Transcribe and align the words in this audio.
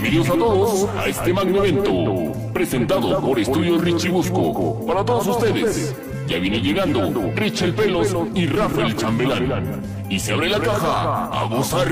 Bienvenidos 0.00 0.30
a 0.30 0.38
todos 0.38 0.88
a 0.96 1.08
este 1.08 1.30
magno 1.30 1.62
evento, 1.62 2.32
presentado 2.54 3.20
por 3.20 3.38
Estudio 3.38 3.76
Richie 3.78 4.08
Busco. 4.08 4.86
Para 4.86 5.04
todos 5.04 5.26
ustedes, 5.26 5.94
ya 6.26 6.38
viene 6.38 6.58
llegando 6.58 7.30
Richel 7.36 7.74
Pelos 7.74 8.16
y 8.34 8.46
Rafael 8.46 8.96
Chambelán. 8.96 9.82
Y 10.08 10.18
se 10.18 10.32
abre 10.32 10.48
la 10.48 10.58
caja 10.58 11.26
a 11.26 11.44
gozar. 11.44 11.88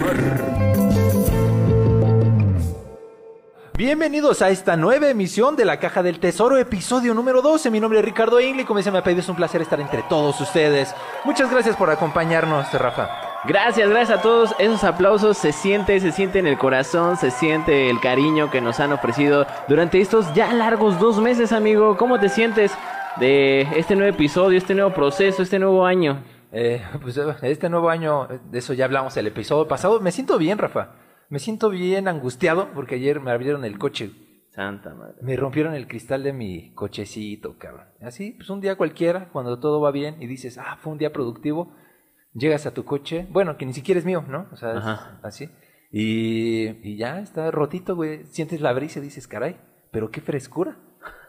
Bienvenidos 3.77 4.41
a 4.41 4.49
esta 4.49 4.75
nueva 4.75 5.11
emisión 5.11 5.55
de 5.55 5.67
la 5.67 5.79
Caja 5.79 6.03
del 6.03 6.19
Tesoro, 6.19 6.57
episodio 6.57 7.13
número 7.13 7.43
12. 7.43 7.71
Mi 7.71 7.79
nombre 7.79 7.99
es 7.99 8.05
Ricardo 8.07 8.41
Ingli, 8.41 8.65
como 8.65 8.81
se 8.81 8.91
me 8.91 8.99
ha 8.99 9.05
pedido, 9.05 9.21
es 9.21 9.29
un 9.29 9.37
placer 9.37 9.61
estar 9.61 9.81
entre 9.81 10.03
todos 10.05 10.41
ustedes. 10.41 10.95
Muchas 11.27 11.51
gracias 11.51 11.77
por 11.77 11.91
acompañarnos, 11.91 12.73
Rafa. 12.73 13.28
Gracias, 13.45 13.89
gracias 13.89 14.19
a 14.19 14.23
todos. 14.23 14.55
Esos 14.59 14.83
aplausos 14.83 15.39
se 15.39 15.53
siente, 15.53 16.01
se 16.01 16.11
siente 16.11 16.41
en 16.41 16.49
el 16.49 16.59
corazón, 16.59 17.17
se 17.17 17.31
siente 17.31 17.89
el 17.89 18.01
cariño 18.01 18.51
que 18.51 18.61
nos 18.61 18.81
han 18.81 18.93
ofrecido 18.93 19.47
durante 19.69 20.01
estos 20.01 20.35
ya 20.35 20.53
largos 20.53 20.99
dos 20.99 21.21
meses, 21.21 21.53
amigo. 21.53 21.97
¿Cómo 21.97 22.19
te 22.19 22.29
sientes 22.29 22.77
de 23.21 23.61
este 23.77 23.95
nuevo 23.95 24.13
episodio, 24.13 24.59
este 24.59 24.75
nuevo 24.75 24.93
proceso, 24.93 25.45
este 25.45 25.61
nuevo 25.61 25.87
año? 25.87 26.25
Eh, 26.51 26.83
pues 27.01 27.17
eh, 27.17 27.23
este 27.43 27.69
nuevo 27.69 27.91
año, 27.91 28.27
de 28.27 28.59
eso 28.59 28.73
ya 28.73 28.87
hablamos 28.87 29.17
el 29.17 29.29
episodio 29.29 29.69
pasado. 29.69 30.01
Me 30.01 30.11
siento 30.11 30.37
bien, 30.37 30.59
Rafa. 30.59 30.97
Me 31.29 31.39
siento 31.39 31.71
bien 31.71 32.09
angustiado 32.09 32.71
porque 32.75 32.97
ayer 32.97 33.21
me 33.21 33.31
abrieron 33.31 33.65
el 33.65 33.79
coche. 33.79 34.11
Santa 34.51 34.95
madre. 34.95 35.15
Me 35.23 35.37
rompieron 35.37 35.75
el 35.75 35.87
cristal 35.87 36.25
de 36.25 36.33
mi 36.33 36.73
cochecito, 36.75 37.57
cabrón. 37.57 37.87
Así, 38.03 38.33
pues 38.33 38.51
un 38.51 38.61
día 38.61 38.77
cualquiera, 38.77 39.29
cuando 39.31 39.61
todo 39.61 39.81
va 39.81 39.93
bien 39.93 40.21
y 40.21 40.27
dices, 40.27 40.59
ah, 40.59 40.77
fue 40.81 40.93
un 40.93 40.99
día 40.99 41.13
productivo, 41.13 41.73
llegas 42.39 42.67
a 42.67 42.75
tu 42.75 42.85
coche, 42.85 43.27
bueno, 43.31 43.57
que 43.57 43.67
ni 43.67 43.73
siquiera 43.73 43.99
es 43.99 44.05
mío, 44.05 44.25
¿no? 44.29 44.47
O 44.53 44.57
sea, 44.57 44.79
es 44.79 44.85
así. 45.25 45.51
Y, 45.91 46.69
y 46.89 46.97
ya 46.97 47.21
está 47.21 47.51
rotito, 47.51 47.97
güey. 47.97 48.25
Sientes 48.27 48.61
la 48.61 48.73
brisa 48.73 48.99
y 48.99 49.03
dices, 49.03 49.27
caray, 49.27 49.57
pero 49.91 50.11
qué 50.11 50.21
frescura. 50.21 50.77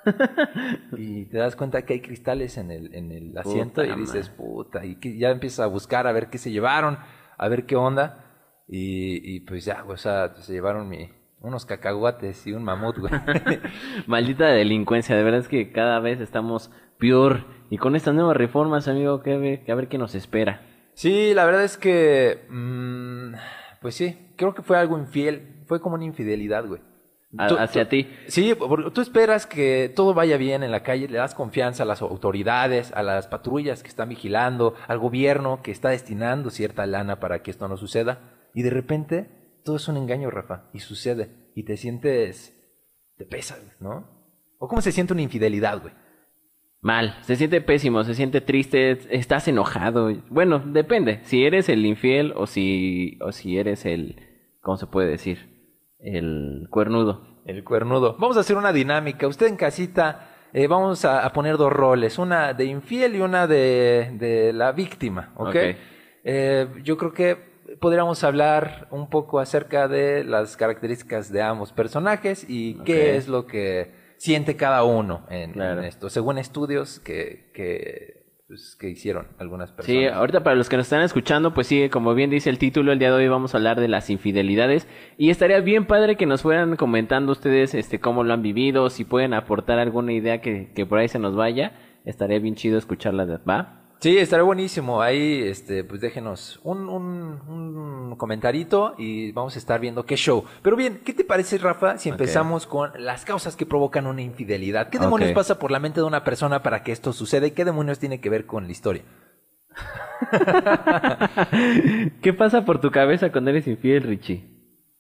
y 0.98 1.26
te 1.26 1.38
das 1.38 1.56
cuenta 1.56 1.84
que 1.84 1.94
hay 1.94 2.02
cristales 2.02 2.58
en 2.58 2.72
el, 2.72 2.94
en 2.96 3.12
el 3.12 3.38
asiento 3.38 3.82
Puta 3.82 3.94
y 3.94 4.00
dices, 4.00 4.30
puta, 4.30 4.86
y 4.86 4.96
que 4.96 5.18
ya 5.18 5.30
empiezas 5.30 5.60
a 5.60 5.68
buscar 5.68 6.08
a 6.08 6.12
ver 6.12 6.30
qué 6.30 6.38
se 6.38 6.52
llevaron, 6.52 6.98
a 7.38 7.48
ver 7.48 7.66
qué 7.66 7.76
onda. 7.76 8.26
Y, 8.68 9.36
y 9.36 9.40
pues 9.42 9.66
ya, 9.66 9.82
güey, 9.82 9.96
o 9.96 9.98
sea, 9.98 10.36
se 10.36 10.54
llevaron 10.54 10.88
mi, 10.88 11.10
unos 11.42 11.66
cacahuates 11.66 12.46
y 12.48 12.54
un 12.54 12.64
mamut, 12.64 12.98
güey. 12.98 13.14
Maldita 14.08 14.48
delincuencia, 14.48 15.16
de 15.16 15.24
verdad 15.24 15.40
es 15.42 15.48
que 15.48 15.72
cada 15.72 16.00
vez 16.00 16.20
estamos 16.20 16.72
peor. 16.98 17.46
Y 17.70 17.78
con 17.78 17.96
estas 17.96 18.14
nuevas 18.14 18.36
reformas, 18.36 18.88
amigo, 18.88 19.22
que 19.22 19.64
a 19.68 19.76
ver 19.76 19.88
qué 19.88 19.98
nos 19.98 20.16
espera. 20.16 20.69
Sí, 21.00 21.34
la 21.34 21.46
verdad 21.46 21.64
es 21.64 21.78
que, 21.78 22.46
mm, 22.50 23.34
pues 23.82 23.96
sí, 23.96 24.34
creo 24.36 24.54
que 24.54 24.64
fue 24.64 24.78
algo 24.78 24.98
infiel, 24.98 25.64
fue 25.66 25.80
como 25.80 25.96
una 25.96 26.04
infidelidad, 26.04 26.66
güey. 26.68 26.82
A- 27.38 27.48
Tú- 27.48 27.58
hacia 27.58 27.86
tú- 27.86 27.92
ti. 27.92 28.10
Sí, 28.28 28.54
porque 28.54 28.92
tú 28.92 29.00
esperas 29.00 29.46
que 29.48 29.90
todo 29.96 30.14
vaya 30.14 30.36
bien 30.36 30.62
en 30.62 30.72
la 30.72 30.84
calle, 30.84 31.08
le 31.08 31.18
das 31.18 31.36
confianza 31.36 31.84
a 31.84 31.86
las 31.86 32.02
autoridades, 32.02 32.92
a 32.92 33.02
las 33.02 33.28
patrullas 33.28 33.82
que 33.82 33.88
están 33.88 34.10
vigilando, 34.10 34.74
al 34.90 35.00
gobierno 35.00 35.62
que 35.64 35.72
está 35.72 35.88
destinando 35.88 36.50
cierta 36.50 36.86
lana 36.86 37.22
para 37.22 37.44
que 37.44 37.52
esto 37.52 37.70
no 37.70 37.78
suceda, 37.78 38.34
y 38.54 38.64
de 38.64 38.70
repente 38.70 39.62
todo 39.64 39.78
es 39.78 39.88
un 39.88 39.96
engaño, 39.96 40.30
Rafa, 40.30 40.70
y 40.74 40.80
sucede, 40.80 41.30
y 41.56 41.64
te 41.64 41.78
sientes, 41.78 42.54
te 43.16 43.24
pesa, 43.26 43.58
¿no? 43.80 44.06
¿O 44.58 44.68
cómo 44.68 44.82
se 44.82 44.92
siente 44.92 45.14
una 45.14 45.22
infidelidad, 45.22 45.80
güey? 45.82 45.94
Mal, 46.82 47.18
se 47.22 47.36
siente 47.36 47.60
pésimo, 47.60 48.04
se 48.06 48.14
siente 48.14 48.40
triste, 48.40 48.98
estás 49.10 49.48
enojado. 49.50 50.14
Bueno, 50.30 50.60
depende, 50.60 51.20
si 51.24 51.44
eres 51.44 51.68
el 51.68 51.86
infiel 51.86 52.34
o 52.38 52.48
si, 52.48 53.18
o 53.22 53.34
si 53.34 53.58
eres 53.58 53.86
el, 53.86 54.16
¿cómo 54.62 54.78
se 54.78 54.88
puede 54.88 55.10
decir? 55.10 55.50
El 56.00 56.68
cuernudo. 56.70 57.42
El 57.46 57.66
cuernudo. 57.66 58.16
Vamos 58.18 58.38
a 58.38 58.42
hacer 58.42 58.56
una 58.56 58.72
dinámica. 58.72 59.28
Usted 59.28 59.48
en 59.48 59.58
casita, 59.58 60.30
eh, 60.54 60.68
vamos 60.68 61.04
a, 61.04 61.26
a 61.26 61.34
poner 61.34 61.58
dos 61.58 61.74
roles, 61.74 62.18
una 62.18 62.54
de 62.54 62.66
infiel 62.66 63.16
y 63.16 63.22
una 63.22 63.46
de, 63.46 64.12
de 64.14 64.54
la 64.54 64.72
víctima, 64.72 65.34
¿ok? 65.36 65.56
Eh, 66.24 66.68
yo 66.84 66.98
creo 66.98 67.12
que 67.12 67.38
podríamos 67.82 68.24
hablar 68.24 68.88
un 68.92 69.10
poco 69.10 69.40
acerca 69.40 69.90
de 69.90 70.24
las 70.24 70.56
características 70.56 71.30
de 71.32 71.42
ambos 71.42 71.74
personajes 71.74 72.46
y 72.48 72.76
qué 72.86 73.18
es 73.18 73.28
lo 73.28 73.46
que 73.46 73.99
siente 74.20 74.56
cada 74.56 74.84
uno 74.84 75.26
en, 75.30 75.54
Claro. 75.54 75.80
en 75.80 75.86
esto, 75.88 76.10
según 76.10 76.38
estudios 76.38 77.00
que, 77.00 77.50
que, 77.54 78.26
pues, 78.48 78.76
que 78.80 78.90
hicieron 78.90 79.30
algunas 79.40 79.72
personas. 79.72 80.00
Sí, 80.02 80.06
ahorita 80.08 80.44
para 80.44 80.56
los 80.58 80.68
que 80.70 80.76
nos 80.78 80.88
están 80.88 81.02
escuchando, 81.02 81.54
pues 81.54 81.68
sí, 81.68 81.88
como 81.90 82.14
bien 82.14 82.30
dice 82.30 82.50
el 82.50 82.58
título, 82.58 82.92
el 82.92 83.00
día 83.00 83.10
de 83.10 83.16
hoy 83.16 83.28
vamos 83.30 83.54
a 83.54 83.58
hablar 83.58 83.80
de 83.80 83.88
las 83.88 84.10
infidelidades 84.10 84.88
y 85.18 85.30
estaría 85.30 85.62
bien 85.62 85.86
padre 85.86 86.18
que 86.18 86.26
nos 86.26 86.42
fueran 86.42 86.76
comentando 86.76 87.32
ustedes 87.32 87.74
este 87.74 88.00
cómo 88.00 88.24
lo 88.24 88.34
han 88.34 88.42
vivido, 88.42 88.90
si 88.90 89.06
pueden 89.06 89.34
aportar 89.34 89.80
alguna 89.80 90.12
idea 90.12 90.42
que, 90.42 90.72
que 90.76 90.86
por 90.86 91.00
ahí 91.00 91.08
se 91.08 91.18
nos 91.20 91.36
vaya, 91.36 91.74
estaría 92.06 92.40
bien 92.40 92.56
chido 92.56 92.78
escucharla, 92.78 93.26
¿va? 93.50 93.79
Sí, 94.00 94.18
estará 94.18 94.44
buenísimo. 94.44 95.02
Ahí, 95.02 95.42
este, 95.44 95.84
pues 95.84 96.00
déjenos 96.00 96.62
un, 96.64 96.88
un, 96.88 97.42
un 97.50 98.16
comentarito 98.16 98.96
y 98.98 99.34
vamos 99.34 99.56
a 99.56 99.60
estar 99.60 99.82
viendo 99.82 100.06
qué 100.06 100.16
show. 100.16 100.46
Pero 100.62 100.78
bien, 100.78 101.02
¿qué 101.04 101.14
te 101.14 101.26
parece, 101.26 101.58
Rafa, 101.58 101.98
si 101.98 102.08
empezamos 102.08 102.66
con 102.66 102.92
las 102.98 103.26
causas 103.26 103.58
que 103.58 103.66
provocan 103.66 104.08
una 104.08 104.22
infidelidad? 104.22 104.90
¿Qué 104.90 105.00
demonios 105.00 105.34
pasa 105.34 105.60
por 105.60 105.70
la 105.72 105.80
mente 105.80 106.00
de 106.00 106.06
una 106.08 106.24
persona 106.24 106.64
para 106.64 106.82
que 106.82 106.94
esto 106.94 107.12
suceda 107.12 107.48
y 107.48 107.52
qué 107.52 107.66
demonios 107.66 108.00
tiene 108.00 108.22
que 108.22 108.30
ver 108.30 108.46
con 108.46 108.66
la 108.68 108.72
historia? 108.72 109.04
¿Qué 112.22 112.34
pasa 112.34 112.64
por 112.66 112.80
tu 112.80 112.92
cabeza 112.92 113.32
cuando 113.32 113.50
eres 113.50 113.68
infiel, 113.68 114.04
Richie? 114.04 114.46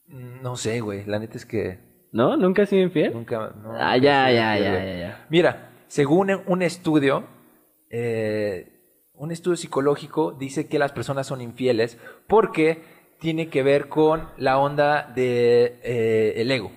Mm, 0.08 0.42
No 0.42 0.56
sé, 0.58 0.82
güey. 0.82 1.06
La 1.06 1.20
neta 1.20 1.38
es 1.38 1.46
que 1.46 1.80
¿No? 2.12 2.36
¿Nunca 2.36 2.64
has 2.64 2.70
sido 2.70 2.82
infiel? 2.84 3.14
nunca. 3.14 3.54
no, 3.62 3.72
ah, 3.78 3.96
nunca 3.96 3.98
ya, 3.98 4.32
ya, 4.32 4.58
infiel, 4.58 4.74
ya, 4.74 4.86
ya, 4.86 5.00
ya. 5.00 5.26
Mira, 5.30 5.70
según 5.88 6.32
un 6.48 6.62
estudio, 6.64 7.24
eh, 7.90 8.79
un 9.20 9.32
estudio 9.32 9.58
psicológico 9.58 10.32
dice 10.32 10.68
que 10.68 10.80
las 10.80 10.92
personas 10.92 11.28
son 11.28 11.42
infieles 11.42 11.98
porque 12.28 12.82
tiene 13.20 13.50
que 13.50 13.62
ver 13.64 13.90
con 13.90 14.30
la 14.38 14.58
onda 14.58 15.04
de 15.14 15.80
eh, 15.84 16.34
el 16.38 16.50
ego, 16.52 16.72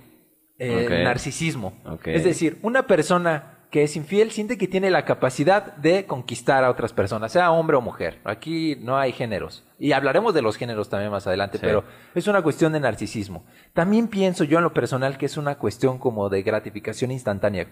el 0.59 1.05
narcisismo. 1.05 1.73
Es 2.05 2.25
decir, 2.25 2.59
una 2.63 2.87
persona 2.87 3.49
que 3.71 3.85
es 3.85 3.97
infiel 3.97 4.33
siente 4.33 4.59
que 4.59 4.69
tiene 4.69 4.91
la 4.91 5.05
capacidad 5.07 5.77
de 5.77 6.05
conquistar 6.05 6.63
a 6.63 6.71
otras 6.71 6.93
personas, 6.93 7.33
sea 7.33 7.53
hombre 7.53 7.77
o 7.77 7.81
mujer. 7.81 8.19
Aquí 8.25 8.77
no 8.81 8.99
hay 8.99 9.13
géneros. 9.13 9.65
Y 9.79 9.93
hablaremos 9.93 10.35
de 10.35 10.43
los 10.43 10.57
géneros 10.57 10.91
también 10.91 11.11
más 11.11 11.27
adelante, 11.27 11.57
Sí. 11.59 11.65
pero 11.65 11.85
es 12.15 12.27
una 12.27 12.43
cuestión 12.43 12.73
de 12.75 12.81
narcisismo. 12.81 13.47
También 13.73 14.09
pienso 14.09 14.45
yo 14.45 14.59
en 14.59 14.65
lo 14.65 14.75
personal 14.75 15.17
que 15.17 15.27
es 15.27 15.37
una 15.39 15.57
cuestión 15.59 15.99
como 15.99 16.29
de 16.29 16.43
gratificación 16.43 17.11
instantánea 17.13 17.67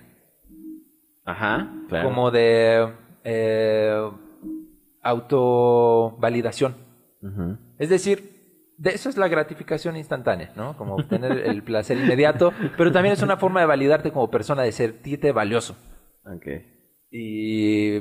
Ajá, 1.24 1.70
claro. 1.88 2.08
como 2.08 2.30
de 2.30 2.88
eh, 3.24 4.10
autovalidación. 5.02 6.74
Es 7.78 7.90
decir, 7.90 8.74
de 8.76 8.90
eso 8.90 9.10
es 9.10 9.16
la 9.16 9.28
gratificación 9.28 9.96
instantánea, 9.96 10.52
¿no? 10.56 10.76
Como 10.76 10.96
obtener 10.96 11.32
el 11.46 11.62
placer 11.64 11.98
inmediato, 11.98 12.52
pero 12.76 12.90
también 12.92 13.12
es 13.12 13.22
una 13.22 13.36
forma 13.36 13.60
de 13.60 13.66
validarte 13.66 14.10
como 14.10 14.30
persona, 14.30 14.62
de 14.62 14.72
sentirte 14.72 15.32
valioso. 15.32 15.76
Ok. 16.24 16.46
Y 17.10 17.98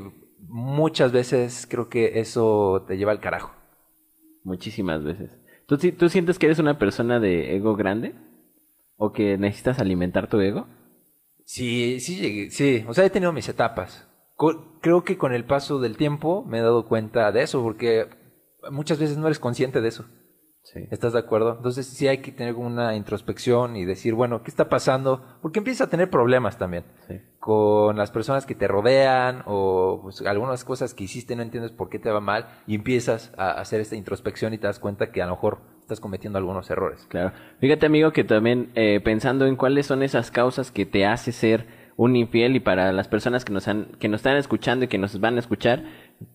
muchas 0.47 1.11
veces 1.11 1.67
creo 1.69 1.89
que 1.89 2.19
eso 2.19 2.85
te 2.87 2.97
lleva 2.97 3.11
al 3.11 3.19
carajo. 3.19 3.53
Muchísimas 4.43 5.03
veces. 5.03 5.37
¿Tú, 5.65 5.77
¿Tú 5.77 6.09
sientes 6.09 6.39
que 6.39 6.45
eres 6.45 6.59
una 6.59 6.79
persona 6.79 7.19
de 7.19 7.55
ego 7.55 7.75
grande? 7.75 8.15
¿O 8.95 9.11
que 9.11 9.37
necesitas 9.37 9.79
alimentar 9.79 10.27
tu 10.27 10.39
ego? 10.39 10.67
Sí, 11.45 11.99
sí, 11.99 12.49
sí. 12.51 12.85
O 12.87 12.93
sea, 12.93 13.05
he 13.05 13.09
tenido 13.09 13.33
mis 13.33 13.49
etapas. 13.49 14.08
Creo 14.81 15.03
que 15.03 15.17
con 15.17 15.33
el 15.33 15.43
paso 15.45 15.79
del 15.79 15.97
tiempo 15.97 16.45
me 16.47 16.59
he 16.59 16.61
dado 16.61 16.85
cuenta 16.85 17.31
de 17.31 17.41
eso, 17.43 17.61
porque 17.61 18.07
muchas 18.71 18.97
veces 18.99 19.17
no 19.17 19.27
eres 19.27 19.39
consciente 19.39 19.81
de 19.81 19.89
eso. 19.89 20.05
Sí. 20.63 20.81
¿Estás 20.91 21.13
de 21.13 21.19
acuerdo? 21.19 21.55
Entonces 21.57 21.87
sí 21.87 22.07
hay 22.07 22.19
que 22.19 22.31
tener 22.31 22.53
como 22.53 22.67
una 22.67 22.95
introspección 22.95 23.75
y 23.75 23.85
decir, 23.85 24.13
bueno, 24.13 24.43
¿qué 24.43 24.51
está 24.51 24.69
pasando? 24.69 25.23
Porque 25.41 25.59
empiezas 25.59 25.87
a 25.87 25.89
tener 25.89 26.09
problemas 26.09 26.57
también 26.57 26.83
Sí. 27.07 27.15
con 27.39 27.97
las 27.97 28.11
personas 28.11 28.45
que 28.45 28.55
te 28.55 28.67
rodean 28.67 29.41
o 29.45 29.99
pues, 30.03 30.21
algunas 30.21 30.63
cosas 30.65 30.93
que 30.93 31.05
hiciste 31.05 31.35
no 31.35 31.41
entiendes 31.41 31.71
por 31.71 31.89
qué 31.89 31.97
te 31.97 32.11
va 32.11 32.19
mal 32.19 32.49
y 32.67 32.75
empiezas 32.75 33.33
a 33.37 33.51
hacer 33.51 33.81
esta 33.81 33.95
introspección 33.95 34.53
y 34.53 34.57
te 34.57 34.67
das 34.67 34.79
cuenta 34.79 35.11
que 35.11 35.21
a 35.21 35.25
lo 35.25 35.31
mejor 35.31 35.59
estás 35.81 35.99
cometiendo 35.99 36.37
algunos 36.37 36.69
errores. 36.69 37.07
Claro. 37.09 37.31
Fíjate, 37.59 37.87
amigo, 37.87 38.11
que 38.11 38.23
también 38.23 38.71
eh, 38.75 39.01
pensando 39.03 39.47
en 39.47 39.55
cuáles 39.55 39.87
son 39.87 40.03
esas 40.03 40.29
causas 40.29 40.71
que 40.71 40.85
te 40.85 41.05
hace 41.05 41.31
ser 41.31 41.78
un 41.99 42.15
infiel 42.15 42.55
y 42.55 42.61
para 42.61 42.93
las 42.93 43.09
personas 43.09 43.43
que 43.43 43.51
nos, 43.51 43.67
han, 43.67 43.87
que 43.99 44.07
nos 44.07 44.19
están 44.19 44.37
escuchando 44.37 44.85
y 44.85 44.87
que 44.87 44.97
nos 44.97 45.19
van 45.19 45.35
a 45.35 45.39
escuchar, 45.39 45.83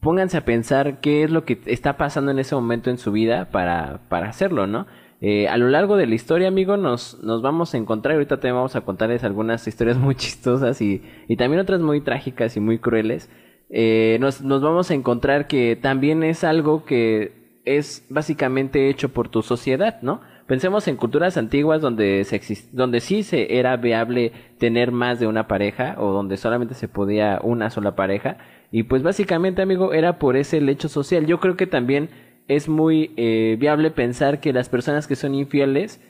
pónganse 0.01 0.37
a 0.37 0.45
pensar 0.45 1.01
qué 1.01 1.25
es 1.25 1.31
lo 1.31 1.47
que 1.47 1.59
está 1.65 1.97
pasando 1.97 2.31
en 2.31 2.39
ese 2.39 2.55
momento 2.55 2.91
en 2.91 2.99
su 2.99 3.13
vida 3.13 3.49
para, 3.51 4.03
para 4.11 4.29
hacerlo, 4.29 4.67
¿no? 4.67 4.87
Eh, 5.23 5.49
a 5.49 5.57
lo 5.57 5.71
largo 5.71 5.97
de 5.97 6.07
la 6.07 6.17
historia, 6.17 6.49
amigo, 6.49 6.77
nos, 6.77 7.19
nos 7.23 7.41
vamos 7.41 7.73
a 7.73 7.79
encontrar, 7.79 8.13
ahorita 8.13 8.37
también 8.37 8.57
vamos 8.57 8.77
a 8.77 8.83
contarles 8.83 9.25
algunas 9.25 9.67
historias 9.67 9.97
muy 9.97 10.15
chistosas 10.17 10.83
y, 10.83 11.03
y 11.29 11.37
también 11.37 11.63
otras 11.63 11.81
muy 11.81 12.03
trágicas 12.03 12.59
y 12.59 12.61
muy 12.61 12.79
crueles. 12.79 13.31
Eh, 13.71 14.19
nos, 14.21 14.43
nos 14.43 14.61
vamos 14.61 14.91
a 14.91 14.95
encontrar 14.95 15.47
que 15.47 15.77
también 15.81 16.25
es 16.25 16.45
algo 16.45 16.85
que 16.85 17.61
es 17.65 18.05
básicamente 18.11 18.91
hecho 18.91 19.09
por 19.09 19.31
tu 19.31 19.41
sociedad, 19.41 20.03
¿no? 20.03 20.21
Pensemos 20.46 20.87
en 20.88 20.96
culturas 20.96 21.37
antiguas 21.38 21.81
donde, 21.81 22.23
se 22.25 22.38
exist- 22.38 22.70
donde 22.73 23.00
sí 23.00 23.23
se 23.23 23.58
era 23.58 23.76
viable 23.79 24.32
tener 24.58 24.93
más 24.93 25.19
de 25.19 25.26
una 25.26 25.49
pareja 25.49 25.96
o 25.99 26.12
donde 26.12 26.37
solamente 26.37 26.75
se 26.75 26.87
podía 26.88 27.41
una 27.43 27.70
sola 27.70 27.96
pareja. 27.96 28.37
Y 28.70 28.82
pues 28.82 29.02
básicamente, 29.02 29.62
amigo, 29.62 29.94
era 29.94 30.19
por 30.19 30.37
ese 30.37 30.58
hecho 30.70 30.88
social. 30.88 31.26
Yo 31.26 31.41
creo 31.41 31.56
que 31.56 31.67
también 31.67 32.11
es 32.46 32.69
muy 32.69 33.12
eh, 33.17 33.56
viable 33.58 33.91
pensar 33.91 34.41
que 34.41 34.52
las 34.52 34.69
personas 34.69 35.06
que 35.06 35.17
son 35.17 35.35
infieles 35.35 36.02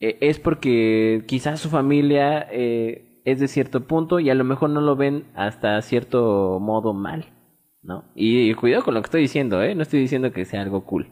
eh, 0.00 0.16
es 0.20 0.38
porque 0.38 1.24
quizás 1.26 1.60
su 1.60 1.68
familia 1.68 2.46
eh, 2.50 3.20
es 3.26 3.38
de 3.40 3.48
cierto 3.48 3.86
punto 3.86 4.18
y 4.18 4.30
a 4.30 4.34
lo 4.34 4.44
mejor 4.44 4.70
no 4.70 4.80
lo 4.80 4.96
ven 4.96 5.24
hasta 5.34 5.80
cierto 5.82 6.58
modo 6.60 6.94
mal, 6.94 7.26
¿no? 7.82 8.04
Y, 8.14 8.50
y 8.50 8.54
cuidado 8.54 8.82
con 8.84 8.94
lo 8.94 9.02
que 9.02 9.06
estoy 9.06 9.20
diciendo, 9.22 9.62
¿eh? 9.62 9.74
No 9.74 9.82
estoy 9.82 10.00
diciendo 10.00 10.32
que 10.32 10.46
sea 10.46 10.62
algo 10.62 10.84
cool. 10.86 11.08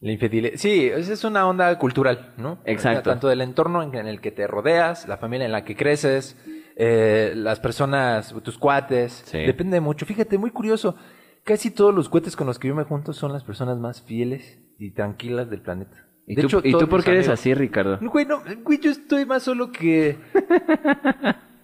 La 0.00 0.12
infidelidad. 0.12 0.52
Sí, 0.56 0.86
es 0.86 1.24
una 1.24 1.46
onda 1.46 1.76
cultural, 1.78 2.32
¿no? 2.38 2.58
Exacto. 2.64 3.10
Tanto 3.10 3.28
del 3.28 3.42
entorno 3.42 3.82
en, 3.82 3.94
el 4.06 4.20
que 4.20 4.30
te 4.30 4.46
rodeas, 4.46 5.06
la 5.06 5.18
familia 5.18 5.44
en 5.44 5.52
la 5.52 5.62
que 5.64 5.76
creces, 5.76 6.36
eh, 6.76 7.32
las 7.36 7.60
personas, 7.60 8.34
tus 8.42 8.56
cuates. 8.56 9.22
Sí. 9.26 9.38
Depende 9.38 9.78
mucho. 9.80 10.06
Fíjate, 10.06 10.38
muy 10.38 10.50
curioso. 10.50 10.96
Casi 11.44 11.70
todos 11.70 11.94
los 11.94 12.08
cuates 12.08 12.34
con 12.34 12.46
los 12.46 12.58
que 12.58 12.68
yo 12.68 12.74
me 12.74 12.84
junto 12.84 13.12
son 13.12 13.32
las 13.32 13.44
personas 13.44 13.78
más 13.78 14.00
fieles 14.02 14.58
y 14.78 14.92
tranquilas 14.92 15.50
del 15.50 15.60
planeta. 15.60 16.06
¿Y 16.26 16.34
De 16.36 16.42
tú, 16.42 16.46
hecho, 16.48 16.58
¿y 16.64 16.72
tú 16.72 16.78
todos 16.78 16.88
por 16.90 17.04
qué 17.04 17.10
eres 17.10 17.26
amigos- 17.26 17.40
así, 17.40 17.54
Ricardo? 17.54 17.98
Güey, 18.00 18.24
no, 18.24 18.42
güey, 18.62 18.78
yo 18.80 18.90
estoy 18.90 19.26
más 19.26 19.42
solo 19.42 19.70
que. 19.70 20.16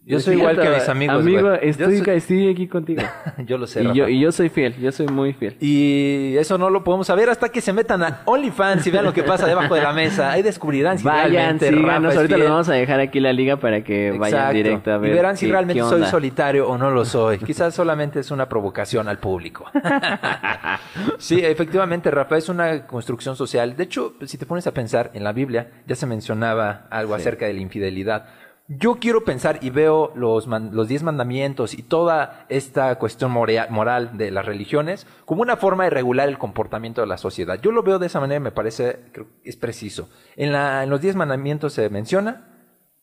Yo 0.06 0.20
soy 0.20 0.36
igual 0.36 0.60
que 0.60 0.68
mis 0.68 0.88
amigos. 0.88 1.16
Amigo, 1.20 1.48
güey. 1.48 1.58
Estoy, 1.62 1.98
soy- 1.98 2.16
estoy 2.16 2.50
aquí 2.50 2.68
contigo. 2.68 3.02
Yo 3.46 3.56
lo 3.56 3.66
sé. 3.66 3.80
y, 3.80 3.84
Rafa. 3.84 3.94
yo, 3.96 4.08
y 4.08 4.20
yo 4.20 4.32
soy 4.32 4.50
fiel, 4.50 4.76
yo 4.78 4.92
soy 4.92 5.06
muy 5.08 5.32
fiel. 5.32 5.56
Y 5.60 6.36
eso 6.36 6.58
no 6.58 6.68
lo 6.68 6.84
podemos 6.84 7.06
saber 7.06 7.30
hasta 7.30 7.48
que 7.48 7.60
se 7.62 7.72
metan 7.72 8.02
a 8.02 8.20
OnlyFans 8.26 8.86
y 8.86 8.90
vean 8.90 9.04
lo 9.06 9.14
que 9.14 9.22
pasa 9.22 9.46
debajo 9.46 9.74
de 9.74 9.80
la 9.82 9.92
mesa. 9.94 10.30
Ahí 10.30 10.42
descubrirán 10.42 10.98
si 10.98 11.04
Vayan, 11.04 11.58
realmente 11.58 11.70
Rafa 11.70 12.08
es 12.10 12.16
Ahorita 12.16 12.36
les 12.36 12.48
vamos 12.50 12.68
a 12.68 12.74
dejar 12.74 13.00
aquí 13.00 13.18
la 13.20 13.32
liga 13.32 13.56
para 13.56 13.82
que 13.82 14.12
vayan 14.18 14.52
directo 14.52 14.92
a 14.92 14.98
ver. 14.98 15.10
Y 15.10 15.14
verán 15.14 15.36
si 15.38 15.46
qué- 15.46 15.52
realmente 15.52 15.82
qué 15.82 15.88
soy 15.88 16.04
solitario 16.04 16.68
o 16.68 16.76
no 16.76 16.90
lo 16.90 17.04
soy. 17.06 17.38
Quizás 17.38 17.74
solamente 17.74 18.20
es 18.20 18.30
una 18.30 18.48
provocación 18.48 19.08
al 19.08 19.18
público. 19.18 19.64
sí, 21.18 21.40
efectivamente, 21.42 22.10
Rafa, 22.10 22.36
es 22.36 22.48
una 22.48 22.86
construcción 22.86 23.36
social. 23.36 23.76
De 23.76 23.84
hecho, 23.84 24.14
si 24.26 24.38
te 24.38 24.46
pones 24.46 24.66
a 24.66 24.72
pensar, 24.74 25.10
en 25.14 25.24
la 25.24 25.32
Biblia 25.32 25.70
ya 25.86 25.94
se 25.94 26.06
mencionaba 26.06 26.86
algo 26.90 27.14
Sí. 27.16 27.22
acerca 27.22 27.46
de 27.46 27.54
la 27.54 27.60
infidelidad. 27.60 28.26
Yo 28.66 28.94
quiero 28.94 29.24
pensar 29.24 29.58
y 29.60 29.68
veo 29.68 30.10
los, 30.14 30.46
los 30.46 30.88
diez 30.88 31.02
mandamientos 31.02 31.74
y 31.74 31.82
toda 31.82 32.46
esta 32.48 32.94
cuestión 32.98 33.30
moral 33.30 34.16
de 34.16 34.30
las 34.30 34.46
religiones 34.46 35.06
como 35.26 35.42
una 35.42 35.58
forma 35.58 35.84
de 35.84 35.90
regular 35.90 36.30
el 36.30 36.38
comportamiento 36.38 37.02
de 37.02 37.06
la 37.06 37.18
sociedad. 37.18 37.60
Yo 37.60 37.72
lo 37.72 37.82
veo 37.82 37.98
de 37.98 38.06
esa 38.06 38.20
manera 38.20 38.40
me 38.40 38.52
parece, 38.52 39.00
creo 39.12 39.26
es 39.44 39.56
preciso. 39.56 40.08
En, 40.36 40.52
la, 40.52 40.82
en 40.82 40.88
los 40.88 41.02
diez 41.02 41.14
mandamientos 41.14 41.74
se 41.74 41.90
menciona 41.90 42.53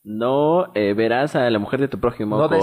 No 0.04 0.72
eh, 0.74 0.94
verás 0.94 1.36
a 1.36 1.48
la 1.48 1.60
mujer 1.60 1.80
de 1.80 1.86
tu 1.86 2.00
prójimo 2.00 2.36
No 2.36 2.48
con, 2.48 2.60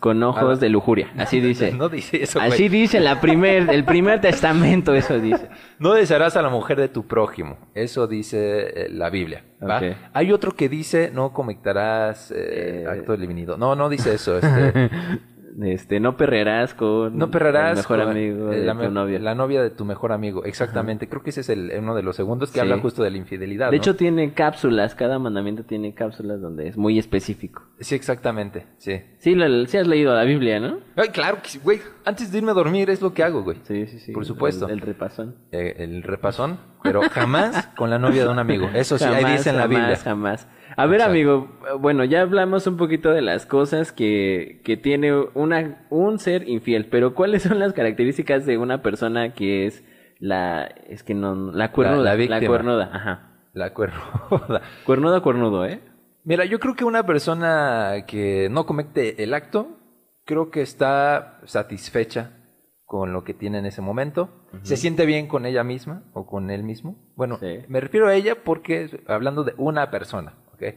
con 0.00 0.22
ojos 0.22 0.58
de 0.58 0.70
lujuria. 0.70 1.12
Así 1.18 1.38
dice. 1.42 1.72
No 1.72 1.90
dice 1.90 2.22
eso, 2.22 2.38
güey. 2.38 2.50
Así 2.50 2.68
dice 2.70 2.98
la 3.00 3.20
primer, 3.20 3.68
el 3.68 3.84
primer 3.84 4.20
testamento, 4.22 4.94
eso 4.94 5.20
dice. 5.20 5.50
No 5.78 5.92
desearás 5.92 6.36
a 6.38 6.42
la 6.42 6.48
mujer 6.48 6.78
de 6.78 6.88
tu 6.88 7.06
prójimo. 7.06 7.58
Eso 7.74 8.06
dice 8.06 8.84
eh, 8.84 8.88
la 8.90 9.10
Biblia. 9.10 9.44
¿va? 9.62 9.80
Hay 10.14 10.32
otro 10.32 10.52
que 10.52 10.68
dice 10.70 11.10
no 11.12 11.32
cometerás 11.32 12.30
eh, 12.30 12.84
Eh. 12.84 12.86
acto 12.88 13.16
divinido. 13.18 13.58
No, 13.58 13.76
no 13.76 13.90
dice 13.90 14.14
eso. 14.14 14.38
Este, 14.38 14.90
Este, 15.60 16.00
no 16.00 16.16
perrearás 16.16 16.72
con 16.72 17.18
no 17.18 17.30
perrarás 17.30 17.72
el 17.72 17.76
mejor 17.78 17.98
con, 18.00 18.08
amigo 18.10 18.46
de 18.46 18.64
la, 18.64 18.74
tu 18.74 18.90
novia. 18.90 19.18
la 19.18 19.34
novia 19.34 19.62
de 19.62 19.70
tu 19.70 19.84
mejor 19.84 20.12
amigo. 20.12 20.44
Exactamente. 20.44 21.08
Creo 21.08 21.22
que 21.22 21.30
ese 21.30 21.42
es 21.42 21.48
el, 21.50 21.70
uno 21.78 21.94
de 21.94 22.02
los 22.02 22.16
segundos 22.16 22.50
que 22.50 22.54
Sí. 22.54 22.60
habla 22.60 22.78
justo 22.78 23.02
de 23.02 23.10
la 23.10 23.18
infidelidad. 23.18 23.70
De 23.70 23.76
¿no? 23.76 23.82
hecho, 23.82 23.94
tiene 23.96 24.32
cápsulas, 24.32 24.94
cada 24.94 25.18
mandamiento 25.18 25.64
tiene 25.64 25.92
cápsulas 25.94 26.40
donde 26.40 26.68
es 26.68 26.76
muy 26.76 26.98
específico. 26.98 27.62
sí, 27.80 27.94
exactamente. 27.94 28.66
Sí. 28.78 29.02
Sí, 29.18 29.34
lo- 29.34 29.66
sí 29.66 29.76
has 29.76 29.86
leído 29.86 30.14
la 30.14 30.24
Biblia, 30.24 30.58
¿no? 30.58 30.78
Ay, 30.96 31.08
claro 31.08 31.38
que 31.42 31.48
sí, 31.50 31.60
güey. 31.62 31.80
Antes 32.04 32.32
de 32.32 32.38
irme 32.38 32.50
a 32.52 32.54
dormir 32.54 32.88
es 32.90 33.02
lo 33.02 33.12
que 33.12 33.22
hago, 33.22 33.42
güey. 33.42 33.58
Sí, 33.64 33.86
sí, 33.86 33.98
sí. 33.98 34.12
Por 34.12 34.24
supuesto. 34.24 34.66
El, 34.66 34.72
el 34.72 34.80
repasón. 34.80 35.34
Eh, 35.52 35.74
el 35.78 36.02
repasón, 36.02 36.58
pero 36.82 37.02
jamás 37.10 37.66
con 37.76 37.90
la 37.90 37.98
novia 37.98 38.24
de 38.24 38.28
un 38.30 38.38
amigo. 38.38 38.68
Eso 38.74 38.96
sí, 38.98 39.04
ahí 39.04 39.16
Jamás, 39.22 39.32
dice 39.38 39.50
en 39.50 39.56
la 39.56 39.62
jamás, 39.62 39.78
Biblia. 39.78 39.96
Jamás. 40.02 40.48
A 40.76 40.86
ver, 40.86 40.96
Exacto. 41.00 41.10
amigo, 41.10 41.48
bueno, 41.80 42.04
ya 42.04 42.22
hablamos 42.22 42.66
un 42.66 42.76
poquito 42.76 43.10
de 43.12 43.22
las 43.22 43.46
cosas 43.46 43.92
que, 43.92 44.60
que 44.64 44.76
tiene 44.76 45.12
una, 45.34 45.86
un 45.90 46.18
ser 46.18 46.48
infiel, 46.48 46.86
pero 46.86 47.14
¿cuáles 47.14 47.42
son 47.42 47.58
las 47.58 47.72
características 47.72 48.46
de 48.46 48.58
una 48.58 48.82
persona 48.82 49.34
que 49.34 49.66
es 49.66 49.84
la, 50.18 50.64
es 50.88 51.02
que 51.02 51.14
no, 51.14 51.52
la 51.52 51.72
cuernuda, 51.72 52.02
la 52.02 52.10
la, 52.10 52.14
víctima. 52.16 52.46
cuernuda, 52.46 52.90
ajá. 52.92 53.28
La 53.54 53.74
cuernuda. 53.74 54.62
Cuernuda, 54.86 55.20
cuernudo, 55.20 55.66
¿eh? 55.66 55.80
Mira, 56.24 56.44
yo 56.46 56.58
creo 56.58 56.74
que 56.74 56.84
una 56.84 57.04
persona 57.04 58.04
que 58.06 58.48
no 58.50 58.64
comete 58.64 59.22
el 59.24 59.34
acto, 59.34 59.76
creo 60.24 60.50
que 60.50 60.62
está 60.62 61.40
satisfecha 61.44 62.38
con 62.86 63.12
lo 63.12 63.24
que 63.24 63.34
tiene 63.34 63.58
en 63.58 63.66
ese 63.66 63.82
momento. 63.82 64.30
Se 64.62 64.76
siente 64.76 65.04
bien 65.06 65.26
con 65.26 65.44
ella 65.46 65.64
misma 65.64 66.04
o 66.14 66.26
con 66.26 66.50
él 66.50 66.62
mismo. 66.62 67.12
Bueno, 67.16 67.38
Sí. 67.40 67.58
me 67.68 67.80
refiero 67.80 68.06
a 68.06 68.14
ella 68.14 68.36
porque 68.44 69.02
hablando 69.08 69.44
de 69.44 69.54
una 69.58 69.90
persona, 69.90 70.34
¿ok? 70.62 70.74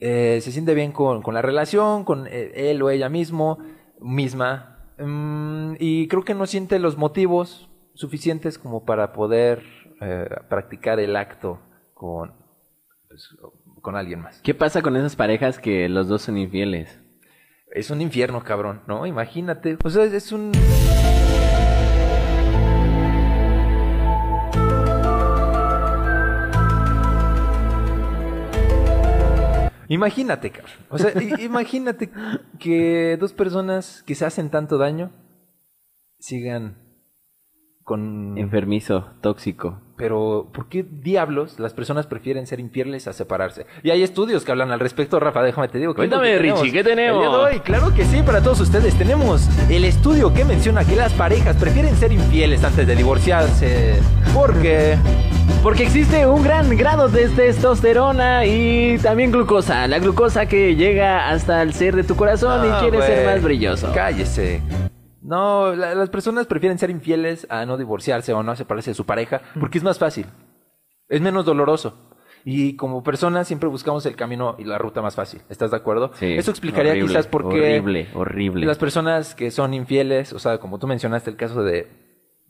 Eh, 0.00 0.40
se 0.42 0.52
siente 0.52 0.74
bien 0.74 0.92
con, 0.92 1.22
con 1.22 1.34
la 1.34 1.42
relación, 1.42 2.04
con 2.04 2.26
eh, 2.26 2.70
él 2.70 2.82
o 2.82 2.90
ella 2.90 3.08
mismo, 3.08 3.58
misma. 4.00 4.92
Mm, 4.98 5.74
y 5.78 6.08
creo 6.08 6.24
que 6.24 6.34
no 6.34 6.46
siente 6.46 6.78
los 6.78 6.96
motivos 6.96 7.70
suficientes 7.94 8.58
como 8.58 8.84
para 8.84 9.12
poder 9.12 9.62
eh, 10.00 10.28
practicar 10.48 10.98
el 11.00 11.16
acto 11.16 11.60
con, 11.94 12.34
pues, 13.08 13.36
con 13.80 13.96
alguien 13.96 14.20
más. 14.20 14.40
¿Qué 14.42 14.54
pasa 14.54 14.82
con 14.82 14.96
esas 14.96 15.16
parejas 15.16 15.58
que 15.58 15.88
los 15.88 16.08
dos 16.08 16.22
son 16.22 16.38
infieles? 16.38 17.00
Es 17.70 17.90
un 17.90 18.00
infierno, 18.00 18.42
cabrón, 18.44 18.82
¿no? 18.86 19.06
Imagínate. 19.06 19.78
O 19.82 19.90
sea, 19.90 20.04
es 20.04 20.32
un... 20.32 20.52
Imagínate. 29.94 30.52
O 30.90 30.98
sea, 30.98 31.12
imagínate 31.40 32.10
que 32.58 33.16
dos 33.18 33.32
personas 33.32 34.02
que 34.02 34.16
se 34.16 34.26
hacen 34.26 34.50
tanto 34.50 34.76
daño 34.76 35.12
sigan 36.18 36.76
con... 37.84 38.36
Enfermizo, 38.36 39.12
tóxico. 39.20 39.83
Pero, 39.96 40.48
¿por 40.52 40.68
qué 40.68 40.84
diablos 40.84 41.60
las 41.60 41.72
personas 41.72 42.06
prefieren 42.06 42.46
ser 42.46 42.58
infieles 42.58 43.06
a 43.06 43.12
separarse? 43.12 43.66
Y 43.82 43.90
hay 43.90 44.02
estudios 44.02 44.44
que 44.44 44.50
hablan 44.50 44.72
al 44.72 44.80
respecto, 44.80 45.20
Rafa, 45.20 45.42
déjame 45.42 45.68
te 45.68 45.78
digo. 45.78 45.94
¿qué 45.94 46.04
es 46.04 46.10
lo 46.10 46.16
Cuéntame, 46.16 46.36
que 46.36 46.52
Richie, 46.52 46.72
¿qué 46.72 46.82
tenemos? 46.82 47.26
Hoy, 47.26 47.60
claro 47.60 47.94
que 47.94 48.04
sí, 48.04 48.22
para 48.22 48.42
todos 48.42 48.60
ustedes. 48.60 48.94
Tenemos 48.96 49.48
el 49.70 49.84
estudio 49.84 50.34
que 50.34 50.44
menciona 50.44 50.84
que 50.84 50.96
las 50.96 51.12
parejas 51.12 51.56
prefieren 51.56 51.94
ser 51.96 52.12
infieles 52.12 52.64
antes 52.64 52.86
de 52.86 52.96
divorciarse. 52.96 54.00
Porque... 54.34 54.96
Porque 55.62 55.82
existe 55.82 56.26
un 56.26 56.42
gran 56.42 56.74
grado 56.76 57.08
de 57.08 57.28
testosterona 57.28 58.46
y 58.46 58.98
también 58.98 59.30
glucosa. 59.30 59.86
La 59.86 59.98
glucosa 59.98 60.46
que 60.46 60.74
llega 60.74 61.28
hasta 61.30 61.62
el 61.62 61.74
ser 61.74 61.96
de 61.96 62.04
tu 62.04 62.16
corazón 62.16 62.60
Ah, 62.62 62.78
y 62.78 62.82
quiere 62.82 63.06
ser 63.06 63.26
más 63.26 63.42
brilloso. 63.42 63.90
Cállese. 63.94 64.62
No, 65.24 65.74
la- 65.74 65.94
las 65.94 66.10
personas 66.10 66.46
prefieren 66.46 66.78
ser 66.78 66.90
infieles 66.90 67.46
a 67.50 67.64
no 67.66 67.76
divorciarse 67.76 68.32
o 68.32 68.42
no 68.42 68.54
separarse 68.54 68.90
de 68.90 68.94
su 68.94 69.06
pareja 69.06 69.40
porque 69.58 69.78
es 69.78 69.84
más 69.84 69.98
fácil. 69.98 70.26
Es 71.08 71.20
menos 71.20 71.44
doloroso. 71.44 72.10
Y 72.46 72.76
como 72.76 73.02
personas 73.02 73.46
siempre 73.46 73.70
buscamos 73.70 74.04
el 74.04 74.16
camino 74.16 74.54
y 74.58 74.64
la 74.64 74.76
ruta 74.76 75.00
más 75.00 75.14
fácil. 75.16 75.40
¿Estás 75.48 75.70
de 75.70 75.78
acuerdo? 75.78 76.10
Sí, 76.14 76.34
Eso 76.34 76.50
explicaría 76.50 76.92
horrible, 76.92 77.08
quizás 77.08 77.26
por 77.26 77.48
qué 77.48 77.78
Horrible, 77.78 78.08
horrible. 78.14 78.66
las 78.66 78.76
personas 78.76 79.34
que 79.34 79.50
son 79.50 79.72
infieles, 79.72 80.34
o 80.34 80.38
sea, 80.38 80.58
como 80.58 80.78
tú 80.78 80.86
mencionaste 80.86 81.30
el 81.30 81.36
caso 81.36 81.62
de 81.64 81.88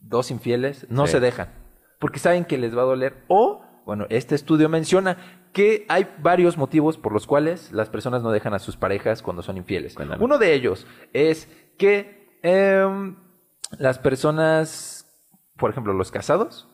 dos 0.01 0.33
infieles, 0.33 0.87
no 0.91 1.07
Sí. 1.07 1.13
se 1.13 1.21
dejan. 1.21 1.51
Porque 2.01 2.19
saben 2.19 2.45
que 2.45 2.59
les 2.59 2.77
va 2.77 2.83
a 2.83 2.87
doler. 2.87 3.23
O, 3.29 3.63
bueno, 3.87 4.07
este 4.11 4.35
estudio 4.35 4.69
menciona 4.69 5.17
que 5.53 5.87
hay 5.89 6.09
varios 6.19 6.59
motivos 6.59 6.99
por 6.99 7.13
los 7.13 7.29
cuales 7.29 7.71
las 7.71 7.89
personas 7.89 8.21
no 8.25 8.33
dejan 8.33 8.53
a 8.53 8.59
sus 8.59 8.77
parejas 8.77 9.23
cuando 9.23 9.43
son 9.43 9.57
infieles. 9.59 9.95
Cuéntame. 9.95 10.25
Uno 10.25 10.39
de 10.39 10.55
ellos 10.55 10.89
es 11.13 11.49
que 11.79 12.24
em, 12.45 13.17
las 13.79 13.99
personas, 13.99 15.07
por 15.57 15.71
ejemplo, 15.71 15.93
los 15.93 16.11
casados, 16.11 16.69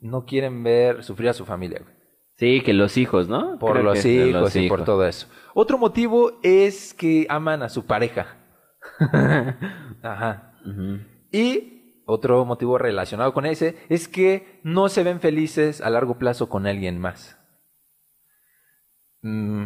no 0.00 0.24
quieren 0.24 0.62
ver 0.62 1.04
sufrir 1.04 1.28
a 1.28 1.34
su 1.34 1.44
familia. 1.44 1.80
güey. 1.82 1.94
Sí, 2.36 2.62
que 2.62 2.72
los 2.72 2.96
hijos, 2.96 3.28
¿no? 3.28 3.58
Por 3.58 3.72
Creo 3.72 3.84
los 3.84 4.02
hijos 4.06 4.40
los 4.40 4.56
y 4.56 4.66
por 4.66 4.84
todo 4.84 5.06
eso. 5.06 5.26
Otro 5.52 5.76
motivo 5.76 6.38
es 6.42 6.94
que 6.94 7.26
aman 7.28 7.62
a 7.62 7.68
su 7.68 7.84
pareja. 7.84 8.38
Ajá. 10.02 10.54
Y 11.30 12.02
otro 12.06 12.44
motivo 12.46 12.78
relacionado 12.78 13.34
con 13.34 13.44
ese 13.44 13.76
es 13.90 14.08
que 14.08 14.60
no 14.64 14.88
se 14.88 15.02
ven 15.02 15.20
felices 15.20 15.82
a 15.82 15.90
largo 15.90 16.18
plazo 16.18 16.48
con 16.48 16.66
alguien 16.66 16.98
más. 16.98 17.36
Eh, 19.22 19.59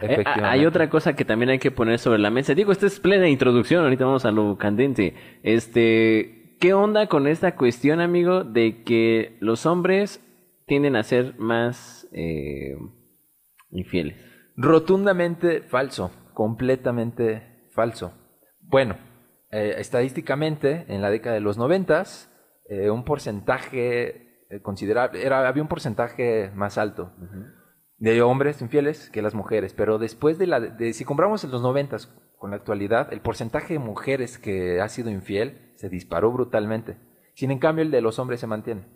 Efectivamente. 0.00 0.48
hay 0.48 0.66
otra 0.66 0.88
cosa 0.88 1.14
que 1.14 1.24
también 1.24 1.50
hay 1.50 1.58
que 1.58 1.70
poner 1.70 1.98
sobre 1.98 2.18
la 2.18 2.30
mesa. 2.30 2.54
Digo, 2.54 2.72
esta 2.72 2.86
es 2.86 3.00
plena 3.00 3.28
introducción, 3.28 3.84
ahorita 3.84 4.04
vamos 4.04 4.24
a 4.24 4.30
lo 4.30 4.56
candente. 4.56 5.14
Este, 5.42 6.56
¿qué 6.60 6.72
onda 6.74 7.06
con 7.06 7.26
esta 7.26 7.56
cuestión, 7.56 8.00
amigo, 8.00 8.44
de 8.44 8.82
que 8.82 9.36
los 9.40 9.66
hombres 9.66 10.24
tienden 10.70 10.94
a 10.94 11.02
ser 11.02 11.34
más 11.36 12.06
eh, 12.12 12.76
infieles. 13.70 14.16
Rotundamente 14.56 15.62
falso, 15.62 16.12
completamente 16.32 17.66
falso. 17.72 18.12
Bueno, 18.60 18.96
eh, 19.50 19.74
estadísticamente, 19.78 20.84
en 20.88 21.02
la 21.02 21.10
década 21.10 21.34
de 21.34 21.40
los 21.40 21.58
noventas, 21.58 22.30
eh, 22.68 22.88
un 22.88 23.04
porcentaje 23.04 24.46
eh, 24.48 24.62
considerable, 24.62 25.26
era, 25.26 25.48
había 25.48 25.62
un 25.62 25.68
porcentaje 25.68 26.52
más 26.54 26.78
alto 26.78 27.12
de 28.00 28.22
hombres 28.22 28.62
infieles 28.62 29.10
que 29.10 29.22
las 29.22 29.34
mujeres, 29.34 29.74
pero 29.74 29.98
después 29.98 30.38
de 30.38 30.46
la, 30.46 30.58
de, 30.58 30.92
si 30.94 31.04
compramos 31.04 31.44
en 31.44 31.50
los 31.50 31.62
noventas 31.62 32.12
con 32.38 32.50
la 32.50 32.56
actualidad, 32.56 33.12
el 33.12 33.20
porcentaje 33.20 33.74
de 33.74 33.78
mujeres 33.78 34.38
que 34.38 34.80
ha 34.80 34.88
sido 34.88 35.10
infiel 35.10 35.72
se 35.76 35.90
disparó 35.90 36.32
brutalmente. 36.32 36.96
Sin 37.34 37.50
en 37.50 37.58
cambio 37.58 37.84
el 37.84 37.90
de 37.90 38.00
los 38.00 38.18
hombres 38.18 38.40
se 38.40 38.46
mantiene. 38.46 38.86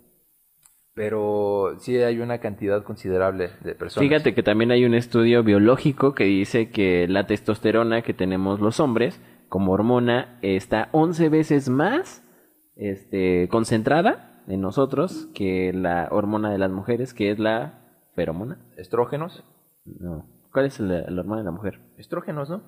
Pero 0.95 1.75
sí 1.79 1.97
hay 1.99 2.21
una 2.21 2.39
cantidad 2.39 2.83
considerable 2.83 3.51
de 3.63 3.75
personas. 3.75 4.09
Fíjate 4.09 4.33
que 4.33 4.43
también 4.43 4.71
hay 4.71 4.85
un 4.87 4.95
estudio 4.95 5.43
biológico 5.43 6.15
que 6.15 6.25
dice 6.25 6.71
que 6.71 7.07
la 7.07 7.27
testosterona 7.27 8.03
que 8.03 8.15
tenemos 8.15 8.61
los 8.61 8.81
hombres 8.81 9.21
como 9.51 9.73
hormona 9.73 10.39
está 10.41 10.89
11 10.93 11.29
veces 11.29 11.69
más 11.69 12.23
este, 12.75 13.49
concentrada 13.49 14.43
en 14.49 14.63
nosotros 14.63 15.29
que 15.35 15.73
la 15.75 16.09
hormona 16.11 16.51
de 16.51 16.59
las 16.59 16.71
mujeres, 16.71 17.13
que 17.13 17.31
es 17.31 17.39
la 17.39 17.84
feromona. 18.15 18.59
¿Estrógenos? 18.77 19.45
No. 19.85 20.27
¿Cuál 20.53 20.67
es 20.67 20.79
la, 20.81 21.03
la 21.11 21.21
hormona 21.21 21.41
de 21.41 21.45
la 21.47 21.51
mujer? 21.51 21.81
Estrógenos, 21.99 22.49
¿no? 22.51 22.63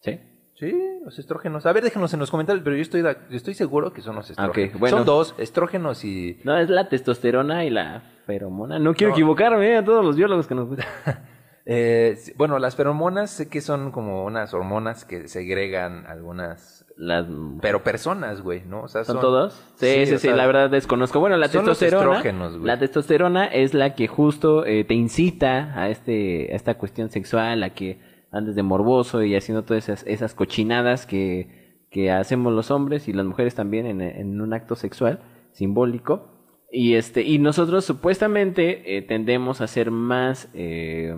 ¿Sí? 0.00 0.20
Sí, 0.56 0.74
los 1.04 1.18
estrógenos. 1.18 1.64
A 1.64 1.72
ver, 1.72 1.82
déjenos 1.84 2.12
en 2.12 2.20
los 2.20 2.30
comentarios, 2.30 2.62
pero 2.62 2.76
yo 2.76 2.82
estoy, 2.82 3.00
da- 3.02 3.28
yo 3.30 3.36
estoy 3.36 3.54
seguro 3.54 3.92
que 3.92 4.02
son 4.02 4.16
los 4.16 4.28
estrógenos. 4.28 4.74
Ok, 4.74 4.78
bueno. 4.80 4.96
Son 4.98 5.06
dos, 5.06 5.34
estrógenos 5.38 6.04
y... 6.04 6.38
No, 6.44 6.58
es 6.58 6.68
la 6.68 6.88
testosterona 6.88 7.64
y 7.64 7.70
la 7.70 8.02
feromona. 8.26 8.78
No 8.78 8.92
quiero 8.92 9.12
No. 9.12 9.16
equivocarme 9.16 9.68
eh, 9.72 9.76
a 9.78 9.84
todos 9.84 10.04
los 10.04 10.16
biólogos 10.16 10.46
que 10.46 10.54
nos 10.54 10.68
eh, 11.64 12.16
sí, 12.18 12.32
bueno, 12.36 12.58
las 12.58 12.76
feromonas 12.76 13.30
sé 13.30 13.48
que 13.48 13.60
son 13.62 13.90
como 13.92 14.24
unas 14.24 14.52
hormonas 14.52 15.04
que 15.04 15.28
segregan 15.28 16.06
algunas... 16.06 16.84
Las... 17.00 17.26
Pero 17.62 17.82
personas, 17.82 18.42
güey, 18.42 18.62
¿no? 18.66 18.82
O 18.82 18.88
sea, 18.88 19.04
¿Son 19.04 19.20
todos? 19.20 19.54
Sí, 19.76 20.04
sí, 20.04 20.06
sí, 20.06 20.18
sea, 20.18 20.36
la 20.36 20.46
verdad 20.46 20.68
desconozco. 20.68 21.18
Bueno, 21.18 21.38
la 21.38 21.48
son 21.48 21.64
los 21.64 21.78
testosterona, 21.78 22.50
güey. 22.50 22.62
la 22.62 22.78
testosterona 22.78 23.46
es 23.46 23.72
la 23.72 23.94
que 23.94 24.06
justo 24.06 24.66
eh, 24.66 24.84
te 24.84 24.92
incita 24.92 25.72
a 25.80 25.88
este 25.88 26.50
a 26.52 26.56
esta 26.56 26.76
cuestión 26.76 27.08
sexual, 27.08 27.62
a 27.62 27.70
que 27.70 28.02
andes 28.30 28.54
de 28.54 28.62
morboso 28.62 29.22
y 29.22 29.34
haciendo 29.34 29.64
todas 29.64 29.88
esas, 29.88 30.06
esas 30.06 30.34
cochinadas 30.34 31.06
que, 31.06 31.86
que 31.90 32.10
hacemos 32.10 32.52
los 32.52 32.70
hombres 32.70 33.08
y 33.08 33.14
las 33.14 33.24
mujeres 33.24 33.54
también 33.54 33.86
en, 33.86 34.02
en 34.02 34.38
un 34.38 34.52
acto 34.52 34.76
sexual 34.76 35.20
simbólico. 35.52 36.28
Y 36.70 36.96
este 36.96 37.22
y 37.22 37.38
nosotros 37.38 37.86
supuestamente 37.86 38.98
eh, 38.98 39.00
tendemos 39.00 39.62
a 39.62 39.66
ser 39.66 39.90
más 39.90 40.50
eh, 40.52 41.14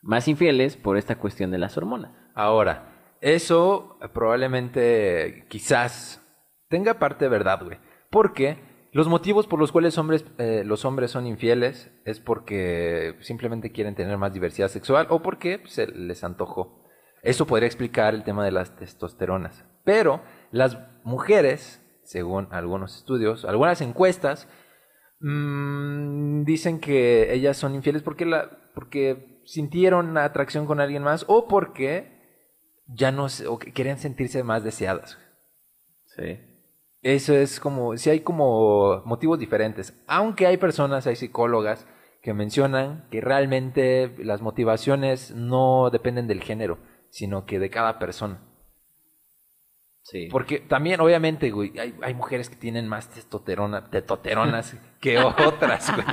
más 0.00 0.28
infieles 0.28 0.78
por 0.78 0.96
esta 0.96 1.18
cuestión 1.18 1.50
de 1.50 1.58
las 1.58 1.76
hormonas. 1.76 2.12
Ahora, 2.34 2.87
eso 3.20 3.98
probablemente, 4.14 5.46
quizás, 5.48 6.22
tenga 6.68 6.98
parte 6.98 7.24
de 7.24 7.30
verdad, 7.30 7.64
güey. 7.64 7.78
Porque 8.10 8.58
los 8.92 9.08
motivos 9.08 9.46
por 9.46 9.58
los 9.58 9.70
cuales 9.70 9.98
eh, 10.38 10.62
los 10.64 10.84
hombres 10.84 11.10
son 11.10 11.26
infieles 11.26 11.90
es 12.04 12.20
porque 12.20 13.16
simplemente 13.20 13.70
quieren 13.70 13.94
tener 13.94 14.16
más 14.16 14.32
diversidad 14.32 14.68
sexual 14.68 15.06
o 15.10 15.20
porque 15.20 15.62
se 15.66 15.86
les 15.88 16.24
antojó. 16.24 16.84
Eso 17.22 17.46
podría 17.46 17.66
explicar 17.66 18.14
el 18.14 18.24
tema 18.24 18.44
de 18.44 18.52
las 18.52 18.76
testosteronas. 18.76 19.64
Pero 19.84 20.22
las 20.50 20.78
mujeres, 21.04 21.82
según 22.02 22.48
algunos 22.50 22.96
estudios, 22.96 23.44
algunas 23.44 23.80
encuestas, 23.80 24.48
mm, 25.20 26.44
dicen 26.44 26.80
que 26.80 27.32
ellas 27.34 27.56
son 27.56 27.74
infieles 27.74 28.02
porque, 28.02 28.26
porque 28.74 29.42
sintieron 29.44 30.16
atracción 30.16 30.66
con 30.66 30.80
alguien 30.80 31.02
más 31.02 31.24
o 31.28 31.48
porque 31.48 32.17
ya 32.88 33.12
no 33.12 33.28
se- 33.28 33.46
o 33.46 33.58
que 33.58 33.72
querían 33.72 33.98
sentirse 33.98 34.42
más 34.42 34.64
deseadas. 34.64 35.18
Sí. 36.16 36.40
Eso 37.02 37.34
es 37.34 37.60
como, 37.60 37.96
si 37.96 38.10
hay 38.10 38.20
como 38.20 39.02
motivos 39.04 39.38
diferentes. 39.38 39.94
Aunque 40.06 40.46
hay 40.46 40.56
personas, 40.56 41.06
hay 41.06 41.14
psicólogas 41.16 41.86
que 42.22 42.34
mencionan 42.34 43.06
que 43.10 43.20
realmente 43.20 44.12
las 44.18 44.42
motivaciones 44.42 45.30
no 45.30 45.90
dependen 45.90 46.26
del 46.26 46.42
género, 46.42 46.78
sino 47.10 47.46
que 47.46 47.58
de 47.60 47.70
cada 47.70 47.98
persona. 48.00 48.40
Sí. 50.10 50.28
Porque 50.30 50.58
también, 50.58 51.00
obviamente, 51.00 51.50
güey, 51.50 51.78
hay, 51.78 51.94
hay 52.02 52.14
mujeres 52.14 52.48
que 52.48 52.56
tienen 52.56 52.88
más 52.88 53.10
testosterona, 53.10 53.90
tetoteronas 53.90 54.74
que 55.00 55.18
otras, 55.18 55.92
güey. 55.94 56.06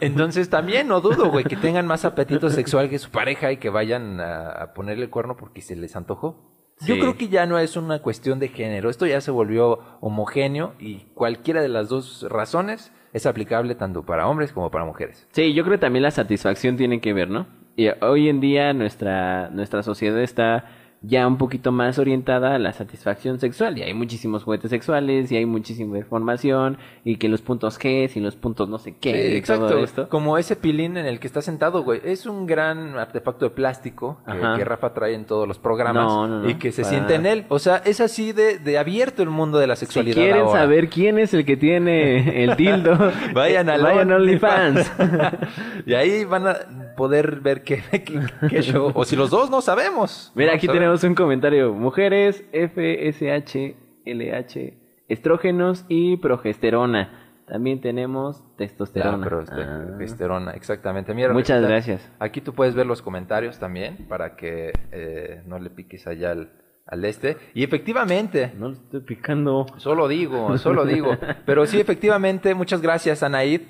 Entonces 0.00 0.48
también 0.48 0.88
no 0.88 1.02
dudo, 1.02 1.30
güey, 1.30 1.44
que 1.44 1.56
tengan 1.56 1.86
más 1.86 2.06
apetito 2.06 2.48
sexual 2.48 2.88
que 2.88 2.98
su 2.98 3.10
pareja 3.10 3.52
y 3.52 3.58
que 3.58 3.68
vayan 3.68 4.18
a, 4.20 4.50
a 4.50 4.72
ponerle 4.72 5.04
el 5.04 5.10
cuerno 5.10 5.36
porque 5.36 5.60
se 5.60 5.76
les 5.76 5.94
antojó. 5.94 6.50
Yo 6.86 6.98
creo 6.98 7.18
que 7.18 7.28
ya 7.28 7.44
no 7.44 7.58
es 7.58 7.76
una 7.76 8.00
cuestión 8.00 8.38
de 8.38 8.48
género, 8.48 8.88
esto 8.88 9.04
ya 9.04 9.20
se 9.20 9.30
volvió 9.30 9.80
homogéneo 10.00 10.72
y 10.78 11.00
cualquiera 11.12 11.60
de 11.60 11.68
las 11.68 11.90
dos 11.90 12.26
razones 12.30 12.90
es 13.12 13.26
aplicable 13.26 13.74
tanto 13.74 14.04
para 14.04 14.26
hombres 14.26 14.52
como 14.52 14.70
para 14.70 14.86
mujeres. 14.86 15.28
Sí, 15.32 15.52
yo 15.52 15.62
creo 15.64 15.76
que 15.76 15.82
también 15.82 16.04
la 16.04 16.10
satisfacción 16.10 16.78
tiene 16.78 17.02
que 17.02 17.12
ver, 17.12 17.28
¿no? 17.28 17.46
Y 17.76 17.88
hoy 18.02 18.30
en 18.30 18.40
día 18.40 18.72
nuestra, 18.72 19.50
nuestra 19.50 19.82
sociedad 19.82 20.20
está 20.20 20.64
ya 21.02 21.26
un 21.26 21.38
poquito 21.38 21.72
más 21.72 21.98
orientada 21.98 22.54
a 22.54 22.58
la 22.58 22.72
satisfacción 22.74 23.40
sexual. 23.40 23.78
Y 23.78 23.82
hay 23.82 23.94
muchísimos 23.94 24.44
juguetes 24.44 24.68
sexuales 24.70 25.32
y 25.32 25.36
hay 25.36 25.46
muchísima 25.46 25.96
información 25.96 26.76
y 27.04 27.16
que 27.16 27.28
los 27.30 27.40
puntos 27.40 27.80
G 27.80 28.10
y 28.14 28.20
los 28.20 28.36
puntos 28.36 28.68
no 28.68 28.78
sé 28.78 28.94
qué 29.00 29.12
Sí, 29.28 29.32
y 29.34 29.36
exacto. 29.38 29.68
todo 29.68 29.78
esto. 29.82 30.08
Como 30.10 30.36
ese 30.36 30.56
pilín 30.56 30.98
en 30.98 31.06
el 31.06 31.18
que 31.18 31.26
está 31.26 31.40
sentado, 31.40 31.82
güey. 31.84 32.02
Es 32.04 32.26
un 32.26 32.46
gran 32.46 32.98
artefacto 32.98 33.46
de 33.46 33.50
plástico 33.50 34.18
que, 34.26 34.32
Ajá. 34.32 34.56
que 34.58 34.64
Rafa 34.64 34.92
trae 34.92 35.14
en 35.14 35.24
todos 35.24 35.48
los 35.48 35.58
programas 35.58 36.04
No, 36.04 36.28
no, 36.28 36.42
no. 36.42 36.50
y 36.50 36.54
que 36.56 36.70
se 36.70 36.82
Para 36.82 36.94
siente 36.94 37.14
en 37.14 37.24
él. 37.24 37.44
O 37.48 37.58
sea, 37.58 37.76
es 37.78 38.00
así 38.02 38.32
de, 38.32 38.58
de 38.58 38.76
abierto 38.76 39.22
el 39.22 39.30
mundo 39.30 39.58
de 39.58 39.66
la 39.68 39.76
Si 39.76 39.86
sexualidad. 39.86 40.16
quieren 40.16 40.40
ahora. 40.42 40.60
saber 40.60 40.88
quién 40.90 41.18
es 41.18 41.32
el 41.32 41.46
que 41.46 41.56
tiene 41.56 42.44
el 42.44 42.56
dildo, 42.56 42.98
Vayan 43.34 43.70
a 43.70 43.78
vayan 43.78 44.12
a 44.12 44.16
OnlyFans. 44.16 44.92
y 45.86 45.94
ahí 45.94 46.24
van 46.24 46.46
a 46.46 46.56
poder 47.00 47.40
ver 47.40 47.62
qué, 47.64 47.82
qué- 48.04 48.20
qué 48.50 48.60
show. 48.62 48.92
O 48.94 49.04
si 49.06 49.16
los 49.16 49.30
dos 49.30 49.48
no 49.50 49.62
sabemos. 49.62 50.30
Mira, 50.34 50.52
aquí 50.54 50.66
tenemos 50.68 51.02
un 51.02 51.14
comentario. 51.14 51.72
Mujeres, 51.72 52.44
FSH, 52.52 53.74
LH, 54.04 54.74
estrógenos 55.08 55.84
y 55.88 56.18
progesterona. 56.18 57.16
También 57.46 57.80
tenemos 57.80 58.44
testosterona. 58.58 59.26
Ah, 59.30 59.40
este, 59.42 59.62
Ah. 59.62 59.84
testosterona, 59.98 60.50
exactamente. 60.52 61.14
Mira, 61.14 61.32
Muchas 61.32 61.56
está- 61.56 61.68
gracias. 61.68 62.12
Aquí 62.18 62.40
tú 62.42 62.52
puedes 62.54 62.74
ver 62.74 62.84
los 62.86 63.00
comentarios 63.02 63.58
también 63.58 64.06
para 64.08 64.36
que 64.36 64.72
eh, 64.92 65.42
no 65.46 65.58
le 65.58 65.70
piques 65.70 66.06
allá 66.06 66.32
al, 66.32 66.50
al 66.86 67.04
este. 67.06 67.38
Y 67.54 67.64
efectivamente, 67.64 68.52
No 68.58 68.68
lo 68.68 68.74
estoy 68.74 69.00
picando. 69.00 69.66
Solo 69.78 70.06
digo, 70.06 70.58
solo 70.58 70.84
digo. 70.84 71.16
Pero 71.46 71.64
sí, 71.66 71.80
efectivamente, 71.80 72.54
muchas 72.54 72.80
gracias, 72.82 73.22
Anaid. 73.22 73.62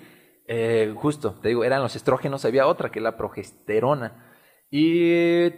Eh, 0.52 0.92
justo, 0.96 1.34
te 1.40 1.46
digo, 1.46 1.62
eran 1.62 1.80
los 1.80 1.94
estrógenos, 1.94 2.44
había 2.44 2.66
otra 2.66 2.90
que 2.90 2.98
es 2.98 3.02
la 3.04 3.16
progesterona. 3.16 4.34
Y 4.68 5.50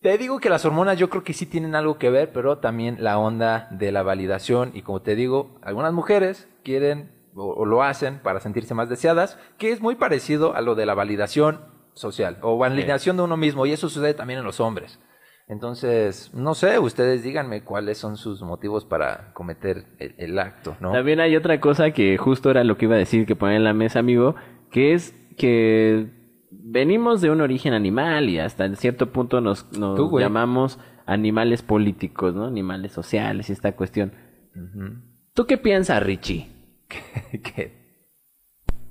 te 0.00 0.16
digo 0.16 0.40
que 0.40 0.48
las 0.48 0.64
hormonas 0.64 0.98
yo 0.98 1.10
creo 1.10 1.22
que 1.22 1.34
sí 1.34 1.44
tienen 1.44 1.74
algo 1.74 1.98
que 1.98 2.08
ver, 2.08 2.32
pero 2.32 2.56
también 2.56 2.96
la 2.98 3.18
onda 3.18 3.68
de 3.72 3.92
la 3.92 4.02
validación. 4.02 4.70
Y 4.72 4.80
como 4.80 5.02
te 5.02 5.16
digo, 5.16 5.58
algunas 5.60 5.92
mujeres 5.92 6.48
quieren 6.64 7.12
o, 7.34 7.44
o 7.44 7.66
lo 7.66 7.82
hacen 7.82 8.20
para 8.20 8.40
sentirse 8.40 8.72
más 8.72 8.88
deseadas, 8.88 9.38
que 9.58 9.70
es 9.70 9.82
muy 9.82 9.96
parecido 9.96 10.54
a 10.54 10.62
lo 10.62 10.74
de 10.74 10.86
la 10.86 10.94
validación 10.94 11.60
social 11.92 12.38
o 12.40 12.56
validación 12.56 13.18
de 13.18 13.24
uno 13.24 13.36
mismo. 13.36 13.66
Y 13.66 13.72
eso 13.72 13.90
sucede 13.90 14.14
también 14.14 14.38
en 14.38 14.46
los 14.46 14.60
hombres. 14.60 14.98
Entonces, 15.48 16.30
no 16.34 16.54
sé, 16.54 16.78
ustedes 16.78 17.22
díganme 17.22 17.64
cuáles 17.64 17.96
son 17.96 18.18
sus 18.18 18.42
motivos 18.42 18.84
para 18.84 19.32
cometer 19.32 19.86
el, 19.98 20.14
el 20.18 20.38
acto, 20.38 20.76
¿no? 20.78 20.92
También 20.92 21.20
hay 21.20 21.36
otra 21.36 21.58
cosa 21.58 21.90
que 21.92 22.18
justo 22.18 22.50
era 22.50 22.64
lo 22.64 22.76
que 22.76 22.84
iba 22.84 22.96
a 22.96 22.98
decir 22.98 23.24
que 23.24 23.34
poner 23.34 23.56
en 23.56 23.64
la 23.64 23.72
mesa, 23.72 23.98
amigo, 23.98 24.34
que 24.70 24.92
es 24.92 25.14
que 25.38 26.10
venimos 26.50 27.22
de 27.22 27.30
un 27.30 27.40
origen 27.40 27.72
animal 27.72 28.28
y 28.28 28.38
hasta 28.38 28.66
en 28.66 28.76
cierto 28.76 29.10
punto 29.10 29.40
nos, 29.40 29.72
nos 29.72 29.98
llamamos 30.20 30.78
animales 31.06 31.62
políticos, 31.62 32.34
¿no? 32.34 32.44
Animales 32.44 32.92
sociales 32.92 33.48
y 33.48 33.52
esta 33.52 33.72
cuestión. 33.72 34.12
¿Tú 35.32 35.46
qué 35.46 35.56
piensas, 35.56 36.02
Richie? 36.02 36.48
¿Qué? 37.42 37.78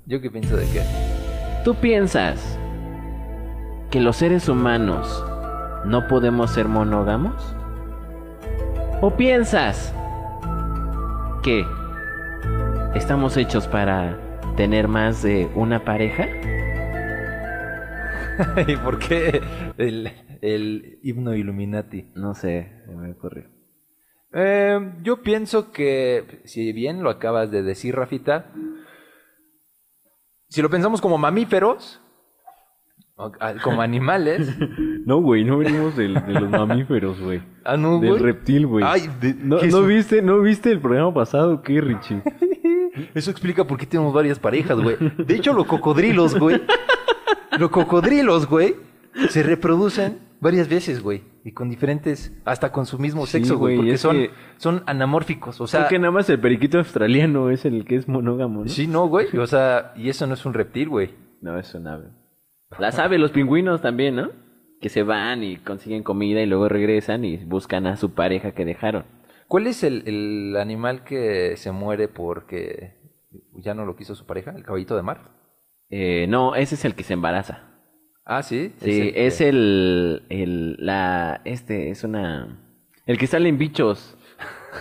¿Yo 0.06 0.20
qué 0.20 0.30
pienso 0.30 0.56
de 0.56 0.64
qué? 0.66 0.82
¿Tú 1.64 1.76
piensas 1.76 2.58
que 3.90 4.00
los 4.00 4.16
seres 4.16 4.48
humanos 4.48 5.24
no 5.84 6.06
podemos 6.08 6.50
ser 6.50 6.68
monógamos? 6.68 7.54
¿O 9.00 9.16
piensas 9.16 9.94
que 11.42 11.64
estamos 12.94 13.36
hechos 13.36 13.68
para 13.68 14.18
tener 14.56 14.88
más 14.88 15.22
de 15.22 15.50
una 15.54 15.84
pareja? 15.84 16.26
¿Y 18.66 18.76
por 18.76 18.98
qué 18.98 19.40
el, 19.76 20.10
el 20.40 20.98
himno 21.02 21.34
Illuminati? 21.34 22.10
No 22.14 22.34
sé, 22.34 22.82
se 22.86 22.94
me 22.94 23.12
ocurrió. 23.12 23.48
Eh, 24.32 24.78
yo 25.02 25.22
pienso 25.22 25.72
que, 25.72 26.42
si 26.44 26.72
bien 26.72 27.02
lo 27.02 27.10
acabas 27.10 27.50
de 27.50 27.62
decir, 27.62 27.94
Rafita, 27.94 28.52
si 30.48 30.62
lo 30.62 30.70
pensamos 30.70 31.00
como 31.00 31.18
mamíferos, 31.18 32.00
como 33.62 33.82
animales, 33.82 34.54
No, 35.04 35.20
güey, 35.20 35.44
no 35.44 35.58
venimos 35.58 35.96
del- 35.96 36.14
de 36.14 36.32
los 36.40 36.50
mamíferos, 36.50 37.20
güey. 37.20 37.40
ah, 37.64 37.76
no, 37.76 37.98
Del 37.98 38.18
reptil, 38.18 38.66
güey. 38.66 38.84
Ay, 38.86 39.08
de- 39.20 39.34
¿No, 39.34 39.58
Jesús. 39.58 39.80
¿no 39.80 39.86
viste, 39.86 40.22
¿No 40.22 40.40
viste 40.40 40.70
el 40.70 40.80
programa 40.80 41.12
pasado? 41.12 41.62
¿Qué, 41.62 41.80
Richie? 41.80 42.22
Eso 43.14 43.30
explica 43.30 43.64
por 43.66 43.78
qué 43.78 43.86
tenemos 43.86 44.12
varias 44.12 44.38
parejas, 44.38 44.78
güey. 44.80 44.96
De 45.18 45.34
hecho, 45.34 45.52
los 45.52 45.66
cocodrilos, 45.66 46.38
güey. 46.38 46.60
Los 47.58 47.70
cocodrilos, 47.70 48.46
güey, 48.48 48.74
se 49.30 49.42
reproducen 49.42 50.18
varias 50.40 50.68
veces, 50.68 51.02
güey. 51.02 51.22
Y 51.44 51.52
con 51.52 51.68
diferentes, 51.70 52.32
hasta 52.44 52.70
con 52.72 52.86
su 52.86 52.98
mismo 52.98 53.24
sexo, 53.26 53.56
güey. 53.56 53.76
güey, 53.76 53.88
Porque 53.88 53.98
son, 53.98 54.16
que- 54.16 54.30
son 54.58 54.82
anamórficos. 54.86 55.60
O 55.60 55.66
sea, 55.66 55.80
Creo 55.80 55.90
que 55.90 55.98
nada 56.00 56.10
más 56.12 56.28
el 56.28 56.38
periquito 56.40 56.78
australiano 56.78 57.50
es 57.50 57.64
el 57.64 57.84
que 57.84 57.96
es 57.96 58.06
monógamo, 58.08 58.62
¿no? 58.64 58.68
sí, 58.68 58.86
no, 58.86 59.06
güey. 59.08 59.26
O 59.38 59.46
sea, 59.46 59.92
y 59.96 60.08
eso 60.08 60.26
no 60.26 60.34
es 60.34 60.44
un 60.44 60.54
reptil, 60.54 60.88
güey. 60.88 61.14
No, 61.40 61.58
es 61.58 61.72
un 61.74 61.86
ave. 61.86 62.06
Las 62.78 62.98
aves, 62.98 63.18
los 63.18 63.32
pingüinos 63.32 63.80
también, 63.80 64.16
¿no? 64.16 64.30
Que 64.80 64.88
se 64.88 65.02
van 65.02 65.42
y 65.42 65.56
consiguen 65.56 66.02
comida 66.02 66.40
y 66.40 66.46
luego 66.46 66.68
regresan 66.68 67.24
y 67.24 67.36
buscan 67.38 67.86
a 67.86 67.96
su 67.96 68.14
pareja 68.14 68.52
que 68.52 68.64
dejaron. 68.64 69.04
¿Cuál 69.48 69.66
es 69.66 69.82
el, 69.82 70.02
el 70.06 70.56
animal 70.56 71.04
que 71.04 71.56
se 71.56 71.72
muere 71.72 72.06
porque 72.08 72.94
ya 73.54 73.74
no 73.74 73.84
lo 73.84 73.96
quiso 73.96 74.14
su 74.14 74.26
pareja? 74.26 74.52
¿El 74.54 74.62
caballito 74.64 74.94
de 74.94 75.02
mar? 75.02 75.32
Eh, 75.90 76.26
no, 76.28 76.54
ese 76.54 76.74
es 76.76 76.84
el 76.84 76.94
que 76.94 77.02
se 77.02 77.14
embaraza. 77.14 77.64
Ah, 78.24 78.42
sí. 78.42 78.72
Sí, 78.78 79.00
el 79.00 79.12
que- 79.14 79.26
es 79.26 79.40
el, 79.40 80.22
el, 80.28 80.76
la, 80.78 81.40
este, 81.44 81.90
es 81.90 82.04
una, 82.04 82.62
el 83.06 83.18
que 83.18 83.26
sale 83.26 83.48
en 83.48 83.58
bichos. 83.58 84.16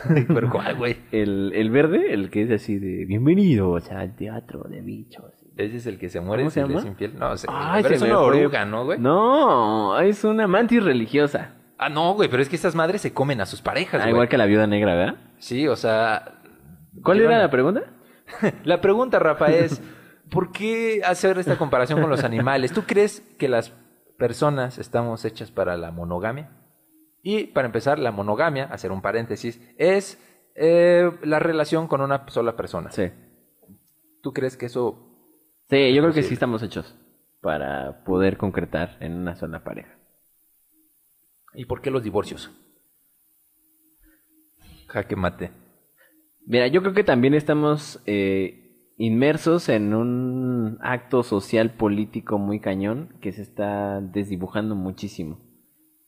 Pero 0.28 0.50
¿cuál, 0.52 0.76
güey? 0.76 0.98
El, 1.12 1.54
el 1.56 1.72
verde, 1.72 2.14
el 2.14 2.30
que 2.30 2.44
es 2.44 2.52
así 2.52 2.78
de, 2.78 3.06
bienvenidos 3.06 3.90
al 3.92 4.16
teatro 4.18 4.64
de 4.70 4.82
bichos. 4.82 5.32
Ese 5.58 5.78
es 5.78 5.86
el 5.88 5.98
que 5.98 6.10
se 6.10 6.20
muere 6.22 6.44
¿Cómo 6.44 6.52
se 6.52 6.62
si 6.62 6.68
le 6.68 6.68
llama? 6.70 6.80
es 6.82 6.86
infiel. 6.86 7.18
No, 7.18 7.36
sé. 7.36 7.48
Ay, 7.50 7.84
pero 7.84 7.98
se 7.98 8.06
es 8.06 8.12
una 8.12 8.20
oruga, 8.20 8.66
¿no, 8.66 8.86
güey? 8.86 9.00
No, 9.00 10.00
es 10.00 10.24
una 10.24 10.48
mantis 10.48 10.84
religiosa. 10.84 11.56
Ah, 11.80 11.90
no, 11.90 12.14
güey, 12.14 12.30
pero 12.30 12.42
es 12.42 12.50
que 12.50 12.56
estas 12.56 12.76
madres 12.76 13.02
se 13.02 13.14
comen 13.14 13.42
a 13.42 13.46
sus 13.46 13.62
parejas, 13.62 14.02
Ah, 14.02 14.04
güey. 14.06 14.12
igual 14.14 14.30
que 14.30 14.38
la 14.38 14.46
viuda 14.46 14.68
negra, 14.68 14.96
¿verdad? 14.96 15.16
Sí, 15.40 15.68
o 15.68 15.76
sea... 15.76 16.40
¿Cuál 17.04 17.22
era 17.22 17.38
la 17.38 17.50
pregunta? 17.52 17.84
La 18.64 18.82
pregunta, 18.82 19.20
Rafa, 19.20 19.48
es... 19.48 19.82
¿Por 20.30 20.52
qué 20.52 21.02
hacer 21.06 21.38
esta 21.38 21.58
comparación 21.58 22.02
con 22.02 22.10
los 22.10 22.24
animales? 22.24 22.74
¿Tú 22.74 22.84
crees 22.84 23.22
que 23.40 23.48
las 23.48 23.72
personas 24.18 24.78
estamos 24.78 25.24
hechas 25.24 25.52
para 25.52 25.78
la 25.78 25.92
monogamia? 25.92 26.50
Y 27.24 27.46
para 27.46 27.68
empezar, 27.68 27.98
la 28.00 28.12
monogamia, 28.12 28.66
hacer 28.66 28.92
un 28.92 29.02
paréntesis, 29.02 29.62
es 29.78 30.20
eh, 30.56 31.10
la 31.24 31.40
relación 31.40 31.88
con 31.88 32.02
una 32.02 32.26
sola 32.28 32.56
persona. 32.58 32.92
Sí. 32.92 33.10
¿Tú 34.22 34.34
crees 34.34 34.58
que 34.58 34.66
eso... 34.66 35.07
Sí, 35.70 35.94
yo 35.94 36.02
creo 36.02 36.14
que 36.14 36.24
sí 36.24 36.34
estamos 36.34 36.64
hechos 36.64 36.96
para 37.42 38.04
poder 38.06 38.38
concretar 38.38 38.98
en 39.02 39.14
una 39.14 39.36
sola 39.36 39.64
pareja. 39.64 39.98
¿Y 41.54 41.66
por 41.66 41.82
qué 41.82 41.92
los 41.92 42.04
divorcios? 42.04 42.52
Jaque 44.88 45.16
mate. 45.16 45.52
Mira, 46.46 46.68
yo 46.68 46.82
creo 46.82 46.94
que 46.94 47.04
también 47.04 47.34
estamos 47.34 48.02
eh, 48.06 48.94
inmersos 48.98 49.68
en 49.68 49.94
un 49.94 50.78
acto 50.82 51.24
social 51.24 51.72
político 51.72 52.38
muy 52.38 52.62
cañón 52.62 53.18
que 53.20 53.34
se 53.34 53.42
está 53.42 54.00
desdibujando 54.00 54.76
muchísimo. 54.76 55.40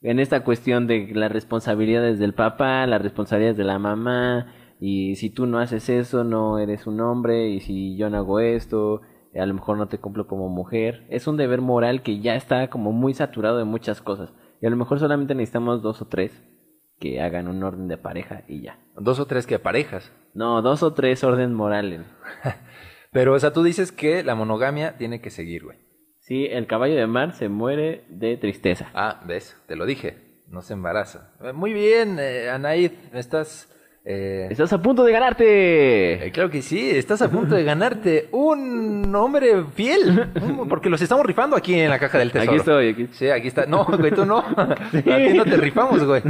En 0.01 0.20
esta 0.20 0.46
cuestión 0.46 0.88
de 0.88 1.10
las 1.13 1.30
responsabilidades 1.30 2.20
del 2.20 2.34
papá, 2.34 2.88
las 2.88 3.01
responsabilidades 3.01 3.58
de 3.58 3.66
la 3.66 3.80
mamá, 3.80 4.54
y 4.80 5.18
si 5.18 5.30
tú 5.30 5.46
no 5.46 5.60
haces 5.60 5.89
eso, 5.89 6.24
no 6.24 6.58
eres 6.58 6.88
un 6.88 7.01
hombre, 7.01 7.50
y 7.50 7.60
si 7.60 7.98
yo 7.98 8.10
no 8.10 8.16
hago 8.16 8.39
esto, 8.39 9.01
a 9.39 9.46
lo 9.46 9.53
mejor 9.53 9.77
no 9.77 9.88
te 9.88 9.98
cumplo 9.98 10.27
como 10.27 10.50
mujer. 10.50 11.05
Es 11.10 11.27
un 11.27 11.38
deber 11.38 11.62
moral 11.62 12.03
que 12.03 12.19
ya 12.19 12.36
está 12.36 12.69
como 12.69 12.91
muy 12.91 13.13
saturado 13.13 13.58
de 13.58 13.65
muchas 13.65 14.01
cosas. 14.01 14.34
Y 14.62 14.67
a 14.67 14.69
lo 14.69 14.75
mejor 14.75 14.99
solamente 14.99 15.36
necesitamos 15.36 15.82
dos 15.82 16.02
o 16.02 16.08
tres 16.08 16.43
que 16.99 17.21
hagan 17.21 17.47
un 17.47 17.63
orden 17.63 17.88
de 17.88 17.97
pareja 17.97 18.43
y 18.47 18.62
ya. 18.62 18.80
Dos 18.95 19.19
o 19.19 19.25
tres 19.25 19.47
que 19.47 19.60
parejas. 19.60 20.12
No, 20.34 20.62
dos 20.62 20.84
o 20.84 20.93
tres 20.93 21.23
orden 21.23 21.54
morales. 21.54 22.02
Pero, 23.12 23.34
o 23.34 23.39
sea, 23.39 23.54
tú 23.54 23.63
dices 23.63 23.91
que 23.91 24.23
la 24.23 24.36
monogamia 24.36 24.97
tiene 24.97 25.21
que 25.21 25.30
seguir, 25.30 25.63
güey. 25.63 25.78
Sí, 26.19 26.45
el 26.45 26.67
caballo 26.67 26.95
de 26.95 27.08
mar 27.08 27.34
se 27.34 27.49
muere 27.49 28.06
de 28.10 28.38
tristeza. 28.38 28.91
Ah, 28.93 29.23
ves, 29.25 29.58
te 29.67 29.75
lo 29.75 29.86
dije. 29.86 30.43
No 30.47 30.62
se 30.62 30.73
embaraza. 30.73 31.34
Eh, 31.41 31.54
Muy 31.54 31.73
bien, 31.73 32.17
eh, 32.19 32.49
Anaid, 32.49 32.91
estás... 33.13 33.73
eh, 34.12 34.48
¡Estás 34.50 34.74
a 34.74 34.82
punto 34.82 35.04
de 35.04 35.12
ganarte! 35.12 36.26
eh, 36.26 36.32
claro 36.32 36.50
que 36.50 36.63
sí, 36.63 36.89
estás 36.89 37.22
a 37.22 37.30
punto 37.30 37.54
de 37.54 37.63
ganarte 37.63 38.28
un 38.32 39.13
hombre 39.13 39.65
fiel. 39.76 40.32
Porque 40.67 40.89
los 40.89 41.00
estamos 41.00 41.24
rifando 41.24 41.56
aquí 41.56 41.76
en 41.76 41.91
la 41.91 42.00
caja 42.00 42.17
del 42.17 42.32
tesoro. 42.32 42.50
Aquí 42.50 42.60
estoy, 42.60 42.89
aquí. 42.89 43.08
Sí, 43.12 43.30
aquí 43.30 43.50
está. 43.50 43.67
No, 43.67 43.86
güey, 43.86 44.10
tú 44.12 44.26
no. 44.26 44.39
A 44.58 44.89
ti 44.91 45.34
no 45.36 45.45
te 45.45 45.58
rifamos, 45.58 46.04
güey. 46.04 46.24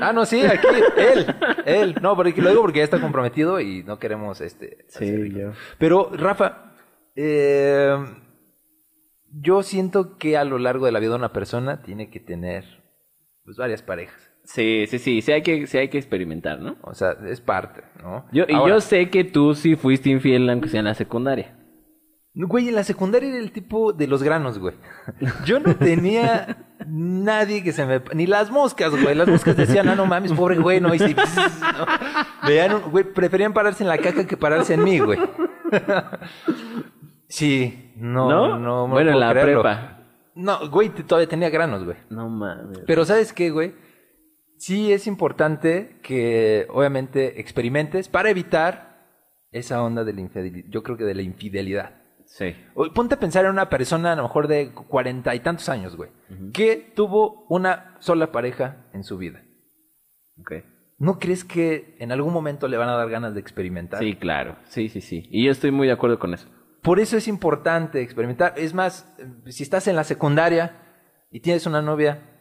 Ah, 0.00 0.12
no, 0.12 0.24
sí, 0.24 0.44
aquí, 0.46 0.68
él, 0.96 1.26
él. 1.66 1.96
No, 2.00 2.14
porque 2.14 2.40
lo 2.40 2.50
digo 2.50 2.62
porque 2.62 2.78
ya 2.78 2.84
está 2.84 3.00
comprometido 3.00 3.60
y 3.60 3.82
no 3.82 3.98
queremos, 3.98 4.40
este... 4.40 4.84
Sí, 4.86 5.32
yo. 5.32 5.50
Pero, 5.78 6.10
Rafa, 6.12 6.72
eh, 7.16 7.96
yo 9.32 9.64
siento 9.64 10.18
que 10.18 10.36
a 10.36 10.44
lo 10.44 10.58
largo 10.60 10.86
de 10.86 10.92
la 10.92 11.00
vida 11.00 11.10
de 11.10 11.16
una 11.16 11.32
persona 11.32 11.82
tiene 11.82 12.10
que 12.10 12.20
tener, 12.20 12.64
pues, 13.44 13.56
varias 13.56 13.82
parejas. 13.82 14.23
Sí, 14.44 14.86
sí, 14.88 14.98
sí, 14.98 15.22
sí 15.22 15.32
hay 15.32 15.42
que, 15.42 15.66
sí 15.66 15.78
hay 15.78 15.88
que 15.88 15.98
experimentar, 15.98 16.60
¿no? 16.60 16.76
O 16.82 16.94
sea, 16.94 17.16
es 17.26 17.40
parte, 17.40 17.82
¿no? 18.02 18.26
Yo, 18.30 18.44
y 18.46 18.52
yo 18.52 18.80
sé 18.80 19.08
que 19.10 19.24
tú 19.24 19.54
sí 19.54 19.74
fuiste 19.74 20.10
infiel 20.10 20.48
aunque 20.50 20.68
sea 20.68 20.80
en 20.80 20.86
la 20.86 20.94
secundaria. 20.94 21.56
Güey, 22.36 22.68
en 22.68 22.74
la 22.74 22.82
secundaria 22.82 23.28
era 23.28 23.38
el 23.38 23.52
tipo 23.52 23.92
de 23.92 24.06
los 24.08 24.22
granos, 24.22 24.58
güey. 24.58 24.74
Yo 25.44 25.60
no 25.60 25.76
tenía 25.76 26.66
nadie 26.84 27.62
que 27.62 27.70
se 27.72 27.86
me... 27.86 28.02
Ni 28.12 28.26
las 28.26 28.50
moscas, 28.50 28.90
güey. 28.90 29.14
Las 29.14 29.28
moscas 29.28 29.56
decían, 29.56 29.88
ah, 29.88 29.94
no 29.94 30.04
mames, 30.04 30.32
pobre 30.32 30.58
güey, 30.58 30.80
no. 30.80 30.92
Y 30.92 30.98
pss, 30.98 31.14
no. 31.78 31.86
Vean, 32.48 32.74
un- 32.74 32.90
güey, 32.90 33.04
preferían 33.04 33.52
pararse 33.52 33.84
en 33.84 33.88
la 33.88 33.98
caca 33.98 34.26
que 34.26 34.36
pararse 34.36 34.74
en 34.74 34.82
mí, 34.82 34.98
güey. 34.98 35.20
Sí, 37.28 37.92
no, 37.96 38.28
¿No? 38.28 38.48
no, 38.48 38.58
no, 38.58 38.88
Bueno, 38.88 39.12
en 39.12 39.20
la 39.20 39.30
creerlo. 39.30 39.62
prepa. 39.62 39.98
No, 40.34 40.68
güey, 40.70 40.90
todavía 40.90 41.28
tenía 41.28 41.50
granos, 41.50 41.84
güey. 41.84 41.96
No 42.10 42.28
mames. 42.28 42.80
Pero 42.86 43.04
¿sabes 43.04 43.32
qué, 43.32 43.50
güey? 43.50 43.74
Sí 44.56 44.92
es 44.92 45.06
importante 45.06 45.98
que, 46.02 46.66
obviamente, 46.70 47.40
experimentes 47.40 48.08
para 48.08 48.30
evitar 48.30 48.94
esa 49.50 49.82
onda 49.82 50.04
de 50.04 50.12
la 50.12 50.20
infidelidad. 50.20 50.68
Yo 50.70 50.82
creo 50.82 50.96
que 50.96 51.04
de 51.04 51.14
la 51.14 51.22
infidelidad. 51.22 52.00
Sí. 52.26 52.56
O- 52.74 52.92
Ponte 52.92 53.14
a 53.16 53.20
pensar 53.20 53.44
en 53.44 53.50
una 53.52 53.68
persona 53.68 54.12
a 54.12 54.16
lo 54.16 54.22
mejor 54.22 54.48
de 54.48 54.72
cuarenta 54.72 55.34
y 55.34 55.40
tantos 55.40 55.68
años, 55.68 55.96
güey, 55.96 56.10
que 56.52 56.92
tuvo 56.94 57.46
una 57.48 57.96
sola 58.00 58.32
pareja 58.32 58.86
en 58.92 59.04
su 59.04 59.18
vida. 59.18 59.42
Ok. 60.40 60.52
¿No 60.98 61.18
crees 61.18 61.44
que 61.44 61.96
en 61.98 62.12
algún 62.12 62.32
momento 62.32 62.66
le 62.68 62.76
van 62.76 62.88
a 62.88 62.96
dar 62.96 63.10
ganas 63.10 63.34
de 63.34 63.40
experimentar? 63.40 64.00
Sí, 64.00 64.16
claro. 64.16 64.56
Sí, 64.64 64.88
sí, 64.88 65.00
sí. 65.00 65.28
Y 65.30 65.44
yo 65.44 65.50
estoy 65.52 65.70
muy 65.70 65.86
de 65.86 65.92
acuerdo 65.92 66.18
con 66.18 66.32
eso. 66.32 66.48
Por 66.82 67.00
eso 67.00 67.16
es 67.16 67.28
importante 67.28 68.00
experimentar. 68.00 68.54
Es 68.56 68.74
más, 68.74 69.12
eh, 69.18 69.50
si 69.52 69.62
estás 69.62 69.86
en 69.88 69.96
la 69.96 70.04
secundaria 70.04 70.80
y 71.30 71.40
tienes 71.40 71.66
una 71.66 71.82
novia 71.82 72.33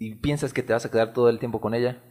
y 0.00 0.16
piensas 0.16 0.52
que 0.52 0.64
te 0.64 0.72
vas 0.72 0.84
a 0.84 0.90
quedar 0.90 1.12
todo 1.12 1.28
el 1.28 1.38
tiempo 1.38 1.60
con 1.60 1.74
ella, 1.74 2.02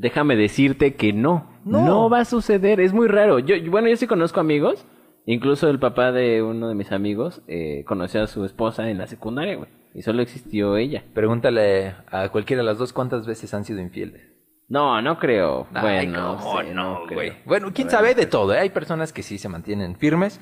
Déjame 0.00 0.34
decirte 0.34 0.94
que 0.94 1.12
no. 1.12 1.60
No. 1.66 1.84
No, 1.84 2.08
va 2.08 2.20
a 2.20 2.24
suceder. 2.24 2.80
Es 2.80 2.94
muy 2.94 3.06
raro. 3.06 3.38
Yo, 3.38 3.54
bueno, 3.70 3.88
yo 3.88 3.96
sí 3.98 4.06
conozco 4.06 4.40
amigos. 4.40 4.86
Incluso 5.26 5.68
el 5.68 5.78
papá 5.78 6.10
de 6.10 6.42
uno 6.42 6.70
de 6.70 6.74
mis 6.74 6.90
amigos 6.90 7.42
eh, 7.48 7.84
conoció 7.86 8.22
a 8.22 8.26
su 8.26 8.46
esposa 8.46 8.88
en 8.88 8.96
la 8.96 9.06
secundaria, 9.06 9.56
güey. 9.56 9.68
Y 9.92 10.00
solo 10.00 10.22
existió 10.22 10.78
ella. 10.78 11.04
pregúntale 11.12 11.96
a 12.10 12.30
cualquiera 12.30 12.62
de 12.62 12.66
las 12.66 12.78
dos 12.78 12.94
cuántas 12.94 13.26
veces 13.26 13.52
han 13.52 13.66
sido 13.66 13.80
infieles. 13.80 14.22
No, 14.68 15.02
no 15.02 15.18
creo. 15.18 15.66
Ay, 15.74 16.06
bueno, 16.06 16.38
no, 16.72 17.06
güey. 17.06 17.34
Bueno, 17.44 17.70
quién 17.74 17.90
sabe 17.90 18.14
de 18.14 18.24
todo, 18.24 18.54
¿eh? 18.54 18.60
Hay 18.60 18.70
personas 18.70 19.12
que 19.12 19.22
sí 19.22 19.36
se 19.36 19.50
mantienen 19.50 19.96
firmes, 19.96 20.40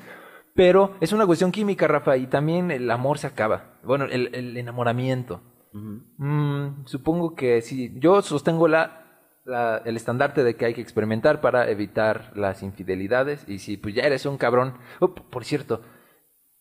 pero 0.55 0.95
es 1.01 1.11
una 1.11 1.25
cuestión 1.25 1.51
química, 1.51 1.85
Rafa, 1.89 2.15
y 2.15 2.27
también 2.27 2.71
el 2.71 2.89
amor 2.89 3.17
se 3.17 3.27
acaba. 3.27 3.79
Bueno, 3.83 4.05
el, 4.05 4.33
el 4.33 4.55
enamoramiento. 4.55 5.41
Mm, 5.73 6.85
supongo 6.85 7.35
que 7.35 7.61
sí. 7.61 7.93
Yo 7.95 8.21
sostengo 8.21 8.67
la, 8.67 9.05
la- 9.45 9.81
el 9.85 9.95
estandarte 9.95 10.43
de 10.43 10.55
que 10.55 10.65
hay 10.65 10.73
que 10.73 10.81
experimentar 10.81 11.41
para 11.41 11.69
evitar 11.69 12.31
las 12.35 12.63
infidelidades. 12.63 13.47
Y 13.47 13.59
si 13.59 13.77
pues 13.77 13.95
ya 13.95 14.03
eres 14.03 14.25
un 14.25 14.37
cabrón. 14.37 14.75
Oh, 14.99 15.13
por 15.13 15.45
cierto, 15.45 15.81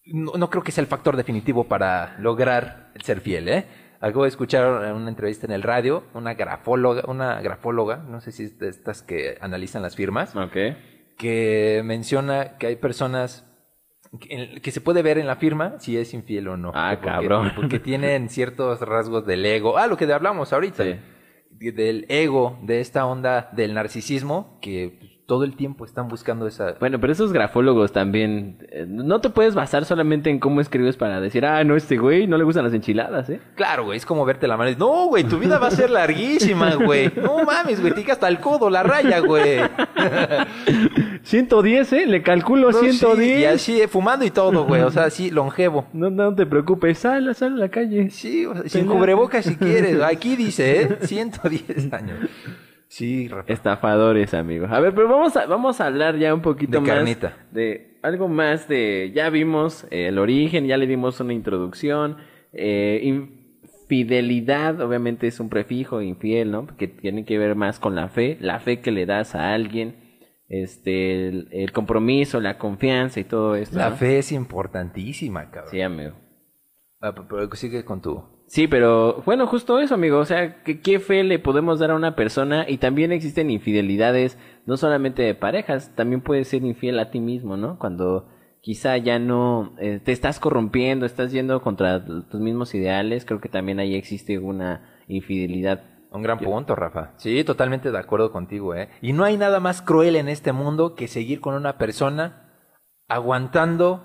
no, 0.07 0.33
no 0.39 0.51
creo 0.51 0.63
que 0.63 0.73
sea 0.73 0.83
el 0.83 0.89
factor 0.89 1.17
definitivo 1.17 1.65
para 1.65 2.17
lograr 2.19 2.93
ser 3.03 3.21
fiel, 3.21 3.49
¿eh? 3.49 3.67
Acabo 4.01 4.23
de 4.23 4.29
escuchar 4.29 4.85
en 4.85 4.93
una 4.95 5.09
entrevista 5.09 5.45
en 5.47 5.53
el 5.53 5.63
radio, 5.63 6.05
una 6.15 6.35
grafóloga, 6.35 7.03
una 7.09 7.41
grafóloga, 7.41 7.97
no 7.97 8.21
sé 8.21 8.31
si 8.31 8.45
es 8.45 8.59
de 8.59 8.69
estas 8.69 9.03
que 9.03 9.37
analizan 9.41 9.83
las 9.83 9.97
firmas, 9.97 10.37
que 11.17 11.83
menciona 11.85 12.59
que 12.59 12.69
hay 12.69 12.77
personas 12.77 13.45
que 14.63 14.71
se 14.71 14.81
puede 14.81 15.03
ver 15.03 15.19
en 15.19 15.27
la 15.27 15.37
firma 15.37 15.79
si 15.79 15.97
es 15.97 16.15
infiel 16.15 16.49
o 16.49 16.57
no. 16.57 16.73
Ah, 16.75 16.93
Porque- 16.95 17.07
cabrón. 17.11 17.53
Porque 17.55 17.79
tienen 17.79 18.29
ciertos 18.29 18.81
rasgos 18.81 19.27
del 19.27 19.45
ego. 19.45 19.77
Ah, 19.79 19.87
lo 19.87 19.97
que 19.97 20.11
hablamos 20.13 20.53
ahorita. 20.53 20.85
Sí. 20.85 20.97
Del 21.51 22.07
ego, 22.09 22.59
de 22.63 22.81
esta 22.81 23.05
onda 23.07 23.51
del 23.53 23.75
narcisismo, 23.75 24.59
que 24.63 24.97
pues, 24.99 25.11
todo 25.29 25.45
el 25.45 25.57
tiempo 25.57 25.85
están 25.85 26.09
buscando 26.09 26.47
esa... 26.47 26.77
Bueno, 26.81 26.99
pero 26.99 27.13
esos 27.13 27.35
grafólogos 27.35 27.93
también, 27.93 28.67
eh, 28.71 28.87
no 28.89 29.21
te 29.21 29.29
puedes 29.29 29.55
basar 29.55 29.85
solamente 29.85 30.31
en 30.31 30.39
cómo 30.39 30.63
escribes 30.63 30.97
para 30.97 31.21
decir, 31.21 31.45
ah, 31.45 31.63
no, 31.65 31.77
este 31.77 31.99
güey 31.99 32.27
no 32.27 32.39
le 32.39 32.45
gustan 32.45 32.65
las 32.65 32.73
enchiladas, 32.73 33.29
¿eh? 33.29 33.39
Claro, 33.55 33.85
güey, 33.85 33.99
es 33.99 34.07
como 34.07 34.25
verte 34.25 34.49
la 34.49 34.57
mano 34.57 34.71
y 34.71 34.77
no, 34.77 35.09
güey, 35.09 35.25
tu 35.25 35.39
vida 35.39 35.59
va 35.59 35.67
a 35.67 35.71
ser 35.71 35.91
larguísima, 35.91 36.75
güey. 36.83 37.13
No 37.15 37.45
mames, 37.45 37.79
güey, 37.79 37.93
te 37.93 38.11
hasta 38.11 38.27
el 38.27 38.41
codo, 38.41 38.71
la 38.71 38.83
raya, 38.83 39.19
güey. 39.19 39.59
110, 41.25 41.93
¿eh? 41.93 42.07
Le 42.07 42.23
calculo 42.23 42.71
No, 42.71 42.79
sí, 42.79 42.93
110. 42.95 43.41
y 43.41 43.45
así, 43.45 43.83
eh, 43.83 43.87
fumando 43.87 44.25
y 44.25 44.31
todo, 44.31 44.65
güey, 44.65 44.81
o 44.81 44.91
sea, 44.91 45.05
así, 45.05 45.31
longevo. 45.31 45.89
No, 45.93 46.09
no 46.09 46.35
te 46.35 46.47
preocupes, 46.47 47.01
sal, 47.01 47.35
sal 47.35 47.53
a 47.53 47.57
la 47.57 47.69
calle. 47.69 48.09
Sí, 48.09 48.47
o 48.47 48.55
sea, 48.55 48.67
sin 48.67 48.87
cubrebocas 48.87 49.45
si 49.45 49.57
quieres. 49.57 50.01
Aquí 50.03 50.37
dice, 50.37 50.81
¿eh? 50.81 50.99
110 51.03 51.93
años. 51.93 52.17
Sí, 52.89 53.29
Rafa. 53.29 53.53
Estafadores, 53.53 54.33
amigos. 54.35 54.71
A 54.73 54.81
ver, 54.81 54.95
pero 54.95 55.09
vamos 55.09 55.37
a, 55.37 55.47
vamos 55.47 55.81
a 55.81 55.87
hablar 55.87 56.17
ya 56.17 56.35
un 56.35 56.41
poquito 56.43 56.73
De 56.73 56.81
más 56.81 56.89
carnita. 56.91 57.37
de 57.53 57.99
algo 58.03 58.29
más 58.29 58.67
de... 58.67 59.13
Ya 59.15 59.29
vimos 59.31 59.87
eh, 59.91 60.09
el 60.09 60.19
origen, 60.19 60.67
ya 60.67 60.77
le 60.79 60.87
dimos 60.87 61.21
una 61.21 61.35
introducción. 61.35 62.17
Eh, 62.53 63.01
infidelidad, 63.03 64.81
obviamente 64.81 65.27
es 65.27 65.39
un 65.41 65.49
prefijo, 65.49 66.01
infiel, 66.01 66.51
¿no? 66.51 66.67
Que 66.67 66.89
tiene 66.89 67.25
que 67.25 67.39
ver 67.39 67.55
más 67.57 67.79
con 67.79 67.95
la 67.95 68.09
fe, 68.09 68.39
la 68.41 68.59
fe 68.61 68.81
que 68.81 68.91
le 68.91 69.05
das 69.07 69.35
a 69.35 69.53
alguien, 69.53 69.97
este, 70.49 71.29
el, 71.29 71.49
el 71.51 71.73
compromiso, 71.73 72.41
la 72.41 72.57
confianza 72.59 73.21
y 73.21 73.25
todo 73.25 73.55
esto. 73.55 73.77
La 73.77 73.91
¿no? 73.91 73.97
fe 73.97 74.19
es 74.19 74.33
importantísima, 74.33 75.51
cabrón. 75.51 75.71
Sí, 75.71 75.81
amigo. 75.83 76.15
Ah, 77.01 77.15
pero 77.15 77.55
sigue 77.55 77.85
con 77.85 78.01
tu... 78.01 78.38
Sí, 78.49 78.67
pero 78.67 79.23
bueno, 79.27 79.47
justo 79.47 79.79
eso, 79.79 79.95
amigo. 79.95 80.19
O 80.19 80.25
sea, 80.25 80.63
¿qué, 80.63 80.81
¿qué 80.81 81.01
fe 81.01 81.23
le 81.23 81.39
podemos 81.39 81.79
dar 81.79 81.91
a 81.91 81.97
una 81.97 82.17
persona? 82.17 82.65
Y 82.67 82.79
también 82.79 83.13
existen 83.13 83.51
infidelidades, 83.51 84.39
no 84.65 84.79
solamente 84.79 85.23
de 85.23 85.35
parejas, 85.35 85.95
también 85.95 86.23
puedes 86.23 86.49
ser 86.49 86.65
infiel 86.65 86.99
a 86.99 87.11
ti 87.11 87.21
mismo, 87.21 87.59
¿no? 87.59 87.79
Cuando 87.79 88.27
quizá 88.63 88.97
ya 88.97 89.19
no 89.19 89.75
eh, 89.79 90.01
te 90.03 90.13
estás 90.13 90.41
corrompiendo, 90.41 91.05
estás 91.05 91.31
yendo 91.31 91.61
contra 91.61 92.03
tus 92.05 92.41
mismos 92.41 92.75
ideales, 92.75 93.27
creo 93.27 93.39
que 93.39 93.51
también 93.51 93.81
ahí 93.81 93.95
existe 93.95 94.39
una 94.39 95.05
infidelidad. 95.09 95.85
Un 96.11 96.23
gran 96.23 96.39
punto, 96.39 96.75
Rafa. 96.75 97.13
Sí, 97.19 97.45
totalmente 97.45 97.91
de 97.91 97.99
acuerdo 97.99 98.33
contigo, 98.33 98.75
¿eh? 98.75 98.89
Y 99.03 99.13
no 99.13 99.25
hay 99.25 99.37
nada 99.37 99.61
más 99.61 99.83
cruel 99.83 100.17
en 100.17 100.31
este 100.31 100.53
mundo 100.53 100.95
que 100.95 101.07
seguir 101.07 101.43
con 101.43 101.55
una 101.55 101.77
persona 101.77 102.49
aguantando 103.09 104.05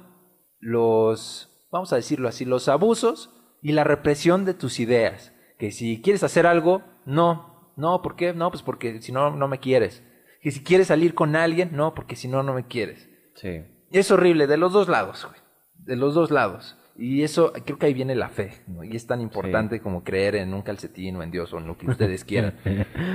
los, 0.60 1.68
vamos 1.72 1.94
a 1.94 1.96
decirlo 1.96 2.28
así, 2.28 2.44
los 2.44 2.68
abusos 2.68 3.33
y 3.64 3.72
la 3.72 3.84
represión 3.84 4.46
de 4.46 4.54
tus 4.54 4.80
ideas. 4.80 5.34
Que 5.58 5.72
si 5.72 6.02
quieres 6.02 6.24
hacer 6.24 6.46
algo, 6.46 6.84
no. 7.06 7.72
No, 7.76 8.02
¿por 8.04 8.16
qué? 8.16 8.34
No, 8.34 8.52
pues 8.52 8.62
porque 8.62 9.02
si 9.02 9.12
no, 9.12 9.32
no 9.32 9.48
me 9.48 9.60
quieres. 9.60 10.04
Que 10.42 10.52
si 10.52 10.62
quieres 10.62 10.88
salir 10.88 11.16
con 11.16 11.36
alguien, 11.36 11.70
no, 11.72 11.96
porque 11.96 12.16
si 12.16 12.28
no, 12.28 12.44
no 12.44 12.54
me 12.54 12.68
quieres. 12.68 13.10
Sí. 13.36 13.64
Es 13.92 14.12
horrible, 14.12 14.46
de 14.46 14.58
los 14.58 14.74
dos 14.74 14.90
lados, 14.90 15.26
güey. 15.26 15.40
De 15.78 15.96
los 15.96 16.14
dos 16.14 16.30
lados. 16.30 16.78
Y 16.96 17.24
eso, 17.24 17.54
creo 17.66 17.80
que 17.80 17.88
ahí 17.88 17.94
viene 17.94 18.14
la 18.14 18.30
fe, 18.30 18.62
¿no? 18.68 18.84
Y 18.84 18.96
es 18.96 19.08
tan 19.08 19.20
importante 19.20 19.82
como 19.82 20.04
creer 20.04 20.36
en 20.36 20.54
un 20.54 20.62
calcetín 20.62 21.16
o 21.16 21.24
en 21.24 21.32
Dios 21.32 21.52
o 21.54 21.58
en 21.58 21.66
lo 21.66 21.76
que 21.76 21.88
ustedes 21.88 22.24
quieran. 22.26 22.56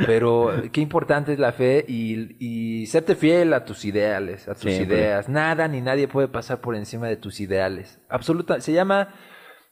Pero 0.04 0.50
qué 0.72 0.80
importante 0.80 1.32
es 1.32 1.38
la 1.38 1.52
fe 1.52 1.84
y, 1.86 2.36
y 2.40 2.86
serte 2.86 3.14
fiel 3.14 3.52
a 3.52 3.64
tus 3.64 3.84
ideales, 3.84 4.48
a 4.48 4.54
tus 4.54 4.72
ideas. 4.72 5.28
Nada 5.28 5.68
ni 5.68 5.80
nadie 5.80 6.08
puede 6.08 6.26
pasar 6.26 6.60
por 6.60 6.74
encima 6.74 7.06
de 7.06 7.16
tus 7.16 7.38
ideales. 7.38 8.00
Absoluta, 8.08 8.60
se 8.60 8.72
llama 8.72 9.14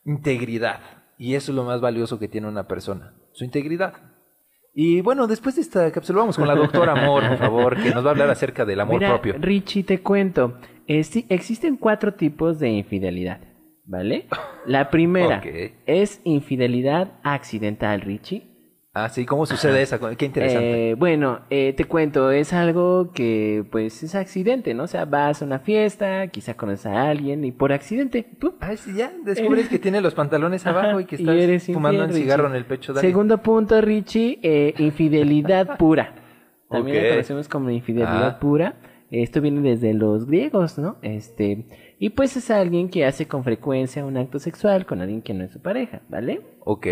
integridad. 0.07 0.81
Y 1.19 1.35
eso 1.35 1.53
es 1.53 1.57
lo 1.57 1.65
más 1.65 1.81
valioso 1.81 2.19
que 2.19 2.29
tiene 2.29 2.49
una 2.49 2.67
persona, 2.67 3.15
su 3.33 3.45
integridad. 3.45 3.95
Y 4.75 5.01
bueno, 5.01 5.27
después 5.27 5.55
de 5.57 5.63
esta 5.63 5.91
cápsula 5.91 6.21
vamos 6.21 6.37
con 6.37 6.47
la 6.47 6.55
doctora 6.55 6.93
Amor, 6.93 7.27
por 7.29 7.39
favor, 7.39 7.83
que 7.83 7.91
nos 7.91 8.05
va 8.05 8.09
a 8.09 8.13
hablar 8.13 8.31
acerca 8.31 8.67
del 8.67 8.81
amor 8.81 8.97
Mira, 8.97 9.09
propio. 9.09 9.35
Richie, 9.39 9.83
te 9.85 10.03
cuento. 10.03 10.59
Sí, 11.03 11.25
existen 11.31 11.77
cuatro 11.77 12.15
tipos 12.15 12.59
de 12.59 12.69
infidelidad, 12.69 13.41
¿vale? 13.85 14.27
La 14.67 14.91
primera 14.91 15.43
es 15.87 16.21
infidelidad 16.25 17.15
accidental, 17.23 18.03
Richie. 18.03 18.56
Ah, 18.99 19.11
sí, 19.11 19.27
¿cómo 19.27 19.45
sucede 19.45 19.83
esa? 19.83 19.99
Qué 20.17 20.25
interesante. 20.25 20.91
Eh, 20.91 20.95
bueno, 20.95 21.41
eh, 21.51 21.75
te 21.77 21.85
cuento, 21.85 22.31
es 22.31 22.55
algo 22.55 23.11
que 23.13 23.63
pues 23.71 24.03
es 24.03 24.15
accidente, 24.15 24.73
¿no? 24.73 24.85
O 24.85 24.87
sea, 24.87 25.05
vas 25.05 25.43
a 25.43 25.45
una 25.45 25.59
fiesta, 25.59 26.29
quizá 26.29 26.55
conoces 26.55 26.87
a 26.87 27.11
alguien 27.11 27.45
y 27.45 27.53
por 27.53 27.75
accidente, 27.75 28.23
¡pum! 28.23 28.53
Ah, 28.59 28.75
sí, 28.75 28.95
ya 28.97 29.13
descubres 29.23 29.69
que 29.69 29.79
tiene 29.79 30.01
los 30.01 30.15
pantalones 30.15 30.67
abajo 30.67 30.99
y 31.01 31.05
que 31.05 31.17
estás 31.17 31.67
fumando 31.67 32.05
un 32.07 32.13
cigarro 32.15 32.45
Richie. 32.45 32.57
en 32.57 32.57
el 32.57 32.65
pecho. 32.65 32.93
de 32.95 33.01
alguien. 33.01 33.13
Segundo 33.13 33.43
punto, 33.43 33.81
Richie, 33.83 34.39
eh, 34.43 34.73
infidelidad 34.79 35.77
pura. 35.79 36.15
También 36.71 36.97
Ok. 36.97 37.03
lo 37.05 37.11
conocemos 37.11 37.49
como 37.49 37.69
infidelidad 37.71 38.27
Ah. 38.29 38.39
pura. 38.41 38.77
Esto 39.11 39.43
viene 39.43 39.61
desde 39.61 39.93
los 39.93 40.27
griegos, 40.27 40.79
¿no? 40.79 40.97
Este, 41.03 41.67
y 41.99 42.09
pues 42.11 42.35
es 42.39 42.51
alguien 42.51 42.89
que 42.89 43.05
hace 43.05 43.29
con 43.29 43.45
frecuencia 43.45 44.07
un 44.07 44.17
acto 44.17 44.39
sexual 44.39 44.87
con 44.87 45.03
alguien 45.03 45.21
que 45.21 45.35
no 45.35 45.45
es 45.45 45.53
su 45.53 45.61
pareja, 45.61 46.01
¿vale? 46.09 46.41
Ok. 46.65 46.87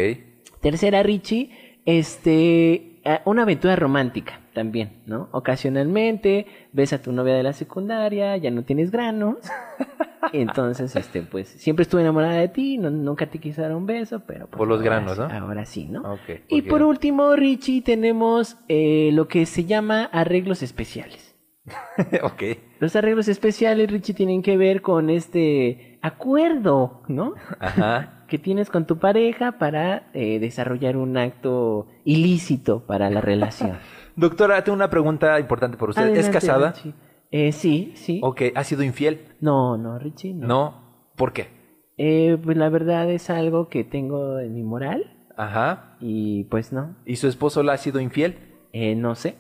Tercera, 0.61 1.03
Richie, 1.03 1.51
este, 1.87 3.01
eh, 3.05 3.21
una 3.25 3.43
aventura 3.43 3.77
romántica 3.77 4.41
también, 4.53 5.03
¿no? 5.07 5.29
Ocasionalmente 5.33 6.47
ves 6.73 6.93
a 6.93 7.03
tu 7.03 7.13
novia 7.13 7.35
de 7.35 7.43
la 7.43 7.53
secundaria, 7.53 8.37
ya 8.37 8.51
no 8.51 8.63
tienes 8.63 8.91
granos, 8.91 9.37
entonces, 10.33 10.95
este, 10.97 11.23
pues, 11.23 11.49
siempre 11.49 11.83
estuve 11.83 12.03
enamorada 12.03 12.35
de 12.35 12.49
ti, 12.49 12.79
no- 12.79 12.91
nunca 12.91 13.27
te 13.27 13.39
quise 13.39 13.63
dar 13.63 13.75
un 13.75 13.87
beso, 13.87 14.21
pero 14.27 14.47
pues, 14.47 14.59
Por 14.59 14.69
los 14.69 14.81
granos, 14.83 15.15
sí- 15.17 15.21
¿no? 15.21 15.27
Ahora 15.31 15.65
sí, 15.67 15.87
¿no? 15.87 16.01
Ok, 16.15 16.41
Y 16.49 16.63
por 16.63 16.83
último, 16.83 17.35
Richie, 17.37 17.83
tenemos 17.83 18.57
eh, 18.69 19.11
lo 19.13 19.29
que 19.29 19.45
se 19.47 19.65
llama 19.65 20.05
arreglos 20.05 20.63
especiales. 20.63 21.35
ok. 22.23 22.43
Los 22.81 22.95
arreglos 22.97 23.27
especiales, 23.29 23.91
Richie, 23.91 24.15
tienen 24.15 24.43
que 24.43 24.57
ver 24.57 24.83
con 24.83 25.09
este 25.11 25.99
acuerdo, 26.03 27.03
¿no? 27.09 27.35
Ajá. 27.59 28.14
Que 28.27 28.39
tienes 28.39 28.71
con 28.71 28.87
tu 28.87 28.99
pareja 28.99 29.53
para 29.59 30.11
eh, 30.15 30.39
desarrollar 30.39 30.97
un 30.97 31.17
acto 31.17 31.87
ilícito 32.05 32.87
para 32.87 33.11
la 33.11 33.21
relación. 33.21 33.79
Doctora, 34.17 34.63
tengo 34.63 34.77
una 34.77 34.91
pregunta 34.91 35.39
importante 35.41 35.77
por 35.77 35.91
usted. 35.91 36.15
¿Es 36.17 36.29
casada? 36.29 36.73
Richie. 36.73 36.95
Eh, 37.31 37.53
sí, 37.53 37.93
sí. 37.97 38.21
Ok. 38.23 38.43
¿Ha 38.55 38.63
sido 38.65 38.83
infiel? 38.83 39.27
No, 39.41 39.77
no, 39.77 39.99
Richie, 39.99 40.35
no. 40.35 40.47
No. 40.47 40.85
¿Por 41.17 41.33
qué? 41.33 41.49
Eh, 41.97 42.39
pues 42.43 42.57
la 42.57 42.69
verdad 42.69 43.11
es 43.11 43.31
algo 43.31 43.69
que 43.69 43.85
tengo 43.85 44.39
en 44.41 44.53
mi 44.55 44.63
moral 44.63 45.29
Ajá. 45.37 45.97
y 46.01 46.45
pues 46.45 46.73
no. 46.73 46.97
¿Y 47.05 47.17
su 47.17 47.29
esposo 47.29 47.63
la 47.63 47.75
ha 47.75 47.77
sido 47.77 48.01
infiel? 48.01 48.37
Eh, 48.73 48.95
no 48.95 49.15
sé. 49.15 49.37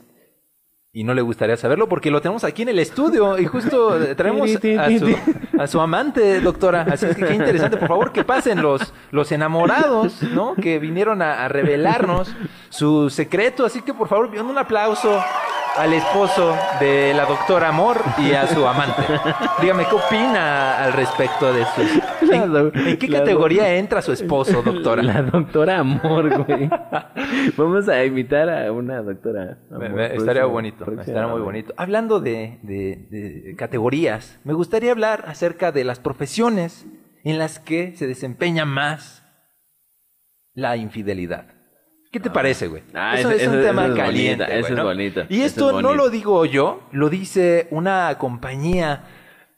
Y 0.97 1.03
no 1.03 1.13
le 1.13 1.23
gustaría 1.23 1.57
saberlo 1.57 1.89
porque 1.89 2.09
lo 2.13 2.23
tenemos 2.23 2.45
aquí 2.45 2.63
en 2.63 2.69
el 2.69 2.79
estudio 2.79 3.37
y 3.37 3.47
justo 3.47 3.99
traemos 4.17 4.49
a 4.49 4.89
su, 4.97 5.17
a 5.59 5.67
su 5.67 5.81
amante, 5.81 6.41
doctora. 6.41 6.87
Así 6.89 7.07
es 7.07 7.17
que 7.17 7.25
qué 7.25 7.35
interesante. 7.35 7.77
Por 7.79 7.89
favor, 7.89 8.13
que 8.13 8.23
pasen 8.23 8.63
los, 8.63 8.95
los 9.11 9.33
enamorados, 9.33 10.23
¿no? 10.23 10.55
Que 10.55 10.79
vinieron 10.79 11.21
a, 11.21 11.45
a 11.45 11.49
revelarnos 11.49 12.33
su 12.69 13.11
secreto. 13.11 13.67
Así 13.67 13.83
que, 13.83 13.93
por 13.93 14.07
favor, 14.07 14.31
un 14.41 14.57
aplauso 14.57 15.21
al 15.77 15.93
esposo 15.93 16.57
de 16.81 17.13
la 17.15 17.25
doctora 17.27 17.69
Amor 17.69 18.01
y 18.19 18.33
a 18.33 18.47
su 18.47 18.67
amante. 18.67 19.03
Dígame, 19.61 19.85
¿qué 19.89 19.95
opina 19.95 20.85
al 20.85 20.93
respecto 20.93 21.53
de 21.53 21.65
sus... 21.75 22.31
¿En, 22.31 22.53
do- 22.53 22.73
en 22.75 22.97
qué 22.99 23.09
categoría 23.09 23.75
entra 23.77 24.01
su 24.03 24.13
esposo, 24.13 24.63
doctora? 24.65 25.03
La 25.03 25.23
doctora 25.23 25.79
Amor, 25.79 26.45
güey. 26.45 26.71
Vamos 27.57 27.89
a 27.89 28.05
invitar 28.05 28.49
a 28.49 28.71
una 28.73 29.03
doctora. 29.03 29.59
Amor 29.71 29.91
me- 29.91 30.05
estaría 30.07 30.43
próxima- 30.43 30.47
bonito, 30.47 30.85
estaría 31.01 31.27
muy 31.27 31.41
bonito. 31.41 31.75
Hablando 31.77 32.21
de, 32.21 32.59
de- 32.63 33.09
de 33.11 33.57
categorías, 33.57 34.39
me 34.45 34.53
gustaría 34.53 34.93
hablar 34.93 35.25
acerca 35.27 35.73
de 35.73 35.85
las 35.85 35.99
profesiones 35.99 36.87
en 37.25 37.39
las 37.39 37.59
que 37.59 37.97
se 37.97 38.07
desempeña 38.07 38.65
más 38.65 39.23
la 40.55 40.77
infidelidad. 40.77 41.54
¿Qué 42.15 42.21
te 42.21 42.31
parece, 42.31 42.69
güey? 42.69 42.85
Ah, 42.95 43.19
eso 43.19 43.29
ese- 43.29 43.43
es 43.43 43.49
un 43.51 43.61
tema 43.61 43.87
es 43.89 43.95
caliente. 43.97 44.45
güey, 44.45 44.59
eso 44.61 44.73
es 44.75 44.83
bonito, 44.85 45.23
Y 45.29 45.41
esto 45.41 45.77
es 45.79 45.83
no 45.83 45.95
lo 45.95 46.11
digo 46.11 46.45
yo, 46.45 46.83
lo 46.93 47.09
dice 47.11 47.67
una 47.73 48.17
compañía, 48.19 49.03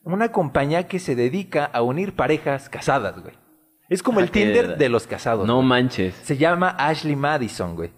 una 0.04 0.32
compañía 0.32 0.88
que 0.88 0.98
se 0.98 1.14
dedica 1.14 1.66
a 1.66 1.82
unir 1.82 2.16
parejas 2.16 2.70
casadas, 2.70 3.20
güey. 3.20 3.34
Es 3.90 4.02
como 4.02 4.20
Ah, 4.20 4.22
el 4.22 4.30
Tinder 4.30 4.78
de 4.78 4.88
los 4.88 5.06
casados. 5.06 5.46
No 5.46 5.56
güey. 5.56 5.66
manches. 5.68 6.14
Se 6.22 6.38
llama 6.38 6.70
Ashley 6.78 7.14
Madison, 7.14 7.76
güey. 7.76 7.90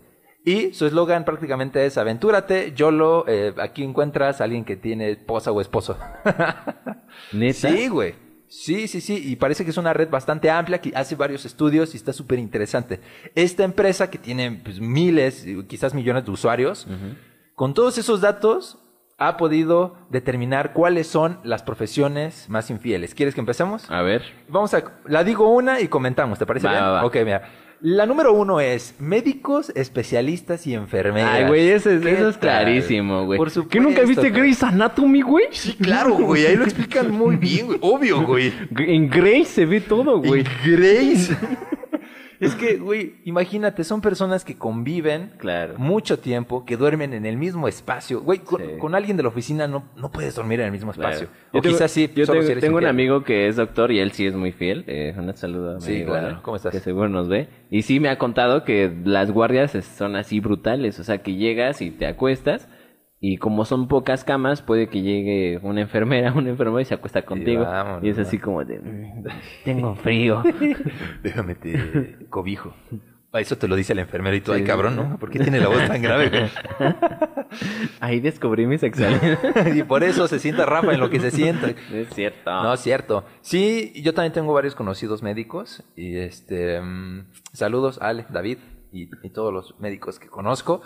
Y 0.44 0.72
su 0.74 0.86
eslogan 0.86 1.24
prácticamente 1.24 1.86
es 1.86 1.96
aventúrate, 1.96 2.72
YOLO, 2.74 3.26
eh, 3.28 3.54
aquí 3.60 3.84
encuentras 3.84 4.40
a 4.40 4.44
alguien 4.44 4.64
que 4.64 4.74
tiene 4.74 5.10
esposa 5.12 5.52
o 5.52 5.60
esposo. 5.60 5.96
¿Neta? 7.32 7.68
sí, 7.70 7.86
güey. 7.86 8.14
Sí, 8.48 8.88
sí, 8.88 9.00
sí. 9.00 9.22
Y 9.30 9.36
parece 9.36 9.64
que 9.64 9.70
es 9.70 9.76
una 9.76 9.92
red 9.92 10.08
bastante 10.08 10.50
amplia, 10.50 10.80
que 10.80 10.92
hace 10.94 11.14
varios 11.14 11.44
estudios 11.44 11.94
y 11.94 11.96
está 11.98 12.12
súper 12.12 12.38
interesante. 12.38 13.00
Esta 13.34 13.64
empresa 13.64 14.10
que 14.10 14.18
tiene 14.18 14.60
pues, 14.64 14.80
miles, 14.80 15.46
quizás 15.68 15.94
millones 15.94 16.24
de 16.24 16.30
usuarios, 16.30 16.86
con 17.54 17.74
todos 17.74 17.98
esos 17.98 18.20
datos 18.20 18.78
ha 19.18 19.36
podido 19.36 19.96
determinar 20.10 20.72
cuáles 20.72 21.08
son 21.08 21.40
las 21.42 21.62
profesiones 21.62 22.48
más 22.48 22.70
infieles. 22.70 23.14
¿Quieres 23.14 23.34
que 23.34 23.40
empecemos? 23.40 23.90
A 23.90 24.00
ver. 24.02 24.22
Vamos 24.48 24.72
a... 24.74 24.84
La 25.06 25.24
digo 25.24 25.52
una 25.52 25.80
y 25.80 25.88
comentamos, 25.88 26.38
¿te 26.38 26.46
parece 26.46 26.66
Va, 26.68 26.72
bien? 26.72 26.84
va, 26.84 26.90
va. 26.90 27.04
Ok, 27.04 27.16
mira. 27.24 27.42
La 27.80 28.06
número 28.06 28.32
uno 28.32 28.60
es 28.60 28.94
médicos, 28.98 29.70
especialistas 29.74 30.66
y 30.66 30.74
enfermeras. 30.74 31.30
Ay, 31.32 31.46
güey, 31.46 31.68
eso 31.70 31.90
es, 31.90 32.02
¿Qué 32.02 32.12
eso 32.12 32.28
es 32.28 32.34
tal? 32.34 32.40
clarísimo, 32.40 33.24
güey. 33.24 33.38
Por 33.38 33.50
supuesto. 33.50 33.70
¿Que 33.70 33.80
nunca 33.80 34.02
viste. 34.02 34.30
Grey's 34.30 34.62
Anatomy, 34.62 35.20
güey? 35.22 35.46
Sí, 35.52 35.74
claro, 35.74 36.14
güey. 36.14 36.46
Ahí 36.46 36.56
lo 36.56 36.64
explican 36.64 37.10
muy 37.10 37.36
bien, 37.36 37.66
güey. 37.66 37.78
Obvio, 37.80 38.22
güey. 38.26 38.52
En 38.78 39.08
Grey's 39.08 39.48
se 39.48 39.64
ve 39.66 39.80
todo, 39.80 40.20
güey. 40.20 40.42
Y 40.42 40.70
Grace. 40.70 41.36
Es 42.40 42.54
que, 42.54 42.76
güey, 42.76 43.14
imagínate, 43.24 43.84
son 43.84 44.00
personas 44.00 44.44
que 44.44 44.56
conviven 44.56 45.32
Claro. 45.38 45.74
mucho 45.78 46.18
tiempo, 46.18 46.64
que 46.64 46.76
duermen 46.76 47.12
en 47.14 47.26
el 47.26 47.36
mismo 47.36 47.68
espacio. 47.68 48.20
Güey, 48.22 48.40
con, 48.40 48.60
Sí. 48.60 48.68
con 48.78 48.94
alguien 48.94 49.16
de 49.16 49.22
la 49.22 49.28
oficina 49.30 49.66
no, 49.66 49.84
no 49.96 50.10
puedes 50.10 50.34
dormir 50.34 50.60
en 50.60 50.66
el 50.66 50.72
mismo 50.72 50.92
Claro. 50.92 51.14
espacio. 51.14 51.28
Yo 51.52 51.58
O 51.58 51.62
tengo- 51.62 51.74
quizás 51.76 51.90
sí, 51.90 52.10
Yo 52.14 52.26
solo 52.26 52.38
tengo, 52.40 52.46
si 52.46 52.52
eres 52.52 52.62
tengo 52.62 52.78
un 52.78 52.86
amigo 52.86 53.24
que 53.24 53.48
es 53.48 53.56
doctor 53.56 53.90
y 53.92 53.98
él 54.00 54.12
sí 54.12 54.26
es 54.26 54.34
muy 54.34 54.52
fiel. 54.52 54.84
Eh, 54.86 55.14
un 55.16 55.34
saludo 55.36 55.72
a 55.72 55.74
mi 55.76 55.80
Sí, 55.80 56.04
claro. 56.04 56.40
¿Cómo 56.42 56.56
estás? 56.56 56.72
Que 56.72 56.80
seguro 56.80 57.08
nos 57.08 57.28
ve. 57.28 57.48
Y 57.70 57.82
sí 57.82 58.00
me 58.00 58.08
ha 58.08 58.18
contado 58.18 58.64
que 58.64 58.92
las 59.04 59.30
guardias 59.30 59.72
son 59.96 60.16
así 60.16 60.40
brutales. 60.40 60.98
O 61.00 61.04
sea, 61.04 61.18
que 61.18 61.34
llegas 61.34 61.82
y 61.82 61.90
te 61.90 62.06
acuestas. 62.06 62.68
Y 63.20 63.38
como 63.38 63.64
son 63.64 63.88
pocas 63.88 64.22
camas, 64.22 64.62
puede 64.62 64.88
que 64.88 65.02
llegue 65.02 65.58
una 65.62 65.80
enfermera, 65.80 66.32
un 66.36 66.46
enfermero 66.46 66.80
y 66.80 66.84
se 66.84 66.94
acuesta 66.94 67.22
contigo. 67.22 67.64
vámonos, 67.64 68.04
y 68.04 68.08
es 68.10 68.18
así 68.18 68.38
como 68.38 68.64
de... 68.64 68.78
"Mm, 68.78 69.24
Tengo 69.64 69.94
frío. 69.96 70.42
Déjame 71.22 71.54
te 71.56 72.16
cobijo. 72.30 72.74
Ah, 73.32 73.40
Eso 73.40 73.58
te 73.58 73.68
lo 73.68 73.76
dice 73.76 73.92
el 73.92 73.98
enfermero 73.98 74.34
y 74.36 74.40
tú, 74.40 74.52
Sí. 74.54 74.60
ay 74.60 74.64
cabrón, 74.64 74.96
¿no? 74.96 75.18
¿Por 75.18 75.30
qué 75.30 75.38
tiene 75.40 75.60
la 75.60 75.68
voz 75.68 75.86
tan 75.86 76.00
grave? 76.00 76.48
Ahí 78.00 78.20
descubrí 78.20 78.66
mi 78.66 78.78
sexualidad. 78.78 79.38
y 79.74 79.82
por 79.82 80.02
eso 80.02 80.26
se 80.28 80.38
sienta 80.38 80.64
Rafa 80.64 80.94
en 80.94 81.00
lo 81.00 81.10
que 81.10 81.20
se 81.20 81.30
sienta. 81.30 81.68
es 81.92 82.08
cierto. 82.14 82.50
No, 82.62 82.72
es 82.72 82.80
cierto. 82.80 83.24
Sí, 83.42 83.92
yo 84.02 84.14
también 84.14 84.32
tengo 84.32 84.52
varios 84.54 84.74
conocidos 84.74 85.22
médicos. 85.22 85.82
Y 85.96 86.16
este. 86.16 86.80
mm, 86.80 87.26
saludos, 87.52 87.98
Ale, 88.00 88.24
David 88.30 88.58
y, 88.92 89.08
y 89.22 89.30
todos 89.30 89.52
los 89.52 89.78
médicos 89.80 90.18
que 90.18 90.28
conozco. 90.28 90.82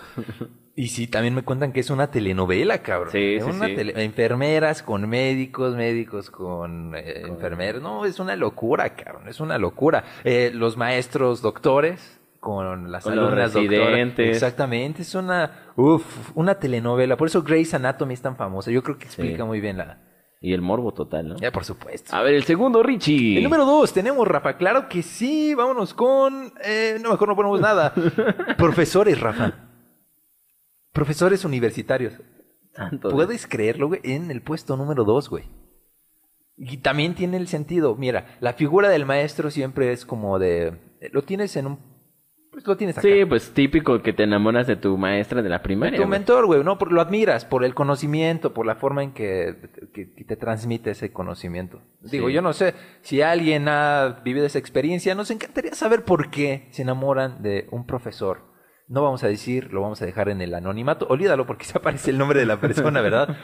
Y 0.74 0.88
sí, 0.88 1.06
también 1.06 1.34
me 1.34 1.42
cuentan 1.42 1.72
que 1.72 1.80
es 1.80 1.90
una 1.90 2.10
telenovela, 2.10 2.82
cabrón. 2.82 3.12
Sí, 3.12 3.34
Es 3.36 3.44
sí, 3.44 3.50
una 3.50 3.66
sí. 3.66 3.74
tele- 3.74 4.02
enfermeras 4.04 4.82
con 4.82 5.08
médicos, 5.08 5.76
médicos 5.76 6.30
con 6.30 6.94
eh, 6.96 7.22
enfermeros. 7.26 7.82
No, 7.82 8.04
es 8.06 8.18
una 8.20 8.36
locura, 8.36 8.94
cabrón. 8.94 9.28
Es 9.28 9.38
una 9.40 9.58
locura. 9.58 10.04
Eh, 10.24 10.50
los 10.54 10.76
maestros 10.76 11.42
doctores 11.42 12.18
con 12.40 12.90
las 12.90 13.04
Con 13.04 13.14
los 13.16 13.26
alumnas 13.26 13.52
doctoras. 13.52 13.86
residentes. 13.86 14.28
Exactamente, 14.36 15.02
es 15.02 15.14
una, 15.14 15.72
uf, 15.76 16.30
una 16.34 16.56
telenovela. 16.56 17.16
Por 17.16 17.28
eso 17.28 17.42
Grey's 17.42 17.72
Anatomy 17.74 18.14
es 18.14 18.22
tan 18.22 18.36
famosa. 18.36 18.70
Yo 18.70 18.82
creo 18.82 18.98
que 18.98 19.04
explica 19.04 19.44
muy 19.44 19.60
bien 19.60 19.76
la... 19.76 19.98
Y 20.44 20.52
el 20.52 20.60
morbo 20.60 20.92
total, 20.92 21.28
¿no? 21.28 21.36
Ya, 21.36 21.52
por 21.52 21.64
supuesto. 21.64 22.14
A 22.14 22.20
ver, 22.22 22.34
el 22.34 22.42
segundo, 22.42 22.82
Richie. 22.82 23.38
El 23.38 23.44
número 23.44 23.64
dos, 23.64 23.92
tenemos, 23.92 24.26
Rafa. 24.26 24.56
Claro 24.56 24.88
que 24.88 25.02
sí, 25.02 25.54
vámonos 25.54 25.94
con. 25.94 26.52
eh, 26.64 26.98
no, 27.00 27.10
mejor 27.10 27.28
no 27.28 27.36
ponemos 27.36 27.60
nada. 27.60 27.94
Profesores, 28.58 29.20
Rafa. 29.20 29.68
Profesores 30.92 31.44
universitarios. 31.44 32.14
Dios. 32.14 33.12
¿Puedes 33.12 33.46
creerlo, 33.46 33.86
güey? 33.86 34.00
En 34.02 34.30
el 34.32 34.42
puesto 34.42 34.76
número 34.76 35.04
dos, 35.04 35.30
güey. 35.30 35.44
Y 36.56 36.78
también 36.78 37.14
tiene 37.14 37.36
el 37.36 37.46
sentido. 37.46 37.94
Mira, 37.94 38.36
la 38.40 38.54
figura 38.54 38.88
del 38.88 39.06
maestro 39.06 39.50
siempre 39.50 39.92
es 39.92 40.04
como 40.04 40.38
de. 40.38 40.76
Lo 41.12 41.22
tienes 41.22 41.54
en 41.56 41.66
un. 41.66 41.91
Pues 42.52 42.66
lo 42.66 42.76
tienes 42.76 42.98
acá. 42.98 43.08
Sí, 43.08 43.24
pues 43.24 43.52
típico 43.54 44.02
que 44.02 44.12
te 44.12 44.24
enamoras 44.24 44.66
de 44.66 44.76
tu 44.76 44.98
maestra 44.98 45.40
de 45.40 45.48
la 45.48 45.62
primaria. 45.62 45.96
tu 45.96 46.02
güey. 46.02 46.10
mentor, 46.10 46.44
güey, 46.46 46.62
¿no? 46.62 46.76
Por- 46.76 46.92
lo 46.92 47.00
admiras 47.00 47.46
por 47.46 47.64
el 47.64 47.74
conocimiento, 47.74 48.52
por 48.52 48.66
la 48.66 48.74
forma 48.76 49.02
en 49.02 49.12
que, 49.12 49.56
que- 49.94 50.12
que 50.12 50.24
te 50.24 50.36
transmite 50.36 50.90
ese 50.90 51.12
conocimiento. 51.12 51.80
Digo, 52.02 52.28
Sí. 52.28 52.34
yo 52.34 52.42
no 52.42 52.52
sé 52.52 52.74
si 53.00 53.22
alguien 53.22 53.68
ha 53.68 54.20
vivido 54.22 54.44
esa 54.44 54.58
experiencia, 54.58 55.14
nos 55.14 55.30
encantaría 55.30 55.72
saber 55.74 56.04
por 56.04 56.30
qué 56.30 56.68
se 56.72 56.82
enamoran 56.82 57.42
de 57.42 57.68
un 57.70 57.86
profesor. 57.86 58.52
No 58.88 59.02
vamos 59.02 59.24
a 59.24 59.28
decir, 59.28 59.72
lo 59.72 59.80
vamos 59.80 60.02
a 60.02 60.04
dejar 60.04 60.28
en 60.28 60.42
el 60.42 60.52
anonimato. 60.54 61.06
Olvídalo 61.08 61.46
porque 61.46 61.64
se 61.64 61.78
aparece 61.78 62.10
el 62.10 62.18
nombre 62.18 62.38
de 62.40 62.44
la 62.46 62.60
persona, 62.60 63.00
¿verdad? 63.00 63.34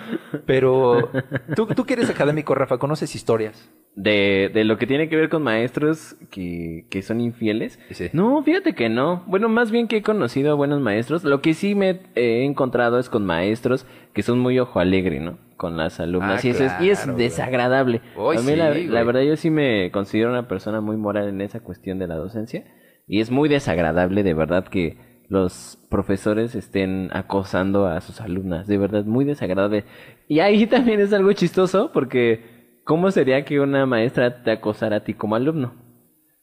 Pero 0.44 1.10
tú, 1.56 1.66
tú 1.68 1.84
que 1.86 1.94
eres 1.94 2.10
académico, 2.10 2.54
Rafa, 2.54 2.76
¿conoces 2.76 3.14
historias? 3.14 3.70
De, 4.00 4.48
de 4.54 4.62
lo 4.62 4.78
que 4.78 4.86
tiene 4.86 5.08
que 5.08 5.16
ver 5.16 5.28
con 5.28 5.42
maestros 5.42 6.16
que, 6.30 6.86
que 6.88 7.02
son 7.02 7.20
infieles. 7.20 7.80
Sí. 7.90 8.10
No, 8.12 8.40
fíjate 8.44 8.74
que 8.74 8.88
no. 8.88 9.24
Bueno, 9.26 9.48
más 9.48 9.72
bien 9.72 9.88
que 9.88 9.96
he 9.96 10.02
conocido 10.02 10.52
a 10.52 10.54
buenos 10.54 10.80
maestros. 10.80 11.24
Lo 11.24 11.42
que 11.42 11.52
sí 11.52 11.74
me 11.74 12.02
he 12.14 12.44
encontrado 12.44 13.00
es 13.00 13.08
con 13.08 13.26
maestros 13.26 13.86
que 14.12 14.22
son 14.22 14.38
muy 14.38 14.56
ojo 14.60 14.78
alegre, 14.78 15.18
¿no? 15.18 15.38
Con 15.56 15.76
las 15.76 15.98
alumnas. 15.98 16.44
Ah, 16.44 16.46
y, 16.46 16.50
eso 16.50 16.64
es, 16.64 16.72
y 16.80 16.90
es 16.90 17.16
desagradable. 17.16 18.00
A 18.16 18.40
mí 18.40 18.52
sí, 18.52 18.54
la, 18.54 18.72
la 18.72 19.02
verdad 19.02 19.22
yo 19.22 19.36
sí 19.36 19.50
me 19.50 19.90
considero 19.90 20.30
una 20.30 20.46
persona 20.46 20.80
muy 20.80 20.96
moral 20.96 21.28
en 21.28 21.40
esa 21.40 21.58
cuestión 21.58 21.98
de 21.98 22.06
la 22.06 22.14
docencia. 22.14 22.64
Y 23.08 23.20
es 23.20 23.32
muy 23.32 23.48
desagradable 23.48 24.22
de 24.22 24.34
verdad 24.34 24.68
que 24.68 24.96
los 25.28 25.78
profesores 25.90 26.54
estén 26.54 27.10
acosando 27.12 27.86
a 27.86 28.00
sus 28.00 28.20
alumnas. 28.20 28.66
De 28.66 28.78
verdad, 28.78 29.04
muy 29.04 29.24
desagradable. 29.24 29.84
Y 30.26 30.40
ahí 30.40 30.66
también 30.66 31.00
es 31.00 31.12
algo 31.12 31.32
chistoso 31.32 31.90
porque 31.92 32.57
¿cómo 32.88 33.10
sería 33.10 33.44
que 33.44 33.60
una 33.60 33.84
maestra 33.84 34.42
te 34.42 34.50
acosara 34.50 34.96
a 34.96 35.04
ti 35.04 35.12
como 35.12 35.36
alumno? 35.36 35.74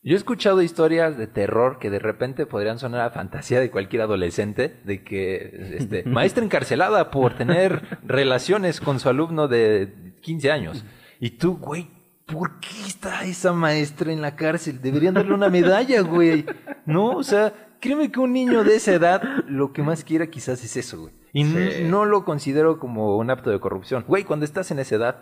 Yo 0.03 0.13
he 0.13 0.15
escuchado 0.17 0.61
historias 0.61 1.17
de 1.17 1.25
terror 1.25 1.79
que 1.79 1.89
de 1.89 1.97
repente 1.97 2.45
podrían 2.45 2.77
sonar 2.77 3.01
a 3.01 3.09
fantasía 3.09 3.59
de 3.59 3.71
cualquier 3.71 4.03
adolescente, 4.03 4.79
de 4.85 5.03
que 5.03 5.75
este, 5.79 6.03
maestra 6.05 6.43
encarcelada 6.45 7.09
por 7.09 7.33
tener 7.33 7.81
relaciones 8.03 8.79
con 8.79 8.99
su 8.99 9.09
alumno 9.09 9.47
de 9.47 10.13
15 10.21 10.51
años. 10.51 10.85
Y 11.19 11.31
tú, 11.31 11.57
güey, 11.57 11.87
¿por 12.27 12.59
qué 12.59 12.69
está 12.85 13.23
esa 13.25 13.51
maestra 13.51 14.13
en 14.13 14.21
la 14.21 14.35
cárcel? 14.35 14.79
Deberían 14.79 15.15
darle 15.15 15.33
una 15.33 15.49
medalla, 15.49 16.01
güey. 16.01 16.45
No, 16.85 17.15
o 17.15 17.23
sea, 17.23 17.51
créeme 17.81 18.11
que 18.11 18.19
un 18.19 18.33
niño 18.33 18.63
de 18.63 18.75
esa 18.75 18.93
edad 18.93 19.23
lo 19.47 19.73
que 19.73 19.81
más 19.81 20.03
quiera 20.03 20.27
quizás 20.27 20.63
es 20.63 20.77
eso, 20.77 20.99
güey. 21.01 21.13
Y 21.33 21.41
n- 21.41 21.89
no 21.89 22.05
lo 22.05 22.23
considero 22.25 22.79
como 22.79 23.17
un 23.17 23.31
acto 23.31 23.49
de 23.49 23.59
corrupción. 23.59 24.05
Güey, 24.07 24.23
cuando 24.23 24.45
estás 24.45 24.69
en 24.69 24.77
esa 24.77 24.95
edad, 24.95 25.17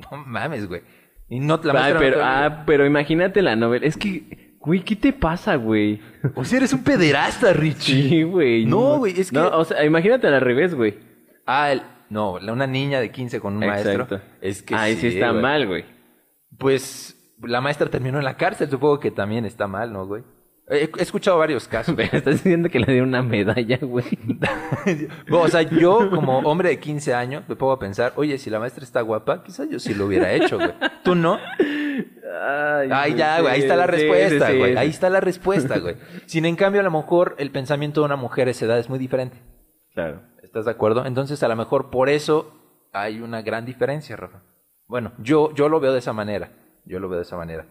no 0.10 0.16
mames, 0.26 0.66
güey. 0.68 0.82
Y 1.28 1.40
no 1.40 1.60
la 1.62 1.84
Ay, 1.84 1.94
pero, 1.98 2.16
te- 2.16 2.22
ah, 2.22 2.62
pero 2.66 2.86
imagínate 2.86 3.40
la 3.42 3.54
novela. 3.56 3.86
Es 3.86 3.96
que, 3.96 4.56
güey, 4.58 4.80
¿qué 4.80 4.96
te 4.96 5.12
pasa, 5.12 5.54
güey? 5.56 6.00
O 6.34 6.44
sea, 6.44 6.58
eres 6.58 6.72
un 6.72 6.82
pederasta, 6.82 7.52
Richie. 7.52 8.08
Sí, 8.08 8.22
güey. 8.24 8.66
No, 8.66 8.98
güey, 8.98 9.18
es 9.20 9.30
que- 9.30 9.36
No, 9.36 9.48
o 9.56 9.64
sea, 9.64 9.84
imagínate 9.84 10.26
al 10.26 10.40
revés, 10.40 10.74
güey. 10.74 10.98
Ah, 11.46 11.70
el- 11.72 11.82
no, 12.08 12.32
una 12.34 12.66
niña 12.66 13.00
de 13.00 13.10
15 13.12 13.38
con 13.38 13.54
un 13.54 13.60
maestro. 13.60 13.92
Exacto. 13.92 14.20
Es 14.40 14.62
que 14.62 14.74
Ahí 14.74 14.96
sí, 14.96 15.06
está 15.06 15.30
güey. 15.30 15.42
mal, 15.42 15.66
güey. 15.68 15.84
Pues 16.58 17.16
la 17.42 17.60
maestra 17.60 17.88
terminó 17.88 18.18
en 18.18 18.24
la 18.24 18.36
cárcel, 18.36 18.68
supongo 18.68 18.98
que 19.00 19.10
también 19.10 19.44
está 19.44 19.66
mal, 19.68 19.92
¿no, 19.92 20.06
güey? 20.06 20.24
He, 20.70 20.88
he 20.96 21.02
escuchado 21.02 21.36
varios 21.38 21.66
casos. 21.66 21.94
Pero 21.96 22.16
estás 22.16 22.34
diciendo 22.34 22.68
que 22.68 22.78
le 22.78 22.86
dieron 22.86 23.08
una 23.08 23.22
medalla, 23.22 23.78
güey. 23.82 24.06
o 25.30 25.48
sea, 25.48 25.62
yo 25.62 26.10
como 26.10 26.38
hombre 26.40 26.68
de 26.70 26.78
15 26.78 27.12
años 27.12 27.44
me 27.48 27.56
pongo 27.56 27.72
a 27.72 27.78
pensar, 27.78 28.12
oye, 28.16 28.38
si 28.38 28.50
la 28.50 28.60
maestra 28.60 28.84
está 28.84 29.00
guapa, 29.00 29.42
quizás 29.42 29.68
yo 29.68 29.78
sí 29.80 29.94
lo 29.94 30.06
hubiera 30.06 30.32
hecho, 30.32 30.56
güey. 30.56 30.72
¿Tú 31.02 31.14
no? 31.14 31.38
Ay, 32.42 33.14
ya, 33.16 33.40
güey, 33.40 33.54
ahí 33.54 33.60
está 33.60 33.76
la 33.76 33.86
respuesta, 33.86 34.46
sí, 34.46 34.52
sí, 34.52 34.58
güey. 34.58 34.72
sí. 34.72 34.78
Ahí 34.78 34.88
está 34.88 35.10
la 35.10 35.20
respuesta, 35.20 35.78
güey. 35.78 35.96
Sin 36.26 36.44
en 36.44 36.56
cambio, 36.56 36.80
a 36.80 36.84
lo 36.84 36.90
mejor 36.90 37.34
el 37.38 37.50
pensamiento 37.50 38.00
de 38.00 38.06
una 38.06 38.16
mujer 38.16 38.48
a 38.48 38.52
esa 38.52 38.66
edad 38.66 38.78
es 38.78 38.88
muy 38.88 38.98
diferente. 38.98 39.42
Claro. 39.92 40.22
¿Estás 40.42 40.64
de 40.64 40.70
acuerdo? 40.70 41.04
Entonces, 41.04 41.42
a 41.42 41.48
lo 41.48 41.56
mejor 41.56 41.90
por 41.90 42.08
eso 42.08 42.54
hay 42.92 43.20
una 43.20 43.42
gran 43.42 43.66
diferencia, 43.66 44.16
Rafa. 44.16 44.42
Bueno, 44.86 45.12
yo, 45.18 45.52
yo 45.54 45.68
lo 45.68 45.80
veo 45.80 45.92
de 45.92 45.98
esa 45.98 46.12
manera. 46.12 46.52
Yo 46.84 46.98
lo 46.98 47.08
veo 47.08 47.18
de 47.18 47.24
esa 47.24 47.36
manera. 47.36 47.66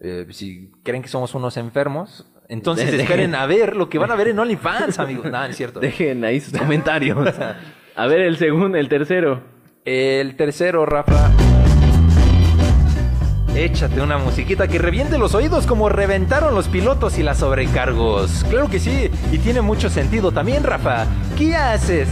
Eh, 0.00 0.26
si 0.30 0.70
creen 0.82 1.02
que 1.02 1.08
somos 1.08 1.34
unos 1.34 1.56
enfermos, 1.56 2.31
entonces 2.52 2.92
Dejen- 2.92 3.00
esperen 3.00 3.34
a 3.34 3.46
ver 3.46 3.76
lo 3.76 3.88
que 3.88 3.98
van 3.98 4.10
a 4.10 4.14
ver 4.14 4.28
en 4.28 4.38
OnlyFans, 4.38 4.98
amigos. 4.98 5.30
No 5.30 5.44
es 5.44 5.56
cierto. 5.56 5.80
Dejen 5.80 6.24
ahí 6.24 6.40
sus 6.40 6.52
comentarios. 6.58 7.34
A 7.96 8.06
ver, 8.06 8.20
el 8.20 8.36
segundo, 8.36 8.78
el 8.78 8.88
tercero. 8.88 9.40
El 9.84 10.36
tercero, 10.36 10.86
Rafa. 10.86 11.30
Échate 13.54 14.00
una 14.00 14.16
musiquita 14.16 14.66
que 14.66 14.78
reviente 14.78 15.18
los 15.18 15.34
oídos 15.34 15.66
como 15.66 15.88
reventaron 15.90 16.54
los 16.54 16.68
pilotos 16.68 17.18
y 17.18 17.22
las 17.22 17.38
sobrecargos. 17.38 18.44
Claro 18.48 18.68
que 18.70 18.78
sí, 18.78 19.10
y 19.30 19.38
tiene 19.38 19.60
mucho 19.60 19.90
sentido 19.90 20.32
también, 20.32 20.64
Rafa. 20.64 21.06
¿Qué 21.36 21.54
haces? 21.54 22.08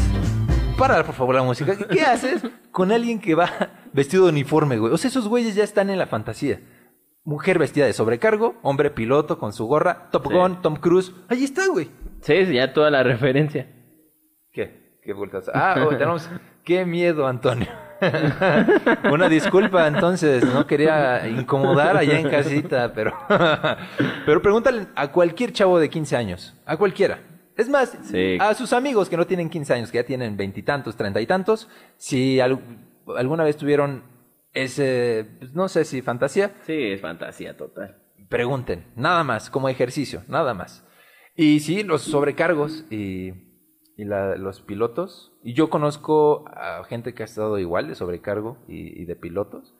Para, 0.76 1.02
por 1.04 1.14
favor, 1.14 1.34
la 1.34 1.42
música. 1.42 1.76
¿Qué 1.76 2.02
haces 2.02 2.42
con 2.70 2.92
alguien 2.92 3.18
que 3.20 3.34
va 3.34 3.50
vestido 3.92 4.24
de 4.24 4.30
uniforme, 4.32 4.76
güey? 4.78 4.92
O 4.92 4.98
sea, 4.98 5.08
esos 5.08 5.28
güeyes 5.28 5.54
ya 5.54 5.64
están 5.64 5.88
en 5.88 5.98
la 5.98 6.06
fantasía. 6.06 6.60
Mujer 7.24 7.58
vestida 7.58 7.84
de 7.86 7.92
sobrecargo, 7.92 8.56
hombre 8.62 8.90
piloto 8.90 9.38
con 9.38 9.52
su 9.52 9.66
gorra, 9.66 10.08
Top 10.10 10.26
Sí. 10.28 10.34
Gun, 10.34 10.62
Tom 10.62 10.76
Cruise. 10.76 11.12
Ahí 11.28 11.44
está, 11.44 11.66
güey. 11.68 11.90
Sí, 12.22 12.46
sí, 12.46 12.54
ya 12.54 12.72
toda 12.72 12.90
la 12.90 13.02
referencia. 13.02 13.68
¿Qué? 14.52 14.98
¿Qué 15.02 15.12
vueltas? 15.12 15.50
Ah, 15.52 15.76
oh, 15.86 15.90
tenemos... 15.90 16.28
¡Qué 16.64 16.84
miedo, 16.84 17.26
Antonio! 17.26 17.68
Una 19.12 19.28
disculpa, 19.28 19.86
entonces, 19.86 20.44
no 20.52 20.66
quería 20.66 21.26
incomodar 21.28 21.96
allá 21.96 22.18
en 22.18 22.28
casita, 22.30 22.92
pero... 22.94 23.12
pero 24.26 24.40
pregúntale 24.42 24.86
a 24.94 25.10
cualquier 25.12 25.52
chavo 25.52 25.78
de 25.78 25.88
15 25.90 26.16
años, 26.16 26.54
a 26.66 26.76
cualquiera. 26.76 27.20
Es 27.56 27.68
más, 27.68 27.96
Sí. 28.04 28.38
a 28.40 28.54
sus 28.54 28.72
amigos 28.72 29.08
que 29.10 29.16
no 29.18 29.26
tienen 29.26 29.50
15 29.50 29.74
años, 29.74 29.90
que 29.90 29.98
ya 29.98 30.04
tienen 30.04 30.36
veintitantos, 30.36 30.96
treinta 30.96 31.20
y 31.20 31.26
tantos, 31.26 31.68
si 31.96 32.40
al- 32.40 32.60
alguna 33.16 33.44
vez 33.44 33.56
tuvieron 33.56 34.02
ese, 34.52 35.26
pues, 35.38 35.54
no 35.54 35.68
sé 35.68 35.84
si 35.84 36.02
fantasía, 36.02 36.52
Sí, 36.62 36.74
es 36.92 37.00
fantasía 37.00 37.56
total. 37.56 37.96
Pregunten, 38.28 38.86
nada 38.96 39.24
más, 39.24 39.50
como 39.50 39.68
ejercicio, 39.68 40.22
nada 40.28 40.54
más. 40.54 40.86
Y 41.36 41.60
sí, 41.60 41.82
los 41.82 42.02
sobrecargos 42.02 42.84
y, 42.90 43.32
y 43.96 44.04
la- 44.04 44.36
los 44.36 44.60
pilotos. 44.60 45.32
Y 45.42 45.54
yo 45.54 45.70
conozco 45.70 46.44
a 46.48 46.84
gente 46.84 47.14
que 47.14 47.22
ha 47.22 47.26
estado 47.26 47.58
igual 47.58 47.88
de 47.88 47.94
sobrecargo 47.94 48.58
y, 48.68 49.00
y 49.02 49.04
de 49.06 49.16
pilotos. 49.16 49.74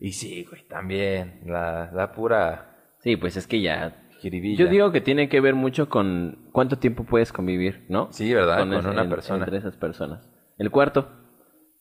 Y 0.00 0.12
sí, 0.12 0.44
güey, 0.48 0.66
también, 0.66 1.42
la, 1.46 1.90
la 1.92 2.12
pura 2.12 2.70
Sí, 3.00 3.16
pues 3.16 3.36
es 3.36 3.46
que 3.46 3.60
ya... 3.60 4.00
Yo 4.22 4.68
digo 4.68 4.90
que 4.90 5.02
tiene 5.02 5.28
que 5.28 5.40
ver 5.42 5.54
mucho 5.54 5.90
con 5.90 6.48
cuánto 6.52 6.78
tiempo 6.78 7.04
puedes 7.04 7.30
convivir, 7.30 7.84
¿no? 7.90 8.08
Sí, 8.10 8.32
¿verdad? 8.32 8.60
Con 8.60 8.72
ese- 8.72 8.88
una 8.88 9.02
en- 9.02 9.10
persona. 9.10 9.44
Entre 9.44 9.58
esas 9.58 9.76
personas. 9.76 10.26
El 10.56 10.70
cuarto. 10.70 11.10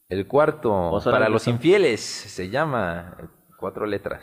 El 0.09 0.27
cuarto, 0.27 1.01
para 1.03 1.29
los 1.29 1.47
infieles, 1.47 2.01
se 2.01 2.49
llama 2.49 3.17
cuatro 3.57 3.85
letras. 3.85 4.21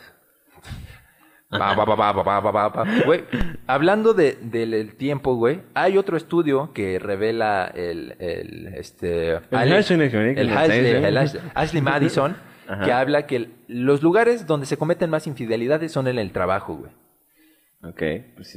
Hablando 3.66 4.14
de, 4.14 4.38
del 4.40 4.95
tiempo, 4.95 5.35
güey, 5.35 5.62
hay 5.75 5.99
otro 5.99 6.16
estudio 6.16 6.73
que 6.73 7.01
revela 7.01 7.66
el, 7.75 8.14
el 8.21 8.69
este, 8.75 9.40
el, 10.38 10.57
Ashley, 10.57 11.40
Ashley 11.55 11.83
Madison, 11.83 12.37
que 12.85 12.93
habla 12.93 13.27
que 13.27 13.51
los 13.66 14.01
lugares 14.03 14.47
donde 14.47 14.66
se 14.66 14.77
cometen 14.77 15.11
más 15.11 15.27
infidelidades 15.27 15.90
son 15.90 16.07
en 16.07 16.21
el 16.21 16.31
trabajo, 16.31 16.77
güey. 16.77 16.93
Ok. 17.83 18.03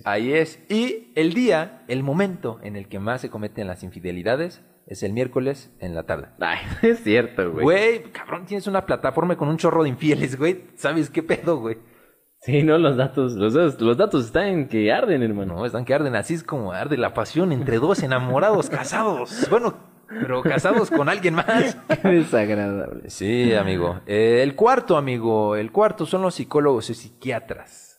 Ahí 0.03 0.33
es. 0.33 0.59
Y 0.69 1.13
el 1.15 1.33
día, 1.33 1.83
el 1.87 2.03
momento 2.03 2.59
en 2.61 2.75
el 2.75 2.89
que 2.89 2.99
más 2.99 3.21
se 3.21 3.29
cometen 3.29 3.67
las 3.67 3.81
infidelidades 3.81 4.61
es 4.87 5.03
el 5.03 5.13
miércoles 5.13 5.71
en 5.79 5.95
la 5.95 6.03
tarde. 6.03 6.27
Ay, 6.39 6.59
es 6.81 7.03
cierto, 7.03 7.51
güey. 7.51 7.63
Güey, 7.63 8.03
cabrón, 8.11 8.45
tienes 8.45 8.67
una 8.67 8.85
plataforma 8.85 9.35
con 9.37 9.47
un 9.49 9.57
chorro 9.57 9.83
de 9.83 9.89
infieles, 9.89 10.37
güey. 10.37 10.65
¿Sabes 10.75 11.09
qué 11.09 11.23
pedo, 11.23 11.57
güey? 11.59 11.77
Sí, 12.41 12.61
no, 12.63 12.77
los 12.77 12.97
datos, 12.97 13.33
los, 13.33 13.53
datos- 13.53 13.79
los 13.81 13.95
datos 13.97 14.25
están 14.25 14.67
que 14.67 14.91
arden, 14.91 15.23
hermano. 15.23 15.55
No, 15.55 15.65
están 15.65 15.85
que 15.85 15.93
arden. 15.93 16.15
Así 16.15 16.33
es 16.33 16.43
como 16.43 16.73
arde 16.73 16.97
la 16.97 17.13
pasión 17.13 17.53
entre 17.53 17.77
dos 17.79 18.03
enamorados 18.03 18.69
casados. 18.69 19.47
Bueno, 19.49 19.75
pero 20.09 20.41
casados 20.43 20.91
con 20.91 21.07
alguien 21.07 21.35
más. 21.35 21.77
Qué 22.01 22.07
desagradable. 22.09 23.09
Sí, 23.09 23.53
amigo. 23.53 24.01
Eh, 24.05 24.41
el 24.43 24.55
cuarto, 24.55 24.97
amigo. 24.97 25.55
El 25.55 25.71
cuarto 25.71 26.05
son 26.05 26.21
los 26.21 26.35
psicólogos 26.35 26.89
y 26.89 26.95
psiquiatras. 26.95 27.92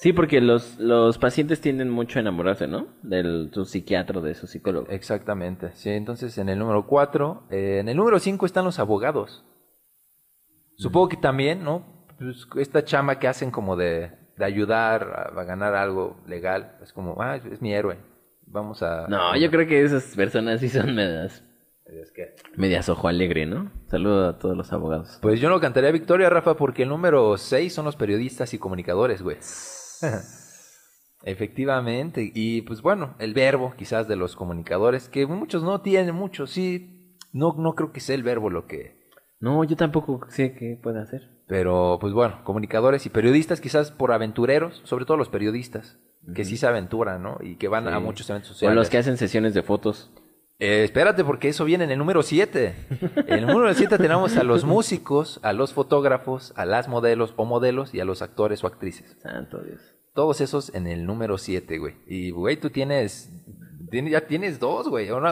Sí, 0.00 0.12
porque 0.12 0.40
los, 0.40 0.78
los 0.78 1.18
pacientes 1.18 1.60
tienden 1.60 1.90
mucho 1.90 2.18
a 2.18 2.22
enamorarse, 2.22 2.68
¿no? 2.68 2.86
Del 3.02 3.50
su 3.52 3.64
psiquiatra, 3.64 4.20
de 4.20 4.34
su 4.34 4.46
psicólogo. 4.46 4.86
Exactamente. 4.90 5.72
Sí, 5.74 5.90
entonces 5.90 6.38
en 6.38 6.48
el 6.48 6.58
número 6.60 6.86
cuatro. 6.86 7.48
eh, 7.50 7.78
en 7.80 7.88
el 7.88 7.96
número 7.96 8.20
cinco 8.20 8.46
están 8.46 8.64
los 8.64 8.78
abogados. 8.78 9.44
Supongo 10.76 11.08
que 11.08 11.16
también, 11.16 11.64
¿no? 11.64 12.06
Pues, 12.16 12.46
esta 12.58 12.84
chama 12.84 13.18
que 13.18 13.26
hacen 13.26 13.50
como 13.50 13.74
de, 13.74 14.12
de 14.36 14.44
ayudar 14.44 15.32
a, 15.34 15.40
a 15.40 15.44
ganar 15.44 15.74
algo 15.74 16.22
legal. 16.28 16.78
Es 16.80 16.92
como, 16.92 17.20
ah, 17.20 17.34
es 17.36 17.60
mi 17.60 17.72
héroe. 17.74 17.98
Vamos 18.46 18.84
a... 18.84 19.08
No, 19.08 19.36
yo 19.36 19.50
creo 19.50 19.66
que 19.66 19.82
esas 19.82 20.14
personas 20.14 20.60
sí 20.60 20.68
son 20.68 20.94
medias, 20.94 21.42
Es 21.86 22.12
que- 22.12 22.36
medias 22.56 22.88
ojo 22.88 23.08
alegre, 23.08 23.46
¿no? 23.46 23.72
Saludo 23.88 24.28
a 24.28 24.38
todos 24.38 24.56
los 24.56 24.72
abogados. 24.72 25.18
Pues 25.20 25.40
yo 25.40 25.48
no 25.50 25.58
cantaría 25.58 25.90
victoria, 25.90 26.30
Rafa, 26.30 26.54
porque 26.54 26.84
el 26.84 26.88
número 26.88 27.36
6 27.36 27.74
son 27.74 27.84
los 27.84 27.96
periodistas 27.96 28.54
y 28.54 28.58
comunicadores, 28.58 29.22
güey. 29.22 29.38
Efectivamente. 31.22 32.30
Y 32.34 32.62
pues 32.62 32.82
bueno, 32.82 33.16
el 33.18 33.34
verbo 33.34 33.74
quizás 33.76 34.08
de 34.08 34.16
los 34.16 34.36
comunicadores, 34.36 35.08
que 35.08 35.26
muchos 35.26 35.62
no 35.62 35.80
tienen 35.80 36.14
mucho, 36.14 36.46
sí. 36.46 37.16
No, 37.32 37.54
no 37.58 37.74
creo 37.74 37.92
que 37.92 38.00
sea 38.00 38.14
el 38.14 38.22
verbo 38.22 38.50
lo 38.50 38.66
que... 38.66 38.98
No, 39.40 39.62
yo 39.64 39.76
tampoco 39.76 40.20
sé 40.30 40.54
qué 40.54 40.78
puede 40.82 41.00
hacer. 41.00 41.30
Pero 41.46 41.98
pues 42.00 42.12
bueno, 42.12 42.42
comunicadores 42.44 43.06
y 43.06 43.10
periodistas 43.10 43.60
quizás 43.60 43.90
por 43.92 44.12
aventureros, 44.12 44.80
sobre 44.84 45.04
todo 45.04 45.16
los 45.16 45.28
periodistas, 45.28 45.98
que 46.34 46.44
sí 46.44 46.56
se 46.56 46.66
aventuran, 46.66 47.22
¿no? 47.22 47.38
Y 47.40 47.56
que 47.56 47.68
van 47.68 47.88
a 47.88 48.00
muchos 48.00 48.28
eventos 48.30 48.50
O 48.50 48.54
sociales. 48.54 48.76
los 48.76 48.90
que 48.90 48.98
hacen 48.98 49.16
sesiones 49.16 49.54
de 49.54 49.62
fotos. 49.62 50.10
Eh, 50.60 50.82
espérate, 50.84 51.22
porque 51.24 51.48
eso 51.48 51.64
viene 51.64 51.84
en 51.84 51.90
el 51.92 51.98
número 51.98 52.22
7. 52.22 52.74
En 53.28 53.34
el 53.38 53.46
número 53.46 53.72
7 53.72 53.96
tenemos 53.98 54.36
a 54.36 54.42
los 54.42 54.64
músicos, 54.64 55.38
a 55.42 55.52
los 55.52 55.72
fotógrafos, 55.72 56.52
a 56.56 56.64
las 56.66 56.88
modelos 56.88 57.32
o 57.36 57.44
modelos 57.44 57.94
y 57.94 58.00
a 58.00 58.04
los 58.04 58.22
actores 58.22 58.64
o 58.64 58.66
actrices. 58.66 59.16
Santo 59.22 59.58
Dios. 59.62 59.80
Todos 60.14 60.40
esos 60.40 60.74
en 60.74 60.88
el 60.88 61.06
número 61.06 61.38
7, 61.38 61.78
güey. 61.78 61.94
Y, 62.08 62.30
güey, 62.30 62.56
tú 62.56 62.70
tienes, 62.70 63.30
tienes- 63.90 64.10
ya 64.12 64.26
tienes 64.26 64.58
dos, 64.58 64.88
güey. 64.88 65.08
Un 65.12 65.24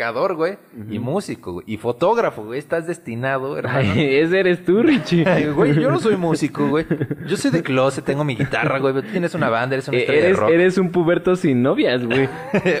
comunicador, 0.00 0.34
güey, 0.34 0.56
y 0.90 0.98
músico, 0.98 1.52
güey. 1.54 1.64
Y 1.68 1.76
fotógrafo, 1.76 2.44
güey. 2.44 2.58
Estás 2.58 2.86
destinado, 2.86 3.56
hermano. 3.58 3.92
Ay, 3.94 4.16
ese 4.16 4.40
eres 4.40 4.64
tú, 4.64 4.82
Richie. 4.82 5.24
Ay, 5.26 5.46
güey, 5.48 5.74
yo 5.74 5.90
no 5.90 5.98
soy 6.00 6.16
músico, 6.16 6.66
güey. 6.68 6.86
Yo 7.26 7.36
soy 7.36 7.50
de 7.50 7.62
closet, 7.70 8.04
tengo 8.04 8.24
mi 8.24 8.34
guitarra, 8.36 8.78
güey. 8.78 8.94
tú 8.94 9.02
Tienes 9.02 9.34
una 9.34 9.48
banda, 9.50 9.74
eres 9.76 9.88
una 9.88 9.98
Eh, 9.98 10.00
estrella 10.00 10.20
eres, 10.26 10.36
de 10.36 10.40
rock. 10.40 10.50
eres 10.50 10.78
un 10.78 10.90
puberto 10.90 11.36
sin 11.36 11.62
novias, 11.62 12.04
güey. 12.04 12.28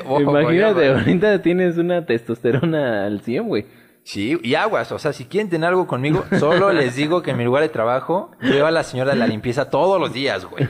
Ojo, 0.06 0.20
Imagínate, 0.22 0.72
güey, 0.74 0.88
ahorita 0.88 1.42
tienes 1.42 1.76
una 1.78 2.04
testosterona 2.06 3.06
al 3.06 3.20
100, 3.20 3.46
güey. 3.46 3.66
Sí, 4.12 4.36
y 4.42 4.56
aguas, 4.56 4.90
o 4.90 4.98
sea, 4.98 5.12
si 5.12 5.24
quieren 5.26 5.48
tener 5.48 5.68
algo 5.68 5.86
conmigo, 5.86 6.24
solo 6.40 6.72
les 6.72 6.96
digo 6.96 7.22
que 7.22 7.30
en 7.30 7.36
mi 7.36 7.44
lugar 7.44 7.62
de 7.62 7.68
trabajo 7.68 8.32
veo 8.40 8.66
a 8.66 8.72
la 8.72 8.82
señora 8.82 9.12
de 9.12 9.16
la 9.18 9.28
limpieza 9.28 9.70
todos 9.70 10.00
los 10.00 10.12
días, 10.12 10.44
güey. 10.46 10.68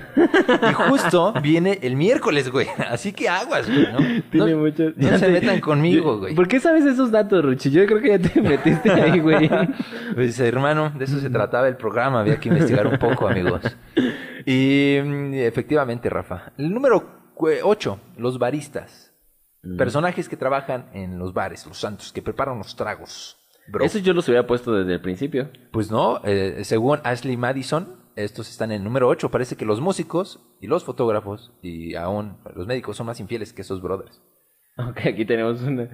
Y 0.68 0.74
justo 0.74 1.33
viene 1.42 1.79
el 1.81 1.96
miércoles, 1.96 2.50
güey. 2.50 2.66
Así 2.90 3.14
que 3.14 3.31
aguas, 3.31 3.66
güey, 3.66 3.90
¿no? 3.90 3.98
Tiene 4.31 4.53
no, 4.53 4.59
mucho... 4.59 4.92
no 4.94 5.16
se 5.16 5.29
metan 5.31 5.59
conmigo, 5.61 6.12
Yo- 6.12 6.18
güey. 6.18 6.35
¿Por 6.35 6.48
qué 6.48 6.61
sabes 6.61 6.85
esos 6.85 7.11
datos, 7.11 7.42
Richie? 7.42 7.70
Yo 7.70 7.87
creo 7.87 8.03
que 8.03 8.09
ya 8.11 8.18
te 8.18 8.42
metiste 8.42 8.90
ahí, 8.90 9.18
güey. 9.20 9.48
Pues 10.14 10.38
hermano, 10.38 10.92
de 10.98 11.07
eso 11.07 11.18
se 11.18 11.31
trataba 11.31 11.66
el 11.66 11.79
programa, 11.79 12.20
había 12.20 12.38
que 12.38 12.50
investigar 12.50 12.87
un 12.88 12.98
poco, 12.98 13.26
amigos. 13.26 13.62
Y 14.44 14.98
mm, 15.03 15.33
efectivamente, 15.33 16.11
Rafa. 16.11 16.53
El 16.59 16.74
número 16.74 17.09
8, 17.37 18.00
los 18.18 18.38
baristas. 18.38 19.10
Personajes 19.77 20.29
que 20.29 20.37
trabajan 20.37 20.90
en 20.94 21.18
los 21.18 21.35
bares, 21.35 21.66
los 21.66 21.79
santos, 21.79 22.12
que 22.12 22.23
preparan 22.23 22.59
los 22.59 22.77
tragos. 22.77 23.37
Bro. 23.68 23.85
Eso 23.85 23.99
yo 23.99 24.14
los 24.14 24.27
hubiera 24.29 24.46
puesto 24.46 24.73
desde 24.75 24.94
el 24.94 25.01
principio. 25.01 25.51
Pues 25.70 25.90
no, 25.90 26.20
eh, 26.25 26.61
según 26.64 26.99
Ashley 27.05 27.37
Madison, 27.37 28.01
estos 28.16 28.51
están 28.51 28.73
en 28.73 28.79
el 28.79 28.85
número 28.85 29.09
8. 29.09 29.31
Parece 29.31 29.57
que 29.57 29.64
los 29.64 29.81
músicos 29.81 30.40
y 30.61 30.66
los 30.66 30.85
fotógrafos 30.85 31.53
y 31.62 31.94
aún 31.94 32.38
los 32.55 32.66
médicos 32.66 32.96
son 32.96 33.07
más 33.07 33.20
infieles 33.20 33.53
que 33.53 33.62
esos 33.62 33.83
brothers. 33.83 34.23
Ok, 34.79 34.99
aquí 35.07 35.25
tenemos 35.25 35.62
una... 35.62 35.88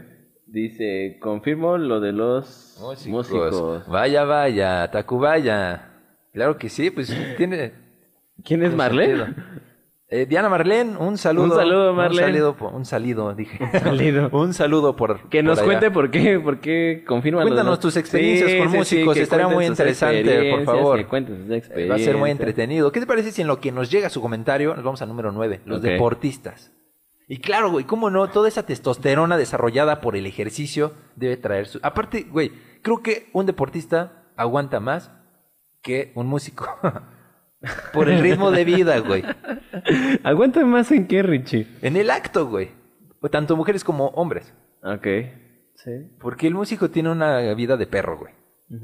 Dice, 0.47 1.19
confirmo 1.21 1.77
lo 1.77 1.99
de 1.99 2.13
los 2.13 2.79
músicos. 3.09 3.87
Vaya, 3.89 4.25
vaya, 4.25 4.89
Tacubaya. 4.93 5.91
Claro 6.33 6.57
que 6.57 6.69
sí, 6.69 6.91
pues 6.91 7.13
tiene... 7.37 7.73
¿Quién 8.45 8.63
es 8.63 8.75
Marlene? 8.75 9.35
Eh, 10.09 10.25
Diana 10.27 10.49
Marlene, 10.49 10.97
un 10.99 11.19
saludo. 11.19 11.47
Un 11.47 11.57
saludo, 11.57 11.93
Marlene. 11.93 12.27
Un 12.29 12.33
saludo, 12.35 12.57
por- 12.57 12.73
un 12.75 12.85
salido, 12.85 13.35
dije. 13.35 13.59
Un 13.61 13.81
salido. 13.81 14.29
un 14.33 14.55
saludo 14.55 14.95
por. 14.95 15.29
Que 15.29 15.43
nos 15.43 15.59
por 15.59 15.67
cuente 15.67 15.91
por 15.91 16.11
qué, 16.13 16.39
por 16.39 16.61
qué 16.61 17.03
de 17.41 17.45
Cuéntanos 17.47 17.81
tus 17.81 17.97
experiencias 17.97 18.55
con 18.63 18.71
músicos, 18.71 19.17
estaría 19.17 19.47
cuenten 19.47 19.57
muy 19.57 19.67
interesante, 19.67 20.51
por 20.53 20.65
favor. 20.65 20.99
que 20.99 21.07
cuenten 21.07 21.39
sus 21.49 21.71
Eh, 21.77 21.89
Va 21.89 21.97
a 21.97 21.99
ser 21.99 22.17
muy 22.17 22.31
entretenido. 22.31 22.93
¿Qué 22.93 23.01
te 23.01 23.07
parece 23.07 23.33
si 23.33 23.43
en 23.43 23.49
lo 23.49 23.61
que 23.61 23.73
nos 23.73 23.91
llega 23.91 24.09
su 24.09 24.21
comentario 24.21 24.75
nos 24.77 24.85
vamos 24.85 25.03
al 25.03 25.09
número 25.09 25.33
9? 25.33 25.63
Los 25.65 25.83
deportistas. 25.83 26.73
Y 27.29 27.39
claro, 27.39 27.73
güey, 27.73 27.85
cómo 27.85 28.09
no, 28.09 28.29
toda 28.31 28.47
esa 28.47 28.65
testosterona 28.65 29.37
desarrollada 29.37 30.01
por 30.01 30.15
el 30.15 30.27
ejercicio 30.27 30.93
debe 31.17 31.37
traer 31.37 31.67
su... 31.67 31.81
Aparte, 31.83 32.29
güey, 32.31 32.53
creo 32.83 33.03
que 33.03 33.29
un 33.33 33.47
deportista 33.47 34.27
aguanta 34.37 34.79
más 34.79 35.11
que 35.83 36.13
un 36.15 36.29
músico. 36.29 36.69
por 37.93 38.09
el 38.09 38.21
ritmo 38.21 38.51
de 38.51 38.65
vida, 38.65 38.99
güey. 39.01 39.25
¿Aguanta 40.25 40.65
más 40.65 40.91
en 40.93 41.07
qué, 41.07 41.23
Richie? 41.23 41.67
En 41.83 41.97
el 41.97 42.11
acto, 42.11 42.47
güey. 42.47 42.71
Tanto 43.31 43.57
mujeres 43.57 43.83
como 43.83 44.07
hombres. 44.09 44.55
Ok. 44.83 45.07
Sí. 45.75 45.91
Porque 46.21 46.47
el 46.47 46.55
músico 46.55 46.91
tiene 46.91 47.11
una 47.11 47.41
vida 47.55 47.77
de 47.77 47.87
perro, 47.87 48.19
güey. 48.19 48.33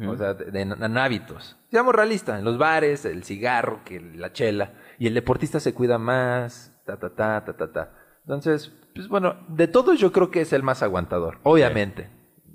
O 0.08 0.16
sea, 0.16 0.34
de, 0.34 0.50
de- 0.50 0.60
en 0.62 0.98
hábitos. 0.98 1.56
Seamos 1.70 1.94
realistas, 1.94 2.38
en 2.38 2.44
los 2.44 2.58
bares, 2.58 3.04
el 3.04 3.24
cigarro, 3.24 3.80
que 3.84 4.00
la 4.00 4.32
chela. 4.32 4.74
Y 4.98 5.06
el 5.06 5.14
deportista 5.14 5.58
se 5.60 5.74
cuida 5.74 5.98
más, 5.98 6.80
ta, 6.86 6.98
ta, 6.98 7.10
ta, 7.14 7.44
ta, 7.44 7.56
ta, 7.56 7.72
ta. 7.72 7.94
Entonces, 8.20 8.72
pues 8.94 9.08
bueno, 9.08 9.36
de 9.48 9.66
todos 9.68 9.98
yo 9.98 10.12
creo 10.12 10.30
que 10.30 10.40
es 10.42 10.52
el 10.52 10.62
más 10.62 10.82
aguantador, 10.82 11.38
obviamente. 11.42 12.08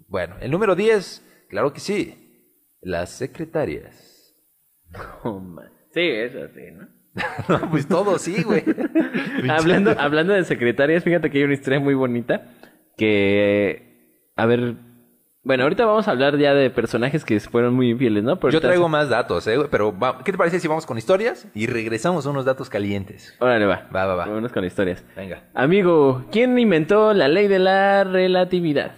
Bueno, 0.08 0.36
el 0.40 0.52
número 0.52 0.76
10, 0.76 1.48
claro 1.50 1.74
que 1.74 1.80
sí. 1.82 2.24
Las 2.82 3.10
secretarias. 3.12 4.14
Oh, 5.24 5.40
man. 5.42 5.70
Sí, 5.94 6.02
eso 6.02 6.40
sí, 6.54 6.62
¿no? 6.78 6.88
No, 7.50 7.70
pues 7.72 7.88
todo 7.88 8.20
sí, 8.20 8.44
güey. 8.44 8.64
hablando, 9.50 9.96
hablando 9.98 10.34
de 10.34 10.44
secretarias, 10.44 11.04
fíjate 11.04 11.30
que 11.32 11.40
hay 11.40 11.44
una 11.46 11.54
historia 11.56 11.80
muy 11.80 11.94
bonita 11.96 12.44
que, 12.98 14.30
a 14.36 14.46
ver, 14.46 14.76
bueno, 15.44 15.64
ahorita 15.64 15.86
vamos 15.86 16.08
a 16.08 16.12
hablar 16.12 16.38
ya 16.38 16.54
de 16.54 16.70
personajes 16.70 17.24
que 17.24 17.40
fueron 17.40 17.74
muy 17.74 17.90
infieles, 17.92 18.24
¿no? 18.24 18.40
Pero 18.40 18.52
Yo 18.52 18.60
traigo 18.62 18.90
más 18.90 19.10
datos, 19.10 19.48
¿eh? 19.48 19.56
güey? 19.56 19.70
Pero, 19.72 19.98
va- 19.98 20.22
¿qué 20.24 20.32
te 20.32 20.38
parece 20.38 20.60
si 20.60 20.68
vamos 20.68 20.86
con 20.86 20.98
historias 20.98 21.48
y 21.56 21.68
regresamos 21.68 22.26
a 22.26 22.30
unos 22.32 22.44
datos 22.46 22.70
calientes? 22.70 23.36
Órale, 23.40 23.66
va. 23.66 23.88
Va, 23.96 24.06
va, 24.06 24.16
va. 24.16 24.26
Vámonos 24.26 24.52
con 24.52 24.66
historias. 24.66 25.06
Venga. 25.16 25.44
Amigo, 25.54 26.26
¿quién 26.32 26.58
inventó 26.60 27.14
la 27.14 27.28
ley 27.30 27.48
de 27.48 27.60
la 27.60 28.04
relatividad? 28.04 28.92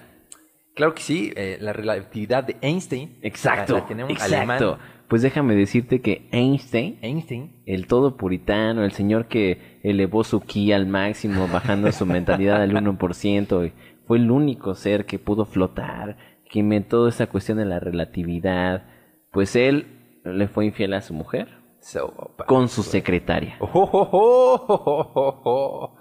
Claro 0.76 0.94
que 0.96 1.02
sí, 1.04 1.32
eh, 1.36 1.58
la 1.62 1.72
relatividad 1.74 2.44
de 2.46 2.56
Einstein. 2.62 3.20
Exacto, 3.22 3.74
La, 3.74 3.80
la 3.82 3.86
tenemos 3.86 4.12
exacto. 4.14 4.36
alemán. 4.36 4.78
Pues 5.10 5.22
déjame 5.22 5.56
decirte 5.56 6.02
que 6.02 6.30
Einstein, 6.32 7.00
Einstein. 7.02 7.62
el 7.66 7.88
todo 7.88 8.16
puritano, 8.16 8.84
el 8.84 8.92
señor 8.92 9.28
que 9.28 9.80
elevó 9.84 10.24
su 10.24 10.40
ki 10.42 10.72
al 10.72 10.88
máximo, 10.88 11.48
bajando 11.52 11.92
su 11.92 12.06
mentalidad 12.06 12.62
al 12.62 12.72
1%, 12.72 13.68
y 13.68 13.74
fue 14.08 14.18
el 14.18 14.32
único 14.32 14.76
ser 14.76 15.06
que 15.06 15.20
pudo 15.20 15.46
flotar, 15.46 16.18
que 16.50 16.60
inventó 16.60 17.08
esta 17.08 17.28
cuestión 17.28 17.58
de 17.58 17.66
la 17.66 17.80
relatividad, 17.80 18.86
pues 19.32 19.56
él 19.56 20.22
le 20.24 20.48
fue 20.48 20.66
infiel 20.66 20.94
a 20.94 21.02
su 21.02 21.14
mujer 21.14 21.60
So, 21.82 22.34
con 22.46 22.68
su 22.68 22.84
secretaria. 22.84 23.58
Oh, 23.62 23.90
oh, 23.94 25.42
oh. 25.46 25.96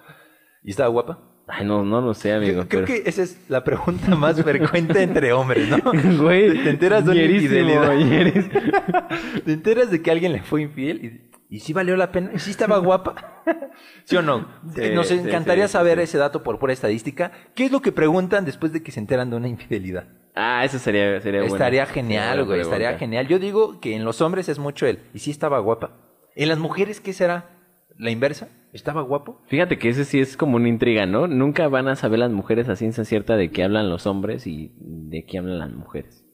¿Y 0.62 0.70
estaba 0.70 0.88
guapa? 0.88 1.27
Ay, 1.48 1.64
no, 1.64 1.82
no 1.82 2.00
lo 2.02 2.12
sé, 2.14 2.32
amigo. 2.32 2.66
Creo 2.68 2.84
pero... 2.84 2.86
que 2.86 3.08
esa 3.08 3.22
es 3.22 3.38
la 3.48 3.64
pregunta 3.64 4.14
más 4.14 4.40
frecuente 4.42 5.02
entre 5.02 5.32
hombres, 5.32 5.68
¿no? 5.68 5.78
Güey, 6.22 6.52
Te- 6.58 6.62
te 6.64 6.70
enteras 6.70 7.04
de 7.06 7.10
una 7.12 7.22
infidelidad. 7.22 7.92
Te 9.44 9.52
enteras 9.52 9.90
de 9.90 10.02
que 10.02 10.10
alguien 10.10 10.32
le 10.32 10.42
fue 10.42 10.62
infiel 10.62 11.30
y, 11.48 11.56
y 11.56 11.60
sí 11.60 11.72
valió 11.72 11.96
la 11.96 12.12
pena, 12.12 12.30
y 12.34 12.38
sí 12.38 12.50
estaba 12.50 12.78
guapa. 12.78 13.42
¿Sí 14.04 14.16
o 14.16 14.22
no? 14.22 14.46
Sí, 14.74 14.90
Nos 14.94 15.10
encantaría 15.10 15.66
sí, 15.68 15.72
saber 15.72 15.98
ese 16.00 16.18
dato 16.18 16.42
por 16.42 16.58
pura 16.58 16.72
estadística. 16.74 17.32
¿Qué 17.54 17.64
es 17.64 17.72
lo 17.72 17.80
que 17.80 17.92
preguntan 17.92 18.44
después 18.44 18.72
de 18.72 18.82
que 18.82 18.92
se 18.92 19.00
enteran 19.00 19.30
de 19.30 19.36
una 19.36 19.48
infidelidad? 19.48 20.06
Ah, 20.34 20.64
eso 20.64 20.78
sería, 20.78 21.20
sería 21.20 21.40
bueno. 21.40 21.54
Estaría 21.54 21.86
genial, 21.86 22.44
güey, 22.44 22.60
estaría 22.60 22.96
genial. 22.98 23.26
Yo 23.26 23.38
digo 23.38 23.80
que 23.80 23.96
en 23.96 24.04
los 24.04 24.20
hombres 24.20 24.48
es 24.48 24.58
mucho 24.58 24.86
el, 24.86 25.00
y 25.14 25.18
sí 25.20 25.30
estaba 25.30 25.58
guapa. 25.60 25.92
En 26.36 26.48
las 26.48 26.58
mujeres, 26.58 27.00
¿qué 27.00 27.12
será? 27.12 27.50
¿La 27.96 28.10
inversa? 28.10 28.48
¿Estaba 28.72 29.02
guapo? 29.02 29.40
Fíjate 29.46 29.78
que 29.78 29.88
ese 29.88 30.04
sí 30.04 30.20
es 30.20 30.36
como 30.36 30.56
una 30.56 30.68
intriga, 30.68 31.06
¿no? 31.06 31.26
Nunca 31.26 31.68
van 31.68 31.88
a 31.88 31.96
saber 31.96 32.18
las 32.18 32.30
mujeres 32.30 32.68
a 32.68 32.76
ciencia 32.76 33.04
cierta 33.04 33.36
de 33.36 33.50
qué 33.50 33.64
hablan 33.64 33.88
los 33.88 34.06
hombres 34.06 34.46
y 34.46 34.72
de 34.78 35.24
qué 35.24 35.38
hablan 35.38 35.58
las 35.58 35.72
mujeres. 35.72 36.24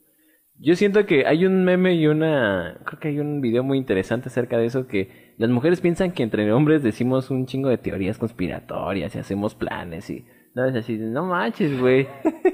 Yo 0.58 0.76
siento 0.76 1.04
que 1.06 1.26
hay 1.26 1.46
un 1.46 1.64
meme 1.64 1.94
y 1.94 2.06
una... 2.06 2.78
Creo 2.84 3.00
que 3.00 3.08
hay 3.08 3.18
un 3.18 3.40
video 3.40 3.62
muy 3.64 3.76
interesante 3.78 4.28
acerca 4.28 4.56
de 4.56 4.66
eso 4.66 4.86
que 4.86 5.34
las 5.36 5.50
mujeres 5.50 5.80
piensan 5.80 6.12
que 6.12 6.22
entre 6.22 6.52
hombres 6.52 6.82
decimos 6.82 7.30
un 7.30 7.46
chingo 7.46 7.68
de 7.68 7.78
teorías 7.78 8.18
conspiratorias 8.18 9.14
y 9.14 9.18
hacemos 9.18 9.54
planes 9.54 10.08
y... 10.10 10.24
No, 10.54 10.64
es 10.64 10.76
así, 10.76 10.96
no 10.96 11.26
manches, 11.26 11.80
güey. 11.80 12.06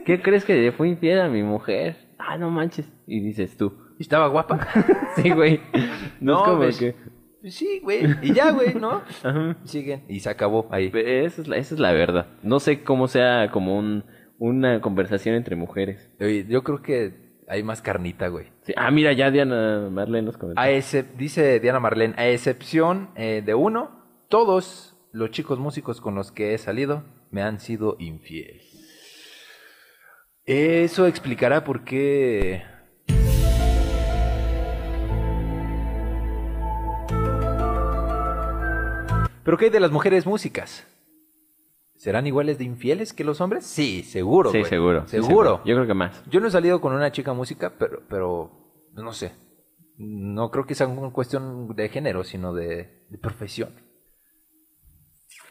¿Qué 0.07 0.22
crees 0.22 0.47
que 0.47 0.55
le 0.55 0.72
fue 0.72 0.89
infiel 0.89 1.20
a 1.20 1.28
mi 1.28 1.43
mujer? 1.43 1.97
Ah, 2.18 2.39
no 2.39 2.51
manches. 2.51 2.91
Y 3.07 3.20
dices 3.20 3.59
tú. 3.59 3.74
¿Estaba 3.99 4.28
guapa? 4.28 4.66
Sí, 5.16 5.28
güey. 5.31 5.61
No, 6.20 6.33
No, 6.33 6.39
es 6.39 6.45
como 6.45 6.59
ves. 6.61 6.78
que... 6.78 6.95
sí, 7.49 7.80
güey. 7.82 8.05
Y 8.22 8.32
ya, 8.34 8.51
güey, 8.53 8.74
¿no? 8.74 9.03
Ajá. 9.22 9.57
Siguen. 9.64 10.05
Y 10.09 10.20
se 10.20 10.30
acabó 10.30 10.68
ahí. 10.70 10.91
Esa 10.95 11.43
es, 11.43 11.49
la, 11.49 11.57
esa 11.57 11.74
es 11.74 11.80
la 11.80 11.93
verdad. 11.93 12.26
No 12.43 12.61
sé 12.61 12.82
cómo 12.82 13.09
sea 13.09 13.51
como 13.51 13.78
un, 13.78 14.05
una 14.38 14.80
conversación 14.80 15.34
entre 15.34 15.57
mujeres. 15.57 16.11
Oye, 16.20 16.47
yo 16.49 16.62
creo 16.62 16.82
que 16.82 17.30
hay 17.49 17.62
más 17.62 17.82
carnita, 17.82 18.28
güey. 18.28 18.47
Sí. 18.62 18.72
Ah, 18.76 18.91
mira, 18.91 19.12
ya 19.12 19.30
Diana 19.30 19.88
Marlene 19.91 20.26
nos 20.26 20.36
comentó. 20.38 20.61
A 20.61 20.70
excep- 20.70 21.14
dice 21.16 21.59
Diana 21.61 21.80
Marlene, 21.80 22.14
a 22.16 22.28
excepción 22.28 23.11
eh, 23.16 23.43
de 23.45 23.55
uno, 23.55 24.05
todos 24.28 24.97
los 25.12 25.30
chicos 25.32 25.59
músicos 25.59 26.01
con 26.01 26.14
los 26.14 26.30
que 26.30 26.55
he 26.55 26.59
salido 26.59 27.03
me 27.32 27.43
han 27.43 27.59
sido 27.59 27.97
infiel. 27.99 28.61
Eso 30.45 31.07
explicará 31.07 31.64
por 31.64 31.84
qué... 31.84 32.62
¿Pero 39.51 39.59
qué 39.59 39.64
hay 39.64 39.70
de 39.72 39.80
las 39.80 39.90
mujeres 39.90 40.26
músicas? 40.26 40.86
¿Serán 41.96 42.24
iguales 42.24 42.57
de 42.59 42.62
infieles 42.62 43.12
que 43.12 43.24
los 43.24 43.40
hombres? 43.40 43.66
Sí, 43.66 44.05
seguro. 44.05 44.53
sí, 44.53 44.59
güey. 44.59 44.70
seguro. 44.70 45.03
sí, 45.09 45.16
Seguro. 45.20 45.61
Yo 45.64 45.74
creo 45.74 45.88
que 45.88 45.94
más. 45.94 46.22
Yo 46.30 46.38
no 46.38 46.46
he 46.46 46.53
salido 46.53 46.80
con 46.80 46.92
una 46.92 47.11
chica 47.11 47.32
música, 47.32 47.74
pero, 47.76 48.01
pero 48.09 48.53
no 48.92 49.12
sé. 49.12 49.32
No 49.96 50.53
creo 50.53 50.66
que 50.66 50.76
sea 50.76 50.86
una 50.86 51.11
cuestión 51.11 51.74
de 51.74 51.88
género, 51.88 52.22
sino 52.22 52.55
de, 52.55 53.07
de 53.11 53.18
profesión. 53.18 53.74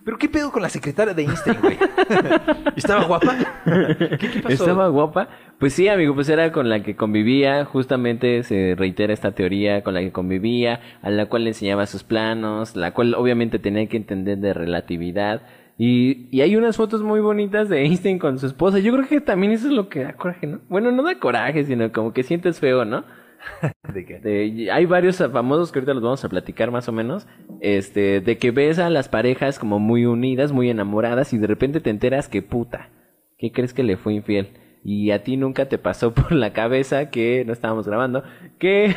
¿Pero 0.03 0.17
qué 0.17 0.29
pedo 0.29 0.51
con 0.51 0.61
la 0.61 0.69
secretaria 0.69 1.13
de 1.13 1.23
Einstein, 1.23 1.57
güey? 1.61 1.77
¿Estaba 2.75 3.03
guapa? 3.03 3.35
¿Qué, 3.65 4.41
pasó? 4.41 4.49
¿Estaba 4.49 4.87
guapa? 4.87 5.27
Pues 5.59 5.73
sí, 5.73 5.87
amigo, 5.87 6.15
pues 6.15 6.29
era 6.29 6.51
con 6.51 6.69
la 6.69 6.83
que 6.83 6.95
convivía, 6.95 7.65
justamente 7.65 8.43
se 8.43 8.75
reitera 8.77 9.13
esta 9.13 9.33
teoría, 9.33 9.83
con 9.83 9.93
la 9.93 9.99
que 9.99 10.11
convivía, 10.11 10.79
a 11.01 11.09
la 11.09 11.25
cual 11.25 11.43
le 11.43 11.49
enseñaba 11.49 11.85
sus 11.85 12.03
planos, 12.03 12.75
la 12.75 12.93
cual 12.93 13.13
obviamente 13.13 13.59
tenía 13.59 13.87
que 13.87 13.97
entender 13.97 14.37
de 14.37 14.53
relatividad. 14.53 15.41
Y, 15.77 16.27
y 16.31 16.41
hay 16.41 16.55
unas 16.55 16.77
fotos 16.77 17.01
muy 17.01 17.19
bonitas 17.19 17.69
de 17.69 17.81
Einstein 17.83 18.19
con 18.19 18.39
su 18.39 18.47
esposa. 18.47 18.79
Yo 18.79 18.93
creo 18.93 19.07
que 19.07 19.21
también 19.21 19.51
eso 19.51 19.67
es 19.67 19.73
lo 19.73 19.89
que 19.89 20.03
da 20.03 20.13
coraje, 20.13 20.47
¿no? 20.47 20.59
Bueno, 20.69 20.91
no 20.91 21.03
da 21.03 21.19
coraje, 21.19 21.63
sino 21.65 21.91
como 21.91 22.13
que 22.13 22.23
sientes 22.23 22.59
feo, 22.59 22.85
¿no? 22.85 23.03
¿De 23.93 24.05
qué? 24.05 24.19
De- 24.19 24.69
hay 24.71 24.85
varios 24.85 25.17
famosos 25.17 25.71
que 25.71 25.79
ahorita 25.79 25.93
los 25.93 26.03
vamos 26.03 26.23
a 26.25 26.29
platicar 26.29 26.71
más 26.71 26.87
o 26.89 26.91
menos, 26.91 27.27
este, 27.61 28.21
de 28.21 28.37
que 28.37 28.51
ves 28.51 28.79
a 28.79 28.89
las 28.89 29.09
parejas 29.09 29.59
como 29.59 29.79
muy 29.79 30.05
unidas, 30.05 30.51
muy 30.51 30.69
enamoradas 30.69 31.33
y 31.33 31.37
de 31.37 31.47
repente 31.47 31.79
te 31.81 31.89
enteras 31.89 32.27
que 32.29 32.41
puta, 32.41 32.89
¿qué 33.37 33.51
crees 33.51 33.73
que 33.73 33.83
le 33.83 33.97
fue 33.97 34.13
infiel? 34.13 34.49
Y 34.83 35.11
a 35.11 35.23
ti 35.23 35.37
nunca 35.37 35.67
te 35.67 35.77
pasó 35.77 36.13
por 36.13 36.31
la 36.31 36.53
cabeza 36.53 37.09
que 37.09 37.43
no 37.45 37.53
estábamos 37.53 37.87
grabando, 37.87 38.23
que 38.59 38.95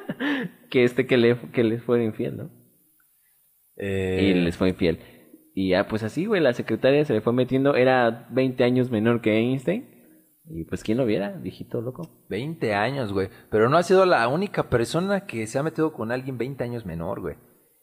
que 0.70 0.84
este 0.84 1.06
que 1.06 1.16
le 1.16 1.36
que 1.52 1.64
les 1.64 1.82
fue 1.82 2.02
infiel, 2.04 2.36
¿no? 2.36 2.50
Eh, 3.76 4.30
Y 4.30 4.34
les 4.34 4.56
fue 4.56 4.68
infiel. 4.70 4.98
Y 5.54 5.70
ya 5.70 5.88
pues 5.88 6.02
así, 6.02 6.26
güey, 6.26 6.40
la 6.40 6.52
secretaria 6.52 7.04
se 7.04 7.12
le 7.14 7.20
fue 7.20 7.32
metiendo, 7.32 7.74
era 7.74 8.28
20 8.30 8.62
años 8.64 8.90
menor 8.90 9.20
que 9.20 9.36
Einstein. 9.38 9.99
Y 10.52 10.64
pues 10.64 10.82
quién 10.82 10.98
lo 10.98 11.06
viera, 11.06 11.30
viejito 11.30 11.80
loco. 11.80 12.08
20 12.28 12.74
años, 12.74 13.12
güey. 13.12 13.28
Pero 13.50 13.68
no 13.68 13.76
ha 13.76 13.82
sido 13.82 14.04
la 14.04 14.26
única 14.28 14.68
persona 14.68 15.26
que 15.26 15.46
se 15.46 15.58
ha 15.58 15.62
metido 15.62 15.92
con 15.92 16.10
alguien 16.12 16.38
20 16.38 16.64
años 16.64 16.84
menor, 16.84 17.20
güey. 17.20 17.36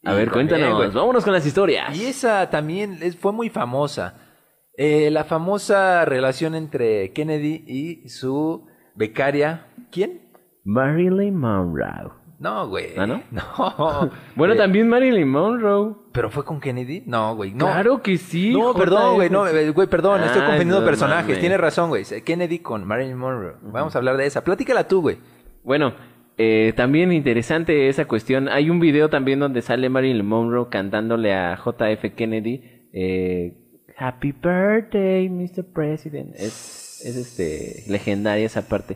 A 0.04 0.14
Y 0.14 0.16
ver, 0.18 0.30
también, 0.30 0.48
cuéntanos, 0.50 0.78
güey, 0.78 0.90
vámonos 0.92 1.24
con 1.24 1.34
las 1.34 1.46
historias. 1.46 1.98
Y 1.98 2.06
esa 2.06 2.50
también 2.50 2.98
es- 3.02 3.16
fue 3.18 3.32
muy 3.32 3.50
famosa. 3.50 4.16
Eh, 4.76 5.10
la 5.12 5.24
famosa 5.24 6.06
relación 6.06 6.54
entre 6.56 7.12
Kennedy 7.14 7.64
y 7.66 8.10
su 8.10 8.68
becaria. 8.96 9.68
¿Quién? 9.92 10.30
Marilyn 10.64 11.36
Monroe. 11.36 12.12
No, 12.40 12.68
güey. 12.70 12.90
¿Ah, 12.98 13.08
no? 13.08 13.24
No. 13.32 14.12
Bueno, 14.36 14.54
Eh, 14.54 14.58
también 14.58 14.88
Marilyn 14.88 15.28
Monroe. 15.28 15.96
¿Pero 16.12 16.30
fue 16.30 16.44
con 16.46 16.60
Kennedy? 16.60 17.04
No, 17.06 17.36
güey. 17.36 17.52
No. 17.54 17.66
Claro 17.66 18.02
que 18.04 18.18
sí. 18.18 18.54
No, 18.54 18.74
perdón, 18.74 19.16
güey. 19.16 19.30
No, 19.30 19.48
eh, 19.48 19.72
güey, 19.72 19.88
perdón. 19.88 20.22
Estoy 20.24 20.42
Ay, 20.42 20.48
confundiendo 20.48 20.80
no 20.82 20.86
personajes. 20.86 21.26
mames. 21.28 21.40
Tienes 21.40 21.60
razón, 21.60 21.90
güey. 21.90 22.04
Kennedy 22.24 22.60
con 22.60 22.86
Marilyn 22.86 23.18
Monroe. 23.18 23.56
Vamos 23.64 23.96
a 23.96 23.98
hablar 24.00 24.18
de 24.18 24.26
esa. 24.28 24.44
Platícala 24.44 24.88
tú, 24.88 25.02
güey. 25.02 25.18
Bueno, 25.64 25.94
eh, 26.38 26.74
también 26.76 27.12
interesante 27.12 27.90
esa 27.90 28.06
cuestión. 28.06 28.48
Hay 28.50 28.70
un 28.70 28.80
video 28.80 29.10
también 29.10 29.40
donde 29.40 29.62
sale 29.64 29.90
Marilyn 29.90 30.26
Monroe 30.26 30.68
cantándole 30.70 31.34
a 31.34 31.56
JF 31.58 32.14
Kennedy. 32.16 32.62
eh, 32.94 33.54
Happy 34.00 34.32
birthday, 34.32 35.28
Mr. 35.28 35.66
President. 35.74 36.36
Es, 36.36 37.02
es 37.04 37.16
este 37.16 37.92
legendaria 37.92 38.46
esa 38.46 38.68
parte. 38.68 38.96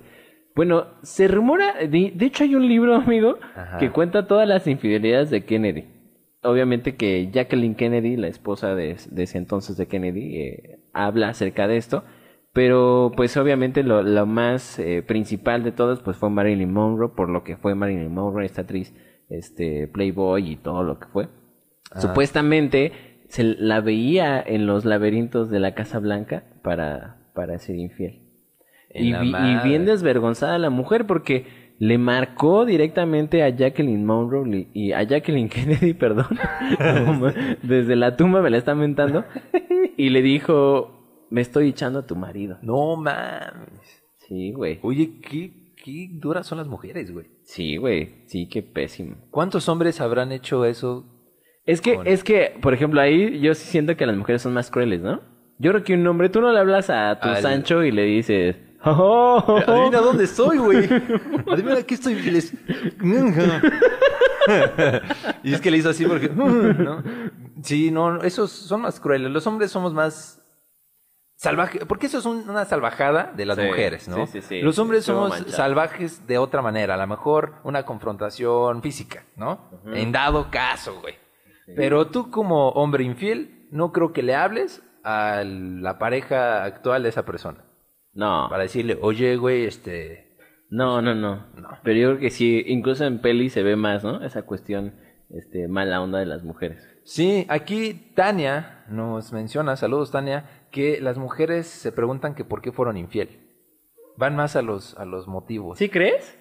Bueno, 0.56 0.88
se 1.02 1.28
rumora, 1.28 1.76
de, 1.80 2.12
de 2.16 2.26
hecho 2.26 2.44
hay 2.44 2.56
un 2.56 2.68
libro, 2.68 2.96
amigo, 2.96 3.38
Ajá. 3.56 3.78
que 3.78 3.92
cuenta 3.92 4.28
todas 4.28 4.48
las 4.48 4.68
infidelidades 4.68 5.30
de 5.30 5.46
Kennedy. 5.46 5.86
Obviamente 6.44 6.96
que 6.96 7.30
Jacqueline 7.32 7.76
Kennedy, 7.76 8.18
la 8.18 8.28
esposa 8.28 8.74
de, 8.74 8.98
de 9.10 9.24
ese 9.24 9.38
entonces 9.38 9.78
de 9.78 9.88
Kennedy, 9.88 10.38
eh, 10.38 10.80
habla 10.94 11.30
acerca 11.30 11.68
de 11.68 11.78
esto. 11.78 12.04
Pero 12.54 13.14
pues 13.16 13.38
obviamente 13.38 13.82
lo, 13.84 14.02
lo 14.04 14.26
más 14.26 14.78
eh, 14.78 15.04
principal 15.04 15.64
de 15.64 15.72
todos 15.72 16.02
pues 16.02 16.18
fue 16.18 16.30
Marilyn 16.30 16.74
Monroe, 16.74 17.10
por 17.16 17.30
lo 17.30 17.44
que 17.44 17.56
fue 17.56 17.76
Marilyn 17.76 18.14
Monroe, 18.14 18.46
esta 18.46 18.62
actriz, 18.62 18.94
este 19.30 19.88
Playboy 19.88 20.52
y 20.52 20.56
todo 20.58 20.84
lo 20.84 21.00
que 21.00 21.08
fue. 21.08 21.30
Supuestamente 21.98 22.92
se 23.30 23.44
la 23.44 23.80
veía 23.80 24.42
en 24.42 24.66
los 24.66 24.84
laberintos 24.84 25.50
de 25.50 25.60
la 25.60 25.74
Casa 25.76 26.00
Blanca 26.00 26.44
para, 26.62 27.32
para 27.34 27.58
ser 27.60 27.78
infiel. 27.78 28.22
Y, 28.94 29.14
vi- 29.14 29.34
bien 29.64 29.86
desvergonzada 29.86 30.58
la 30.60 30.70
mujer 30.70 31.06
porque 31.08 31.46
le 31.80 31.98
marcó 31.98 32.66
directamente 32.66 33.42
a 33.44 33.50
Jacqueline 33.50 34.06
Monroe 34.06 34.68
y 34.74 34.92
a 34.92 35.02
Jacqueline 35.04 35.50
Kennedy, 35.50 35.94
perdón, 35.94 36.28
desde 37.64 37.96
la 37.96 38.16
tumba 38.18 38.42
me 38.42 38.50
la 38.50 38.58
está 38.58 38.76
mentando 38.76 39.24
y 39.98 40.10
le 40.10 40.22
dijo, 40.22 41.26
me 41.30 41.42
estoy 41.42 41.70
echando 41.70 42.00
a 42.00 42.06
tu 42.06 42.16
marido. 42.16 42.58
No 42.62 42.96
mames. 42.98 44.04
Sí, 44.28 44.52
güey. 44.52 44.80
Oye, 44.82 45.20
qué, 45.22 45.74
qué 45.84 46.10
duras 46.14 46.46
son 46.48 46.58
las 46.58 46.68
mujeres, 46.68 47.12
güey. 47.12 47.26
Sí, 47.44 47.78
güey. 47.78 48.24
Sí, 48.28 48.48
qué 48.48 48.62
pésimo. 48.64 49.16
¿Cuántos 49.32 49.68
hombres 49.70 50.00
habrán 50.02 50.32
hecho 50.32 50.66
eso? 50.66 51.06
Es 51.66 51.82
que, 51.82 51.96
Con- 51.96 52.08
es 52.08 52.24
que, 52.24 52.54
por 52.62 52.74
ejemplo, 52.74 53.02
ahí 53.02 53.40
yo 53.40 53.54
sí 53.54 53.66
siento 53.68 53.96
que 53.96 54.06
las 54.06 54.16
mujeres 54.18 54.42
son 54.42 54.54
más 54.54 54.72
crueles, 54.72 55.02
¿no? 55.02 55.22
Yo 55.60 55.72
creo 55.72 55.84
que 55.84 55.94
un 55.94 56.08
hombre, 56.08 56.30
tú 56.30 56.42
no 56.42 56.52
le 56.52 56.60
hablas 56.60 56.90
a 56.90 57.20
tu 57.20 57.28
Al- 57.30 57.38
Sancho 57.38 57.84
y 57.84 57.92
le 57.92 58.04
dices, 58.04 58.56
"Oh, 58.84 59.44
oh, 59.48 59.54
oh". 59.68 59.72
Adivina 59.72 60.00
dónde 60.00 60.24
estoy, 60.26 60.58
güey. 60.58 60.86
Adivina 61.52 61.78
aquí 61.80 61.94
estoy. 61.96 62.14
y 62.14 62.32
les- 62.32 62.54
y 65.44 65.54
es 65.54 65.62
que 65.62 65.72
le 65.72 65.78
hizo 65.78 65.90
así 65.90 66.06
porque. 66.06 66.30
¿no? 66.30 67.04
Sí, 67.64 67.92
no, 67.92 68.22
esos 68.24 68.52
son 68.52 68.82
más 68.82 69.00
crueles. 69.00 69.32
Los 69.32 69.46
hombres 69.48 69.72
somos 69.72 69.94
más 69.94 70.42
salvaje, 71.36 71.86
porque 71.86 72.08
eso 72.08 72.20
es 72.20 72.26
un- 72.26 72.48
una 72.50 72.66
salvajada 72.66 73.32
de 73.36 73.46
las 73.46 73.58
Sí, 73.58 73.64
mujeres, 73.66 74.08
¿no? 74.08 74.26
sí, 74.28 74.34
sí, 74.34 74.42
sí. 74.42 74.62
Los 74.62 74.78
hombres 74.80 75.06
somos 75.06 75.30
manchado. 75.32 75.52
salvajes 75.56 76.28
de 76.28 76.38
otra 76.38 76.62
manera, 76.62 76.96
a 76.96 76.98
lo 76.98 77.08
mejor 77.08 77.56
una 77.64 77.84
confrontación 77.86 78.82
física, 78.82 79.26
¿no? 79.36 79.70
En 79.94 80.12
dado 80.12 80.50
caso, 80.52 81.00
güey. 81.02 81.16
Pero 81.76 82.08
tú 82.08 82.30
como 82.30 82.70
hombre 82.70 83.04
infiel, 83.04 83.68
no 83.72 83.92
creo 83.92 84.12
que 84.12 84.24
le 84.24 84.36
hables 84.36 84.82
a 85.04 85.44
la 85.46 85.98
pareja 85.98 86.64
actual 86.64 87.04
de 87.04 87.10
esa 87.10 87.26
persona. 87.26 87.64
No, 88.14 88.48
Para 88.50 88.64
decirle, 88.64 88.98
oye, 89.02 89.38
güey, 89.38 89.66
este... 89.66 90.36
no, 90.70 91.02
no, 91.02 91.16
no, 91.16 91.48
No. 91.56 91.70
Pero 91.84 92.00
yo 92.00 92.08
creo 92.10 92.20
que 92.20 92.30
sí, 92.30 92.64
incluso 92.68 93.06
en 93.06 93.22
peli 93.22 93.50
se 93.50 93.64
ve 93.64 93.76
más, 93.76 94.04
¿no? 94.04 94.24
Esa 94.24 94.44
cuestión, 94.44 94.96
este, 95.30 95.68
mala 95.68 96.02
onda 96.02 96.20
de 96.20 96.26
las 96.26 96.44
mujeres. 96.44 96.86
Sí, 97.04 97.46
aquí 97.50 98.12
Tania 98.16 98.86
nos 98.90 99.32
menciona, 99.34 99.76
saludos 99.76 100.12
Tania, 100.12 100.68
que 100.72 101.00
las 101.02 101.18
mujeres 101.18 101.68
se 101.68 101.92
preguntan 101.92 102.36
que 102.36 102.46
por 102.46 102.62
qué 102.62 102.72
fueron 102.72 102.98
infiel. 102.98 103.40
Van 104.18 104.36
más 104.36 104.56
a 104.56 104.62
los, 104.62 104.98
a 104.98 105.06
los 105.06 105.28
motivos. 105.28 105.80
¿Sí 105.80 105.90
crees? 105.90 106.38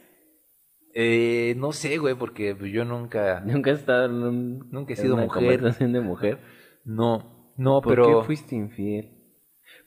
Eh, 0.92 1.54
no 1.56 1.70
sé, 1.72 1.98
güey, 1.98 2.16
porque 2.16 2.54
pues, 2.56 2.72
yo 2.72 2.84
nunca... 2.84 3.40
Nunca 3.46 3.70
he 3.70 3.74
estado 3.74 4.06
en 4.06 4.22
un... 4.22 4.70
Nunca 4.70 4.92
he 4.92 4.96
en 4.96 5.02
sido 5.02 5.14
una 5.14 5.24
mujer. 5.26 5.42
conversación 5.42 5.92
de 5.92 6.00
mujer. 6.00 6.38
No, 6.84 7.52
no, 7.56 7.80
¿Por 7.80 7.94
pero... 7.94 8.20
qué 8.20 8.26
fuiste 8.26 8.56
infiel? 8.56 9.19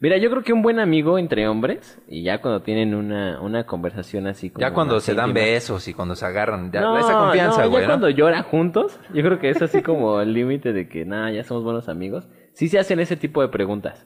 Mira, 0.03 0.17
yo 0.17 0.29
creo 0.29 0.43
que 0.43 0.51
un 0.51 0.61
buen 0.61 0.79
amigo 0.79 1.17
entre 1.17 1.47
hombres, 1.47 1.97
y 2.09 2.23
ya 2.23 2.41
cuando 2.41 2.61
tienen 2.61 2.93
una, 2.93 3.39
una 3.39 3.65
conversación 3.65 4.27
así 4.27 4.49
como 4.49 4.59
Ya 4.59 4.73
cuando 4.73 4.99
se 4.99 5.15
dan 5.15 5.29
íntima. 5.29 5.45
besos 5.45 5.87
y 5.87 5.93
cuando 5.93 6.15
se 6.15 6.25
agarran, 6.25 6.73
ya, 6.73 6.81
No, 6.81 6.97
esa 6.97 7.17
confianza, 7.17 7.63
no, 7.63 7.69
güey, 7.69 7.83
ya 7.83 7.87
¿no? 7.87 7.91
cuando 7.93 8.09
lloran 8.09 8.43
juntos, 8.43 8.99
yo 9.13 9.23
creo 9.23 9.39
que 9.39 9.49
es 9.49 9.61
así 9.61 9.81
como 9.81 10.19
el 10.19 10.33
límite 10.33 10.73
de 10.73 10.89
que, 10.89 11.05
nada, 11.05 11.31
ya 11.31 11.45
somos 11.45 11.63
buenos 11.63 11.87
amigos. 11.87 12.27
Sí 12.51 12.67
se 12.67 12.79
hacen 12.79 12.99
ese 12.99 13.15
tipo 13.15 13.41
de 13.41 13.47
preguntas. 13.47 14.05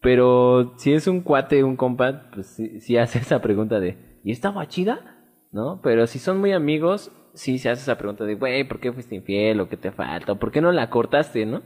Pero 0.00 0.74
si 0.76 0.92
es 0.92 1.08
un 1.08 1.22
cuate, 1.22 1.64
un 1.64 1.74
compa, 1.74 2.30
pues 2.32 2.46
sí, 2.46 2.78
sí 2.78 2.96
hace 2.96 3.18
esa 3.18 3.42
pregunta 3.42 3.80
de, 3.80 4.20
¿y 4.22 4.30
estaba 4.30 4.68
chida? 4.68 5.24
¿No? 5.50 5.80
Pero 5.82 6.06
si 6.06 6.20
son 6.20 6.38
muy 6.38 6.52
amigos, 6.52 7.10
sí 7.34 7.58
se 7.58 7.68
hace 7.68 7.82
esa 7.82 7.98
pregunta 7.98 8.24
de, 8.24 8.36
güey, 8.36 8.62
¿por 8.62 8.78
qué 8.78 8.92
fuiste 8.92 9.16
infiel? 9.16 9.58
¿O 9.60 9.68
qué 9.68 9.76
te 9.76 9.90
falta? 9.90 10.30
¿O 10.30 10.38
por 10.38 10.52
qué 10.52 10.60
no 10.60 10.70
la 10.70 10.88
cortaste, 10.88 11.46
no? 11.46 11.62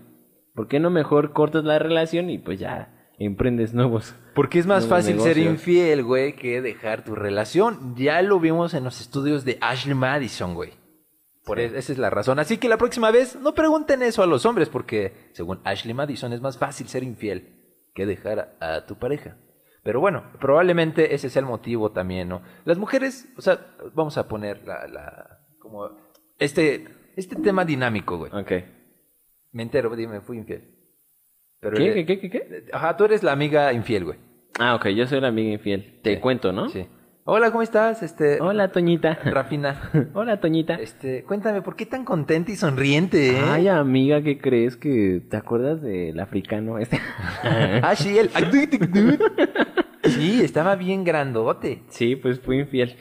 ¿Por 0.55 0.67
qué 0.67 0.81
no 0.81 0.89
mejor 0.89 1.35
cortas 1.35 1.65
la 1.65 1.79
relación 1.79 2.31
y 2.31 2.39
pues 2.39 2.59
ya 2.59 2.95
emprendes 3.19 3.73
nuevos? 3.75 4.15
Porque 4.35 4.59
es 4.59 4.67
más 4.67 4.87
fácil 4.87 5.21
ser 5.21 5.39
infiel, 5.39 6.03
güey, 6.05 6.35
que 6.37 6.61
dejar 6.61 7.05
tu 7.05 7.15
relación. 7.15 7.95
Ya 7.97 8.21
lo 8.23 8.39
vimos 8.41 8.75
en 8.75 8.85
los 8.85 9.01
estudios 9.01 9.45
de 9.45 9.59
Ashley 9.61 9.95
Madison, 9.95 10.55
güey. 10.55 10.73
Por 11.45 11.59
Sí. 11.59 11.65
es- 11.65 11.73
esa 11.73 11.93
es 11.93 11.99
la 11.99 12.11
razón. 12.11 12.39
Así 12.39 12.59
que 12.59 12.69
la 12.69 12.77
próxima 12.77 13.11
vez 13.11 13.37
no 13.37 13.55
pregunten 13.55 14.03
eso 14.03 14.23
a 14.23 14.27
los 14.27 14.45
hombres, 14.45 14.69
porque 14.69 15.31
según 15.33 15.61
Ashley 15.65 15.95
Madison 15.95 16.33
es 16.33 16.41
más 16.41 16.59
fácil 16.59 16.89
ser 16.89 17.03
infiel 17.05 17.55
que 17.95 18.05
dejar 18.05 18.57
a, 18.61 18.75
a 18.75 18.87
tu 18.87 18.97
pareja. 18.99 19.37
Pero 19.83 20.01
bueno, 20.01 20.25
probablemente 20.41 21.15
ese 21.15 21.31
sea 21.31 21.41
el 21.41 21.47
motivo 21.47 21.93
también, 21.93 22.29
¿no? 22.29 22.43
Las 22.65 22.77
mujeres, 22.77 23.33
o 23.39 23.41
sea, 23.41 23.65
vamos 23.95 24.19
a 24.19 24.27
poner 24.29 24.67
la, 24.67 24.87
la 24.89 25.39
como 25.61 25.89
este, 26.39 26.89
este 27.17 27.37
tema 27.37 27.65
dinámico, 27.65 28.19
güey. 28.19 28.33
Ok. 28.35 28.53
Me 29.53 29.63
entero, 29.63 29.95
dime, 29.97 30.21
fui 30.21 30.37
infiel. 30.39 30.76
Pero 31.61 31.77
¿Qué, 31.77 31.85
eres- 31.85 31.95
qué, 31.95 32.07
qué, 32.07 32.21
qué, 32.21 32.31
qué? 32.31 32.65
Ajá, 32.73 32.97
tú 32.97 33.05
eres 33.05 33.23
la 33.23 33.33
amiga 33.33 33.73
infiel, 33.73 34.05
güey. 34.05 34.19
Ah, 34.59 34.75
ok, 34.75 34.89
yo 34.89 35.07
soy 35.07 35.21
la 35.21 35.29
amiga 35.29 35.53
infiel. 35.53 35.99
Te 36.03 36.15
Sí. 36.15 36.21
cuento, 36.21 36.53
¿no? 36.53 36.69
Sí. 36.69 36.87
Hola, 37.29 37.51
¿cómo 37.51 37.63
estás? 37.63 38.03
Este, 38.05 38.41
Hola, 38.41 38.69
Toñita. 38.71 39.19
Rafina. 39.25 39.91
Hola, 40.15 40.39
Toñita. 40.41 40.75
Este, 40.77 41.25
cuéntame, 41.25 41.61
¿por 41.61 41.75
qué 41.75 41.85
tan 41.85 42.05
contenta 42.05 42.53
y 42.53 42.57
sonriente, 42.57 43.31
eh? 43.33 43.41
Ay, 43.49 43.67
amiga, 43.69 44.23
¿qué 44.23 44.39
crees 44.39 44.77
que 44.77 45.23
te 45.29 45.37
acuerdas 45.37 45.83
del 45.83 46.19
africano 46.21 46.79
este? 46.79 47.01
ah, 47.83 47.95
sí, 47.97 48.17
el... 48.19 48.31
Sí, 50.05 50.41
estaba 50.45 50.77
bien 50.77 51.03
grandote. 51.03 51.83
sí, 51.89 52.15
pues 52.15 52.39
fui 52.39 52.61
infiel. 52.61 52.95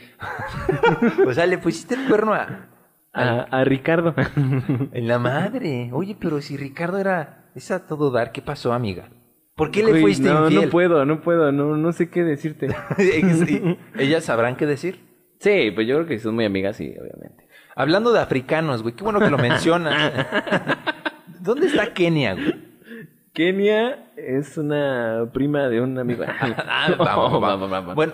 O 1.28 1.32
sea, 1.34 1.45
le 1.45 1.60
pusiste 1.60 1.93
el 1.93 2.08
cuerno 2.08 2.34
a... 2.34 2.70
A, 3.16 3.47
a 3.49 3.63
Ricardo. 3.63 4.13
En 4.91 5.07
la 5.07 5.20
madre. 5.20 5.89
Oye, 5.93 6.16
pero 6.20 6.41
si 6.41 6.57
Ricardo 6.57 6.97
era... 6.97 7.51
Es 7.55 7.72
a 7.72 7.88
todo 7.88 8.11
dar, 8.11 8.34
¿qué 8.34 8.41
pasó, 8.41 8.74
amiga? 8.74 9.09
¿Por 9.55 9.72
qué 9.72 9.82
le 9.84 10.01
fuiste 10.01 10.28
no, 10.28 10.43
infiel? 10.43 10.66
No 10.66 10.70
puedo, 10.70 11.05
no 11.05 11.22
puedo, 11.22 11.51
no, 11.53 11.78
no 11.78 11.91
sé 11.93 12.09
qué 12.09 12.24
decirte. 12.24 12.68
Ellas 13.97 14.26
sabrán 14.26 14.57
qué 14.57 14.66
decir. 14.66 14.99
Sí, 15.39 15.72
pues 15.74 15.88
yo 15.88 15.95
creo 15.95 16.07
que 16.07 16.20
son 16.20 16.36
muy 16.36 16.43
amigas, 16.43 16.76
sí, 16.76 16.93
obviamente. 16.99 17.47
Hablando 17.76 18.11
de 18.11 18.20
africanos, 18.20 18.82
güey, 18.82 18.95
qué 18.95 19.03
bueno 19.03 19.20
que 19.20 19.30
lo 19.30 19.38
mencionas. 19.38 20.26
¿Dónde 21.39 21.68
está 21.68 21.93
Kenia, 21.93 22.34
güey? 22.34 22.55
Kenia 23.34 24.11
es 24.18 24.57
una 24.57 25.30
prima 25.34 25.68
de 25.68 25.82
un 25.82 25.97
amigo. 25.97 26.24
Ah, 26.28 26.95
vamos, 26.97 27.41
vamos, 27.41 27.70
vamos. 27.70 27.95
Bueno, 27.95 28.13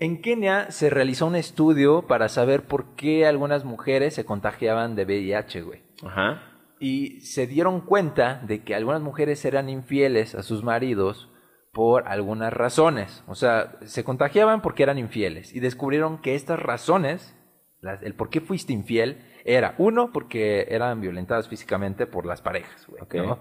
en 0.00 0.20
Kenia 0.22 0.70
se 0.72 0.90
realizó 0.90 1.26
un 1.26 1.36
estudio 1.36 2.06
para 2.08 2.28
saber 2.28 2.66
por 2.66 2.96
qué 2.96 3.26
algunas 3.26 3.64
mujeres 3.64 4.14
se 4.14 4.24
contagiaban 4.24 4.96
de 4.96 5.04
VIH, 5.04 5.62
güey. 5.62 5.82
Ajá. 6.04 6.42
Y 6.80 7.20
se 7.20 7.46
dieron 7.46 7.82
cuenta 7.82 8.40
de 8.46 8.64
que 8.64 8.74
algunas 8.74 9.02
mujeres 9.02 9.44
eran 9.44 9.68
infieles 9.68 10.34
a 10.34 10.42
sus 10.42 10.64
maridos 10.64 11.30
por 11.72 12.08
algunas 12.08 12.52
razones. 12.52 13.22
O 13.28 13.34
sea, 13.34 13.76
se 13.82 14.02
contagiaban 14.02 14.62
porque 14.62 14.82
eran 14.82 14.98
infieles. 14.98 15.54
Y 15.54 15.60
descubrieron 15.60 16.20
que 16.22 16.34
estas 16.34 16.58
razones, 16.58 17.36
las- 17.80 18.02
el 18.02 18.14
por 18.14 18.30
qué 18.30 18.40
fuiste 18.40 18.72
infiel, 18.72 19.24
era 19.44 19.74
uno, 19.78 20.10
porque 20.12 20.66
eran 20.70 21.00
violentadas 21.00 21.48
físicamente 21.48 22.06
por 22.06 22.24
las 22.26 22.40
parejas, 22.42 22.86
güey. 22.88 23.02
Ok. 23.02 23.14
¿no? 23.16 23.38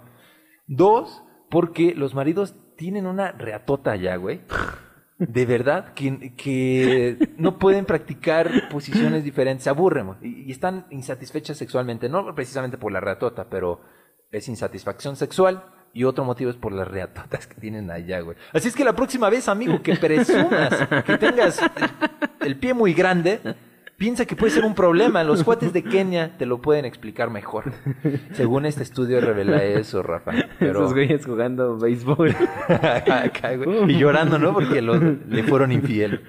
Dos, 0.68 1.24
porque 1.50 1.96
los 1.96 2.14
maridos 2.14 2.56
tienen 2.78 3.08
una 3.08 3.32
reatota 3.32 3.96
ya, 3.96 4.18
güey. 4.18 4.42
De 5.20 5.46
verdad, 5.46 5.94
que, 5.94 6.34
que 6.38 7.34
no 7.38 7.60
pueden 7.60 7.84
practicar 7.84 8.70
posiciones 8.70 9.26
diferentes, 9.26 9.66
se 9.66 9.70
aburren 9.70 10.16
y, 10.22 10.50
están 10.50 10.86
insatisfechas 10.92 11.58
sexualmente, 11.58 12.08
no 12.08 12.34
precisamente 12.34 12.78
por 12.78 12.94
la 12.94 13.02
reatota, 13.02 13.50
pero 13.50 13.82
es 14.32 14.48
insatisfacción 14.48 15.18
sexual 15.18 15.66
y 15.94 16.06
otro 16.06 16.24
motivo 16.24 16.52
es 16.52 16.56
por 16.56 16.72
las 16.72 16.88
reatotas 16.88 17.48
que 17.48 17.60
tienen 17.60 17.92
allá, 17.92 18.22
güey. 18.22 18.38
Así 18.54 18.70
es 18.70 18.76
que 18.76 18.86
la 18.86 18.94
próxima 18.94 19.30
vez, 19.30 19.50
amigo, 19.50 19.82
que 19.82 19.98
presumas 19.98 20.88
que 21.06 21.18
tengas 21.18 21.60
el 22.40 22.58
pie 22.58 22.74
muy 22.74 22.94
grande, 22.94 23.42
piensa 24.00 24.26
que 24.26 24.36
puede 24.36 24.52
ser 24.52 24.66
un 24.66 24.74
problema. 24.74 25.24
Los 25.24 25.44
cuates 25.44 25.72
de 25.74 25.84
Kenia 25.84 26.36
te 26.38 26.48
lo 26.48 26.60
pueden 26.60 26.86
explicar 26.86 27.30
mejor. 27.30 27.66
Según 28.32 28.66
este 28.66 28.82
estudio 28.82 29.22
revela 29.22 29.64
eso, 29.64 30.02
Rafa. 30.02 30.32
Pero... 30.58 30.80
Esos 30.80 30.94
güeyes 30.94 31.24
jugando 31.26 31.78
béisbol. 31.78 32.36
Y 33.88 33.98
llorando, 33.98 34.40
¿no? 34.40 34.54
Porque 34.54 34.82
lo- 34.82 34.96
le 34.98 35.44
fueron 35.44 35.72
infiel. 35.72 36.22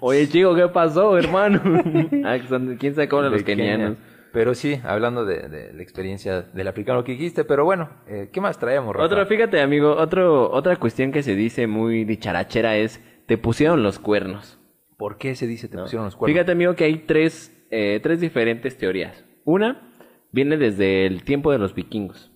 Oye, 0.00 0.28
chico, 0.28 0.54
¿qué 0.54 0.68
pasó, 0.68 1.16
hermano? 1.18 1.60
ah, 2.24 2.36
¿Quién 2.78 2.94
sabe 2.94 3.08
cómo 3.08 3.22
los 3.22 3.42
Kenia. 3.42 3.72
kenianos? 3.72 3.96
Pero 4.32 4.54
sí, 4.54 4.78
hablando 4.84 5.24
de, 5.24 5.48
de 5.48 5.72
la 5.72 5.82
experiencia 5.82 6.42
del 6.42 6.68
africano 6.68 7.02
que 7.04 7.12
dijiste, 7.12 7.44
pero 7.44 7.64
bueno, 7.64 7.88
eh, 8.06 8.28
¿qué 8.30 8.40
más 8.42 8.58
traemos, 8.58 8.94
Rafa? 8.94 9.06
Otro, 9.06 9.26
fíjate, 9.26 9.60
amigo, 9.62 9.96
otro, 9.96 10.50
otra 10.52 10.76
cuestión 10.76 11.10
que 11.10 11.22
se 11.22 11.34
dice 11.34 11.66
muy 11.66 12.04
dicharachera 12.04 12.76
es, 12.76 13.00
te 13.24 13.38
pusieron 13.38 13.82
los 13.82 13.98
cuernos. 13.98 14.58
¿Por 14.96 15.18
qué 15.18 15.34
se 15.34 15.46
dice 15.46 15.68
te 15.68 15.76
¿no? 15.76 15.82
pusieron 15.82 16.06
los 16.06 16.16
cuernos? 16.16 16.34
Fíjate, 16.34 16.52
amigo, 16.52 16.74
que 16.74 16.84
hay 16.84 16.98
tres, 17.06 17.66
eh, 17.70 18.00
tres 18.02 18.20
diferentes 18.20 18.76
teorías. 18.78 19.24
Una 19.44 19.92
viene 20.32 20.56
desde 20.56 21.06
el 21.06 21.22
tiempo 21.24 21.52
de 21.52 21.58
los 21.58 21.74
vikingos. 21.74 22.32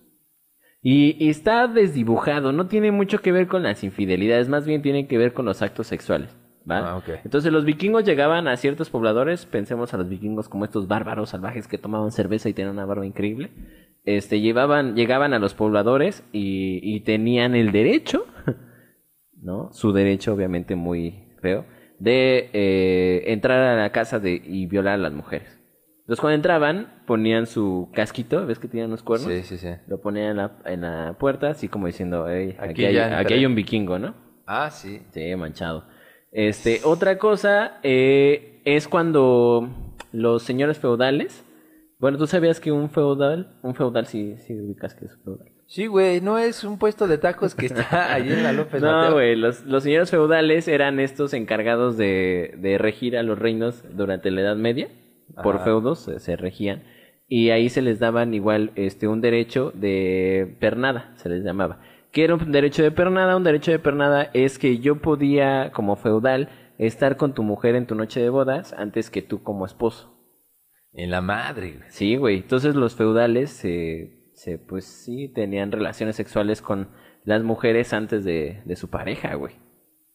Y, 0.81 1.23
y 1.23 1.29
está 1.29 1.67
desdibujado, 1.67 2.51
no 2.51 2.67
tiene 2.67 2.91
mucho 2.91 3.19
que 3.19 3.31
ver 3.31 3.47
con 3.47 3.61
las 3.61 3.83
infidelidades, 3.83 4.49
más 4.49 4.65
bien 4.65 4.81
tiene 4.81 5.07
que 5.07 5.17
ver 5.17 5.33
con 5.33 5.45
los 5.45 5.61
actos 5.61 5.87
sexuales. 5.87 6.35
¿va? 6.69 6.97
Ah. 6.97 7.03
Entonces 7.23 7.51
los 7.51 7.65
vikingos 7.65 8.03
llegaban 8.03 8.47
a 8.47 8.57
ciertos 8.57 8.89
pobladores, 8.89 9.45
pensemos 9.45 9.93
a 9.93 9.97
los 9.97 10.09
vikingos 10.09 10.49
como 10.49 10.65
estos 10.65 10.87
bárbaros 10.87 11.29
salvajes 11.29 11.67
que 11.67 11.77
tomaban 11.77 12.11
cerveza 12.11 12.49
y 12.49 12.53
tenían 12.53 12.73
una 12.73 12.85
barba 12.85 13.05
increíble. 13.05 13.51
Este, 14.03 14.41
llevaban, 14.41 14.95
llegaban 14.95 15.33
a 15.33 15.39
los 15.39 15.53
pobladores 15.53 16.23
y, 16.31 16.79
y 16.81 17.01
tenían 17.01 17.55
el 17.55 17.71
derecho, 17.71 18.25
¿no? 19.41 19.71
Su 19.73 19.93
derecho 19.93 20.33
obviamente 20.33 20.75
muy 20.75 21.35
feo, 21.41 21.65
de 22.01 22.49
eh, 22.53 23.23
entrar 23.27 23.59
a 23.59 23.75
la 23.81 23.91
casa 23.91 24.19
de, 24.19 24.41
y 24.43 24.65
violar 24.65 24.95
a 24.95 24.97
las 24.97 25.13
mujeres. 25.13 25.59
Entonces 25.99 26.19
cuando 26.19 26.35
entraban 26.35 27.03
ponían 27.05 27.45
su 27.45 27.89
casquito, 27.93 28.45
¿ves 28.45 28.57
que 28.57 28.67
tenían 28.67 28.89
los 28.89 29.03
cuernos? 29.03 29.31
Sí, 29.31 29.43
sí, 29.43 29.57
sí. 29.57 29.69
Lo 29.87 30.01
ponían 30.01 30.31
en 30.31 30.37
la, 30.37 30.51
en 30.65 30.81
la 30.81 31.15
puerta, 31.19 31.49
así 31.49 31.67
como 31.67 31.85
diciendo, 31.87 32.27
"Ey, 32.27 32.55
aquí, 32.59 32.71
Aquí 32.71 32.85
hay, 32.85 32.97
aquí 32.97 33.13
entré". 33.21 33.35
hay 33.35 33.45
un 33.45 33.55
vikingo, 33.55 33.99
¿no? 33.99 34.15
Ah, 34.47 34.71
sí. 34.71 35.01
Sí, 35.11 35.35
manchado. 35.35 35.85
Este, 36.31 36.81
otra 36.83 37.17
cosa 37.19 37.79
eh, 37.83 38.61
es 38.65 38.87
cuando 38.87 39.69
los 40.11 40.41
señores 40.43 40.79
feudales, 40.79 41.45
bueno, 41.99 42.17
tú 42.17 42.25
sabías 42.25 42.59
que 42.59 42.71
un 42.71 42.89
feudal, 42.89 43.59
un 43.61 43.75
feudal 43.75 44.07
sí, 44.07 44.35
sí 44.39 44.59
ubicas 44.59 44.95
que 44.95 45.05
es 45.05 45.13
un 45.17 45.23
feudal. 45.23 45.50
Sí, 45.71 45.87
güey, 45.87 46.19
no 46.19 46.37
es 46.37 46.65
un 46.65 46.77
puesto 46.77 47.07
de 47.07 47.17
tacos 47.17 47.55
que 47.55 47.67
está 47.67 48.13
ahí 48.13 48.29
en 48.29 48.43
la 48.43 48.51
López 48.51 48.81
No, 48.81 49.13
güey, 49.13 49.37
los, 49.37 49.63
los 49.63 49.83
señores 49.83 50.11
feudales 50.11 50.67
eran 50.67 50.99
estos 50.99 51.33
encargados 51.33 51.95
de, 51.95 52.55
de 52.57 52.77
regir 52.77 53.15
a 53.15 53.23
los 53.23 53.39
reinos 53.39 53.81
durante 53.95 54.31
la 54.31 54.41
Edad 54.41 54.57
Media, 54.57 54.89
por 55.41 55.63
feudos 55.63 55.99
se, 55.99 56.19
se 56.19 56.35
regían, 56.35 56.83
y 57.29 57.51
ahí 57.51 57.69
se 57.69 57.81
les 57.81 57.99
daban 57.99 58.33
igual 58.33 58.73
este 58.75 59.07
un 59.07 59.21
derecho 59.21 59.71
de 59.73 60.57
pernada, 60.59 61.13
se 61.15 61.29
les 61.29 61.41
llamaba. 61.41 61.79
¿Qué 62.11 62.25
era 62.25 62.35
un 62.35 62.51
derecho 62.51 62.83
de 62.83 62.91
pernada? 62.91 63.37
Un 63.37 63.45
derecho 63.45 63.71
de 63.71 63.79
pernada 63.79 64.29
es 64.33 64.59
que 64.59 64.79
yo 64.79 64.97
podía, 64.97 65.71
como 65.71 65.95
feudal, 65.95 66.49
estar 66.79 67.15
con 67.15 67.33
tu 67.33 67.43
mujer 67.43 67.75
en 67.75 67.87
tu 67.87 67.95
noche 67.95 68.19
de 68.19 68.27
bodas 68.27 68.73
antes 68.73 69.09
que 69.09 69.21
tú 69.21 69.41
como 69.41 69.65
esposo. 69.65 70.13
En 70.91 71.11
la 71.11 71.21
madre, 71.21 71.75
güey. 71.77 71.89
Sí, 71.91 72.17
güey. 72.17 72.35
Entonces 72.39 72.75
los 72.75 72.95
feudales 72.95 73.51
se, 73.51 74.20
se, 74.43 74.57
pues 74.57 74.85
sí, 74.85 75.27
tenían 75.27 75.71
relaciones 75.71 76.15
sexuales 76.15 76.61
con 76.61 76.89
las 77.23 77.43
mujeres 77.43 77.93
antes 77.93 78.23
de, 78.23 78.61
de 78.65 78.75
su 78.75 78.89
pareja, 78.89 79.35
güey. 79.35 79.55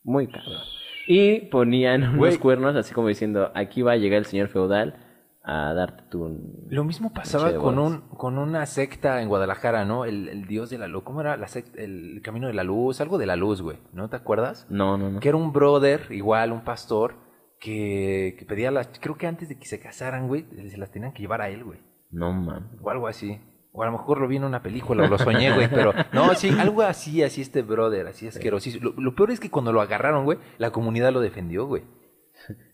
Muy 0.03 0.27
cabrón. 0.27 0.63
Y 1.07 1.43
ponían 1.43 2.03
unos 2.03 2.17
Güey. 2.17 2.39
cuernos 2.39 2.75
así 2.75 2.93
como 2.93 3.07
diciendo, 3.07 3.53
aquí 3.55 3.83
va 3.83 3.93
a 3.93 3.97
llegar 3.97 4.19
el 4.19 4.25
señor 4.27 4.49
feudal 4.49 4.97
a 5.45 5.73
darte 5.75 6.03
tu... 6.11 6.67
Lo 6.69 6.83
mismo 6.83 7.13
pasaba 7.13 7.55
con, 7.55 7.79
un, 7.79 8.01
con 8.09 8.39
una 8.39 8.67
secta 8.67 9.23
en 9.23 9.29
Guadalajara, 9.29 9.85
¿no? 9.85 10.05
El, 10.05 10.29
el 10.29 10.47
dios 10.49 10.71
de 10.71 10.79
la 10.79 10.89
luz. 10.89 11.05
¿Cómo 11.05 11.21
era 11.21 11.37
la 11.37 11.47
secta? 11.47 11.81
El 11.81 12.21
camino 12.25 12.49
de 12.49 12.55
la 12.55 12.65
luz, 12.65 13.01
algo 13.01 13.19
de 13.19 13.27
la 13.27 13.37
luz, 13.37 13.63
güey. 13.63 13.79
¿No 13.93 14.09
te 14.11 14.17
acuerdas? 14.17 14.67
No, 14.69 14.99
no, 14.99 15.09
no. 15.11 15.21
Que 15.21 15.29
era 15.29 15.37
un 15.39 15.53
brother, 15.53 16.09
igual, 16.11 16.51
un 16.51 16.65
pastor, 16.65 17.15
que, 17.61 18.35
que 18.37 18.45
pedía 18.45 18.73
las. 18.73 18.89
Creo 19.01 19.17
que 19.17 19.29
antes 19.29 19.49
de 19.49 19.57
que 19.57 19.67
se 19.67 19.79
casaran, 19.79 20.27
güey, 20.27 20.47
se 20.69 20.79
las 20.79 20.91
tenían 20.91 21.13
que 21.13 21.23
llevar 21.23 21.41
a 21.43 21.49
él, 21.49 21.63
güey. 21.63 21.79
No, 22.11 22.33
man. 22.33 22.69
O 22.83 22.91
algo 22.91 23.07
así. 23.07 23.41
O 23.79 23.83
a 23.83 23.87
lo 23.87 23.93
mejor 23.93 24.19
lo 24.21 24.27
vi 24.27 24.37
en 24.37 24.45
una 24.45 24.63
película 24.63 25.05
o 25.05 25.07
lo 25.07 25.19
soñé, 25.19 25.53
güey, 25.53 25.69
pero 25.69 25.93
no, 26.13 26.35
sí, 26.35 26.49
algo 26.59 26.81
así, 26.83 27.23
así 27.23 27.43
este 27.43 27.61
brother, 27.61 28.07
así 28.07 28.27
asquerosísimo. 28.27 28.91
Lo, 28.97 29.01
lo 29.03 29.15
peor 29.15 29.31
es 29.31 29.39
que 29.39 29.51
cuando 29.51 29.71
lo 29.73 29.83
agarraron, 29.83 30.25
güey, 30.25 30.39
la 30.57 30.71
comunidad 30.71 31.13
lo 31.13 31.21
defendió, 31.21 31.67
güey. 31.67 31.83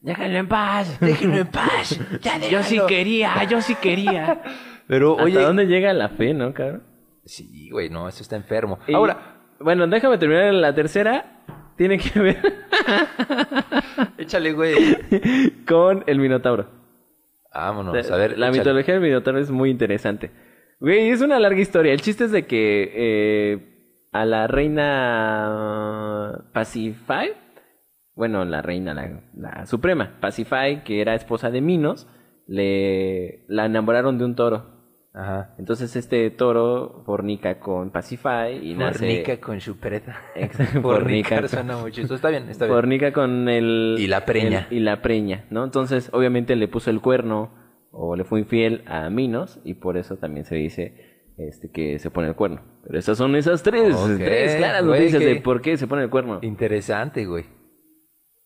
Déjalo 0.00 0.36
en 0.38 0.48
paz. 0.48 0.98
Déjenlo 1.00 1.36
en 1.38 1.46
paz. 1.48 1.98
Ya 2.22 2.38
Yo 2.38 2.62
sí 2.62 2.78
quería, 2.86 3.42
yo 3.44 3.61
sí 3.61 3.74
quería. 3.74 4.42
Pero, 4.86 5.12
¿Hasta 5.12 5.24
oye. 5.24 5.40
dónde 5.40 5.66
llega 5.66 5.92
la 5.92 6.09
fe, 6.11 6.34
no, 6.34 6.53
cabrón? 6.55 6.84
Sí, 7.24 7.68
güey, 7.70 7.88
no, 7.90 8.09
eso 8.09 8.22
está 8.22 8.36
enfermo. 8.36 8.78
Y- 8.86 8.94
Ahora, 8.94 9.40
Bueno, 9.61 9.86
déjame 9.86 10.18
terminar 10.18 10.53
la 10.55 10.74
tercera. 10.74 11.42
Tiene 11.76 11.98
que 11.98 12.20
ver 12.20 12.38
échale, 14.18 14.53
güey. 14.53 14.74
con 15.66 16.05
el 16.07 16.18
Minotauro. 16.18 16.68
Vámonos, 17.55 18.11
a 18.11 18.16
ver. 18.16 18.38
la 18.38 18.46
échale. 18.48 18.59
mitología 18.59 18.94
del 18.94 19.03
Minotauro 19.03 19.38
es 19.40 19.50
muy 19.50 19.70
interesante. 19.70 20.30
Güey, 20.83 21.11
es 21.11 21.20
una 21.20 21.39
larga 21.39 21.61
historia. 21.61 21.93
El 21.93 22.01
chiste 22.01 22.24
es 22.24 22.33
de 22.33 22.45
que 22.47 22.91
eh, 22.93 24.09
a 24.11 24.24
la 24.24 24.49
reina 24.49 26.45
Pacify, 26.53 27.30
bueno, 28.16 28.45
la 28.45 28.62
reina, 28.62 28.93
la, 28.93 29.20
la 29.37 29.64
suprema, 29.66 30.18
Pacify, 30.20 30.83
que 30.83 31.01
era 31.01 31.14
esposa 31.14 31.51
de 31.53 31.61
Minos, 31.61 32.09
le 32.49 33.45
la 33.47 33.66
enamoraron 33.66 34.18
de 34.18 34.24
un 34.24 34.35
toro. 34.35 34.72
Ajá. 35.14 35.55
Entonces 35.57 35.95
este 35.95 36.30
toro 36.30 37.05
fornica 37.07 37.61
con 37.61 37.91
Pacify 37.91 38.59
y 38.66 38.74
nace... 38.74 38.99
Fornica 38.99 39.37
con 39.41 39.61
su 39.61 39.76
preta. 39.78 40.20
Exacto, 40.35 40.83
fornica. 40.83 41.47
suena 41.47 41.76
mucho. 41.76 42.01
Esto 42.01 42.16
está 42.16 42.30
bien, 42.30 42.49
está 42.49 42.64
bien. 42.64 42.74
Fornica 42.74 43.12
con 43.12 43.49
el... 43.49 43.95
Y 44.01 44.09
la 44.09 44.24
preña. 44.24 44.66
el- 44.68 44.76
y 44.78 44.80
la 44.80 45.01
preña, 45.01 45.45
¿no? 45.51 45.62
Entonces, 45.62 46.11
obviamente 46.12 46.57
le 46.57 46.66
puso 46.66 46.91
el 46.91 47.01
cuerno 47.01 47.62
o 47.93 48.16
le 48.16 48.24
fue 48.24 48.40
infiel 48.40 48.82
a 48.86 49.09
Minos 49.11 49.61
y 49.64 49.74
por 49.74 49.97
eso 49.97 50.16
también 50.16 50.45
se 50.45 50.57
dice 50.57 51.22
este 51.38 51.70
que 51.70 51.99
se 51.99 52.11
pone 52.11 52.28
el 52.28 52.34
cuerno. 52.34 52.62
Pero 52.84 52.99
esas 52.99 53.16
son 53.16 53.36
esas 53.36 53.62
tres, 53.62 53.95
tres 54.18 54.57
claras 54.57 54.84
güey, 54.84 54.99
noticias 55.01 55.22
que- 55.22 55.28
de 55.28 55.40
por 55.40 55.61
qué 55.62 55.76
se 55.76 55.86
pone 55.86 56.03
el 56.03 56.11
cuerno. 56.11 56.38
Interesante, 56.43 57.24
güey. 57.26 57.45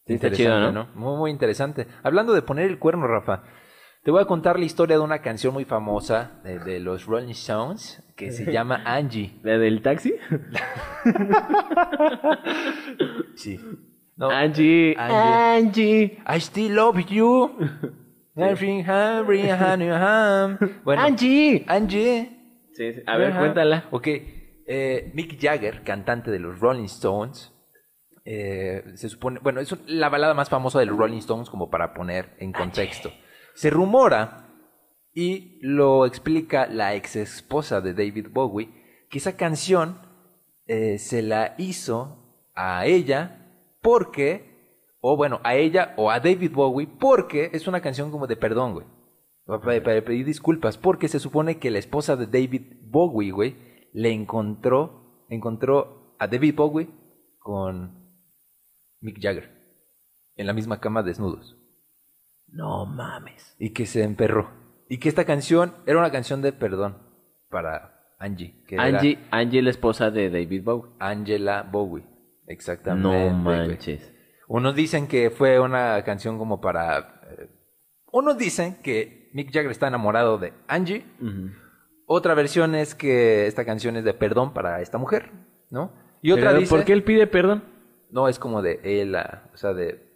Sí, 0.06 0.14
está 0.14 0.28
Interesante, 0.28 0.68
chido, 0.68 0.72
¿no? 0.72 0.88
Muy, 0.94 1.16
muy 1.18 1.30
interesante. 1.30 1.86
Hablando 2.02 2.32
de 2.34 2.42
poner 2.42 2.66
el 2.70 2.78
cuerno, 2.78 3.06
Rafa, 3.08 3.42
te 4.04 4.12
voy 4.12 4.22
a 4.22 4.26
contar 4.26 4.56
la 4.58 4.64
historia 4.64 4.96
de 4.98 5.02
una 5.02 5.20
canción 5.20 5.52
muy 5.52 5.64
famosa 5.64 6.40
de, 6.44 6.60
de 6.60 6.78
los 6.78 7.06
Rolling 7.06 7.30
Stones 7.30 8.02
que 8.16 8.30
se 8.30 8.52
llama 8.52 8.82
Angie. 8.86 9.40
¿La 9.42 9.58
del 9.58 9.82
taxi? 9.82 10.14
Sí. 13.34 13.60
No, 14.16 14.30
Angie, 14.30 14.94
Angie. 14.96 15.66
Angie, 15.68 16.18
I 16.26 16.36
still 16.40 16.74
love 16.74 16.98
you. 17.06 17.50
Bueno, 20.84 21.02
Angie. 21.02 21.64
Angie. 21.66 22.30
Sí, 22.74 22.92
sí. 22.92 23.00
A 23.06 23.16
ver, 23.16 23.30
Ajá. 23.30 23.38
cuéntala. 23.40 23.88
Ok. 23.90 24.06
eh, 24.08 25.10
Mick 25.14 25.40
Jagger, 25.40 25.82
cantante 25.82 26.30
de 26.30 26.38
los 26.38 26.58
Rolling 26.60 26.84
Stones, 26.84 27.52
eh, 28.24 28.82
se 28.94 29.08
supone, 29.08 29.38
bueno, 29.40 29.60
es 29.60 29.74
la 29.86 30.08
balada 30.08 30.34
más 30.34 30.50
famosa 30.50 30.80
de 30.80 30.86
los 30.86 30.98
Rolling 30.98 31.18
Stones 31.18 31.48
como 31.48 31.70
para 31.70 31.94
poner 31.94 32.34
en 32.38 32.52
contexto. 32.52 33.12
Se 33.54 33.70
rumora 33.70 34.48
y 35.14 35.58
lo 35.62 36.04
explica 36.04 36.66
la 36.66 36.94
ex 36.94 37.16
esposa 37.16 37.80
de 37.80 37.94
David 37.94 38.26
Bowie 38.30 38.68
que 39.08 39.18
esa 39.18 39.36
canción 39.36 40.00
eh, 40.66 40.98
se 40.98 41.22
la 41.22 41.54
hizo 41.58 42.50
a 42.54 42.84
ella 42.86 43.46
porque, 43.80 44.55
o 45.08 45.16
bueno, 45.16 45.40
a 45.44 45.54
ella 45.54 45.94
o 45.96 46.10
a 46.10 46.18
David 46.18 46.50
Bowie 46.52 46.88
porque 46.88 47.50
es 47.52 47.68
una 47.68 47.80
canción 47.80 48.10
como 48.10 48.26
de 48.26 48.36
perdón, 48.36 48.72
güey. 48.72 48.86
Para, 49.44 49.80
para 49.80 50.04
pedir 50.04 50.26
disculpas, 50.26 50.76
porque 50.76 51.06
se 51.06 51.20
supone 51.20 51.58
que 51.58 51.70
la 51.70 51.78
esposa 51.78 52.16
de 52.16 52.26
David 52.26 52.80
Bowie, 52.82 53.30
güey, 53.30 53.56
le 53.92 54.10
encontró, 54.10 55.24
encontró 55.30 56.16
a 56.18 56.26
David 56.26 56.56
Bowie 56.56 56.88
con 57.38 58.18
Mick 59.00 59.20
Jagger 59.22 59.48
en 60.34 60.48
la 60.48 60.52
misma 60.52 60.80
cama 60.80 61.04
desnudos. 61.04 61.56
No 62.48 62.84
mames. 62.84 63.54
Y 63.60 63.70
que 63.70 63.86
se 63.86 64.02
emperró. 64.02 64.50
Y 64.88 64.98
que 64.98 65.08
esta 65.08 65.24
canción 65.24 65.74
era 65.86 66.00
una 66.00 66.10
canción 66.10 66.42
de 66.42 66.52
perdón 66.52 66.98
para 67.48 68.12
Angie. 68.18 68.64
Que 68.66 68.74
era 68.74 68.86
Angie, 68.86 69.20
Angie, 69.30 69.62
la 69.62 69.70
esposa 69.70 70.10
de 70.10 70.30
David 70.30 70.64
Bowie. 70.64 70.90
Angela 70.98 71.62
Bowie. 71.62 72.04
Exactamente. 72.48 73.08
No 73.08 73.36
manches. 73.36 74.15
Unos 74.48 74.74
dicen 74.74 75.06
que 75.08 75.30
fue 75.30 75.58
una 75.60 76.02
canción 76.04 76.38
como 76.38 76.60
para... 76.60 77.20
eh, 77.38 77.48
unos 78.12 78.38
dicen 78.38 78.76
que 78.82 79.28
Mick 79.32 79.52
Jagger 79.52 79.70
está 79.70 79.88
enamorado 79.88 80.38
de 80.38 80.52
Angie. 80.68 81.04
Otra 82.06 82.34
versión 82.34 82.74
es 82.74 82.94
que 82.94 83.46
esta 83.46 83.64
canción 83.64 83.96
es 83.96 84.04
de 84.04 84.14
perdón 84.14 84.52
para 84.54 84.80
esta 84.80 84.96
mujer, 84.98 85.30
¿no? 85.70 85.92
Y 86.22 86.30
otra 86.32 86.50
Pero, 86.50 86.60
dice... 86.60 86.70
¿Por 86.70 86.84
qué 86.84 86.92
él 86.92 87.02
pide 87.02 87.26
perdón? 87.26 87.64
No, 88.10 88.28
es 88.28 88.38
como 88.38 88.62
de 88.62 88.80
él, 88.84 89.16
ah, 89.16 89.50
o 89.52 89.56
sea, 89.56 89.74
de 89.74 90.06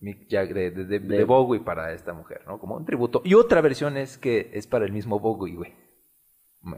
Mick 0.00 0.26
Jagger, 0.30 0.54
de, 0.54 0.70
de- 0.70 0.84
de- 0.86 0.98
De- 1.00 1.18
de 1.18 1.24
Bowie 1.24 1.60
para 1.60 1.92
esta 1.92 2.14
mujer, 2.14 2.40
¿no? 2.46 2.58
Como 2.58 2.76
un 2.76 2.86
tributo. 2.86 3.20
Y 3.24 3.34
otra 3.34 3.60
versión 3.60 3.98
es 3.98 4.16
que 4.16 4.50
es 4.54 4.66
para 4.66 4.86
el 4.86 4.92
mismo 4.92 5.20
Bowie, 5.20 5.54
güey. 5.54 5.74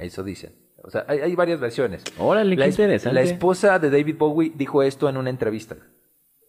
Eso 0.01 0.25
dicen. 0.25 0.53
O 0.83 0.91
sea, 0.91 1.05
hay, 1.09 1.21
hay 1.21 1.35
varias 1.37 1.61
versiones. 1.61 2.03
Órale, 2.19 2.57
qué 2.57 2.65
es- 2.65 2.71
interesante. 2.79 3.15
la 3.15 3.23
esposa 3.23 3.79
de 3.79 3.91
David 3.91 4.17
Bowie 4.19 4.53
dijo 4.55 4.83
esto 4.83 5.09
en 5.09 5.17
una 5.17 5.31
entrevista. 5.31 5.77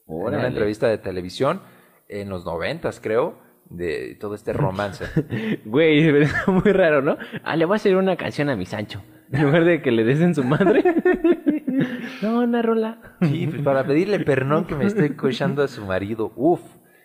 En 0.10 0.16
una 0.36 0.47
entrevista 0.47 0.88
de 0.88 0.97
televisión 0.97 1.62
en 2.07 2.30
los 2.30 2.43
noventas, 2.45 2.99
creo, 2.99 3.38
de 3.70 4.16
todo 4.20 4.34
este 4.36 4.51
romance. 4.53 5.05
Güey, 5.66 6.10
es 6.24 6.34
muy 6.47 6.72
raro, 6.72 7.01
¿no? 7.01 7.18
Ah, 7.43 7.55
le 7.55 7.66
voy 7.66 7.76
a 7.76 7.78
hacer 7.78 7.95
una 7.95 8.16
canción 8.18 8.49
a 8.49 8.55
mi 8.55 8.66
Sancho. 8.66 9.03
En 9.32 9.43
lugar 9.43 9.64
de 9.64 9.82
que 9.84 9.91
le 9.91 10.03
des 10.03 10.20
en 10.22 10.34
su 10.34 10.43
madre. 10.43 10.84
no, 12.24 12.39
una 12.41 12.62
rola. 12.64 13.16
Sí, 13.22 13.45
pues 13.47 13.62
para 13.62 13.86
pedirle 13.86 14.20
perdón 14.22 14.66
que 14.66 14.76
me 14.76 14.86
esté 14.86 15.16
cochando 15.16 15.62
a 15.64 15.68
su 15.68 15.86
marido. 15.86 16.34
Uf, 16.36 16.62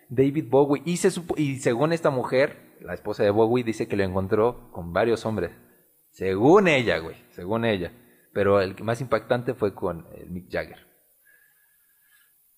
David 0.09 0.45
Bowie. 0.49 0.81
Y, 0.85 0.97
se 0.97 1.09
supo- 1.11 1.35
y 1.37 1.57
según 1.57 1.93
esta 1.93 2.09
mujer, 2.09 2.77
la 2.81 2.95
esposa 2.95 3.23
de 3.23 3.29
Bowie, 3.29 3.63
dice 3.63 3.87
que 3.87 3.95
lo 3.95 4.03
encontró 4.03 4.71
con 4.71 4.91
varios 4.91 5.25
hombres. 5.27 5.51
Según 6.09 6.67
ella, 6.67 6.97
güey. 6.97 7.15
Según 7.29 7.63
ella. 7.65 7.91
Pero 8.33 8.59
el 8.59 8.75
más 8.83 9.01
impactante 9.01 9.53
fue 9.53 9.75
con 9.75 10.07
el 10.15 10.29
Mick 10.31 10.51
Jagger. 10.51 10.84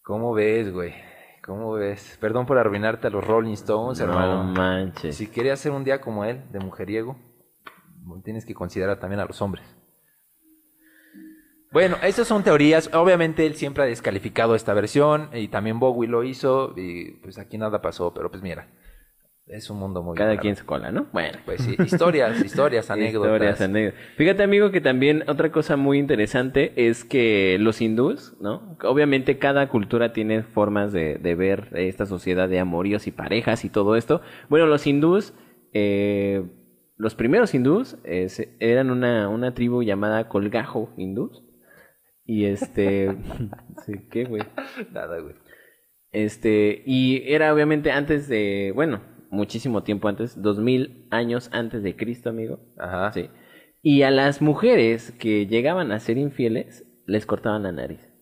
¿Cómo 0.08 0.34
ves, 0.34 0.72
güey? 0.72 0.94
¿Cómo 1.46 1.74
ves? 1.74 2.18
Perdón 2.22 2.46
por 2.46 2.58
arruinarte 2.58 3.08
a 3.08 3.10
los 3.10 3.28
Rolling 3.28 3.52
Stones, 3.56 4.00
No 4.00 4.06
hermano. 4.06 4.42
manches. 4.46 5.18
Si 5.18 5.28
querías 5.28 5.60
hacer 5.60 5.74
un 5.74 5.84
día 5.84 6.00
como 6.00 6.24
él, 6.24 6.50
de 6.50 6.60
mujeriego, 6.62 7.18
tienes 8.24 8.46
que 8.46 8.54
considerar 8.54 9.02
también 9.02 9.20
a 9.20 9.26
los 9.26 9.42
hombres. 9.42 9.66
Bueno, 11.74 11.98
esas 12.04 12.26
son 12.26 12.42
teorías. 12.42 12.90
Obviamente 12.94 13.46
él 13.46 13.56
siempre 13.56 13.84
ha 13.84 13.86
descalificado 13.86 14.56
esta 14.56 14.74
versión 14.74 15.30
y 15.34 15.50
también 15.50 15.78
Bowie 15.78 16.08
lo 16.08 16.24
hizo 16.24 16.72
y 16.78 17.12
pues 17.22 17.38
aquí 17.38 17.58
nada 17.58 17.82
pasó, 17.82 18.14
pero 18.14 18.32
pues 18.32 18.42
mira, 18.42 18.70
es 19.50 19.70
un 19.70 19.78
mundo 19.80 20.04
muy 20.04 20.16
Cada 20.18 20.32
raro. 20.32 20.42
quien 20.42 20.56
su 20.56 20.66
cola, 20.66 20.92
¿no? 20.92 21.08
Bueno. 21.14 21.38
Pues 21.46 21.62
sí, 21.62 21.76
historias, 21.86 22.42
historias, 22.46 22.90
anécdotas. 22.92 23.32
Historias, 23.34 23.62
anécdotas. 23.62 24.00
Fíjate, 24.18 24.44
amigo, 24.44 24.72
que 24.72 24.82
también 24.82 25.24
otra 25.28 25.52
cosa 25.52 25.78
muy 25.78 26.00
interesante 26.00 26.74
es 26.76 27.06
que 27.06 27.58
los 27.60 27.80
hindús, 27.82 28.36
¿no? 28.42 28.78
Obviamente 28.84 29.38
cada 29.40 29.70
cultura 29.70 30.12
tiene 30.12 30.44
formas 30.44 30.92
de, 30.92 31.16
de 31.18 31.36
ver 31.36 31.70
esta 31.74 32.06
sociedad 32.06 32.50
de 32.50 32.60
amoríos 32.60 33.08
y 33.08 33.12
parejas 33.12 33.64
y 33.64 33.70
todo 33.70 33.96
esto. 33.96 34.22
Bueno, 34.50 34.66
los 34.68 34.86
hindús, 34.86 35.34
eh, 35.74 36.44
los 36.98 37.16
primeros 37.16 37.54
hindús 37.54 37.98
eh, 38.04 38.28
se- 38.30 38.56
eran 38.60 38.90
una, 38.90 39.30
una 39.30 39.54
tribu 39.54 39.82
llamada 39.84 40.28
Colgajo 40.28 40.94
hindús. 40.98 41.44
Y 42.26 42.46
este... 42.46 43.16
¿Qué, 44.12 44.26
güey? 44.26 44.44
Nada, 44.92 45.20
güey. 45.20 45.36
Este, 46.12 46.84
y 46.86 47.24
era 47.32 47.54
obviamente 47.54 47.92
antes 47.92 48.28
de, 48.28 48.72
bueno, 48.76 49.02
muchísimo 49.30 49.84
tiempo 49.84 50.08
antes, 50.08 50.42
dos 50.42 50.60
mil 50.60 51.08
años 51.12 51.50
antes 51.54 51.84
de 51.84 51.96
Cristo, 51.96 52.30
amigo. 52.30 52.60
Ajá. 52.78 53.12
Sí. 53.12 53.30
Y 53.82 54.02
a 54.02 54.12
las 54.12 54.42
mujeres 54.42 55.12
que 55.14 55.48
llegaban 55.48 55.92
a 55.92 56.00
ser 56.00 56.18
infieles, 56.18 56.86
les 57.06 57.26
cortaban 57.26 57.64
la 57.64 57.72
nariz. 57.72 58.14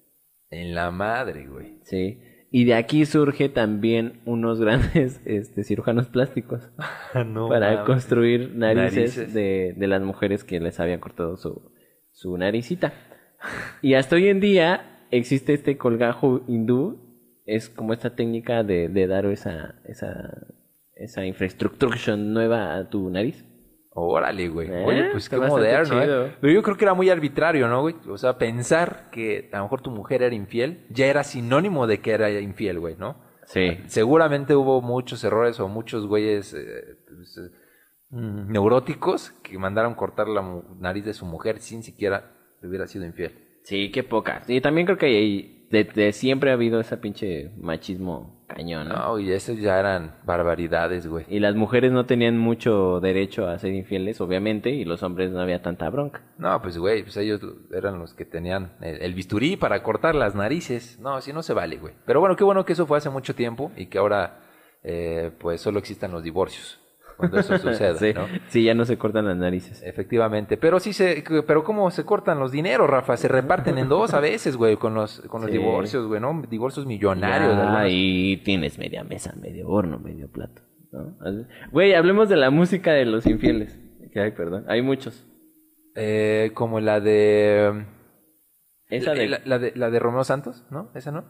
En 0.50 0.76
la 0.76 0.92
madre, 0.92 1.48
güey. 1.48 1.80
Sí. 1.84 2.20
Y 2.52 2.66
de 2.66 2.76
aquí 2.76 3.06
surge 3.06 3.50
también 3.50 4.22
unos 4.26 4.60
grandes 4.62 5.22
este, 5.26 5.64
cirujanos 5.64 6.08
plásticos 6.08 6.70
no 7.26 7.50
para 7.50 7.72
mames. 7.72 7.86
construir 7.86 8.56
narices, 8.56 9.18
Narices. 9.18 9.34
De, 9.34 9.74
de 9.76 9.88
las 9.88 10.02
mujeres 10.02 10.44
que 10.44 10.60
les 10.60 10.80
habían 10.80 11.00
cortado 11.00 11.38
su, 11.38 11.72
su 12.12 12.38
naricita. 12.38 12.94
Y 13.82 13.94
hasta 13.94 14.16
hoy 14.16 14.30
en 14.30 14.40
día 14.40 15.06
existe 15.12 15.54
este 15.54 15.78
colgajo 15.78 16.42
hindú. 16.48 17.00
Es 17.46 17.70
como 17.70 17.94
esta 17.94 18.16
técnica 18.16 18.64
de, 18.64 18.90
de 18.90 19.06
dar 19.06 19.28
esa, 19.28 19.76
esa, 19.86 20.48
esa 20.96 21.26
infraestructura 21.26 21.98
nueva 22.18 22.76
a 22.76 22.90
tu 22.90 23.10
nariz. 23.10 23.46
Órale, 23.98 24.50
güey. 24.50 24.68
Eh, 24.70 24.84
Oye, 24.86 25.10
pues 25.12 25.30
qué 25.30 25.38
moderno. 25.38 26.02
¿eh? 26.02 26.36
Pero 26.42 26.54
yo 26.54 26.62
creo 26.62 26.76
que 26.76 26.84
era 26.84 26.94
muy 26.94 27.10
arbitrario, 27.10 27.68
¿no, 27.70 27.82
güey? 27.82 27.96
O 28.10 28.18
sea, 28.18 28.38
pensar 28.38 29.10
que 29.10 29.50
a 29.54 29.58
lo 29.58 29.64
mejor 29.64 29.82
tu 29.82 29.90
mujer 29.92 30.22
era 30.22 30.36
infiel 30.36 30.86
ya 30.90 31.06
era 31.06 31.24
sinónimo 31.24 31.88
de 31.88 32.02
que 32.02 32.12
era 32.12 32.30
infiel, 32.42 32.80
güey, 32.80 32.98
¿no? 32.98 33.24
Sí. 33.46 33.78
Seguramente 33.88 34.54
hubo 34.56 34.82
muchos 34.82 35.24
errores 35.24 35.60
o 35.62 35.70
muchos 35.70 36.08
güeyes 36.08 36.54
eh, 36.54 36.98
pues, 37.08 37.40
mm, 38.10 38.52
neuróticos 38.52 39.30
que 39.44 39.58
mandaron 39.58 39.94
cortar 39.96 40.28
la 40.28 40.44
nariz 40.80 41.06
de 41.06 41.14
su 41.14 41.26
mujer 41.26 41.60
sin 41.60 41.82
siquiera 41.84 42.34
hubiera 42.64 42.88
sido 42.88 43.06
infiel. 43.06 43.60
Sí, 43.64 43.92
qué 43.92 44.04
pocas. 44.04 44.50
Y 44.50 44.60
también 44.62 44.88
creo 44.88 44.98
que 44.98 45.06
hay- 45.06 45.68
de, 45.72 45.84
de 45.86 46.12
siempre 46.12 46.50
ha 46.50 46.54
habido 46.54 46.80
ese 46.82 46.98
pinche 46.98 47.52
machismo 47.58 48.35
cañón, 48.48 48.90
¿no? 48.90 48.96
No, 48.96 49.20
y 49.20 49.32
eso 49.32 49.54
ya 49.54 49.80
eran 49.80 50.16
barbaridades, 50.24 51.08
güey. 51.08 51.26
Y 51.30 51.40
las 51.40 51.56
mujeres 51.56 51.92
no 51.92 52.06
tenían 52.06 52.38
mucho 52.38 53.00
derecho 53.00 53.48
a 53.48 53.58
ser 53.60 53.74
infieles, 53.74 54.22
obviamente, 54.22 54.70
y 54.70 54.86
los 54.86 55.04
hombres 55.04 55.32
no 55.32 55.40
había 55.40 55.62
tanta 55.62 55.90
bronca. 55.90 56.22
No, 56.38 56.62
pues 56.62 56.78
güey, 56.78 57.04
pues 57.04 57.18
ellos 57.18 57.42
eran 57.72 58.00
los 58.00 58.14
que 58.14 58.26
tenían 58.26 58.72
el, 58.82 59.02
el 59.02 59.14
bisturí 59.14 59.58
para 59.58 59.82
cortar 59.84 60.16
las 60.16 60.36
narices. 60.36 61.00
No, 61.00 61.22
si 61.22 61.34
no 61.34 61.44
se 61.44 61.54
vale, 61.54 61.78
güey. 61.78 61.94
Pero 62.06 62.20
bueno, 62.20 62.36
qué 62.36 62.44
bueno 62.44 62.66
que 62.66 62.74
eso 62.74 62.86
fue 62.86 62.98
hace 62.98 63.10
mucho 63.10 63.36
tiempo 63.36 63.72
y 63.76 63.88
que 63.88 63.98
ahora 63.98 64.40
eh, 64.84 65.32
pues 65.40 65.62
solo 65.62 65.80
existan 65.80 66.12
los 66.12 66.24
divorcios 66.24 66.80
cuando 67.18 67.40
eso 67.40 67.58
suceda, 67.58 67.96
sí, 67.96 68.14
¿no? 68.14 68.26
sí, 68.48 68.64
ya 68.64 68.74
no 68.74 68.86
se 68.86 68.98
cortan 68.98 69.26
las 69.26 69.38
narices. 69.38 69.82
Efectivamente, 69.84 70.58
pero 70.58 70.80
sí 70.80 70.94
se, 70.94 71.24
pero 71.48 71.64
cómo 71.64 71.90
se 71.92 72.04
cortan 72.06 72.40
los 72.40 72.52
dineros, 72.52 72.90
Rafa, 72.90 73.18
se 73.18 73.28
reparten 73.28 73.78
en 73.78 73.90
dos 73.90 74.14
a 74.14 74.20
veces, 74.20 74.58
güey, 74.58 74.78
con 74.78 74.94
los 74.94 75.22
con 75.22 75.42
los 75.42 75.52
Sí. 75.52 75.58
divorcios, 75.58 76.08
güey, 76.08 76.20
¿no? 76.22 76.42
Divorcios 76.50 76.86
millonarios. 76.86 77.54
Ah, 77.58 77.88
y 77.90 78.38
tienes 78.38 78.78
media 78.78 79.04
mesa, 79.04 79.34
medio 79.40 79.68
horno, 79.70 80.00
medio 80.00 80.30
plato. 80.30 80.62
¿no? 80.92 81.16
Güey, 81.72 81.94
hablemos 81.94 82.30
de 82.30 82.38
la 82.38 82.50
música 82.52 82.94
de 82.94 83.06
los 83.06 83.26
infieles. 83.26 83.80
Que 84.14 84.22
hay, 84.22 84.32
perdón. 84.32 84.64
Hay 84.68 84.82
muchos. 84.82 85.28
Eh, 85.96 86.52
como 86.54 86.80
la 86.80 87.00
de 87.02 87.86
Esa 88.90 89.14
de... 89.14 89.28
la, 89.28 89.42
la 89.46 89.60
de 89.60 89.74
la 89.76 89.90
de 89.90 90.00
Romeo 90.00 90.24
Santos, 90.24 90.66
¿no? 90.72 90.90
Esa 90.96 91.12
no. 91.12 91.26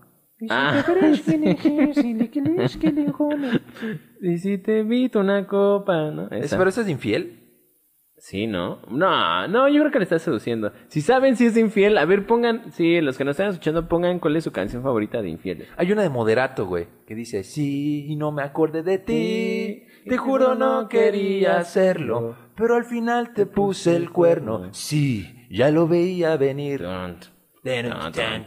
Ah. 0.49 0.83
y 4.21 4.38
si 4.38 4.57
te 4.57 4.79
invito 4.79 5.19
una 5.19 5.45
copa, 5.47 6.11
¿no? 6.11 6.27
Es- 6.29 6.45
Esa. 6.45 6.57
pero 6.57 6.69
esa 6.69 6.81
es 6.81 6.88
de 6.88 6.93
infiel. 6.93 7.41
Sí, 8.17 8.47
¿no? 8.47 8.79
No, 8.89 9.47
no, 9.47 9.67
yo 9.69 9.81
creo 9.81 9.91
que 9.91 9.99
le 9.99 10.03
estás 10.03 10.21
seduciendo. 10.21 10.71
Si 10.88 11.01
saben 11.01 11.36
si 11.36 11.45
es 11.47 11.57
infiel, 11.57 11.97
a 11.97 12.05
ver, 12.05 12.25
pongan, 12.25 12.71
sí, 12.71 12.99
los 13.01 13.17
que 13.17 13.25
nos 13.25 13.33
están 13.33 13.49
escuchando, 13.49 13.88
pongan 13.88 14.19
cuál 14.19 14.36
es 14.38 14.45
su 14.45 14.51
canción 14.51 14.81
favorita 14.81 15.21
de 15.21 15.29
infieles. 15.29 15.67
Hay 15.77 15.91
una 15.91 16.01
de 16.01 16.09
Moderato, 16.09 16.65
güey, 16.65 16.88
que 17.05 17.13
dice, 17.13 17.43
sí, 17.43 18.05
y 18.07 18.15
no 18.15 18.31
me 18.31 18.41
acordé 18.41 18.83
de 18.83 18.97
ti, 18.99 19.83
te 20.09 20.17
juro 20.17 20.55
no 20.55 20.88
quería 20.88 21.57
hacerlo, 21.57 22.36
pero 22.55 22.75
al 22.75 22.86
final 22.86 23.33
te 23.33 23.45
puse 23.45 23.95
el 23.95 24.09
cuerno, 24.09 24.73
sí, 24.73 25.45
ya 25.51 25.69
lo 25.69 25.88
veía 25.88 26.36
venir. 26.38 26.79
Tun, 26.81 27.17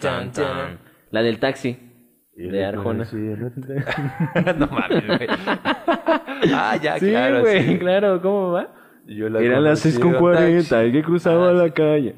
Tan, 0.00 0.32
tun, 0.32 0.78
La 1.10 1.22
del 1.22 1.38
taxi. 1.38 1.76
De 2.36 2.64
Arjona. 2.64 3.04
no 4.58 4.66
mames, 4.68 5.06
güey. 5.06 5.28
ah, 6.54 6.76
ya, 6.80 6.98
Sí, 6.98 7.10
claro. 7.10 7.40
güey, 7.40 7.62
sí. 7.66 7.78
claro, 7.78 8.22
¿cómo 8.22 8.52
va? 8.52 8.74
Yo 9.06 9.28
la 9.28 9.40
Eran 9.40 9.64
las 9.64 9.80
conocí 9.82 9.90
6 9.92 9.98
con 9.98 10.12
en 10.14 10.20
40 10.20 10.68
taxi. 10.68 10.88
y 10.88 10.92
que 10.92 11.02
cruzaba 11.02 11.50
Ah, 11.50 11.52
la 11.52 11.70
calle. 11.70 12.14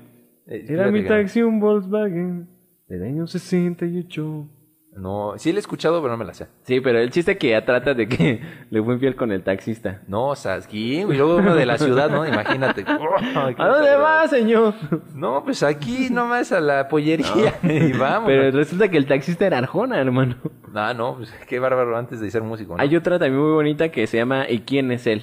Eh, 0.46 0.66
Era 0.68 0.90
mi 0.90 1.04
taxi 1.04 1.42
un 1.42 1.58
Volkswagen 1.60 2.48
del 2.88 3.02
año 3.04 3.26
68. 3.26 4.48
No, 4.96 5.34
sí 5.36 5.52
la 5.52 5.58
he 5.58 5.60
escuchado, 5.60 6.00
pero 6.02 6.12
no 6.12 6.18
me 6.18 6.24
la 6.24 6.34
sé. 6.34 6.48
Sí, 6.62 6.80
pero 6.80 6.98
el 6.98 7.10
chiste 7.10 7.38
que 7.38 7.50
ya 7.50 7.64
trata 7.64 7.94
de 7.94 8.08
que 8.08 8.40
le 8.70 8.82
fue 8.82 8.94
infiel 8.94 9.14
con 9.14 9.30
el 9.30 9.42
taxista. 9.42 10.02
No, 10.08 10.34
Sasquín, 10.34 11.10
y 11.10 11.16
luego 11.16 11.36
uno 11.36 11.54
de 11.54 11.64
la 11.64 11.78
ciudad, 11.78 12.10
¿no? 12.10 12.26
Imagínate. 12.26 12.84
¿A 12.86 13.68
dónde 13.68 13.96
va, 13.96 14.26
señor? 14.26 14.74
No, 15.14 15.44
pues 15.44 15.62
aquí 15.62 16.08
nomás 16.10 16.50
a 16.52 16.60
la 16.60 16.88
pollería 16.88 17.54
y 17.62 17.92
vamos. 17.92 18.26
Pero 18.26 18.50
resulta 18.50 18.88
que 18.88 18.96
el 18.96 19.06
taxista 19.06 19.46
era 19.46 19.58
Arjona, 19.58 20.00
hermano. 20.00 20.36
No, 20.72 20.94
no, 20.94 21.16
pues 21.16 21.32
qué 21.48 21.58
bárbaro 21.58 21.96
antes 21.96 22.20
de 22.20 22.30
ser 22.30 22.42
músico, 22.42 22.76
¿no? 22.76 22.82
Hay 22.82 22.94
otra 22.96 23.18
también 23.18 23.40
muy 23.40 23.52
bonita 23.52 23.90
que 23.90 24.06
se 24.06 24.16
llama 24.18 24.48
¿Y 24.48 24.60
quién 24.60 24.90
es 24.92 25.06
él? 25.06 25.22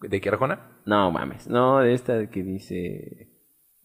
¿De 0.00 0.20
qué 0.20 0.28
Arjona? 0.28 0.80
No 0.86 1.10
mames, 1.10 1.48
no, 1.48 1.80
de 1.80 1.92
esta 1.92 2.30
que 2.30 2.42
dice 2.42 3.28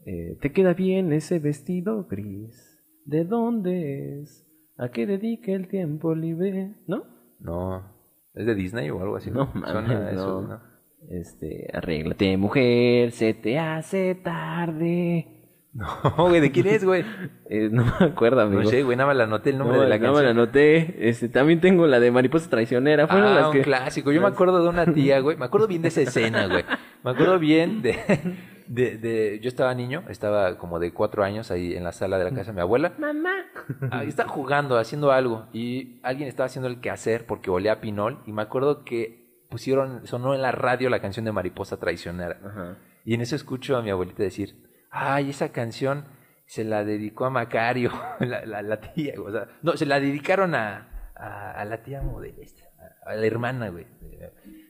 eh, 0.05 0.37
¿Te 0.41 0.51
queda 0.51 0.73
bien 0.73 1.11
ese 1.13 1.39
vestido 1.39 2.05
gris? 2.05 2.79
¿De 3.05 3.25
dónde 3.25 4.21
es? 4.21 4.42
¿A 4.77 4.89
qué 4.89 5.05
dedique 5.05 5.53
el 5.53 5.67
tiempo 5.67 6.15
libre? 6.15 6.75
¿No? 6.87 7.03
No. 7.39 7.83
¿Es 8.33 8.45
de 8.45 8.55
Disney 8.55 8.89
o 8.89 9.01
algo 9.01 9.17
así? 9.17 9.29
No 9.29 9.51
Suena 9.51 9.81
mames, 9.81 10.13
eso, 10.13 10.41
no. 10.41 10.47
¿no? 10.47 10.61
Este, 11.09 11.67
arréglate 11.73 12.37
mujer, 12.37 13.11
se 13.11 13.33
te 13.33 13.59
hace 13.59 14.15
tarde. 14.15 15.27
No, 15.73 15.87
güey, 16.29 16.39
¿de 16.39 16.51
quién 16.51 16.67
es, 16.67 16.83
güey? 16.83 17.03
Eh, 17.49 17.69
no 17.71 17.83
me 17.85 18.05
acuerdo, 18.07 18.41
amigo. 18.41 18.63
No 18.63 18.69
sé, 18.69 18.81
güey, 18.81 18.97
nada 18.97 19.07
más 19.07 19.17
le 19.17 19.23
anoté 19.23 19.51
el 19.51 19.59
nombre 19.59 19.77
No, 19.77 19.83
de 19.83 19.89
la 19.89 19.97
no 19.97 20.01
me 20.01 20.07
canción. 20.07 20.25
la 20.25 20.31
anoté. 20.31 21.07
Este, 21.07 21.29
también 21.29 21.61
tengo 21.61 21.85
la 21.85 21.99
de 21.99 22.09
Mariposa 22.09 22.49
Traicionera. 22.49 23.07
Fueron 23.07 23.27
ah, 23.27 23.35
las 23.35 23.45
un 23.47 23.51
que... 23.51 23.61
clásico. 23.61 24.11
Yo 24.11 24.21
me 24.21 24.27
acuerdo 24.27 24.63
de 24.63 24.69
una 24.69 24.91
tía, 24.91 25.19
güey. 25.19 25.37
Me 25.37 25.45
acuerdo 25.45 25.67
bien 25.67 25.83
de 25.83 25.89
esa 25.89 26.01
escena, 26.01 26.47
güey. 26.47 26.63
Me 27.03 27.11
acuerdo 27.11 27.37
bien 27.37 27.83
de, 27.83 27.95
de, 28.67 28.97
de... 28.97 29.39
Yo 29.41 29.47
estaba 29.49 29.73
niño, 29.73 30.03
estaba 30.09 30.57
como 30.57 30.79
de 30.79 30.93
cuatro 30.93 31.23
años 31.23 31.51
ahí 31.51 31.75
en 31.75 31.83
la 31.83 31.91
sala 31.91 32.17
de 32.17 32.23
la 32.25 32.31
casa 32.31 32.51
de 32.51 32.55
mi 32.55 32.61
abuela. 32.61 32.93
Mamá. 32.97 33.33
Ahí 33.91 34.07
estaba 34.07 34.29
jugando, 34.29 34.77
haciendo 34.77 35.11
algo. 35.11 35.47
Y 35.53 35.99
alguien 36.03 36.27
estaba 36.29 36.45
haciendo 36.47 36.67
el 36.67 36.79
quehacer 36.81 37.25
porque 37.25 37.49
olía 37.49 37.73
a 37.73 37.81
pinol. 37.81 38.21
Y 38.25 38.31
me 38.33 38.41
acuerdo 38.41 38.83
que 38.83 39.45
pusieron, 39.49 40.05
sonó 40.07 40.33
en 40.35 40.41
la 40.41 40.51
radio 40.51 40.89
la 40.89 40.99
canción 41.01 41.25
de 41.25 41.31
Mariposa 41.31 41.77
Traicionera. 41.77 42.39
Ajá. 42.45 42.77
Y 43.05 43.13
en 43.13 43.21
eso 43.21 43.35
escucho 43.35 43.75
a 43.77 43.81
mi 43.81 43.89
abuelita 43.89 44.23
decir, 44.23 44.55
ay, 44.89 45.29
esa 45.31 45.49
canción 45.51 46.05
se 46.45 46.63
la 46.63 46.83
dedicó 46.83 47.25
a 47.25 47.29
Macario, 47.29 47.91
la, 48.19 48.45
la- 48.45 48.61
la 48.61 48.79
tía, 48.81 49.13
o 49.21 49.31
sea, 49.31 49.47
no, 49.61 49.75
se 49.77 49.85
la 49.85 49.99
dedicaron 49.99 50.55
a, 50.55 51.11
a, 51.15 51.51
a 51.51 51.65
la 51.65 51.83
tía 51.83 52.01
modesta, 52.01 52.63
a, 53.05 53.11
a 53.11 53.15
la 53.15 53.25
hermana, 53.25 53.69
güey. 53.69 53.85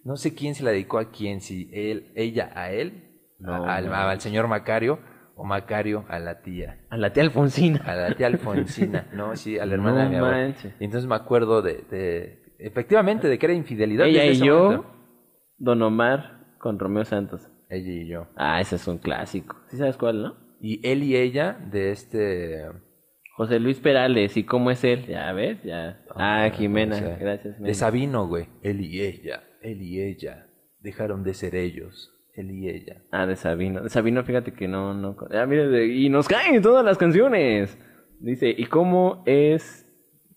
No 0.04 0.18
sé 0.18 0.34
quién 0.36 0.54
se 0.56 0.64
la 0.64 0.72
dedicó 0.72 0.98
a 1.00 1.12
quién, 1.12 1.42
si 1.42 1.70
él, 1.74 2.12
ella 2.16 2.52
a 2.56 2.72
él, 2.72 3.13
No, 3.44 3.66
al, 3.66 3.88
no. 3.88 3.94
al 3.96 4.20
señor 4.22 4.48
Macario, 4.48 5.00
o 5.36 5.44
Macario 5.44 6.06
a 6.10 6.20
la 6.20 6.42
tía. 6.42 6.86
A 6.90 6.98
la 6.98 7.12
tía 7.14 7.24
Alfonsina. 7.24 7.82
A 7.86 7.96
la 7.96 8.16
tía 8.16 8.28
Alfonsina, 8.28 9.08
no, 9.14 9.36
sí, 9.36 9.60
a 9.60 9.66
la 9.66 9.74
hermana 9.74 9.98
No 9.98 10.04
de 10.04 10.10
mi 10.10 10.16
abuela. 10.18 10.56
Y 10.80 10.86
entonces 10.86 11.08
me 11.08 11.16
acuerdo 11.16 11.62
de, 11.62 11.84
de- 11.90 12.56
efectivamente, 12.60 13.28
de 13.28 13.38
que 13.38 13.46
era 13.46 13.54
infidelidad. 13.56 14.08
Ella 14.08 14.26
y 14.26 14.36
yo, 14.38 14.64
momento. 14.64 14.86
Don 15.58 15.82
Omar 15.82 16.56
con 16.60 16.80
Romeo 16.80 17.04
Santos. 17.06 17.50
Ella 17.70 17.92
y 17.92 18.08
yo. 18.08 18.28
Ah, 18.36 18.62
ese 18.62 18.76
es 18.76 18.88
un 18.88 18.98
clásico. 19.00 19.56
¿Sí 19.70 19.78
sabes 19.78 19.98
cuál, 19.98 20.22
no? 20.22 20.36
Y 20.62 20.88
él 20.88 21.04
y 21.04 21.16
ella 21.18 21.58
de 21.72 21.92
este... 21.92 22.62
José 23.36 23.60
Luis 23.60 23.80
Perales, 23.80 24.38
¿y 24.38 24.44
cómo 24.44 24.70
es 24.70 24.84
él? 24.84 25.08
Ya 25.08 25.34
ves, 25.34 25.62
ya. 25.64 26.06
Ah, 26.16 26.48
Jimena, 26.54 26.96
o 26.96 27.00
sea, 27.00 27.18
gracias. 27.18 27.54
De 27.54 27.58
Jimena. 27.58 27.74
Sabino, 27.74 28.28
güey. 28.28 28.46
Él 28.62 28.80
y 28.82 29.02
ella, 29.02 29.42
él 29.64 29.82
y 29.82 30.00
ella. 30.02 30.46
Dejaron 30.80 31.24
de 31.24 31.34
ser 31.34 31.56
ellos, 31.56 32.14
él 32.34 32.52
y 32.52 32.70
ella. 32.70 33.04
Ah, 33.12 33.26
de 33.26 33.36
Sabino. 33.36 33.82
De 33.82 33.90
Sabino, 33.90 34.24
fíjate 34.24 34.54
que 34.54 34.68
no, 34.68 34.94
no. 34.94 35.16
Ah, 35.32 35.46
mire, 35.46 35.88
y 35.88 36.10
nos 36.10 36.28
caen 36.28 36.62
todas 36.62 36.84
las 36.84 36.98
canciones. 36.98 37.78
Dice, 38.20 38.54
¿y 38.56 38.66
cómo 38.66 39.24
es 39.26 39.86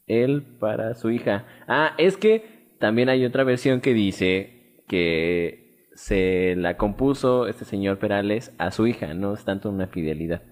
él 0.07 0.43
para 0.59 0.95
su 0.95 1.11
hija? 1.11 1.47
Ah, 1.67 1.95
es 1.99 2.17
que 2.17 2.75
también 2.79 3.09
hay 3.09 3.25
otra 3.25 3.45
versión 3.45 3.81
que 3.81 3.95
dice 3.95 4.83
que 4.89 5.89
se 5.95 6.55
la 6.57 6.77
compuso 6.77 7.47
este 7.47 7.65
señor 7.65 7.99
Perales 7.99 8.55
a 8.59 8.71
su 8.71 8.87
hija, 8.87 9.15
no 9.15 9.33
es 9.33 9.45
tanto 9.45 9.71
una 9.71 9.87
fidelidad. 9.87 10.43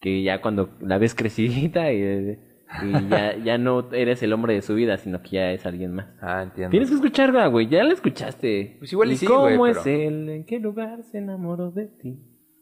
Que 0.00 0.22
ya 0.22 0.42
cuando 0.42 0.76
la 0.80 0.98
ves 0.98 1.14
crecidita 1.16 1.92
y, 1.92 2.38
y 2.82 3.08
ya, 3.08 3.36
ya 3.36 3.58
no 3.58 3.90
eres 3.92 4.22
el 4.22 4.32
hombre 4.32 4.54
de 4.54 4.62
su 4.62 4.74
vida, 4.74 4.96
sino 4.98 5.22
que 5.22 5.30
ya 5.30 5.52
es 5.52 5.64
alguien 5.66 5.94
más. 5.94 6.06
Ah, 6.20 6.42
entiendo. 6.42 6.70
Tienes 6.70 6.88
que 6.90 6.96
escucharla, 6.96 7.46
güey, 7.46 7.68
ya 7.68 7.84
la 7.84 7.92
escuchaste. 7.94 8.76
Pues 8.78 8.92
igual 8.92 9.12
y 9.12 9.16
sí, 9.16 9.26
cómo 9.26 9.56
güey, 9.56 9.72
es 9.72 9.78
pero- 9.84 10.00
él? 10.00 10.28
¿En 10.30 10.44
qué 10.46 10.58
lugar 10.58 11.02
se 11.04 11.18
enamoró 11.18 11.70
de 11.70 11.86
ti? 11.86 12.18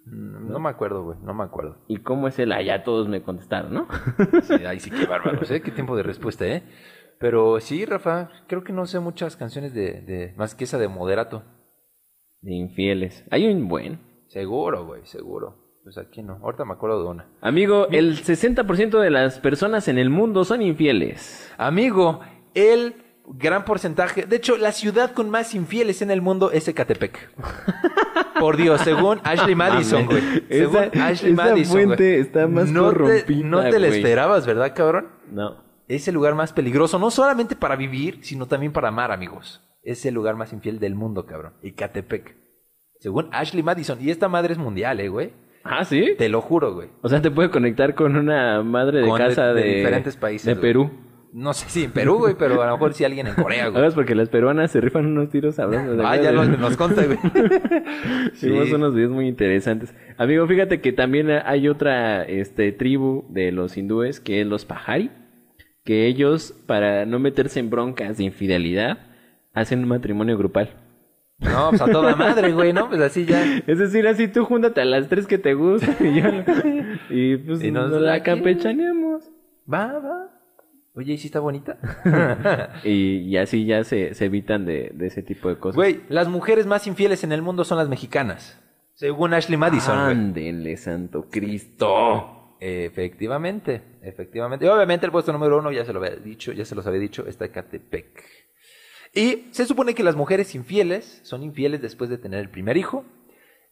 Mm, 0.07 0.51
No 0.53 0.59
me 0.61 0.69
acuerdo, 0.69 1.03
güey, 1.05 1.19
no 1.23 1.33
me 1.35 1.45
acuerdo. 1.45 1.79
¿Y 1.89 1.97
cómo 1.99 2.29
es 2.29 2.39
él? 2.39 2.53
Ah, 2.53 2.61
ya 2.63 2.83
todos 2.85 3.09
me 3.09 3.23
contestaron, 3.23 3.73
¿no? 3.73 3.89
Sí, 4.43 4.55
ay, 4.67 4.79
sí, 4.81 4.91
qué 4.91 5.07
bárbaros, 5.07 5.51
¿eh? 5.51 5.63
Qué 5.63 5.71
tiempo 5.71 5.97
de 5.97 6.03
respuesta, 6.03 6.47
¿eh? 6.47 6.63
Pero 7.19 7.59
sí, 7.61 7.85
Rafa, 7.87 8.29
creo 8.49 8.65
que 8.65 8.73
no 8.73 8.85
sé 8.87 9.01
muchas 9.01 9.37
canciones 9.37 9.73
de, 9.73 10.03
de 10.03 10.35
más 10.37 10.55
que 10.55 10.65
esa 10.65 10.79
de 10.79 10.89
Moderato. 10.89 11.45
De 12.43 12.53
infieles. 12.53 13.25
Hay 13.31 13.47
un 13.47 13.69
buen. 13.69 14.01
Seguro, 14.29 14.85
güey, 14.85 15.07
seguro. 15.07 15.64
Pues 15.85 15.99
aquí 15.99 16.22
no. 16.22 16.39
Ahorita 16.43 16.64
me 16.64 16.72
acuerdo 16.72 17.03
de 17.03 17.09
una. 17.11 17.26
Amigo, 17.43 17.89
el 17.91 18.16
60% 18.24 18.99
de 19.01 19.11
las 19.11 19.39
personas 19.39 19.87
en 19.89 19.99
el 19.99 20.09
mundo 20.09 20.45
son 20.47 20.62
infieles. 20.62 21.53
Amigo, 21.59 22.20
el 22.55 22.95
gran 23.26 23.66
porcentaje. 23.66 24.24
De 24.24 24.37
hecho, 24.37 24.57
la 24.57 24.72
ciudad 24.72 25.12
con 25.12 25.28
más 25.28 25.55
infieles 25.55 26.01
en 26.01 26.11
el 26.11 26.22
mundo 26.22 26.51
es 26.51 26.66
Ecatepec. 26.68 27.30
Por 28.41 28.57
Dios, 28.57 28.80
según 28.80 29.20
Ashley 29.24 29.55
Madison, 29.55 30.07
güey. 30.07 30.22
Según 30.49 30.85
Esa- 30.93 31.07
Ashley 31.07 31.32
esa 31.32 31.45
Madison. 31.45 31.85
güey. 31.85 32.14
está 32.14 32.47
más 32.49 32.70
no 32.70 32.91
te, 32.93 33.24
no 33.45 33.62
te 33.68 33.78
la 33.78 33.89
esperabas, 33.89 34.47
¿verdad, 34.47 34.74
cabrón? 34.74 35.09
No. 35.30 35.62
Es 35.87 36.09
el 36.09 36.14
lugar 36.14 36.35
más 36.35 36.53
peligroso, 36.55 36.99
no 36.99 37.11
solamente 37.11 37.57
para 37.57 37.76
vivir, 37.76 38.20
sino 38.22 38.47
también 38.47 38.72
para 38.72 38.89
amar, 38.89 39.12
amigos. 39.12 39.62
Es 39.82 40.05
el 40.07 40.14
lugar 40.14 40.35
más 40.35 40.53
infiel 40.55 40.78
del 40.78 40.95
mundo, 40.95 41.26
cabrón. 41.26 41.53
Ecatepec. 41.62 42.37
Según 43.01 43.28
Ashley 43.32 43.62
Madison. 43.62 43.99
Y 44.01 44.11
esta 44.11 44.28
madre 44.28 44.55
es 44.55 44.59
mundial, 44.59 44.99
eh, 45.01 45.09
güey. 45.09 45.32
Ah, 45.65 45.85
¿sí? 45.85 46.15
Te 46.19 46.29
lo 46.29 46.41
juro, 46.43 46.75
güey. 46.75 46.89
O 47.01 47.09
sea, 47.09 47.23
te 47.23 47.31
puede 47.31 47.51
conectar 47.51 47.95
con 47.95 48.17
una 48.17 48.62
madre 48.62 49.01
de 49.01 49.09
Con 49.09 49.19
casa 49.19 49.55
de 49.55 49.62
de, 49.62 49.75
diferentes 49.77 50.17
países, 50.17 50.47
De 50.47 50.53
güey. 50.55 50.62
Perú. 50.62 50.91
No 51.33 51.53
sé 51.53 51.69
si 51.69 51.83
en 51.85 51.91
Perú, 51.91 52.19
güey, 52.19 52.35
pero 52.39 52.62
a 52.62 52.67
lo 52.67 52.73
mejor 52.75 52.93
sí 52.95 53.03
alguien 53.03 53.27
en 53.27 53.35
Corea, 53.35 53.65
güey. 53.69 53.75
¿Sabes? 53.81 53.95
Porque 53.95 54.15
las 54.15 54.29
peruanas 54.29 54.71
se 54.71 54.81
rifan 54.81 55.07
unos 55.07 55.31
tiros 55.31 55.59
hablando 55.59 55.97
de... 55.97 56.05
Ah, 56.07 56.17
ya 56.17 56.31
nos, 56.31 56.49
nos 56.61 56.77
consta, 56.77 57.03
güey. 57.05 57.19
Hicimos 58.35 58.69
Sí. 58.69 58.75
unos 58.75 58.95
videos 58.95 59.11
muy 59.11 59.27
interesantes. 59.27 59.95
Amigo, 60.17 60.47
fíjate 60.47 60.81
que 60.81 60.93
también 60.93 61.31
hay 61.31 61.69
otra 61.69 62.23
este, 62.23 62.71
tribu 62.71 63.25
de 63.31 63.51
los 63.51 63.77
hindúes 63.77 64.21
que 64.21 64.43
es 64.43 64.47
los 64.47 64.65
Pahari, 64.65 65.11
que 65.85 66.07
ellos, 66.07 66.55
para 66.67 67.05
no 67.05 67.19
meterse 67.19 67.59
en 67.59 67.69
broncas 67.71 68.19
de 68.19 68.25
infidelidad, 68.25 68.99
hacen 69.55 69.81
un 69.81 69.89
matrimonio 69.89 70.39
grupal. 70.39 70.71
No, 71.39 71.70
pues 71.70 71.82
a 71.82 71.87
toda 71.87 72.16
madre, 72.16 72.53
güey, 72.53 72.72
¿no? 72.72 72.89
Pues 72.89 73.01
así 73.01 73.24
ya. 73.26 73.62
Es 73.66 73.78
decir, 73.78 74.07
así 74.07 74.28
tú 74.28 74.45
júntate 74.45 74.80
a 74.80 74.85
las 74.85 75.09
tres 75.09 75.26
que 75.26 75.39
te 75.39 75.55
gustan 75.55 75.97
y 76.01 76.20
yo... 76.20 76.28
Y 77.11 77.37
pues 77.39 77.62
Y 77.62 77.70
nos 77.70 77.91
nos 77.91 78.01
la 78.01 78.22
campechaneamos. 78.22 79.24
Va, 79.70 79.99
va. 79.99 80.30
Oye, 80.95 81.14
¿y 81.14 81.18
si 81.18 81.26
está 81.26 81.41
bonita? 81.41 81.78
Y, 82.85 83.18
y 83.18 83.37
así 83.37 83.66
ya 83.66 83.82
se, 83.85 84.14
se 84.14 84.24
evitan 84.26 84.64
de, 84.64 84.93
de 84.95 85.07
ese 85.09 85.22
tipo 85.22 85.49
de 85.49 85.57
cosas. 85.59 85.76
Güey, 85.76 86.03
las 86.09 86.28
mujeres 86.28 86.66
más 86.66 86.87
infieles 86.87 87.24
en 87.24 87.32
el 87.32 87.43
mundo 87.43 87.64
son 87.64 87.78
las 87.78 87.89
mexicanas. 87.89 88.61
Según 88.95 89.35
Ashley 89.35 89.59
Madison, 89.59 89.97
güey. 89.97 90.11
Ándenle, 90.12 90.76
santo 90.76 91.28
Cristo. 91.28 92.57
Efectivamente, 92.61 93.82
efectivamente. 94.03 94.64
Y 94.64 94.68
obviamente 94.68 95.05
el 95.05 95.12
puesto 95.12 95.32
número 95.32 95.59
uno, 95.59 95.72
ya 95.72 95.85
se 95.85 95.93
lo 95.93 95.99
había 95.99 96.16
dicho, 96.16 96.53
ya 96.53 96.64
se 96.64 96.74
los 96.74 96.87
había 96.87 97.01
dicho, 97.01 97.26
está 97.26 97.47
Ecatepec. 97.47 98.24
Y 99.15 99.47
se 99.53 99.65
supone 99.67 99.95
que 99.95 100.03
las 100.03 100.17
mujeres 100.17 100.55
infieles 100.55 101.21
son 101.23 101.43
infieles 101.43 101.81
después 101.81 102.11
de 102.11 102.19
tener 102.19 102.41
el 102.41 102.51
primer 102.51 102.77
hijo. 102.77 103.05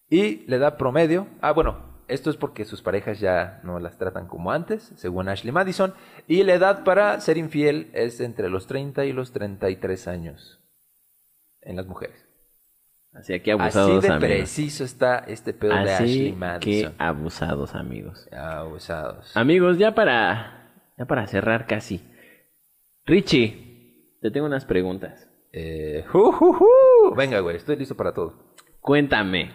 Y 0.08 0.44
le 0.46 0.58
da 0.58 0.76
promedio. 0.76 1.26
Ah, 1.40 1.52
bueno, 1.52 2.04
esto 2.06 2.30
es 2.30 2.36
porque 2.36 2.64
sus 2.64 2.82
parejas 2.82 3.18
ya 3.18 3.60
no 3.64 3.78
las 3.80 3.98
tratan 3.98 4.28
como 4.28 4.52
antes, 4.52 4.92
según 4.96 5.28
Ashley 5.28 5.52
Madison. 5.52 5.94
Y 6.28 6.42
la 6.44 6.54
edad 6.54 6.84
para 6.84 7.18
ser 7.20 7.38
infiel 7.38 7.90
es 7.94 8.20
entre 8.20 8.50
los 8.50 8.66
30 8.66 9.04
y 9.06 9.12
los 9.12 9.32
33 9.32 10.08
años 10.08 10.60
en 11.62 11.76
las 11.76 11.86
mujeres. 11.86 12.28
Así 13.14 13.38
que 13.40 13.52
Así 13.52 13.60
abusados, 13.60 14.02
de 14.02 14.08
amigos. 14.08 14.24
preciso 14.26 14.84
está 14.84 15.18
este 15.18 15.52
pedo 15.52 15.72
de 15.74 15.92
Ashley 15.92 16.18
Así 16.18 16.30
que 16.30 16.36
Madison. 16.36 16.94
abusados, 16.98 17.74
amigos. 17.74 18.28
Abusados. 18.32 19.36
Amigos, 19.36 19.78
ya 19.78 19.94
para, 19.94 20.72
ya 20.96 21.04
para 21.04 21.26
cerrar 21.26 21.66
casi. 21.66 22.00
Richie, 23.04 24.18
te 24.20 24.30
tengo 24.30 24.46
unas 24.46 24.64
preguntas. 24.64 25.28
Eh. 25.52 26.04
Venga, 27.16 27.40
güey, 27.40 27.56
estoy 27.56 27.76
listo 27.76 27.96
para 27.96 28.12
todo. 28.14 28.54
Cuéntame, 28.80 29.50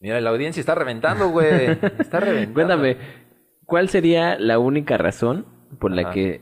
Mira, 0.00 0.20
la 0.20 0.30
audiencia 0.30 0.58
está 0.60 0.74
reventando, 0.74 1.28
güey. 1.30 1.70
Está 1.98 2.18
reventando. 2.20 2.54
cuéntame, 2.54 2.96
¿cuál 3.64 3.88
sería 3.88 4.36
la 4.38 4.58
única 4.58 4.98
razón 4.98 5.46
por 5.78 5.92
la 5.92 6.10
que 6.10 6.40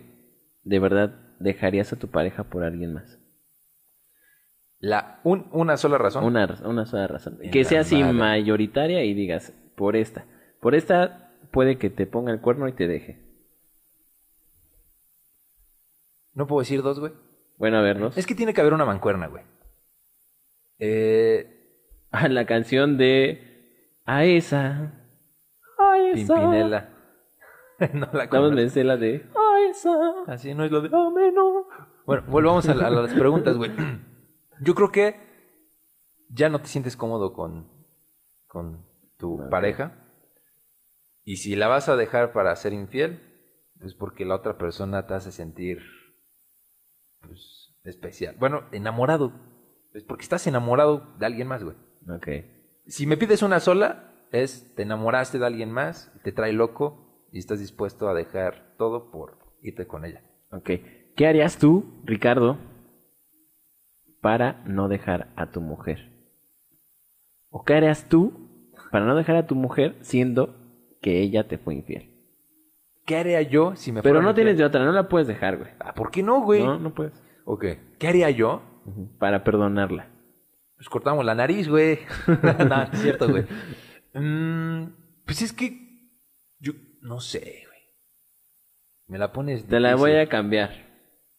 de 0.65 0.79
verdad 0.79 1.37
dejarías 1.41 1.93
a 1.93 1.99
tu 1.99 2.09
pareja 2.09 2.45
por 2.45 2.65
alguien 2.65 2.95
más? 2.95 3.19
La, 4.79 5.21
un- 5.25 5.47
una 5.53 5.77
sola 5.77 5.99
razón. 5.99 6.25
Una, 6.25 6.49
una 6.65 6.87
sola 6.87 7.07
razón. 7.07 7.39
En 7.43 7.51
Que 7.51 7.65
sea 7.65 7.81
así 7.83 8.03
mayoritaria 8.03 9.05
y 9.05 9.13
digas, 9.13 9.53
por 9.77 9.95
esta. 9.95 10.25
Por 10.63 10.75
esta 10.75 11.35
puede 11.53 11.77
que 11.77 11.91
te 11.91 12.07
ponga 12.07 12.33
el 12.33 12.41
cuerno 12.41 12.67
y 12.67 12.73
te 12.73 12.89
deje. 12.89 13.21
No 16.33 16.47
puedo 16.47 16.61
decir 16.61 16.81
dos, 16.83 16.99
güey. 16.99 17.13
Bueno, 17.61 17.77
a 17.77 17.83
ver, 17.83 18.01
¿no? 18.01 18.09
Es 18.17 18.27
que 18.27 18.35
tiene 18.35 18.55
que 18.55 18.61
haber 18.63 18.73
una 18.73 18.85
mancuerna, 18.87 19.29
güey. 19.29 19.45
Eh, 20.79 21.57
Ah, 22.13 22.27
la 22.29 22.45
canción 22.45 22.97
de 22.99 24.01
A 24.05 24.25
esa. 24.25 24.93
A 25.79 25.99
esa. 26.13 26.35
Pimpinela. 26.35 26.89
no 27.95 28.09
la 28.13 28.29
conozco. 28.29 28.57
me 28.57 28.69
sé 28.69 28.83
la 28.83 28.97
de 28.97 29.27
A 29.37 29.71
esa. 29.71 29.93
Así 30.27 30.53
no 30.55 30.65
es 30.65 30.73
lo 30.73 30.81
de 30.81 30.89
ameno. 30.89 31.69
Bueno, 32.07 32.25
volvamos 32.27 32.69
a, 32.69 32.75
la- 32.75 32.89
a 32.89 32.91
las 32.91 33.15
preguntas, 33.15 33.57
güey. 33.57 33.71
Yo 34.61 34.75
creo 34.75 34.91
que 34.91 35.21
ya 36.31 36.49
no 36.49 36.61
te 36.61 36.67
sientes 36.67 36.97
cómodo 36.97 37.33
con, 37.33 37.69
con 38.49 38.85
tu 39.17 39.49
pareja. 39.51 39.93
Y 41.23 41.37
si 41.37 41.55
la 41.55 41.69
vas 41.69 41.89
a 41.89 41.95
dejar 41.97 42.33
para 42.33 42.57
ser 42.57 42.73
infiel, 42.73 43.21
pues 43.79 43.95
porque 43.95 44.25
la 44.25 44.35
otra 44.35 44.59
persona 44.59 45.07
te 45.07 45.15
hace 45.15 45.31
sentir 45.31 45.79
pues, 47.21 47.75
especial. 47.85 48.37
Bueno, 48.39 48.65
enamorado. 48.73 49.33
Es 49.95 50.05
porque 50.05 50.23
estás 50.23 50.47
enamorado 50.47 51.15
de 51.19 51.27
alguien 51.27 51.49
más, 51.49 51.65
güey. 51.65 51.77
Ok. 52.09 52.29
Si 52.87 53.07
me 53.07 53.17
pides 53.17 53.43
una 53.43 53.61
sola, 53.61 54.27
es 54.33 54.75
te 54.75 54.83
enamoraste 54.83 55.39
de 55.39 55.47
alguien 55.47 55.71
más, 55.71 56.13
te 56.23 56.33
trae 56.33 56.53
loco 56.53 57.27
y 57.33 57.39
estás 57.39 57.59
dispuesto 57.59 58.09
a 58.09 58.15
dejar 58.15 58.75
todo 58.77 59.11
por 59.11 59.39
irte 59.63 59.87
con 59.87 60.05
ella. 60.05 60.23
Ok. 60.53 60.71
¿Qué 61.17 61.27
harías 61.27 61.59
tú, 61.59 62.01
Ricardo, 62.05 62.59
para 64.21 64.63
no 64.65 64.89
dejar 64.89 65.33
a 65.37 65.51
tu 65.51 65.61
mujer? 65.61 66.11
¿O 67.51 67.65
qué 67.65 67.75
harías 67.75 68.09
tú 68.09 68.71
para 68.91 69.05
no 69.05 69.17
dejar 69.17 69.37
a 69.37 69.47
tu 69.47 69.55
mujer 69.55 69.97
siendo 70.01 70.57
que 71.03 71.21
ella 71.21 71.49
te 71.49 71.59
fue 71.59 71.75
infiel? 71.75 72.10
¿Qué 73.07 73.17
haría 73.17 73.43
yo 73.43 73.75
si 73.77 73.93
me 73.93 74.03
Pero 74.03 74.17
fuera 74.17 74.27
no 74.29 74.35
tienes 74.35 74.57
de 74.59 74.65
otra, 74.65 74.85
no 74.85 74.93
la 74.93 75.09
puedes 75.09 75.27
dejar, 75.29 75.57
güey. 75.57 75.71
Ah, 75.81 75.95
¿Por 75.95 76.11
qué 76.11 76.23
no, 76.23 76.43
güey? 76.43 76.63
No, 76.63 76.79
no 76.79 76.95
puedes. 76.95 77.13
Ok. 77.45 77.65
¿Qué 77.99 78.09
haría 78.09 78.31
yo? 78.31 78.63
Ujú. 78.87 79.17
Para 79.19 79.43
perdonarla. 79.45 80.09
Pues 80.77 80.89
cortamos 80.89 81.25
la 81.25 81.35
nariz, 81.35 81.69
güey. 81.69 81.99
no, 82.43 82.65
no 82.65 82.83
es 82.85 82.99
cierto, 83.01 83.29
güey. 83.29 83.45
Mm, 84.15 84.93
pues 85.25 85.43
es 85.43 85.53
que 85.53 86.11
yo 86.59 86.73
no 87.03 87.21
sé, 87.21 87.41
güey. 87.67 87.81
Me 89.09 89.19
la 89.19 89.33
pones 89.33 89.67
Te 89.67 89.81
la 89.81 89.91
difícil. 89.95 90.13
voy 90.13 90.21
a 90.21 90.29
cambiar. 90.29 90.71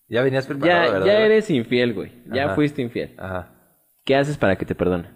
Ya 0.09 0.21
venías 0.23 0.45
preparado, 0.45 0.85
Ya, 0.87 0.91
¿verdad? 0.91 1.05
ya 1.05 1.19
eres 1.21 1.49
infiel, 1.49 1.93
güey. 1.93 2.11
Ya 2.33 2.45
Ajá. 2.47 2.55
fuiste 2.55 2.81
infiel. 2.81 3.15
Ajá. 3.17 3.53
¿Qué 4.03 4.15
haces 4.15 4.37
para 4.37 4.57
que 4.57 4.65
te 4.65 4.75
perdone? 4.75 5.09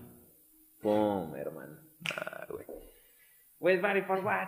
Pum, 0.81 1.35
hermano. 1.35 1.75
Ah, 2.15 2.45
güey. 2.49 2.65
Wait, 3.59 3.81
buddy, 3.81 4.01
for 4.03 4.19
what? 4.23 4.47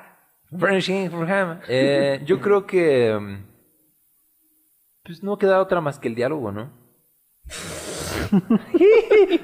Friendship 0.58 1.10
for 1.10 1.28
him. 1.28 1.60
Eh, 1.68 2.22
yo 2.26 2.39
creo 2.39 2.66
que 2.66 3.18
mm, 3.20 3.45
pues 5.04 5.24
no 5.24 5.38
queda 5.38 5.62
otra 5.62 5.82
más 5.82 6.00
que 6.00 6.08
el 6.08 6.16
diálogo, 6.16 6.52
¿no? 6.52 6.72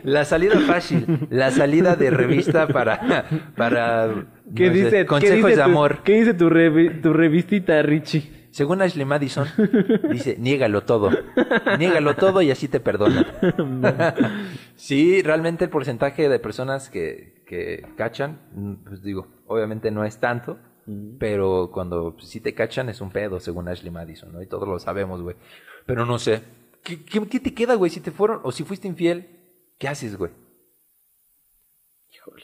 la 0.04 0.26
salida 0.26 0.60
fácil, 0.62 1.28
la 1.30 1.52
salida 1.52 1.96
de 1.96 2.10
revista 2.10 2.68
para 2.68 3.26
para 3.56 4.26
¿Qué 4.56 4.68
no 4.68 4.74
sé, 4.74 4.84
dice? 4.84 5.06
consejos 5.06 5.30
¿qué 5.30 5.36
dice 5.38 5.50
de 5.50 5.56
tu- 5.56 5.62
amor. 5.62 6.00
¿Qué 6.04 6.14
dice 6.20 6.34
tu, 6.34 6.50
revi- 6.50 7.02
tu 7.02 7.14
revistita, 7.14 7.82
Richie? 7.82 8.48
Según 8.52 8.82
Ashley 8.82 9.06
Madison, 9.06 9.48
dice, 10.12 10.36
niégalo 10.38 10.82
todo. 10.84 11.10
Niégalo 11.80 12.16
todo 12.16 12.42
y 12.42 12.52
así 12.52 12.68
te 12.68 12.80
perdonan. 12.80 13.26
sí, 14.76 15.22
realmente 15.24 15.64
el 15.66 15.70
porcentaje 15.72 16.30
de 16.30 16.40
personas 16.40 16.90
que, 16.90 17.44
que 17.48 17.84
cachan, 17.98 18.42
mm, 18.54 18.74
pues 18.84 19.02
digo, 19.02 19.28
obviamente 19.48 19.90
no 19.92 20.04
es 20.06 20.20
tanto, 20.20 20.60
pero 21.20 21.70
cuando 21.72 22.16
sí 22.20 22.40
te 22.42 22.54
cachan 22.54 22.90
es 22.90 23.02
un 23.02 23.12
pedo, 23.12 23.40
según 23.40 23.68
Ashley 23.68 23.92
Madison, 23.92 24.32
¿no? 24.34 24.42
Y 24.42 24.48
todos 24.48 24.68
lo 24.68 24.80
sabemos, 24.80 25.22
güey. 25.22 25.36
Pero 25.86 26.06
no 26.06 26.20
sé. 26.20 26.44
¿Qué, 26.84 27.04
qué, 27.04 27.26
qué 27.28 27.40
te 27.40 27.54
queda, 27.54 27.76
güey? 27.76 27.90
Si 27.90 28.02
te 28.02 28.12
fueron, 28.12 28.42
o 28.44 28.52
si 28.52 28.64
fuiste 28.64 28.88
infiel, 28.88 29.28
¿qué 29.80 29.88
haces, 29.88 30.18
güey? 30.18 30.32
Híjole. 32.12 32.44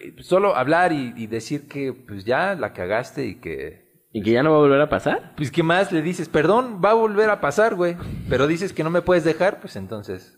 Eh, 0.00 0.22
Solo 0.22 0.56
hablar 0.56 0.92
y, 0.92 1.12
y 1.16 1.26
decir 1.26 1.68
que, 1.68 1.92
pues 1.92 2.24
ya 2.24 2.54
la 2.54 2.72
cagaste 2.72 3.26
y 3.26 3.40
que 3.40 3.90
¿Y 4.12 4.22
que 4.22 4.32
ya 4.32 4.42
no 4.42 4.50
va 4.50 4.56
a 4.56 4.60
volver 4.60 4.80
a 4.80 4.88
pasar? 4.88 5.34
pues, 5.36 5.52
¿qué 5.52 5.62
más 5.62 5.92
le 5.92 6.02
dices? 6.02 6.28
Perdón, 6.28 6.80
va 6.84 6.90
a 6.90 6.94
volver 6.94 7.30
a 7.30 7.40
pasar, 7.40 7.76
güey. 7.76 7.96
Pero 8.28 8.48
dices 8.48 8.72
que 8.72 8.82
no 8.82 8.90
me 8.90 9.02
puedes 9.02 9.22
dejar, 9.22 9.60
pues 9.60 9.76
entonces. 9.76 10.36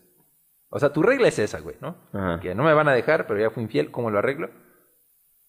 O 0.69 0.77
sea, 0.79 0.93
tu 0.93 1.01
regla 1.01 1.27
es 1.27 1.39
esa, 1.39 1.59
güey, 1.59 1.75
¿no? 1.81 1.97
Ajá. 2.13 2.39
Que 2.39 2.53
no 2.53 2.63
me 2.63 2.73
van 2.73 2.87
a 2.87 2.93
dejar, 2.93 3.25
pero 3.25 3.39
ya 3.39 3.49
fui 3.49 3.63
infiel, 3.63 3.89
¿cómo 3.89 4.11
lo 4.11 4.19
arreglo? 4.19 4.51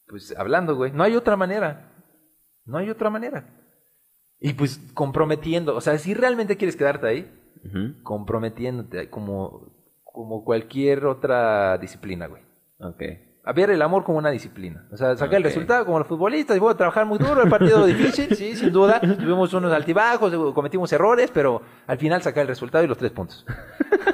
Pues 0.07 0.35
hablando, 0.37 0.77
güey. 0.77 0.93
No 0.93 1.03
hay 1.03 1.17
otra 1.17 1.37
manera. 1.37 1.93
No 2.65 2.79
hay 2.79 2.91
otra 2.91 3.11
manera. 3.11 3.47
Y 4.41 4.53
pues 4.55 4.79
comprometiendo. 4.95 5.75
O 5.75 5.81
sea, 5.81 5.97
si 5.99 6.15
realmente 6.15 6.57
quieres 6.57 6.77
quedarte 6.77 7.07
ahí, 7.07 7.41
comprometiéndote 8.03 9.09
como, 9.11 9.73
como 10.05 10.45
cualquier 10.45 11.07
otra 11.07 11.79
disciplina, 11.79 12.27
güey. 12.27 12.43
Ok. 12.79 13.03
a 13.47 13.53
ver 13.53 13.71
el 13.71 13.81
amor 13.83 14.05
como 14.05 14.19
una 14.19 14.31
disciplina. 14.31 14.87
O 14.93 14.97
sea, 14.97 15.17
sacar 15.17 15.37
el 15.37 15.45
resultado 15.45 15.85
como 15.87 15.99
los 15.99 16.09
futbolistas. 16.09 16.57
Y 16.57 16.61
voy 16.61 16.73
a 16.73 16.77
trabajar 16.77 17.07
muy 17.07 17.19
duro, 17.19 17.43
el 17.43 17.49
partido 17.49 17.87
difícil, 17.87 18.35
sí, 18.35 18.57
sin 18.57 18.73
duda. 18.73 19.01
Tuvimos 19.01 19.53
unos 19.55 19.73
altibajos, 19.73 20.35
cometimos 20.55 20.93
errores, 20.93 21.31
pero 21.33 21.63
al 21.87 21.99
final 21.99 22.21
sacar 22.23 22.43
el 22.43 22.49
resultado 22.49 22.85
y 22.85 22.89
los 22.89 22.99
tres 22.99 23.13
puntos. 23.13 23.47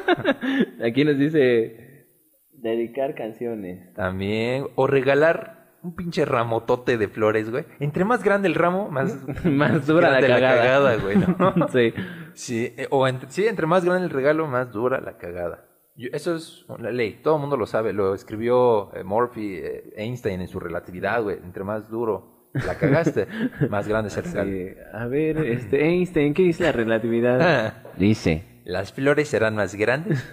Aquí 0.85 1.05
nos 1.05 1.19
dice 1.19 2.07
dedicar 2.53 3.15
canciones. 3.15 3.93
También, 3.95 4.67
o 4.75 4.87
regalar 4.87 5.60
un 5.83 5.95
pinche 5.97 6.25
ramotote 6.25 6.99
de 6.99 7.09
flores, 7.09 7.51
güey. 7.51 7.65
Entre 7.79 8.05
más 8.05 8.23
grande 8.23 8.49
el 8.49 8.55
ramo, 8.55 8.91
más, 8.91 9.17
Más 9.45 9.87
dura 9.87 10.11
la 10.21 10.27
cagada. 10.27 10.97
güey. 10.97 11.17
¿no? 11.17 11.69
sí. 11.73 11.93
Sí, 12.35 12.75
eh, 12.77 12.87
o 12.91 13.07
entre, 13.09 13.31
sí, 13.31 13.47
entre 13.47 13.67
más 13.67 13.85
grande 13.85 14.05
el 14.05 14.11
regalo, 14.11 14.47
más 14.47 14.71
dura 14.73 15.01
la 15.01 15.17
cagada. 15.19 15.67
Yo- 15.97 16.09
eso 16.13 16.35
es 16.37 16.65
una 16.69 16.91
ley, 16.91 17.21
todo 17.23 17.35
el 17.37 17.41
mundo 17.41 17.57
lo 17.57 17.67
sabe, 17.67 17.93
lo 17.93 18.15
escribió 18.15 18.95
eh, 18.95 19.05
Murphy, 19.05 19.57
eh, 19.57 19.93
Einstein 19.97 20.41
en 20.41 20.49
su 20.49 20.61
relatividad, 20.61 21.23
güey. 21.23 21.37
Entre 21.43 21.65
más 21.65 21.89
duro 21.91 22.49
la 22.55 22.75
cagaste, 22.77 23.27
más 23.71 23.87
grande 23.89 24.09
es 24.09 24.17
el 24.17 24.25
regalo. 24.25 24.51
Sí. 24.51 24.69
A 24.93 25.07
ver, 25.07 25.39
este 25.39 25.85
Einstein, 25.87 26.35
¿qué 26.35 26.43
dice 26.43 26.65
la 26.65 26.73
relatividad? 26.73 27.41
Ah, 27.41 27.75
Dice, 27.97 28.63
Las 28.65 28.93
flores 28.93 29.29
serán 29.29 29.57
más 29.57 29.75
grandes 29.75 30.25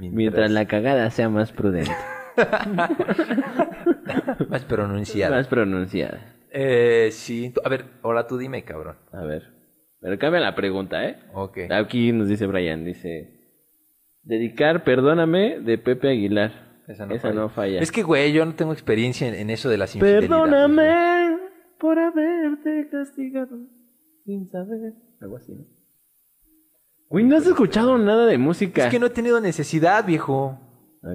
mientras 0.00 0.50
la 0.50 0.66
cagada 0.66 1.10
sea 1.10 1.28
más 1.28 1.52
prudente, 1.52 1.92
más 4.48 4.64
pronunciada. 4.64 5.36
más 5.36 5.46
pronunciada. 5.48 6.36
Eh, 6.50 7.08
sí, 7.12 7.52
a 7.64 7.68
ver, 7.68 7.84
ahora 8.02 8.26
tú 8.26 8.38
dime, 8.38 8.64
cabrón. 8.64 8.96
A 9.12 9.22
ver. 9.24 9.54
Pero 10.00 10.18
cambia 10.18 10.40
la 10.40 10.54
pregunta, 10.54 11.04
¿eh? 11.06 11.18
Ok. 11.34 11.58
Aquí 11.70 12.12
nos 12.12 12.28
dice 12.28 12.46
Brian, 12.46 12.84
dice... 12.84 13.34
Dedicar, 14.22 14.84
perdóname, 14.84 15.58
de 15.60 15.78
Pepe 15.78 16.10
Aguilar. 16.10 16.82
Esa 16.86 17.06
no, 17.06 17.14
Esa 17.14 17.28
falla. 17.28 17.40
no 17.40 17.48
falla. 17.48 17.80
Es 17.80 17.92
que, 17.92 18.02
güey, 18.02 18.32
yo 18.32 18.44
no 18.44 18.54
tengo 18.54 18.72
experiencia 18.72 19.26
en, 19.26 19.34
en 19.34 19.50
eso 19.50 19.68
de 19.68 19.78
las 19.78 19.94
infidelidades. 19.94 20.28
Perdóname 20.28 21.38
por 21.78 21.98
haberte 21.98 22.88
castigado 22.90 23.58
sin 24.24 24.46
saber. 24.48 24.94
Algo 25.20 25.36
así, 25.36 25.54
¿no? 25.54 25.64
Güey, 27.08 27.24
no 27.24 27.36
has 27.36 27.46
escuchado 27.46 27.96
nada 27.96 28.26
de 28.26 28.36
música. 28.36 28.84
Es 28.84 28.90
que 28.90 28.98
no 28.98 29.06
he 29.06 29.10
tenido 29.10 29.40
necesidad, 29.40 30.04
viejo. 30.04 30.58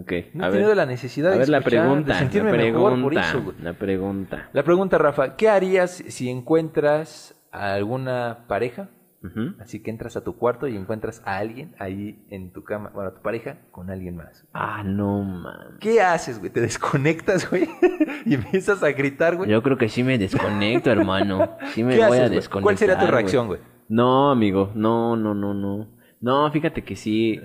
Ok, 0.02 0.12
No 0.34 0.46
a 0.46 0.48
he 0.48 0.52
ver. 0.52 0.60
tenido 0.60 0.76
la 0.76 0.86
necesidad 0.86 1.30
a 1.30 1.34
de 1.34 1.39
ver 1.39 1.50
la 1.50 1.58
escuchar, 1.60 1.82
pregunta, 1.84 2.14
de 2.14 2.20
sentirme 2.20 2.52
la 2.52 2.58
mejor 2.58 2.82
por 2.82 2.94
pregunta, 2.94 3.22
eso, 3.30 3.41
güey. 3.44 3.56
la 3.62 3.74
pregunta. 3.74 4.50
La 4.54 4.64
pregunta, 4.64 4.98
Rafa, 4.98 5.36
¿qué 5.36 5.50
harías 5.50 5.91
si 6.08 6.30
encuentras 6.30 7.36
a 7.52 7.74
alguna 7.74 8.46
pareja? 8.48 8.89
Ujú. 9.24 9.54
Así 9.62 9.82
que 9.82 9.89
entras 9.89 10.18
a 10.18 10.24
tu 10.24 10.36
cuarto 10.38 10.68
y 10.68 10.76
encuentras 10.76 11.22
a 11.26 11.38
alguien 11.38 11.74
ahí 11.80 12.26
en 12.30 12.52
tu 12.52 12.64
cama, 12.66 12.91
bueno, 12.94 13.12
a 13.12 13.14
tu 13.14 13.22
pareja 13.22 13.58
con 13.72 13.89
alguien 13.89 14.18
más. 14.18 14.46
Ah, 14.54 14.84
no, 14.84 15.22
man. 15.24 15.78
¿Qué 15.80 16.02
haces, 16.02 16.39
güey? 16.39 16.52
¿Te 16.52 16.60
desconectas, 16.60 17.50
güey? 17.50 17.70
y 18.26 18.34
empiezas 18.34 18.84
a 18.84 18.91
gritar, 18.91 19.38
güey. 19.38 19.50
Yo 19.50 19.64
creo 19.64 19.78
que 19.78 19.88
sí 19.88 20.04
me 20.04 20.18
desconecto, 20.18 20.91
hermano. 20.91 21.56
Sí 21.74 21.84
me 21.86 21.91
¿Qué 21.96 22.00
voy 22.00 22.06
a 22.06 22.08
haces, 22.08 22.20
güey? 22.30 22.36
desconectar. 22.36 22.64
¿Cuál 22.64 22.78
sería 22.78 22.96
tu 22.96 23.02
güey. 23.02 23.12
reacción, 23.12 23.48
güey? 23.48 23.60
No, 23.88 24.30
amigo, 24.32 24.72
no, 24.76 25.16
no, 25.16 25.34
no, 25.34 25.54
no. 25.54 25.88
No, 26.20 26.52
fíjate 26.52 26.84
que 26.84 26.96
sí. 26.98 27.39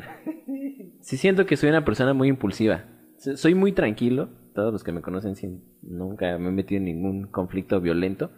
Sí 1.00 1.16
siento 1.16 1.46
que 1.46 1.56
soy 1.56 1.68
una 1.70 1.84
persona 1.84 2.12
muy 2.14 2.28
impulsiva. 2.28 2.84
So- 3.18 3.36
Soy 3.36 3.54
muy 3.54 3.72
tranquilo. 3.72 4.28
Todos 4.54 4.72
los 4.72 4.82
que 4.84 4.92
me 4.92 5.02
conocen 5.02 5.36
sí, 5.36 5.48
nunca 5.82 6.36
me 6.38 6.48
he 6.48 6.52
metido 6.52 6.78
en 6.78 6.84
ningún 6.86 7.30
conflicto 7.30 7.80
violento. 7.80 8.30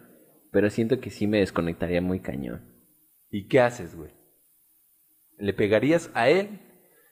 Pero 0.51 0.69
siento 0.69 0.99
que 0.99 1.09
sí 1.09 1.27
me 1.27 1.39
desconectaría 1.39 2.01
muy 2.01 2.19
cañón. 2.19 2.61
¿Y 3.29 3.47
qué 3.47 3.61
haces, 3.61 3.95
güey? 3.95 4.11
¿Le 5.37 5.53
pegarías 5.53 6.11
a 6.13 6.29
él? 6.29 6.59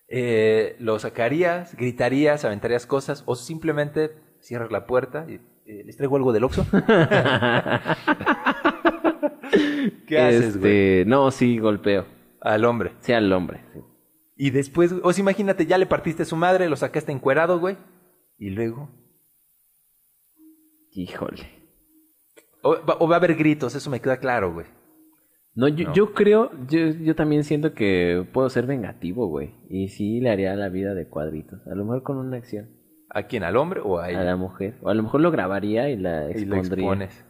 Eh, 0.10 0.76
¿Lo 0.80 1.00
sacarías? 1.00 1.76
¿Gritarías? 1.76 2.44
¿Aventarías 2.46 2.86
cosas? 2.86 3.24
¿O 3.26 3.36
simplemente 3.36 4.12
cierras 4.42 4.72
la 4.72 4.86
puerta 4.86 5.26
y 5.30 5.36
eh, 5.66 5.84
les 5.86 5.96
traigo 5.98 6.18
algo 6.18 6.34
del 6.34 6.44
Oxxo? 6.44 6.66
¿Qué 10.08 10.18
haces, 10.20 10.58
güey? 10.60 10.72
Este, 10.72 11.04
No, 11.08 11.32
sí, 11.32 11.58
golpeo. 11.60 12.06
Al 12.42 12.66
hombre. 12.66 12.92
Sea 13.00 13.18
el 13.20 13.32
hombre. 13.34 13.62
sí. 13.74 13.80
Y 14.42 14.52
después, 14.52 14.94
o 15.04 15.12
sea, 15.12 15.22
imagínate, 15.22 15.66
ya 15.66 15.78
le 15.78 15.86
partiste 15.86 16.24
a 16.24 16.26
su 16.26 16.38
madre, 16.38 16.70
lo 16.70 16.78
sacaste 16.78 17.12
encuerado, 17.12 17.60
güey. 17.60 17.76
Y 18.38 18.52
luego... 18.52 18.90
Híjole. 20.92 21.46
O, 22.64 22.72
va- 22.86 22.96
o 23.02 23.08
va 23.10 23.16
a 23.16 23.20
haber 23.20 23.36
gritos, 23.36 23.76
eso 23.76 23.90
me 23.90 24.00
queda 24.00 24.16
claro, 24.18 24.54
güey. 24.54 24.66
No, 25.56 25.68
yo, 25.68 25.90
No. 25.90 25.94
yo 25.94 26.14
creo, 26.14 26.52
yo, 26.70 26.80
yo 26.88 27.16
también 27.16 27.44
siento 27.44 27.74
que 27.74 28.26
puedo 28.32 28.50
ser 28.50 28.66
vengativo, 28.66 29.28
güey. 29.28 29.56
Y 29.70 29.90
sí 29.90 30.22
le 30.22 30.30
haría 30.30 30.56
la 30.56 30.70
vida 30.70 30.94
de 30.94 31.10
cuadritos. 31.10 31.60
A 31.68 31.76
lo 31.76 31.84
mejor 31.84 32.04
con 32.04 32.16
una 32.18 32.38
acción. 32.38 32.70
¿A 33.10 33.24
quién? 33.24 33.44
¿Al 33.44 33.58
hombre 33.58 33.82
o 33.84 33.98
a 34.00 34.06
A 34.06 34.10
ella? 34.10 34.24
la 34.24 34.38
mujer. 34.38 34.78
O 34.82 34.88
a 34.90 34.94
lo 34.94 35.04
mejor 35.04 35.20
lo 35.20 35.32
grabaría 35.32 35.90
y 35.90 35.98
la 35.98 36.32
Y 36.32 36.46
lo 36.46 36.56
expondría. 36.56 36.86
expones. 36.86 37.26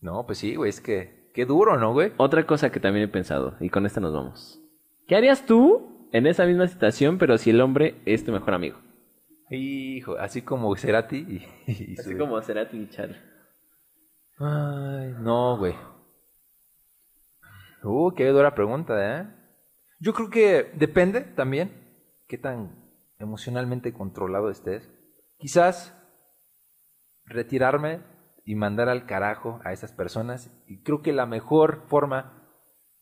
No, 0.00 0.26
pues 0.26 0.36
sí, 0.38 0.54
güey, 0.54 0.68
es 0.68 0.82
que... 0.82 1.15
Qué 1.36 1.44
duro, 1.44 1.76
¿no, 1.76 1.92
güey? 1.92 2.14
Otra 2.16 2.46
cosa 2.46 2.72
que 2.72 2.80
también 2.80 3.04
he 3.04 3.08
pensado, 3.12 3.56
y 3.60 3.68
con 3.68 3.84
esta 3.84 4.00
nos 4.00 4.14
vamos. 4.14 4.58
¿Qué 5.06 5.16
harías 5.16 5.44
tú 5.44 6.08
en 6.10 6.26
esa 6.26 6.46
misma 6.46 6.66
situación, 6.66 7.18
pero 7.18 7.36
si 7.36 7.50
el 7.50 7.60
hombre 7.60 8.00
es 8.06 8.24
tu 8.24 8.32
mejor 8.32 8.54
amigo? 8.54 8.78
Hijo, 9.50 10.16
así 10.18 10.40
como 10.40 10.74
Cerati 10.76 11.18
y, 11.18 11.46
y 11.70 12.00
Así 12.00 12.12
su- 12.12 12.16
como 12.18 12.40
será 12.40 12.66
Char. 12.88 13.10
Ay, 14.38 15.14
no, 15.20 15.58
güey. 15.58 15.74
Uh, 17.84 18.12
qué 18.14 18.26
dura 18.28 18.54
pregunta, 18.54 19.20
¿eh? 19.20 19.28
Yo 20.00 20.14
creo 20.14 20.30
que 20.30 20.70
depende 20.72 21.20
también 21.20 21.70
qué 22.28 22.38
tan 22.38 22.70
emocionalmente 23.18 23.92
controlado 23.92 24.48
estés. 24.48 24.90
Quizás 25.36 25.94
retirarme 27.26 28.00
y 28.46 28.54
mandar 28.54 28.88
al 28.88 29.04
carajo 29.04 29.60
a 29.64 29.72
esas 29.74 29.92
personas. 29.92 30.50
Y 30.66 30.82
creo 30.82 31.02
que 31.02 31.12
la 31.12 31.26
mejor 31.26 31.82
forma 31.88 32.48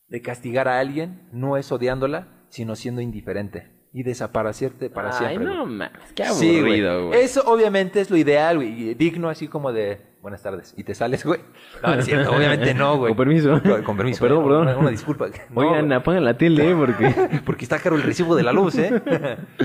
de 0.07 0.21
castigar 0.21 0.67
a 0.67 0.79
alguien 0.79 1.29
no 1.31 1.55
es 1.55 1.71
odiándola, 1.71 2.45
sino 2.49 2.75
siendo 2.75 2.99
indiferente 3.01 3.71
y 3.93 4.03
desaparecerte 4.03 4.89
para 4.89 5.09
Ay, 5.11 5.13
siempre. 5.17 5.45
güey. 5.45 5.57
no 5.57 5.65
mames, 5.65 5.91
qué 6.15 6.23
güey. 6.29 6.57
aburrido, 6.59 7.07
güey. 7.07 7.21
Eso 7.21 7.43
obviamente 7.45 8.01
es 8.01 8.09
lo 8.09 8.17
ideal, 8.17 8.57
güey. 8.57 8.89
y 8.89 8.93
Digno 8.95 9.29
así 9.29 9.47
como 9.47 9.71
de 9.71 10.14
buenas 10.25 10.41
tardes. 10.41 10.73
Y 10.75 10.83
te 10.83 10.95
sales, 10.95 11.23
güey. 11.23 11.39
No, 11.83 11.89
no 11.93 11.99
es 11.99 12.05
cierto, 12.05 12.31
obviamente 12.35 12.73
no, 12.73 12.97
güey. 12.97 13.11
Con 13.11 13.17
permiso. 13.17 13.61
Con, 13.61 13.83
con 13.83 13.95
permiso. 13.95 14.21
Perdón, 14.21 14.39
eh, 14.39 14.47
perdón. 14.47 14.61
Una, 14.63 14.77
una 14.79 14.89
disculpa. 14.89 15.27
No, 15.51 15.61
Oigan, 15.61 15.85
güey, 15.85 15.97
apagan 15.97 16.25
la 16.25 16.35
tele, 16.35 16.71
¿eh? 16.71 16.75
porque... 16.75 17.41
porque 17.45 17.63
está 17.63 17.77
caro 17.77 17.95
el 17.95 18.01
recibo 18.01 18.35
de 18.35 18.41
la 18.41 18.51
luz, 18.51 18.75
¿eh? 18.79 18.89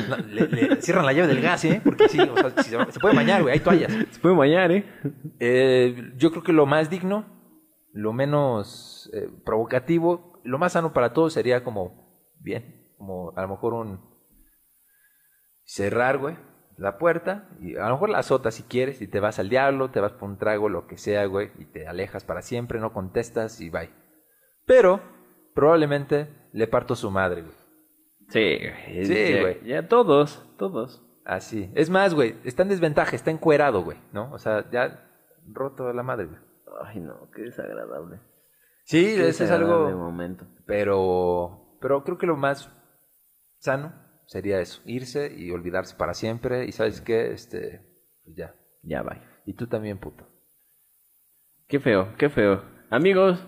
No, 0.07 0.17
le, 0.19 0.49
le 0.49 0.83
cierran 0.83 1.07
la 1.07 1.15
llave 1.15 1.29
del 1.29 1.41
gas, 1.41 1.65
¿eh? 1.65 1.81
Porque 1.83 2.11
sí, 2.11 2.21
o 2.21 2.37
sea, 2.37 2.63
si 2.63 2.69
se, 2.71 2.93
se 2.93 3.01
puede 3.01 3.17
bañar, 3.17 3.41
güey. 3.41 3.55
Hay 3.55 3.61
toallas. 3.61 3.91
Se 4.11 4.21
puede 4.21 4.37
bañar, 4.37 4.71
¿eh? 4.71 4.85
Eh, 5.39 6.13
yo 6.17 6.31
creo 6.31 6.43
que 6.43 6.53
lo 6.53 6.67
más 6.67 6.91
digno, 6.91 7.25
lo 7.95 8.13
menos 8.13 9.11
eh, 9.15 9.31
provocativo, 9.47 10.43
lo 10.45 10.59
más 10.59 10.73
sano 10.73 10.93
para 10.93 11.15
todos 11.15 11.33
sería 11.33 11.65
como, 11.65 12.35
bien, 12.39 12.93
como 12.99 13.33
a 13.35 13.41
lo 13.41 13.49
mejor 13.49 13.73
un 13.73 13.99
cerrar, 15.65 16.19
güey, 16.19 16.37
la 16.81 16.97
puerta 16.99 17.49
y 17.61 17.77
a 17.77 17.85
lo 17.87 17.93
mejor 17.93 18.09
la 18.09 18.19
azotas 18.19 18.55
si 18.55 18.63
quieres 18.63 19.03
y 19.03 19.07
te 19.07 19.21
vas 19.21 19.39
al 19.39 19.49
diablo, 19.51 19.91
te 19.91 20.01
vas 20.01 20.13
por 20.13 20.29
un 20.31 20.39
trago, 20.39 20.69
lo 20.69 20.87
que 20.87 20.97
sea, 20.97 21.27
güey, 21.27 21.51
y 21.59 21.67
te 21.67 21.87
alejas 21.87 22.25
para 22.25 22.41
siempre, 22.43 22.81
no 22.81 22.93
contestas 22.93 23.61
y 23.61 23.69
bye. 23.71 23.91
Pero 24.67 25.01
probablemente 25.55 26.29
le 26.53 26.67
parto 26.67 26.95
su 26.97 27.11
madre, 27.11 27.43
güey. 27.43 27.55
Sí, 28.29 28.59
güey. 28.59 29.05
Sí, 29.05 29.33
Ya- 29.35 29.41
güey. 29.41 29.65
Ya 29.65 29.89
todos, 29.89 30.43
todos. 30.57 31.05
Así. 31.25 31.71
Es 31.75 31.91
más, 31.91 32.15
güey, 32.15 32.37
está 32.45 32.63
en 32.63 32.71
desventaja, 32.71 33.15
está 33.15 33.31
encuerado, 33.31 33.83
güey, 33.85 33.99
¿no? 34.13 34.33
O 34.33 34.39
sea, 34.39 34.69
ya 34.71 35.07
roto 35.53 35.87
a 35.89 35.93
la 35.93 36.03
madre, 36.03 36.27
güey. 36.27 36.41
Ay, 36.83 37.01
no, 37.01 37.31
qué 37.35 37.43
desagradable. 37.43 38.21
Sí, 38.85 39.03
Qué 39.17 39.29
ese 39.29 39.45
es 39.45 39.51
algo... 39.51 39.91
momento. 39.91 40.47
Pero, 40.67 41.77
pero 41.81 42.03
creo 42.05 42.17
que 42.17 42.27
lo 42.27 42.37
más 42.37 42.73
sano 43.59 43.93
sería 44.31 44.61
eso, 44.61 44.81
irse 44.87 45.35
y 45.37 45.51
olvidarse 45.51 45.97
para 45.97 46.15
siempre. 46.15 46.65
Y 46.67 46.73
sabes 46.73 47.01
qué, 47.01 47.33
este, 47.33 47.81
pues 48.25 48.37
ya. 48.37 48.55
Ya 48.83 49.03
va. 49.03 49.21
Y 49.45 49.55
tú 49.55 49.67
también, 49.67 49.99
puto. 49.99 50.25
Qué 51.67 51.81
feo, 51.81 52.15
qué 52.17 52.31
feo. 52.31 52.63
Amigos, 52.91 53.45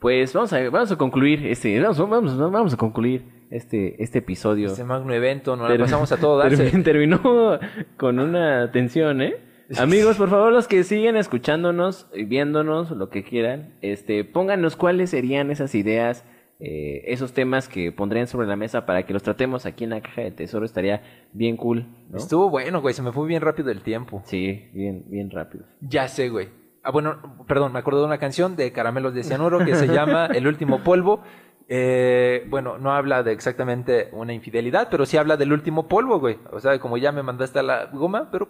pues 0.00 0.32
vamos 0.34 0.52
a, 0.52 0.68
vamos 0.70 0.90
a 0.90 0.96
concluir 0.96 1.46
este, 1.46 1.78
vamos, 1.80 1.98
vamos, 1.98 2.36
vamos 2.38 2.74
a 2.74 2.76
concluir 2.76 3.46
este, 3.50 4.02
este 4.02 4.18
episodio. 4.18 4.66
Este 4.66 4.84
magno 4.84 5.14
evento, 5.14 5.54
nos 5.56 5.70
la 5.70 5.78
pasamos 5.78 6.10
a 6.10 6.16
todo 6.18 6.38
darse. 6.38 6.72
termi- 6.72 6.84
Terminó 6.84 7.58
con 7.96 8.18
una 8.18 8.70
tensión, 8.72 9.22
¿eh? 9.22 9.36
Amigos, 9.78 10.16
por 10.16 10.28
favor, 10.28 10.52
los 10.52 10.66
que 10.66 10.82
siguen 10.82 11.16
escuchándonos 11.16 12.08
y 12.12 12.24
viéndonos, 12.24 12.90
lo 12.90 13.08
que 13.10 13.22
quieran, 13.22 13.78
este, 13.82 14.24
pónganos 14.24 14.74
cuáles 14.74 15.10
serían 15.10 15.52
esas 15.52 15.76
ideas, 15.76 16.24
eh, 16.60 17.02
esos 17.06 17.32
temas 17.32 17.68
que 17.68 17.90
pondrían 17.90 18.26
sobre 18.26 18.46
la 18.46 18.56
mesa 18.56 18.84
para 18.86 19.04
que 19.04 19.12
los 19.12 19.22
tratemos 19.22 19.66
aquí 19.66 19.84
en 19.84 19.90
la 19.90 20.00
caja 20.00 20.22
de 20.22 20.30
tesoro. 20.30 20.64
Estaría 20.64 21.02
bien 21.32 21.56
cool, 21.56 21.86
¿no? 22.10 22.18
Estuvo 22.18 22.50
bueno, 22.50 22.80
güey, 22.80 22.94
se 22.94 23.02
me 23.02 23.12
fue 23.12 23.26
bien 23.26 23.40
rápido 23.42 23.70
el 23.70 23.82
tiempo. 23.82 24.22
Sí, 24.26 24.68
bien, 24.74 25.04
bien 25.08 25.30
rápido. 25.30 25.64
Ya 25.80 26.06
sé, 26.08 26.28
güey. 26.28 26.48
Ah, 26.82 26.90
bueno, 26.90 27.44
perdón, 27.46 27.72
me 27.72 27.78
acuerdo 27.78 28.00
de 28.00 28.06
una 28.06 28.18
canción 28.18 28.56
de 28.56 28.72
Caramelos 28.72 29.14
de 29.14 29.22
Cianuro 29.22 29.58
que 29.64 29.74
se 29.74 29.86
llama 29.86 30.26
El 30.34 30.46
último 30.46 30.82
polvo. 30.82 31.22
Eh, 31.68 32.46
bueno, 32.48 32.78
no 32.78 32.92
habla 32.92 33.22
de 33.22 33.32
exactamente 33.32 34.08
una 34.12 34.32
infidelidad, 34.32 34.88
pero 34.90 35.06
sí 35.06 35.16
habla 35.16 35.36
del 35.36 35.52
último 35.52 35.88
polvo, 35.88 36.18
güey. 36.18 36.38
O 36.52 36.58
sea, 36.58 36.78
como 36.80 36.96
ya 36.96 37.12
me 37.12 37.22
mandaste 37.22 37.58
a 37.60 37.62
la 37.62 37.86
goma, 37.86 38.30
pero 38.32 38.48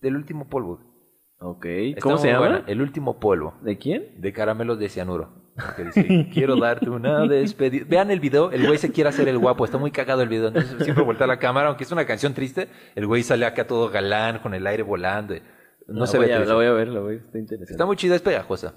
del 0.00 0.14
último 0.16 0.48
polvo. 0.48 0.76
güey. 0.76 0.90
Ok. 1.40 1.64
Está 1.66 2.00
¿Cómo 2.02 2.18
se 2.18 2.28
llama? 2.28 2.38
buena. 2.40 2.64
El 2.66 2.80
último 2.82 3.18
polvo. 3.18 3.54
¿De 3.62 3.78
quién? 3.78 4.20
De 4.20 4.32
caramelos 4.32 4.78
de 4.78 4.88
cianuro. 4.88 5.39
Que 5.76 5.84
dice, 5.84 6.28
quiero 6.32 6.56
darte 6.56 6.90
una 6.90 7.20
despedida. 7.28 7.84
Vean 7.88 8.10
el 8.10 8.20
video, 8.20 8.50
el 8.50 8.66
güey 8.66 8.78
se 8.78 8.90
quiere 8.92 9.10
hacer 9.10 9.28
el 9.28 9.38
guapo, 9.38 9.64
está 9.64 9.78
muy 9.78 9.90
cagado 9.90 10.22
el 10.22 10.28
video. 10.28 10.48
Entonces 10.48 10.76
siempre 10.84 11.04
voltea 11.04 11.26
la 11.26 11.38
cámara, 11.38 11.68
aunque 11.68 11.84
es 11.84 11.92
una 11.92 12.04
canción 12.06 12.34
triste, 12.34 12.68
el 12.94 13.06
güey 13.06 13.22
sale 13.22 13.46
acá 13.46 13.66
todo 13.66 13.88
galán, 13.90 14.38
con 14.38 14.54
el 14.54 14.66
aire 14.66 14.82
volando. 14.82 15.34
No 15.86 16.00
La 16.00 16.06
se 16.06 16.18
voy 16.18 16.26
ve 16.28 16.34
a. 16.34 16.40
La 16.40 16.54
voy 16.54 16.66
a 16.66 16.72
ver, 16.72 16.88
la 16.88 17.00
voy 17.00 17.14
a 17.14 17.16
ver. 17.16 17.24
Está 17.26 17.38
interesante. 17.38 17.72
Está 17.72 17.86
muy 17.86 17.96
chida, 17.96 18.14
es 18.16 18.22
pegajosa. 18.22 18.74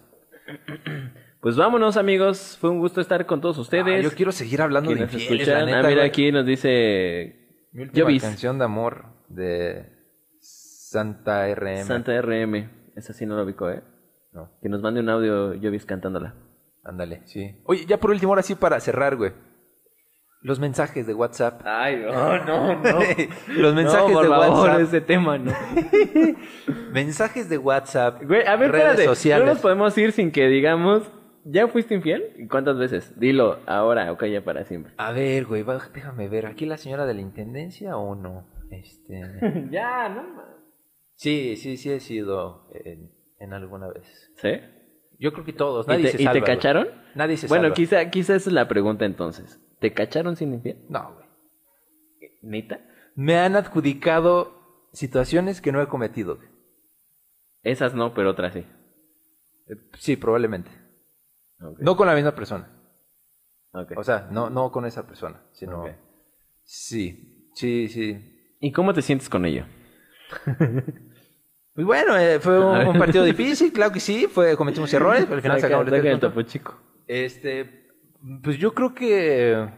Pues 1.44 1.58
vámonos, 1.58 1.98
amigos. 1.98 2.58
Fue 2.62 2.70
un 2.70 2.80
gusto 2.80 3.02
estar 3.02 3.26
con 3.26 3.42
todos 3.42 3.58
ustedes. 3.58 4.00
Ah, 4.00 4.02
yo 4.02 4.12
quiero 4.12 4.32
seguir 4.32 4.62
hablando 4.62 4.92
de 4.92 5.02
nos 5.02 5.14
infieles, 5.14 5.42
escuchan. 5.42 5.60
la 5.60 5.66
neta, 5.66 5.80
ah, 5.80 5.90
mira, 5.90 5.96
güey. 5.96 6.08
aquí 6.08 6.32
nos 6.32 6.46
dice 6.46 7.68
Mi 7.74 7.82
última 7.84 8.06
Jovis. 8.06 8.24
canción 8.24 8.58
de 8.60 8.64
amor 8.64 9.08
de 9.28 9.90
Santa 10.40 11.54
RM. 11.54 11.84
Santa 11.84 12.22
RM. 12.22 12.70
Esa 12.96 13.12
sí 13.12 13.26
no 13.26 13.36
lo 13.36 13.44
ubico, 13.44 13.70
¿eh? 13.70 13.84
No, 14.32 14.52
Que 14.62 14.70
nos 14.70 14.82
mande 14.82 15.02
un 15.02 15.10
audio 15.10 15.54
Jovis 15.62 15.86
cantándola. 15.86 16.34
Ándale, 16.84 17.22
sí. 17.26 17.62
Oye, 17.66 17.86
ya 17.86 17.98
por 18.00 18.12
último, 18.12 18.32
ahora 18.32 18.42
sí 18.44 18.56
para 18.56 18.80
cerrar, 18.80 19.16
güey. 19.16 19.32
Los 20.42 20.60
mensajes 20.60 21.08
de 21.08 21.14
WhatsApp. 21.14 21.62
Ay, 21.64 21.96
no, 22.06 22.38
no, 22.44 22.76
no. 22.76 23.00
Los 23.48 23.74
mensajes 23.74 24.10
no, 24.10 24.14
por 24.14 24.24
de 24.24 24.30
favor, 24.30 24.70
WhatsApp. 24.70 24.82
ese 24.82 25.00
tema, 25.02 25.38
no. 25.38 25.54
Mensajes 26.92 27.50
de 27.50 27.58
WhatsApp. 27.58 28.22
Güey, 28.24 28.46
a 28.46 28.56
ver, 28.56 28.72
redes 28.72 28.86
espérate. 28.92 29.06
sociales. 29.06 29.46
No 29.48 29.54
nos 29.54 29.62
podemos 29.62 29.98
ir 29.98 30.12
sin 30.12 30.32
que 30.32 30.48
digamos, 30.48 31.10
¿ya 31.46 31.68
fuiste 31.70 31.96
infiel? 31.96 32.34
¿Y 32.38 32.48
cuántas 32.48 32.78
veces? 32.78 33.18
Dilo 33.20 33.60
ahora 33.66 34.12
o 34.12 34.18
calla 34.18 34.44
para 34.44 34.66
siempre. 34.66 34.94
A 34.98 35.12
ver, 35.14 35.46
güey, 35.46 35.64
va- 35.64 35.90
déjame 35.94 36.28
ver. 36.28 36.46
¿Aquí 36.46 36.66
la 36.66 36.78
señora 36.78 37.06
de 37.06 37.14
la 37.14 37.22
intendencia 37.22 37.96
o 37.98 38.14
no? 38.16 38.46
Este. 38.70 39.22
ya, 39.72 40.10
no 40.10 40.24
Sí, 41.16 41.56
sí, 41.56 41.78
sí 41.78 41.92
he 41.92 42.00
sido 42.00 42.68
en, 42.74 43.12
en 43.40 43.54
alguna 43.54 43.88
vez. 43.88 44.32
¿Sí? 44.36 44.50
Yo 45.24 45.32
creo 45.32 45.46
que 45.46 45.54
todos. 45.54 45.88
¿Y 45.88 46.02
te, 46.02 46.08
se 46.10 46.16
y 46.16 46.18
te 46.18 46.24
salva, 46.26 46.40
güey. 46.42 46.44
cacharon? 46.44 46.88
Nadie 47.16 47.38
se 47.38 47.48
Bueno, 47.48 47.64
salva. 47.64 47.76
quizá, 47.76 48.10
quizá 48.10 48.36
esa 48.36 48.50
es 48.50 48.54
la 48.54 48.68
pregunta 48.68 49.06
entonces. 49.06 49.58
¿Te 49.80 49.94
cacharon 49.94 50.36
sin 50.36 50.54
infiel? 50.54 50.84
No, 50.90 51.14
güey. 51.14 51.26
¿Neta? 52.42 52.82
Me 53.16 53.38
han 53.38 53.56
adjudicado 53.56 54.88
situaciones 54.92 55.62
que 55.62 55.72
no 55.72 55.82
he 55.82 55.88
cometido. 55.88 56.36
güey. 56.36 56.50
Esas 57.62 57.96
no, 57.96 58.14
pero 58.14 58.32
otras 58.32 58.54
sí. 58.54 58.66
Eh, 59.70 59.76
Sí, 59.98 60.18
probablemente. 60.18 60.70
No 61.80 61.96
con 61.96 62.08
la 62.08 62.16
misma 62.16 62.36
persona. 62.36 62.70
O 63.96 64.04
sea, 64.04 64.28
no, 64.30 64.50
no 64.50 64.72
con 64.74 64.86
esa 64.86 65.08
persona, 65.08 65.42
sino... 65.54 65.84
Ok. 65.84 65.92
Sí, 66.64 67.50
sí, 67.56 67.88
sí. 67.88 68.56
¿Y 68.60 68.74
cómo 68.74 68.94
te 68.94 69.02
sientes 69.02 69.30
con 69.30 69.46
ello? 69.46 69.66
Pues 71.74 71.88
bueno, 71.88 72.16
eh, 72.18 72.40
fue 72.40 72.60
un, 72.60 72.98
partido 73.00 73.24
difícil, 73.26 73.74
claro 73.74 73.92
que 73.92 74.00
sí, 74.00 74.28
fue, 74.28 74.56
cometimos 74.56 74.94
errores, 74.94 75.24
pero 75.24 75.36
al 75.36 75.42
final 75.42 75.60
Saca- 75.60 75.78
sacamos 75.80 76.06
el 76.06 76.20
topo 76.20 76.42
chico. 76.44 76.80
Este, 77.08 77.88
pues 78.44 78.58
yo 78.58 78.74
creo 78.74 78.94
que... 78.94 79.70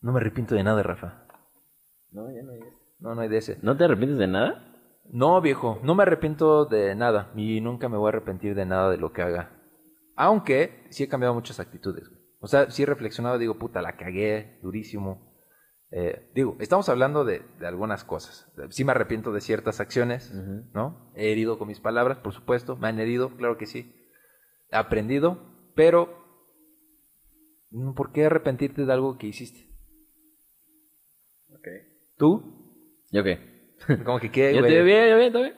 No 0.00 0.12
me 0.12 0.20
arrepiento 0.20 0.54
de 0.54 0.62
nada, 0.64 0.82
Rafa. 0.82 1.26
No, 2.10 2.30
ya 2.34 2.42
no 2.42 2.52
hay. 2.52 2.60
No, 3.00 3.14
no 3.14 3.20
hay 3.20 3.28
de 3.28 3.38
ese. 3.38 3.58
¿No 3.62 3.76
te 3.76 3.84
arrepientes 3.84 4.18
de 4.18 4.26
nada? 4.26 4.64
No, 5.10 5.40
viejo, 5.40 5.78
no 5.82 5.94
me 5.94 6.02
arrepiento 6.02 6.66
de 6.66 6.94
nada 6.94 7.30
y 7.34 7.60
nunca 7.60 7.88
me 7.88 7.96
voy 7.96 8.06
a 8.06 8.10
arrepentir 8.10 8.54
de 8.54 8.66
nada 8.66 8.90
de 8.90 8.98
lo 8.98 9.12
que 9.12 9.22
haga. 9.22 9.50
Aunque 10.16 10.84
sí 10.90 11.04
he 11.04 11.08
cambiado 11.08 11.34
muchas 11.34 11.60
actitudes. 11.60 12.08
güey. 12.08 12.20
O 12.40 12.46
sea, 12.46 12.70
sí 12.70 12.82
he 12.82 12.86
reflexionado, 12.86 13.38
digo, 13.38 13.58
puta, 13.58 13.80
la 13.82 13.96
cagué 13.96 14.58
durísimo. 14.62 15.27
Eh, 15.90 16.30
digo, 16.34 16.56
estamos 16.60 16.88
hablando 16.88 17.24
de, 17.24 17.42
de 17.58 17.66
algunas 17.66 18.04
cosas. 18.04 18.50
Sí 18.70 18.84
me 18.84 18.92
arrepiento 18.92 19.32
de 19.32 19.40
ciertas 19.40 19.80
acciones. 19.80 20.32
¿no? 20.74 21.12
He 21.14 21.32
herido 21.32 21.58
con 21.58 21.68
mis 21.68 21.80
palabras, 21.80 22.18
por 22.18 22.32
supuesto. 22.32 22.76
Me 22.76 22.88
han 22.88 23.00
herido, 23.00 23.30
claro 23.36 23.56
que 23.56 23.66
sí. 23.66 23.94
He 24.70 24.76
aprendido, 24.76 25.72
pero 25.74 26.14
mm, 27.70 27.94
¿por 27.94 28.12
qué 28.12 28.26
arrepentirte 28.26 28.84
de 28.84 28.92
algo 28.92 29.16
que 29.16 29.28
hiciste? 29.28 29.68
¿Tú? 32.18 33.04
¿Yo 33.12 33.22
qué? 33.22 33.74
Como 34.04 34.18
que 34.18 34.30
qué, 34.30 34.54
¿Yo 34.54 34.62
te 34.62 34.82
bien, 34.82 35.08
yo 35.08 35.16
bien, 35.16 35.32
¿todo 35.32 35.42
bien? 35.42 35.54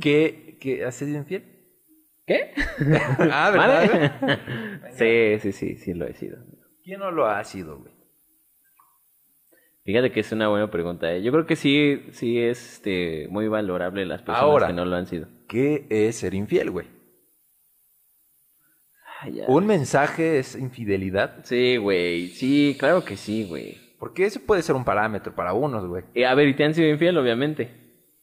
¿Qué, 0.00 0.56
qué 0.60 0.84
has 0.84 0.94
sido 0.94 1.18
infiel? 1.18 1.44
¿Qué? 2.24 2.52
ah, 3.30 3.50
¿verdad? 3.50 4.40
sí, 4.92 5.38
sí, 5.40 5.52
sí, 5.52 5.76
sí 5.76 5.92
lo 5.92 6.06
he 6.06 6.14
sido. 6.14 6.38
¿Quién 6.82 7.00
no 7.00 7.10
lo 7.10 7.26
ha 7.26 7.42
sido, 7.44 7.80
güey? 7.80 7.93
Fíjate 9.84 10.12
que 10.12 10.20
es 10.20 10.32
una 10.32 10.48
buena 10.48 10.70
pregunta. 10.70 11.12
¿eh? 11.12 11.22
Yo 11.22 11.30
creo 11.30 11.46
que 11.46 11.56
sí, 11.56 12.06
sí 12.12 12.40
es 12.40 12.74
este, 12.74 13.28
muy 13.28 13.48
valorable 13.48 14.06
las 14.06 14.22
personas 14.22 14.42
Ahora. 14.42 14.66
que 14.68 14.72
no 14.72 14.86
lo 14.86 14.96
han 14.96 15.06
sido. 15.06 15.28
¿Qué 15.46 15.86
es 15.90 16.16
ser 16.16 16.32
infiel, 16.34 16.70
güey? 16.70 16.86
Ay, 19.20 19.34
ya. 19.34 19.44
¿Un 19.46 19.66
mensaje 19.66 20.38
es 20.38 20.56
infidelidad? 20.56 21.44
Sí, 21.44 21.76
güey. 21.76 22.28
Sí, 22.28 22.76
claro 22.78 23.04
que 23.04 23.16
sí, 23.16 23.44
güey. 23.46 23.78
Porque 23.98 24.24
ese 24.24 24.40
puede 24.40 24.62
ser 24.62 24.74
un 24.74 24.84
parámetro 24.84 25.34
para 25.34 25.52
unos, 25.52 25.86
güey. 25.86 26.04
Eh, 26.14 26.24
a 26.24 26.34
ver, 26.34 26.48
¿y 26.48 26.56
te 26.56 26.64
han 26.64 26.74
sido 26.74 26.88
infiel, 26.88 27.18
obviamente? 27.18 27.70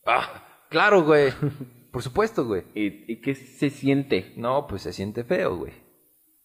Ah, 0.06 0.66
claro, 0.70 1.04
güey. 1.04 1.32
Por 1.92 2.02
supuesto, 2.02 2.46
güey. 2.46 2.64
¿Y, 2.74 3.12
y 3.12 3.22
qué 3.22 3.36
se 3.36 3.70
siente? 3.70 4.34
No, 4.36 4.66
pues 4.66 4.82
se 4.82 4.94
siente 4.94 5.24
feo, 5.24 5.58
güey. 5.58 5.74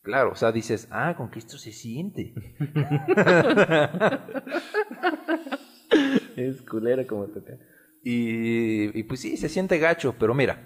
Claro, 0.06 0.30
o 0.30 0.36
sea, 0.36 0.52
dices, 0.52 0.86
ah, 0.92 1.16
con 1.16 1.32
que 1.32 1.40
esto 1.40 1.58
se 1.58 1.72
siente. 1.72 2.32
Es 6.36 6.62
culera 6.62 7.04
como 7.08 7.26
te 7.26 7.58
Y, 8.04 8.96
y 8.96 9.02
pues 9.02 9.18
sí, 9.18 9.36
se 9.36 9.48
siente 9.48 9.78
gacho, 9.78 10.14
pero 10.16 10.32
mira, 10.32 10.62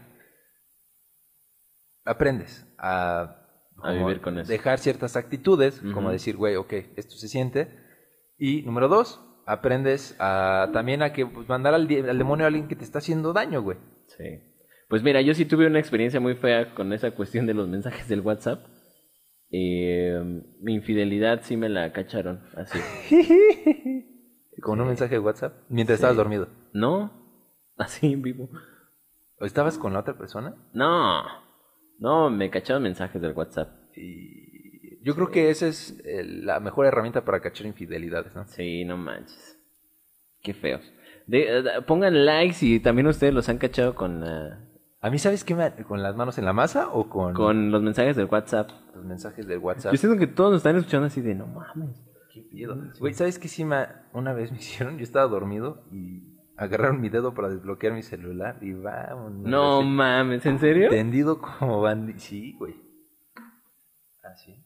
aprendes 2.05 2.67
a, 2.77 3.47
A 3.83 3.93
vivir 3.93 4.21
con 4.21 4.39
eso. 4.39 4.53
Dejar 4.53 4.79
ciertas 4.79 5.17
actitudes, 5.17 5.81
como 5.95 6.11
decir, 6.11 6.37
güey, 6.37 6.57
ok, 6.57 6.75
esto 6.97 7.17
se 7.17 7.29
siente. 7.29 7.71
Y 8.37 8.61
número 8.63 8.89
dos, 8.89 9.25
aprendes 9.47 10.17
a, 10.19 10.69
también 10.75 11.03
a 11.03 11.15
que 11.15 11.25
pues, 11.25 11.49
mandar 11.49 11.73
al, 11.73 11.89
al 11.89 12.19
demonio 12.19 12.45
a 12.45 12.49
alguien 12.49 12.69
que 12.69 12.77
te 12.77 12.85
está 12.85 12.99
haciendo 12.99 13.33
daño, 13.33 13.63
güey. 13.63 13.79
Sí. 14.07 14.43
Pues 14.91 15.03
mira, 15.03 15.23
yo 15.23 15.33
sí 15.33 15.47
tuve 15.47 15.67
una 15.67 15.79
experiencia 15.79 16.21
muy 16.21 16.35
fea 16.35 16.75
con 16.75 16.93
esa 16.93 17.13
cuestión 17.13 17.47
de 17.47 17.55
los 17.55 17.69
mensajes 17.69 18.07
del 18.07 18.21
WhatsApp. 18.21 18.67
Eh, 19.53 20.23
mi 20.61 20.75
infidelidad 20.75 21.41
sí 21.43 21.57
me 21.57 21.69
la 21.69 21.93
cacharon, 21.93 22.41
así. 22.57 22.79
Con 24.63 24.81
un 24.81 24.89
mensaje 24.89 25.15
de 25.15 25.19
WhatsApp, 25.21 25.55
mientras 25.69 25.97
estabas 25.99 26.17
dormido. 26.17 26.49
¿No? 26.73 27.11
Así 27.77 28.13
en 28.13 28.23
vivo. 28.23 28.49
¿O 29.39 29.47
estabas 29.47 29.79
con 29.79 29.95
la 29.95 30.01
otra 30.01 30.19
persona? 30.19 30.55
No. 30.75 31.23
No, 31.99 32.29
me 32.29 32.51
cacharon 32.51 32.83
mensajes 32.83 33.23
del 33.23 33.33
WhatsApp. 33.33 33.71
Y 33.97 35.03
yo 35.03 35.15
creo 35.15 35.31
que 35.31 35.49
esa 35.49 35.67
es 35.67 35.99
eh, 36.05 36.23
la 36.25 36.61
mejor 36.61 36.85
herramienta 36.87 37.25
para 37.25 37.41
cachar 37.41 37.67
infidelidades, 37.67 38.35
¿no? 38.37 38.47
Sí, 38.49 38.85
no 38.85 38.99
manches. 38.99 39.59
Qué 40.43 40.53
feos. 40.53 40.83
De- 41.27 41.59
eh, 41.61 41.63
pongan 41.87 42.27
likes 42.27 42.59
y 42.61 42.81
también 42.81 43.07
ustedes 43.07 43.33
los 43.33 43.49
han 43.49 43.57
cachado 43.59 43.95
con, 43.95 44.23
ah, 44.25 44.63
A 45.03 45.09
mí, 45.11 45.19
¿sabes 45.19 45.45
qué? 45.45 45.55
me- 45.55 45.73
¿Con 45.85 46.03
las 46.03 46.15
manos 46.17 46.37
en 46.39 46.45
la 46.45 46.53
masa 46.53 46.89
o 46.91 47.09
con, 47.09 47.33
con 47.35 47.71
los 47.71 47.83
mensajes 47.83 48.17
del 48.17 48.27
WhatsApp. 48.27 48.71
los 48.95 49.05
mensajes 49.05 49.47
del 49.47 49.59
WhatsApp? 49.59 49.93
Yo 49.93 49.99
siento 49.99 50.19
que 50.19 50.27
todos 50.27 50.51
nos 50.53 50.59
están 50.59 50.77
escuchando 50.77 51.07
así 51.07 51.21
de 51.23 51.35
no 51.35 51.47
mames. 51.47 52.03
¿Qué 52.33 52.43
pedo? 52.43 52.77
Güey, 53.01 53.15
¿sabes 53.15 53.39
qué 53.39 53.49
sí 53.49 53.65
me, 53.65 53.87
una 54.13 54.33
vez 54.33 54.53
me 54.53 54.59
hicieron? 54.61 54.99
Yo 54.99 55.03
estaba 55.05 55.27
dormido 55.27 55.85
y 55.91 56.23
agarraron 56.57 57.01
mi 57.01 57.09
dedo 57.09 57.33
para 57.35 57.49
desbloquear 57.49 57.95
mi 57.95 58.03
celular 58.03 58.59
y 58.61 58.73
vamos. 58.75 59.33
No 59.33 59.83
mames, 59.83 60.45
¿en 60.45 60.59
serio? 60.59 60.91
Tendido 60.91 61.41
como 61.41 61.81
bandi... 61.81 62.19
Sí, 62.19 62.55
güey. 62.59 62.75
Así. 64.23 64.65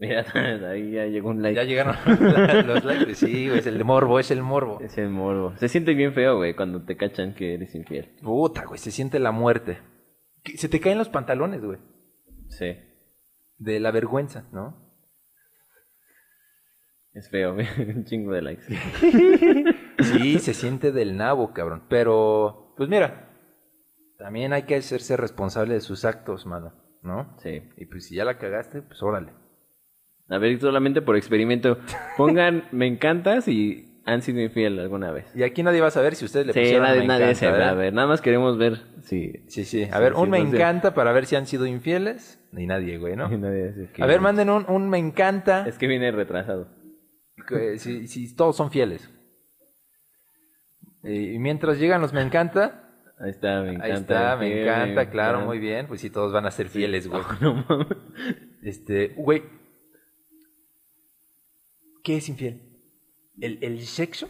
Mira, 0.00 0.24
ahí 0.70 0.92
ya 0.92 1.04
llegó 1.04 1.28
un 1.28 1.42
like. 1.42 1.54
Ya 1.56 1.64
llegaron 1.64 1.94
los 2.66 2.84
likes. 2.84 3.14
Sí, 3.14 3.48
güey, 3.48 3.58
es 3.58 3.66
el 3.66 3.76
de 3.76 3.84
morbo, 3.84 4.18
es 4.18 4.30
el 4.30 4.42
morbo. 4.42 4.80
Es 4.80 4.96
el 4.96 5.10
morbo. 5.10 5.54
Se 5.58 5.68
siente 5.68 5.92
bien 5.92 6.14
feo, 6.14 6.38
güey, 6.38 6.54
cuando 6.56 6.82
te 6.84 6.96
cachan 6.96 7.34
que 7.34 7.54
eres 7.54 7.74
infiel. 7.74 8.16
Puta, 8.22 8.64
güey, 8.64 8.78
se 8.78 8.90
siente 8.90 9.18
la 9.18 9.30
muerte. 9.30 9.78
Se 10.56 10.70
te 10.70 10.80
caen 10.80 10.96
los 10.96 11.10
pantalones, 11.10 11.62
güey. 11.62 11.78
Sí. 12.48 12.78
De 13.58 13.78
la 13.78 13.90
vergüenza, 13.90 14.48
¿no? 14.52 14.90
Es 17.12 17.28
feo, 17.28 17.52
güey. 17.52 17.66
Un 17.94 18.04
chingo 18.06 18.32
de 18.32 18.40
likes. 18.40 18.64
Sí, 19.98 20.38
se 20.38 20.54
siente 20.54 20.92
del 20.92 21.18
nabo, 21.18 21.52
cabrón. 21.52 21.84
Pero, 21.90 22.72
pues 22.78 22.88
mira, 22.88 23.28
también 24.16 24.54
hay 24.54 24.62
que 24.62 24.76
hacerse 24.76 25.18
responsable 25.18 25.74
de 25.74 25.80
sus 25.82 26.06
actos, 26.06 26.46
mano, 26.46 26.72
¿no? 27.02 27.36
Sí. 27.42 27.68
Y 27.76 27.84
pues 27.84 28.06
si 28.06 28.14
ya 28.14 28.24
la 28.24 28.38
cagaste, 28.38 28.80
pues 28.80 29.02
órale. 29.02 29.39
A 30.30 30.38
ver, 30.38 30.58
solamente 30.60 31.02
por 31.02 31.16
experimento. 31.16 31.78
Pongan 32.16 32.64
me 32.72 32.86
encantas 32.86 33.48
y 33.48 33.86
han 34.06 34.22
sido 34.22 34.40
infiel 34.40 34.78
alguna 34.78 35.10
vez. 35.10 35.26
Y 35.36 35.42
aquí 35.42 35.62
nadie 35.62 35.80
va 35.80 35.88
a 35.88 35.90
saber 35.92 36.14
si 36.14 36.24
ustedes 36.24 36.46
le 36.46 36.52
Sí, 36.52 36.60
pusieron 36.60 36.84
nadie, 36.86 37.00
me 37.00 37.06
nadie 37.08 37.24
encanta, 37.24 37.38
se 37.40 37.50
va 37.50 37.58
¿eh? 37.58 37.64
a 37.64 37.74
ver. 37.74 37.92
Nada 37.92 38.06
más 38.08 38.20
queremos 38.22 38.56
ver 38.56 38.78
si... 39.02 39.32
Sí, 39.48 39.64
sí. 39.64 39.86
A 39.92 39.98
ver, 40.00 40.14
un 40.14 40.30
me 40.30 40.38
encanta 40.38 40.94
para 40.94 41.12
ver 41.12 41.26
si 41.26 41.36
han 41.36 41.46
sido 41.46 41.66
infieles. 41.66 42.40
Ni 42.52 42.66
nadie, 42.66 42.96
güey, 42.98 43.16
¿no? 43.16 43.28
Nadie 43.36 43.88
A 43.98 44.06
ver, 44.06 44.20
manden 44.20 44.50
un, 44.50 44.64
un 44.68 44.88
me 44.88 44.98
encanta 44.98 45.66
Es 45.68 45.78
que 45.78 45.86
viene 45.86 46.10
retrasado. 46.12 46.68
que- 47.46 47.78
si, 47.78 48.06
si 48.08 48.34
todos 48.34 48.56
son 48.56 48.70
fieles. 48.70 49.10
Y 51.02 51.38
mientras 51.38 51.78
llegan 51.78 52.00
los 52.00 52.12
me 52.12 52.20
encanta, 52.22 52.86
Ahí 53.18 53.30
está, 53.30 53.60
me 53.62 53.70
encanta. 53.72 53.84
ahí 53.84 53.92
está, 53.92 54.36
me 54.36 54.46
fiel, 54.48 54.58
encanta, 54.68 55.10
claro, 55.10 55.30
encanta. 55.38 55.46
muy 55.46 55.58
bien. 55.58 55.86
Pues 55.86 56.00
sí, 56.00 56.08
todos 56.10 56.32
van 56.32 56.46
a 56.46 56.50
ser 56.50 56.68
fieles, 56.68 57.06
güey. 57.08 57.22
No 57.40 57.64
mames. 57.68 57.86
Este, 58.62 59.08
güey. 59.16 59.42
¿Qué 62.02 62.16
es 62.16 62.28
infiel? 62.28 62.60
¿El, 63.40 63.58
el 63.62 63.80
sexo? 63.80 64.28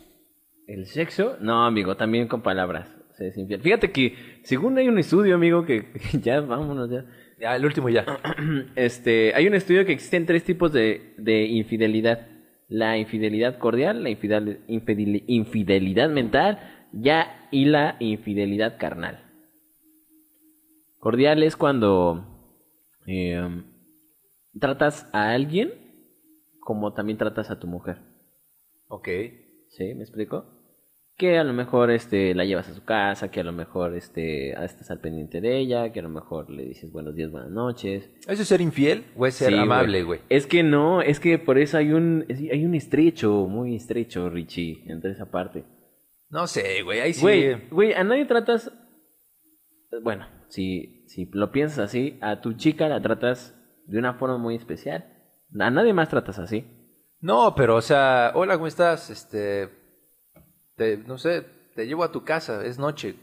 ¿El 0.67 0.87
sexo? 0.87 1.37
No, 1.41 1.65
amigo, 1.65 1.97
también 1.97 2.29
con 2.29 2.43
palabras. 2.43 2.89
Se 3.17 3.29
es 3.29 3.37
infiel. 3.37 3.61
Fíjate 3.61 3.91
que, 3.91 4.15
según 4.45 4.79
hay 4.79 4.89
un 4.89 4.99
estudio, 4.99 5.35
amigo, 5.35 5.65
que 5.65 5.87
ya, 6.23 6.41
vámonos 6.41 6.91
ya. 6.91 7.05
Ya, 7.41 7.57
el 7.57 7.65
último 7.65 7.89
ya. 7.89 8.05
Este, 8.77 9.35
hay 9.35 9.47
un 9.47 9.55
estudio 9.55 9.85
que 9.85 9.93
existen 9.93 10.27
tres 10.27 10.45
tipos 10.45 10.73
de, 10.73 11.15
de 11.19 11.45
infidelidad. 11.47 12.27
La 12.69 12.99
infidelidad 12.99 13.59
cordial, 13.59 14.05
la 14.05 14.11
infidel- 14.11 14.61
infidel- 14.69 15.25
infidelidad 15.27 16.09
mental 16.09 16.87
ya, 16.93 17.49
y 17.51 17.65
la 17.65 17.97
infidelidad 17.99 18.79
carnal. 18.79 19.25
Cordial 20.99 21.43
es 21.43 21.57
cuando 21.57 22.27
eh, 23.07 23.41
tratas 24.59 25.09
a 25.13 25.31
alguien 25.33 25.73
como 26.71 26.93
también 26.93 27.19
tratas 27.19 27.51
a 27.51 27.59
tu 27.59 27.67
mujer. 27.67 27.99
Ok. 28.87 29.09
¿Sí? 29.71 29.93
¿Me 29.97 30.03
explico? 30.03 30.45
Que 31.17 31.37
a 31.37 31.43
lo 31.43 31.53
mejor 31.53 31.91
este, 31.91 32.33
la 32.33 32.45
llevas 32.45 32.69
a 32.69 32.75
su 32.75 32.85
casa, 32.85 33.29
que 33.33 33.41
a 33.41 33.43
lo 33.43 33.51
mejor 33.51 33.97
este, 33.97 34.51
estás 34.53 34.89
al 34.93 35.01
pendiente 35.01 35.41
de 35.41 35.59
ella, 35.59 35.91
que 35.93 35.99
a 35.99 36.03
lo 36.05 36.09
mejor 36.11 36.49
le 36.49 36.65
dices 36.65 36.93
buenos 36.93 37.17
días, 37.17 37.33
buenas 37.33 37.51
noches. 37.51 38.09
¿Eso 38.29 38.43
es 38.43 38.47
ser 38.47 38.61
infiel 38.61 39.05
o 39.17 39.27
es 39.27 39.35
ser 39.35 39.49
Sí, 39.53 39.59
amable, 39.59 40.05
güey? 40.05 40.21
Es 40.29 40.47
que 40.47 40.63
no, 40.63 41.03
es 41.03 41.19
que 41.19 41.39
por 41.41 41.59
eso 41.59 41.77
hay 41.77 41.91
un, 41.91 42.25
es- 42.29 42.39
hay 42.53 42.65
un 42.65 42.77
estrecho, 42.77 43.47
muy 43.49 43.75
estrecho, 43.75 44.31
Richie, 44.31 44.85
entre 44.87 45.11
esa 45.11 45.29
parte. 45.33 45.65
No 46.29 46.47
sé, 46.47 46.83
güey, 46.85 47.01
ahí 47.01 47.13
sí. 47.15 47.23
Güey, 47.23 47.69
güey, 47.69 47.93
a 47.95 48.05
nadie 48.05 48.27
tratas, 48.27 48.73
bueno, 50.05 50.27
si, 50.49 51.05
si 51.09 51.29
lo 51.33 51.51
piensas 51.51 51.81
así, 51.81 52.17
a 52.21 52.41
tu 52.41 52.53
chica 52.53 52.89
la 52.89 53.03
tratas 53.03 53.57
de 53.89 53.99
una 53.99 54.15
forma 54.15 54.39
muy 54.39 54.55
especial. 54.55 55.17
A 55.59 55.71
nadie 55.71 55.93
más 55.93 56.09
tratas 56.09 56.39
así. 56.39 56.65
No, 57.21 57.55
pero, 57.55 57.77
o 57.77 57.83
sea, 57.83 58.33
hola, 58.35 58.55
¿cómo 58.55 58.67
estás? 58.67 59.11
Este, 59.11 59.69
te- 60.77 60.99
no 60.99 61.19
sé, 61.19 61.45
te 61.75 61.87
llevo 61.87 62.05
a 62.05 62.13
tu 62.13 62.25
casa, 62.25 62.65
es 62.65 62.79
noche. 62.79 63.17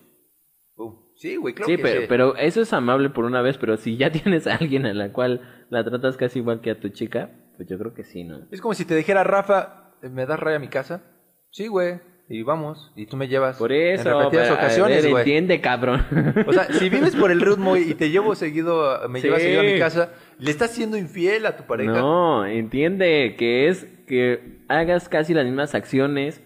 Uh, 0.76 0.94
sí, 1.16 1.36
güey, 1.38 1.54
claro 1.56 1.70
sí, 1.72 1.78
que 1.78 1.82
pero, 1.82 2.02
sí. 2.02 2.06
pero 2.08 2.36
eso 2.36 2.62
es 2.62 2.74
amable 2.74 3.10
por 3.10 3.26
una 3.26 3.42
vez, 3.42 3.58
pero 3.58 3.78
si 3.78 3.98
ya 3.98 4.12
tienes 4.12 4.46
a 4.48 4.56
alguien 4.56 4.86
a 4.86 4.94
la 4.94 5.12
cual 5.12 5.66
la 5.70 5.84
tratas 5.84 6.18
casi 6.18 6.40
igual 6.40 6.62
que 6.62 6.72
a 6.72 6.80
tu 6.80 6.90
chica, 6.90 7.32
pues 7.56 7.68
yo 7.68 7.78
creo 7.80 7.94
que 7.94 8.04
sí, 8.04 8.24
¿no? 8.24 8.48
Es 8.52 8.62
como 8.62 8.74
si 8.76 8.86
te 8.86 8.96
dijera, 8.96 9.24
Rafa, 9.24 9.96
¿me 10.02 10.26
das 10.26 10.40
raya 10.40 10.58
a 10.58 10.60
mi 10.62 10.68
casa? 10.70 11.02
Sí, 11.50 11.68
güey, 11.68 12.00
y 12.30 12.44
vamos, 12.44 12.92
y 12.96 13.06
tú 13.06 13.16
me 13.16 13.28
llevas. 13.28 13.58
Por 13.58 13.72
eso, 13.72 14.10
En 14.10 14.18
repetidas 14.18 14.52
ocasiones, 14.52 15.10
güey. 15.10 15.22
entiende, 15.22 15.62
cabrón. 15.62 16.06
O 16.46 16.52
sea, 16.52 16.66
si 16.66 16.90
vives 16.90 17.16
por 17.16 17.32
el 17.32 17.40
ritmo 17.40 17.78
y 17.78 17.94
te 17.94 18.10
llevo 18.10 18.36
seguido, 18.36 19.08
me 19.08 19.22
llevas 19.22 19.42
seguido 19.42 19.62
a 19.62 19.64
mi 19.64 19.80
casa, 19.80 20.12
¿le 20.38 20.52
estás 20.52 20.72
siendo 20.72 20.98
infiel 20.98 21.46
a 21.46 21.56
tu 21.56 21.64
pareja? 21.64 21.94
No, 21.94 22.46
entiende 22.46 23.36
que 23.38 23.70
es 23.70 23.86
que 24.08 24.64
hagas 24.68 25.08
casi 25.08 25.34
las 25.34 25.46
mismas 25.46 25.74
acciones 25.74 26.42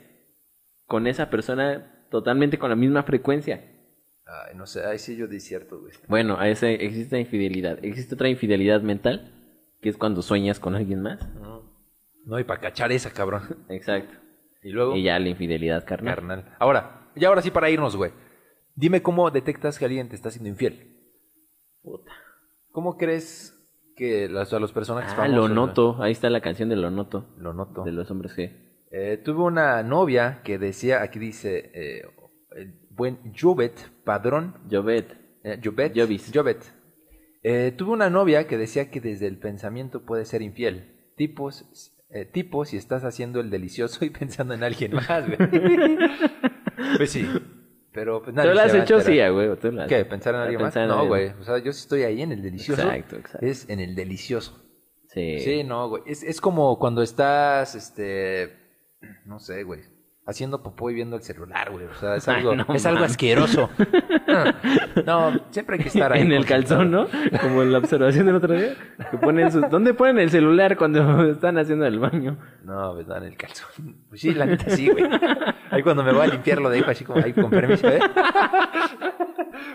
con 0.85 1.07
esa 1.07 1.29
persona 1.29 2.05
totalmente 2.11 2.59
con 2.59 2.69
la 2.69 2.75
misma 2.75 3.03
frecuencia. 3.03 3.63
Ay, 4.25 4.55
no 4.55 4.65
sé, 4.67 4.85
ahí 4.85 4.99
sí 4.99 5.15
yo 5.17 5.27
cierto, 5.39 5.79
güey. 5.79 5.93
Bueno, 6.07 6.37
a 6.39 6.47
ese 6.47 6.85
existe 6.85 7.19
infidelidad. 7.19 7.83
Existe 7.83 8.15
otra 8.15 8.29
infidelidad 8.29 8.81
mental, 8.81 9.33
que 9.81 9.89
es 9.89 9.97
cuando 9.97 10.21
sueñas 10.21 10.59
con 10.59 10.75
alguien 10.75 11.01
más. 11.01 11.27
No, 12.25 12.39
y 12.39 12.43
para 12.43 12.61
cachar 12.61 12.91
esa, 12.91 13.11
cabrón. 13.11 13.41
Exacto. 13.69 14.13
Y 14.63 14.69
luego, 14.69 14.95
Y 14.95 15.03
ya 15.03 15.17
la 15.19 15.29
infidelidad 15.29 15.85
carnal. 15.85 16.15
carnal. 16.15 16.55
Ahora, 16.59 17.09
y 17.15 17.25
ahora 17.25 17.41
sí 17.41 17.51
para 17.51 17.69
irnos, 17.69 17.95
güey. 17.95 18.11
Dime 18.75 19.01
cómo 19.01 19.29
detectas 19.31 19.77
que 19.79 19.85
alguien 19.85 20.07
te 20.09 20.15
está 20.15 20.31
siendo 20.31 20.49
infiel. 20.49 20.97
Puta. 21.81 22.11
¿Cómo 22.71 22.97
crees 22.97 23.57
que 23.95 24.29
las, 24.29 24.53
a 24.53 24.59
los 24.59 24.71
personajes 24.71 25.11
Ah, 25.13 25.15
famosos... 25.17 25.35
lo 25.49 25.53
noto. 25.53 25.97
Ahí 26.01 26.11
está 26.13 26.29
la 26.29 26.41
canción 26.41 26.69
de 26.69 26.75
Lo 26.75 26.89
noto. 26.91 27.33
Lo 27.37 27.53
noto. 27.53 27.83
De 27.83 27.91
los 27.91 28.09
hombres 28.11 28.35
G. 28.37 28.55
Eh, 28.91 29.17
tuve 29.23 29.43
una 29.43 29.83
novia 29.83 30.41
que 30.43 30.57
decía, 30.57 31.01
aquí 31.01 31.17
dice, 31.19 31.71
eh, 31.73 32.01
el 32.55 32.73
buen 32.91 33.33
Jovet 33.39 33.79
Padrón, 34.03 34.55
Jovet. 34.69 35.17
eh, 35.43 35.59
Jovet, 35.63 35.93
Jovis. 35.97 36.31
Jovet. 36.33 36.73
Eh, 37.43 37.73
tuve 37.77 37.91
una 37.91 38.09
novia 38.09 38.47
que 38.47 38.57
decía 38.57 38.91
que 38.91 39.01
desde 39.01 39.27
el 39.27 39.37
pensamiento 39.39 40.05
puede 40.05 40.25
ser 40.25 40.41
infiel. 40.41 41.11
Tipos, 41.17 41.90
eh, 42.13 42.25
tipo 42.25 42.65
si 42.65 42.77
estás 42.77 43.03
haciendo 43.03 43.39
el 43.39 43.49
delicioso 43.49 44.03
y 44.05 44.09
pensando 44.19 44.53
en 44.53 44.63
alguien 44.63 44.93
más, 44.93 45.25
güey. 45.27 45.37
pues 46.97 47.11
sí, 47.11 47.27
pero 47.91 48.21
pues 48.21 48.35
nadie 48.35 48.49
¿Tú 48.49 48.55
lo 48.55 48.61
has 48.61 48.73
hecho? 48.73 49.01
Sí, 49.01 49.17
güey. 49.29 49.55
¿Tú 49.57 49.71
lo 49.71 49.81
has- 49.81 49.87
¿Qué? 49.87 50.05
¿Pensar 50.05 50.35
en 50.35 50.41
alguien 50.41 50.61
más? 50.61 50.75
En 50.75 50.87
No, 50.87 51.07
güey. 51.07 51.29
O 51.39 51.43
sea, 51.43 51.57
yo 51.57 51.71
sí 51.73 51.79
estoy 51.81 52.03
ahí 52.03 52.21
en 52.21 52.31
el 52.31 52.41
delicioso. 52.41 52.81
Exacto, 52.81 53.15
exacto. 53.17 53.45
Es 53.45 53.69
en 53.69 53.79
el 53.79 53.95
delicioso. 53.95 54.57
Sí. 55.07 55.39
Sí, 55.39 55.63
no, 55.63 55.89
güey. 55.89 56.03
Es, 56.05 56.23
es 56.23 56.39
como 56.39 56.79
cuando 56.79 57.01
estás, 57.01 57.75
este, 57.75 58.57
no 59.25 59.39
sé, 59.39 59.63
güey, 59.63 59.81
haciendo 60.25 60.61
popó 60.63 60.89
y 60.89 60.93
viendo 60.93 61.15
el 61.15 61.21
celular, 61.23 61.71
güey. 61.71 61.85
O 61.85 61.93
sea, 61.95 62.15
es 62.15 62.27
Ay, 62.27 62.37
algo, 62.37 62.55
no 62.55 62.65
es 62.73 62.85
algo 62.85 63.03
asqueroso. 63.03 63.69
no, 65.05 65.39
siempre 65.49 65.77
hay 65.77 65.81
que 65.83 65.89
estar 65.89 66.13
ahí. 66.13 66.21
en 66.21 66.31
el 66.31 66.45
calzón, 66.45 66.91
¿no? 66.91 67.07
Como 67.41 67.63
en 67.63 67.71
la 67.71 67.79
observación 67.79 68.25
del 68.25 68.35
otro 68.35 68.53
día. 68.53 68.75
Que 69.09 69.17
ponen. 69.17 69.49
¿Dónde 69.69 69.93
ponen 69.93 70.19
el 70.19 70.29
celular 70.29 70.77
cuando 70.77 71.23
están 71.31 71.57
haciendo 71.57 71.85
el 71.85 71.99
baño? 71.99 72.37
No, 72.63 72.93
pues 72.93 73.07
en 73.09 73.23
el 73.23 73.35
calzón. 73.37 73.95
Pues 74.09 74.21
sí, 74.21 74.33
la 74.33 74.45
neta 74.45 74.69
sí, 74.69 74.89
güey. 74.89 75.05
Ahí 75.71 75.83
cuando 75.83 76.03
me 76.03 76.11
voy 76.13 76.23
a 76.23 76.27
limpiar 76.27 76.59
lo 76.61 76.69
dejo 76.69 76.91
así 76.91 77.03
como 77.05 77.23
ahí 77.23 77.33
con 77.33 77.49
permiso, 77.49 77.87
¿eh? 77.87 77.99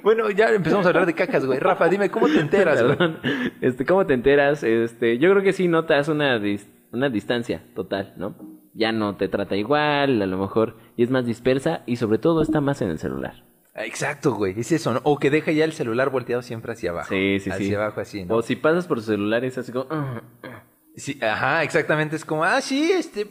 bueno, 0.03 0.31
ya 0.31 0.49
empezamos 0.51 0.85
a 0.87 0.91
hablar 0.91 1.07
de 1.07 1.15
cacas, 1.15 1.45
güey. 1.47 1.59
Rafa, 1.59 1.89
dime, 1.89 2.11
¿cómo 2.11 2.27
te 2.29 2.39
enteras, 2.39 2.83
güey? 2.83 3.17
Este, 3.61 3.85
¿cómo 3.85 4.07
te 4.07 4.15
enteras? 4.15 4.63
Este, 4.63 5.19
yo 5.19 5.31
creo 5.31 5.43
que 5.43 5.53
sí 5.53 5.69
notas 5.69 6.09
una, 6.09 6.39
dis- 6.39 6.67
una 6.93 7.09
distancia 7.09 7.63
total, 7.75 8.15
¿no? 8.17 8.37
Ya 8.77 8.93
no 8.93 9.17
te 9.17 9.29
trata 9.29 9.57
igual, 9.57 10.21
a 10.21 10.27
lo 10.27 10.37
mejor, 10.39 10.77
y 10.97 11.03
es 11.03 11.11
más 11.11 11.25
dispersa, 11.25 11.83
y 11.87 11.97
sobre 11.97 12.19
todo 12.19 12.43
está 12.43 12.61
más 12.61 12.83
en 12.83 12.91
el 12.91 12.99
celular. 12.99 13.45
Exacto, 13.75 14.35
güey. 14.35 14.59
Es 14.59 14.73
eso, 14.73 14.93
¿no? 14.93 15.01
O 15.05 15.19
que 15.19 15.31
deja 15.31 15.53
ya 15.53 15.65
el 15.65 15.73
celular 15.73 16.11
volteado 16.11 16.43
siempre 16.43 16.73
hacia 16.73 16.91
abajo. 16.91 17.09
Sí, 17.09 17.39
sí, 17.41 17.51
hacia 17.51 17.67
sí. 17.67 17.75
abajo 17.75 18.01
así, 18.01 18.25
¿no? 18.25 18.37
O 18.37 18.43
si 18.43 18.57
pasas 18.57 18.87
por 18.87 19.01
su 19.01 19.07
celular 19.07 19.45
es 19.45 19.59
así 19.59 19.73
como... 19.73 19.87
"Ah, 19.91 20.23
Sí, 20.95 21.19
ajá, 21.23 21.63
exactamente. 21.63 22.17
Es 22.17 22.25
como, 22.25 22.43
ah, 22.45 22.59
sí, 22.63 22.91
este, 22.91 23.27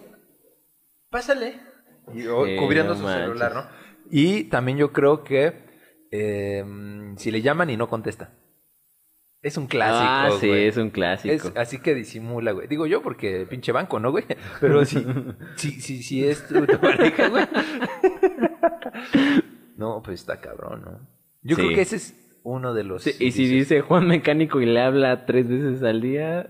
pásale. 1.10 1.60
Y, 2.14 2.28
o 2.28 2.46
cubriendo 2.60 2.94
no 2.94 3.00
su 3.00 3.04
manches. 3.06 3.24
celular, 3.26 3.56
¿no? 3.56 3.66
Y 4.12 4.44
también 4.46 4.78
yo 4.78 4.92
creo 4.94 5.24
que 5.24 5.66
eh, 6.12 6.64
si 7.18 7.32
le 7.32 7.42
llaman 7.42 7.72
y 7.72 7.78
no 7.78 7.90
contesta. 7.90 8.30
Es 9.46 9.58
un 9.58 9.68
clásico, 9.68 10.04
ah, 10.10 10.30
sí, 10.40 10.48
güey. 10.48 10.66
es 10.68 10.78
un 10.78 10.90
clásico. 10.90 11.34
Es- 11.36 11.52
así 11.56 11.78
que 11.80 11.94
disimula, 11.94 12.52
güey. 12.52 12.68
Digo 12.68 12.88
yo 12.88 13.04
porque 13.04 13.46
pinche 13.48 13.72
banco, 13.72 14.00
¿no, 14.00 14.10
güey? 14.10 14.26
Pero 14.60 14.84
si, 14.86 15.06
si, 15.56 15.72
si, 15.82 16.02
si 16.02 16.28
es 16.28 16.48
tu, 16.48 16.66
tu 16.66 16.80
pareja, 16.80 17.28
güey. 17.30 17.46
No, 19.78 20.02
pues 20.02 20.22
está 20.22 20.40
cabrón, 20.40 20.82
¿no? 20.86 21.00
Yo 21.44 21.56
Sí. 21.58 21.62
creo 21.62 21.76
que 21.76 21.82
ese 21.82 21.98
es 21.98 22.40
uno 22.44 22.74
de 22.74 22.84
los... 22.86 23.04
Sí, 23.04 23.12
y 23.20 23.32
si 23.32 23.46
dice 23.48 23.82
Juan 23.82 24.08
Mecánico 24.08 24.62
y 24.62 24.66
le 24.66 24.82
habla 24.82 25.26
tres 25.26 25.48
veces 25.48 25.84
al 25.84 26.02
día... 26.02 26.50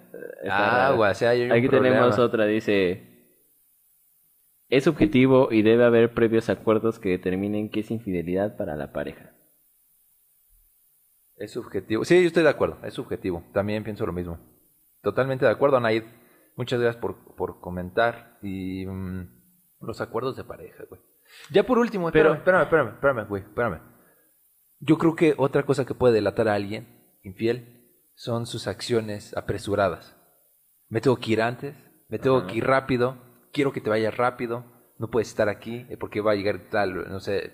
Ah, 0.50 0.94
güey, 0.96 1.12
o 1.12 1.16
sea, 1.16 1.32
hay 1.32 1.42
un 1.44 1.52
Aquí 1.52 1.68
tenemos 1.68 2.20
otra, 2.20 2.46
dice... 2.46 3.34
Es 4.70 4.84
subjetivo 4.86 5.50
y 5.52 5.64
debe 5.64 5.84
haber 5.86 6.14
previos 6.14 6.50
acuerdos 6.50 7.00
que 7.00 7.10
determinen 7.10 7.70
qué 7.70 7.82
es 7.82 7.92
infidelidad 7.92 8.58
para 8.58 8.76
la 8.76 8.94
pareja. 8.94 9.32
Es 11.38 11.52
subjetivo. 11.52 12.06
Sí, 12.06 12.22
yo 12.22 12.28
estoy 12.28 12.44
de 12.44 12.50
acuerdo, 12.50 12.78
es 12.84 12.94
subjetivo. 12.94 13.44
También 13.54 13.84
pienso 13.84 14.06
lo 14.06 14.14
mismo. 14.14 14.40
Totalmente 15.02 15.46
de 15.46 15.52
acuerdo, 15.52 15.80
Naid. 15.80 16.04
Muchas 16.56 16.80
gracias 16.80 17.02
por, 17.02 17.36
por 17.36 17.60
comentar. 17.60 18.38
Y 18.42 18.86
mm, 18.86 19.28
los 19.82 20.00
acuerdos 20.02 20.38
de 20.38 20.44
pareja, 20.44 20.84
güey. 20.90 21.02
Ya 21.52 21.64
por 21.66 21.78
último, 21.80 22.10
Pero- 22.12 22.34
espérame, 22.34 22.64
espérame, 22.64 22.88
espérame, 22.90 23.20
espérame, 23.20 23.28
güey, 23.28 23.42
espérame. 23.44 23.82
Yo 24.80 24.98
creo 24.98 25.16
que 25.16 25.34
otra 25.38 25.64
cosa 25.64 25.86
que 25.86 25.96
puede 25.96 26.14
delatar 26.14 26.48
a 26.48 26.54
alguien 26.54 27.18
infiel 27.24 27.92
son 28.14 28.46
sus 28.46 28.68
acciones 28.68 29.36
apresuradas. 29.36 30.16
Me 30.88 31.02
tengo 31.02 31.18
que 31.18 31.32
ir 31.32 31.42
antes, 31.42 31.76
me 32.08 32.20
tengo 32.20 32.38
Ajá. 32.38 32.48
que 32.48 32.58
ir 32.58 32.66
rápido, 32.66 33.18
quiero 33.52 33.74
que 33.74 33.82
te 33.82 33.90
vayas 33.90 34.16
rápido, 34.16 34.64
no 35.00 35.10
puedes 35.10 35.28
estar 35.30 35.50
aquí 35.50 35.86
eh, 35.90 35.98
porque 35.98 36.22
va 36.22 36.32
a 36.32 36.36
llegar 36.36 36.70
tal, 36.70 37.10
no 37.10 37.20
sé, 37.20 37.52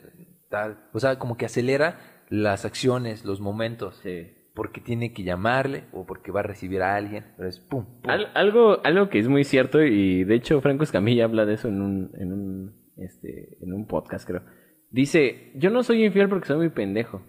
tal. 0.50 0.90
O 0.94 1.00
sea, 1.00 1.18
como 1.18 1.38
que 1.38 1.46
acelera 1.46 2.11
las 2.32 2.64
acciones, 2.66 3.26
los 3.26 3.42
momentos 3.42 3.98
Sí. 4.04 4.30
porque 4.56 4.80
tiene 4.82 5.12
que 5.14 5.24
llamarle 5.24 5.84
o 5.92 6.06
porque 6.06 6.32
va 6.32 6.40
a 6.40 6.44
recibir 6.44 6.82
a 6.82 6.96
alguien. 6.96 7.26
Pero 7.38 7.50
es 7.50 7.60
pum, 7.60 7.86
pum. 8.02 8.10
Al- 8.10 8.32
algo, 8.34 8.80
algo 8.86 9.10
que 9.10 9.20
es 9.20 9.28
muy 9.28 9.44
cierto 9.44 9.84
y 9.84 10.24
de 10.24 10.36
hecho 10.36 10.60
Franco 10.62 10.84
Escamilla 10.84 11.26
habla 11.26 11.46
de 11.46 11.54
eso 11.56 11.68
en 11.68 11.82
un, 11.82 12.12
en 12.18 12.32
un, 12.34 12.92
este, 12.98 13.58
en 13.62 13.74
un 13.74 13.86
podcast, 13.86 14.26
creo. 14.28 14.44
Dice, 14.90 15.52
yo 15.56 15.70
no 15.70 15.84
soy 15.84 16.04
infiel 16.06 16.30
porque 16.30 16.48
soy 16.48 16.58
muy 16.58 16.70
pendejo. 16.70 17.22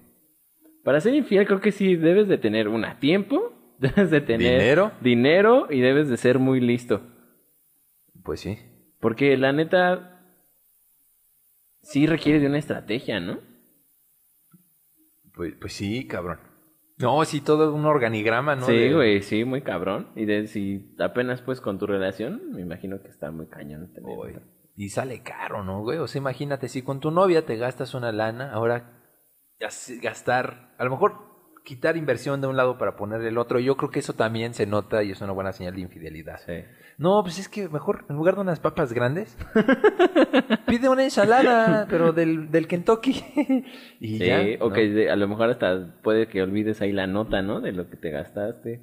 Para 0.84 1.00
ser 1.00 1.14
infiel 1.14 1.46
creo 1.46 1.60
que 1.60 1.72
sí 1.72 1.96
debes 1.96 2.28
de 2.28 2.38
tener 2.38 2.68
una 2.68 2.98
tiempo, 3.00 3.52
debes 3.80 4.10
de 4.10 4.20
tener 4.20 4.60
Dinero. 4.60 4.92
dinero 5.00 5.66
y 5.70 5.80
debes 5.80 6.08
de 6.08 6.16
ser 6.16 6.38
muy 6.38 6.60
listo. 6.60 7.02
Pues 8.24 8.38
sí. 8.40 8.56
Porque 9.00 9.36
la 9.36 9.52
neta 9.52 10.20
sí 11.82 12.06
requiere 12.06 12.38
de 12.38 12.46
una 12.46 12.58
estrategia, 12.58 13.18
¿no? 13.20 13.38
Pues, 15.34 15.54
pues 15.60 15.72
sí, 15.72 16.06
cabrón. 16.06 16.38
No, 16.98 17.24
sí, 17.24 17.40
todo 17.40 17.74
un 17.74 17.84
organigrama, 17.86 18.54
¿no? 18.54 18.66
sí, 18.66 18.76
De- 18.76 18.94
güey, 18.94 19.22
sí, 19.22 19.44
muy 19.44 19.62
cabrón. 19.62 20.08
Y 20.14 20.24
de 20.24 20.46
si 20.46 20.94
apenas 21.00 21.40
pues 21.42 21.60
con 21.60 21.78
tu 21.78 21.86
relación, 21.86 22.52
me 22.52 22.60
imagino 22.60 23.00
que 23.02 23.08
está 23.08 23.30
muy 23.30 23.46
cañón 23.46 23.90
otra. 24.04 24.42
Y 24.76 24.88
sale 24.90 25.22
caro, 25.22 25.64
¿no, 25.64 25.80
güey? 25.82 25.98
O 25.98 26.06
sea, 26.06 26.20
imagínate, 26.20 26.68
si 26.68 26.82
con 26.82 27.00
tu 27.00 27.10
novia 27.10 27.44
te 27.44 27.56
gastas 27.56 27.94
una 27.94 28.12
lana, 28.12 28.52
ahora 28.52 29.00
gas- 29.58 29.92
gastar, 30.00 30.74
a 30.78 30.84
lo 30.84 30.90
mejor 30.90 31.31
quitar 31.64 31.96
inversión 31.96 32.40
de 32.40 32.46
un 32.48 32.56
lado 32.56 32.78
para 32.78 32.96
poner 32.96 33.20
el 33.22 33.38
otro, 33.38 33.58
yo 33.60 33.76
creo 33.76 33.90
que 33.90 34.00
eso 34.00 34.12
también 34.14 34.54
se 34.54 34.66
nota 34.66 35.02
y 35.02 35.10
es 35.12 35.20
una 35.20 35.32
buena 35.32 35.52
señal 35.52 35.74
de 35.74 35.80
infidelidad. 35.82 36.40
Sí. 36.44 36.64
No, 36.98 37.22
pues 37.22 37.38
es 37.38 37.48
que 37.48 37.68
mejor, 37.68 38.04
en 38.08 38.16
lugar 38.16 38.34
de 38.34 38.42
unas 38.42 38.60
papas 38.60 38.92
grandes, 38.92 39.36
pide 40.66 40.88
una 40.88 41.04
ensalada, 41.04 41.86
pero 41.88 42.12
del, 42.12 42.50
del 42.50 42.66
Kentucky. 42.66 43.24
y 44.00 44.18
Sí, 44.18 44.26
ya. 44.26 44.40
o 44.60 44.68
¿no? 44.68 44.74
que 44.74 45.10
a 45.10 45.16
lo 45.16 45.28
mejor 45.28 45.50
hasta 45.50 45.94
puede 46.02 46.28
que 46.28 46.42
olvides 46.42 46.80
ahí 46.82 46.92
la 46.92 47.06
nota, 47.06 47.42
¿no? 47.42 47.60
De 47.60 47.72
lo 47.72 47.88
que 47.88 47.96
te 47.96 48.10
gastaste. 48.10 48.80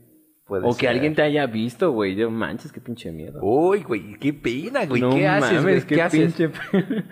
Puede 0.50 0.68
o 0.68 0.76
que 0.76 0.88
alguien 0.90 1.14
te 1.16 1.22
haya 1.22 1.46
visto, 1.46 1.92
güey. 1.92 2.16
Yo 2.16 2.30
manches, 2.32 2.72
qué 2.72 2.82
pinche 2.82 3.12
miedo. 3.12 3.40
Uy, 3.42 3.84
güey, 3.84 4.18
qué 4.20 4.34
pena, 4.34 4.86
güey. 4.88 5.00
No 5.00 5.12
¿Qué 5.12 5.28
haces, 5.28 5.62
güey? 5.62 5.82
¿Qué, 5.86 6.02
haces? 6.02 6.34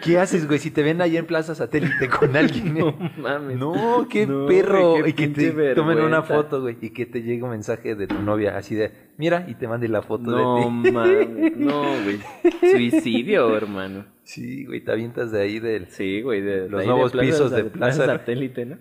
¿Qué 0.03 0.17
haces, 0.17 0.47
güey? 0.47 0.57
Si 0.59 0.71
te 0.71 0.81
ven 0.81 0.99
ahí 1.01 1.15
en 1.17 1.25
Plaza 1.27 1.53
Satélite 1.53 2.09
con 2.09 2.35
alguien. 2.35 2.73
No 2.73 2.97
mames. 3.17 3.57
No, 3.57 4.07
qué 4.09 4.25
No, 4.25 4.47
perro. 4.47 4.97
güey, 4.99 5.13
qué 5.13 5.25
y 5.25 5.33
que 5.33 5.51
te 5.53 5.75
tomen 5.75 5.99
una 5.99 6.23
foto, 6.23 6.61
güey. 6.61 6.77
Y 6.81 6.89
que 6.89 7.05
te 7.05 7.21
llegue 7.21 7.43
un 7.43 7.51
mensaje 7.51 7.93
de 7.95 8.07
tu 8.07 8.19
novia 8.21 8.57
así 8.57 8.73
de, 8.73 8.91
mira, 9.17 9.45
y 9.47 9.53
te 9.53 9.67
mande 9.67 9.87
la 9.87 10.01
foto 10.01 10.31
No 10.31 10.55
de 10.55 10.63
ti. 10.89 10.91
mames, 10.91 11.57
no, 11.57 11.83
güey. 12.03 12.19
Suicidio, 12.71 13.55
hermano. 13.55 14.05
Sí, 14.23 14.65
güey, 14.65 14.81
te 14.83 14.91
avientas 14.91 15.31
de 15.31 15.41
ahí 15.41 15.59
del... 15.59 15.87
Sí, 15.87 16.21
güey, 16.21 16.41
de 16.41 16.67
Los 16.67 16.85
nuevos 16.85 17.11
Plaza 17.13 17.25
pisos 17.25 17.51
de 17.51 17.63
Plaza. 17.65 18.05
Satélite, 18.07 18.65
¿no? 18.65 18.77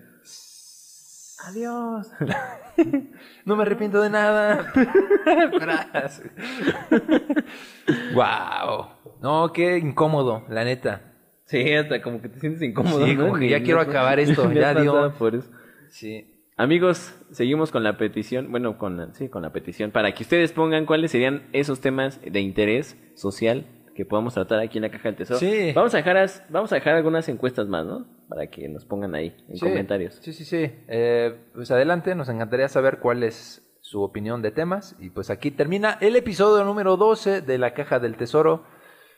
Adiós. 1.44 2.10
No 3.46 3.56
me 3.56 3.62
arrepiento 3.62 4.02
de 4.02 4.10
nada. 4.10 4.70
Tras. 5.58 6.20
wow. 8.14 8.88
No, 9.22 9.50
qué 9.52 9.78
incómodo, 9.78 10.44
la 10.50 10.64
neta. 10.64 11.14
Sí, 11.46 11.72
hasta 11.72 12.02
como 12.02 12.20
que 12.20 12.28
te 12.28 12.38
sientes 12.40 12.60
incómodo, 12.62 13.06
Sí, 13.06 13.14
¿no? 13.14 13.28
como 13.28 13.38
que 13.38 13.48
ya 13.48 13.62
quiero 13.62 13.80
acabar 13.80 14.20
esto, 14.20 14.52
ya 14.52 14.74
dio. 14.74 15.14
por 15.18 15.36
eso. 15.36 15.50
Sí. 15.88 16.32
Amigos, 16.58 17.14
seguimos 17.30 17.70
con 17.70 17.82
la 17.84 17.96
petición, 17.96 18.50
bueno, 18.50 18.76
con 18.78 18.96
la, 18.96 19.14
sí, 19.14 19.28
con 19.28 19.42
la 19.42 19.52
petición, 19.52 19.90
para 19.90 20.12
que 20.12 20.22
ustedes 20.24 20.52
pongan 20.52 20.84
cuáles 20.84 21.10
serían 21.12 21.48
esos 21.52 21.80
temas 21.80 22.20
de 22.22 22.40
interés 22.40 22.96
social 23.14 23.64
que 23.97 24.05
podamos 24.05 24.35
tratar 24.35 24.60
aquí 24.60 24.78
en 24.78 24.82
la 24.82 24.90
caja 24.90 25.09
del 25.09 25.16
tesoro. 25.16 25.40
Sí. 25.40 25.73
Vamos 25.74 25.94
a 25.94 25.97
dejar, 25.97 26.16
as- 26.18 26.44
vamos 26.51 26.70
a 26.70 26.77
dejar 26.77 26.94
algunas 26.94 27.28
encuestas 27.28 27.66
más, 27.66 27.85
¿no? 27.86 28.06
Para 28.28 28.47
que 28.48 28.68
nos 28.68 28.85
pongan 28.85 29.14
ahí 29.14 29.35
en 29.48 29.56
Sí, 29.56 29.60
comentarios. 29.66 30.18
Sí, 30.20 30.32
sí, 30.32 30.44
sí. 30.44 30.70
Eh, 30.86 31.35
pues 31.55 31.70
adelante, 31.70 32.14
nos 32.14 32.28
encantaría 32.28 32.68
saber 32.68 32.98
cuál 33.01 33.23
es 33.23 33.62
su 33.81 34.02
opinión 34.02 34.43
de 34.43 34.51
temas. 34.51 34.94
Y 35.01 35.10
pues 35.10 35.31
aquí 35.31 35.51
termina 35.51 35.97
el 36.01 36.14
episodio 36.16 36.64
número 36.64 36.97
12 36.97 37.40
de 37.40 37.59
la 37.59 37.73
Caja 37.73 37.98
del 37.98 38.16
Tesoro. 38.16 38.64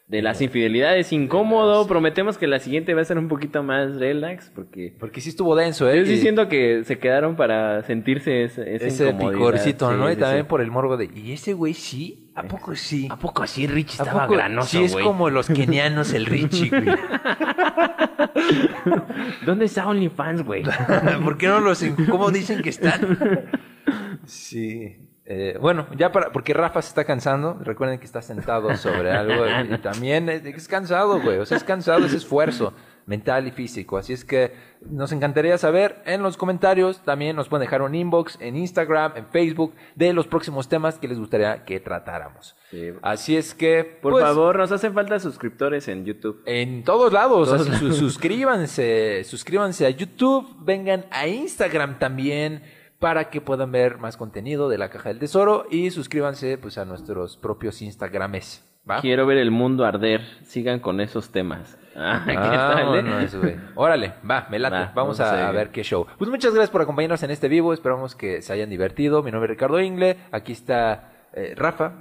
De 0.06 0.22
las 0.22 0.40
infidelidades, 0.40 1.12
incómodo. 1.12 1.86
Prometemos 1.86 2.38
que 2.38 2.46
la 2.46 2.60
siguiente 2.60 2.94
va 2.94 3.02
a 3.02 3.04
ser 3.04 3.18
un 3.18 3.28
poquito 3.28 3.62
más 3.62 3.94
relax, 3.96 4.50
porque 4.54 4.96
Porque 4.98 5.20
sí 5.20 5.28
estuvo 5.28 5.54
denso, 5.54 5.86
¿eh? 5.90 5.98
yo 5.98 6.06
sí 6.06 6.16
siento 6.16 6.48
que 6.48 6.82
se 6.84 6.98
quedaron 6.98 7.36
para 7.36 7.82
sentirse 7.82 8.44
ese, 8.44 8.74
ese 8.74 9.04
incomodidad. 9.10 9.32
picorcito, 9.38 9.92
¿no? 9.92 10.06
Sí, 10.06 10.14
y 10.14 10.16
también 10.16 10.46
por 10.46 10.62
el 10.62 10.70
morbo 10.70 10.96
de, 10.96 11.10
¿y 11.14 11.32
ese 11.32 11.52
güey 11.52 11.74
sí? 11.74 12.27
¿A 12.38 12.42
poco 12.42 12.74
sí? 12.76 13.08
¿A 13.10 13.16
poco 13.16 13.42
así 13.42 13.66
Rich 13.66 14.00
¿A 14.00 14.04
estaba 14.04 14.22
poco 14.22 14.34
granoso, 14.34 14.68
Sí, 14.68 14.84
es 14.84 14.92
güey? 14.92 15.04
como 15.04 15.30
los 15.30 15.48
kenianos, 15.48 16.12
el 16.12 16.26
Richie, 16.26 16.70
güey. 16.70 16.84
¿Dónde 19.46 19.64
está 19.64 19.88
OnlyFans, 19.88 20.44
güey? 20.44 20.62
¿Por 21.24 21.36
qué 21.36 21.48
no 21.48 21.60
los... 21.60 21.84
¿Cómo 22.10 22.30
dicen 22.30 22.62
que 22.62 22.70
están? 22.70 23.18
sí. 24.24 24.96
Eh, 25.24 25.58
bueno, 25.60 25.86
ya 25.96 26.10
para... 26.10 26.32
Porque 26.32 26.54
Rafa 26.54 26.80
se 26.80 26.88
está 26.88 27.04
cansando. 27.04 27.58
Recuerden 27.60 27.98
que 27.98 28.06
está 28.06 28.22
sentado 28.22 28.74
sobre 28.76 29.12
algo. 29.12 29.44
Y 29.46 29.78
también 29.82 30.28
es, 30.28 30.44
es 30.44 30.68
cansado, 30.68 31.20
güey. 31.20 31.38
O 31.38 31.46
sea, 31.46 31.56
es 31.56 31.64
cansado, 31.64 32.06
es 32.06 32.14
esfuerzo 32.14 32.72
mental 33.08 33.48
y 33.48 33.50
físico. 33.50 33.96
Así 33.96 34.12
es 34.12 34.24
que 34.24 34.52
nos 34.82 35.10
encantaría 35.12 35.56
saber 35.58 36.02
en 36.04 36.22
los 36.22 36.36
comentarios. 36.36 37.02
También 37.02 37.34
nos 37.34 37.48
pueden 37.48 37.64
dejar 37.64 37.82
un 37.82 37.94
inbox 37.94 38.36
en 38.40 38.54
Instagram, 38.56 39.12
en 39.16 39.26
Facebook, 39.26 39.74
de 39.96 40.12
los 40.12 40.26
próximos 40.26 40.68
temas 40.68 40.98
que 40.98 41.08
les 41.08 41.18
gustaría 41.18 41.64
que 41.64 41.80
tratáramos. 41.80 42.54
Sí. 42.70 42.90
Así 43.02 43.36
es 43.36 43.54
que... 43.54 43.82
Por 43.82 44.12
pues, 44.12 44.24
favor, 44.24 44.58
nos 44.58 44.70
hacen 44.70 44.92
falta 44.92 45.18
suscriptores 45.18 45.88
en 45.88 46.04
YouTube. 46.04 46.42
En 46.44 46.84
todos 46.84 47.12
lados, 47.12 47.48
Todos 47.48 47.68
así, 47.68 47.78
su- 47.78 47.92
suscríbanse, 47.94 49.24
suscríbanse 49.24 49.86
a 49.86 49.90
YouTube, 49.90 50.54
vengan 50.60 51.06
a 51.10 51.26
Instagram 51.26 51.98
también 51.98 52.62
para 52.98 53.30
que 53.30 53.40
puedan 53.40 53.72
ver 53.72 53.98
más 53.98 54.16
contenido 54.16 54.68
de 54.68 54.76
la 54.76 54.90
Caja 54.90 55.08
del 55.08 55.18
Tesoro 55.18 55.66
y 55.70 55.90
suscríbanse 55.90 56.58
pues 56.58 56.76
a 56.76 56.84
nuestros 56.84 57.36
propios 57.36 57.80
Instagrames, 57.80 58.64
¿va? 58.88 59.00
Quiero 59.00 59.24
ver 59.26 59.38
el 59.38 59.50
mundo 59.50 59.84
arder. 59.86 60.20
Sigan 60.44 60.80
con 60.80 61.00
esos 61.00 61.30
temas. 61.30 61.78
Ah, 61.96 62.22
¿qué 62.26 62.34
tal, 62.34 62.78
eh? 62.96 63.02
Vámonos, 63.02 63.34
güey. 63.34 63.56
Órale, 63.74 64.14
va, 64.28 64.46
me 64.50 64.58
late. 64.58 64.74
Va, 64.76 64.92
vamos 64.94 65.18
vamos 65.18 65.20
a, 65.20 65.50
ver 65.52 65.70
qué 65.70 65.82
show. 65.82 66.06
Pues 66.16 66.30
muchas 66.30 66.52
gracias 66.52 66.70
por 66.70 66.82
acompañarnos 66.82 67.22
en 67.22 67.30
este 67.30 67.48
vivo. 67.48 67.72
Esperamos 67.72 68.14
que 68.14 68.42
se 68.42 68.52
hayan 68.52 68.70
divertido. 68.70 69.22
Mi 69.22 69.30
nombre 69.30 69.46
es 69.46 69.56
Ricardo 69.56 69.80
Ingle. 69.80 70.16
Aquí 70.30 70.52
está 70.52 71.12
eh, 71.34 71.54
Rafa 71.56 71.92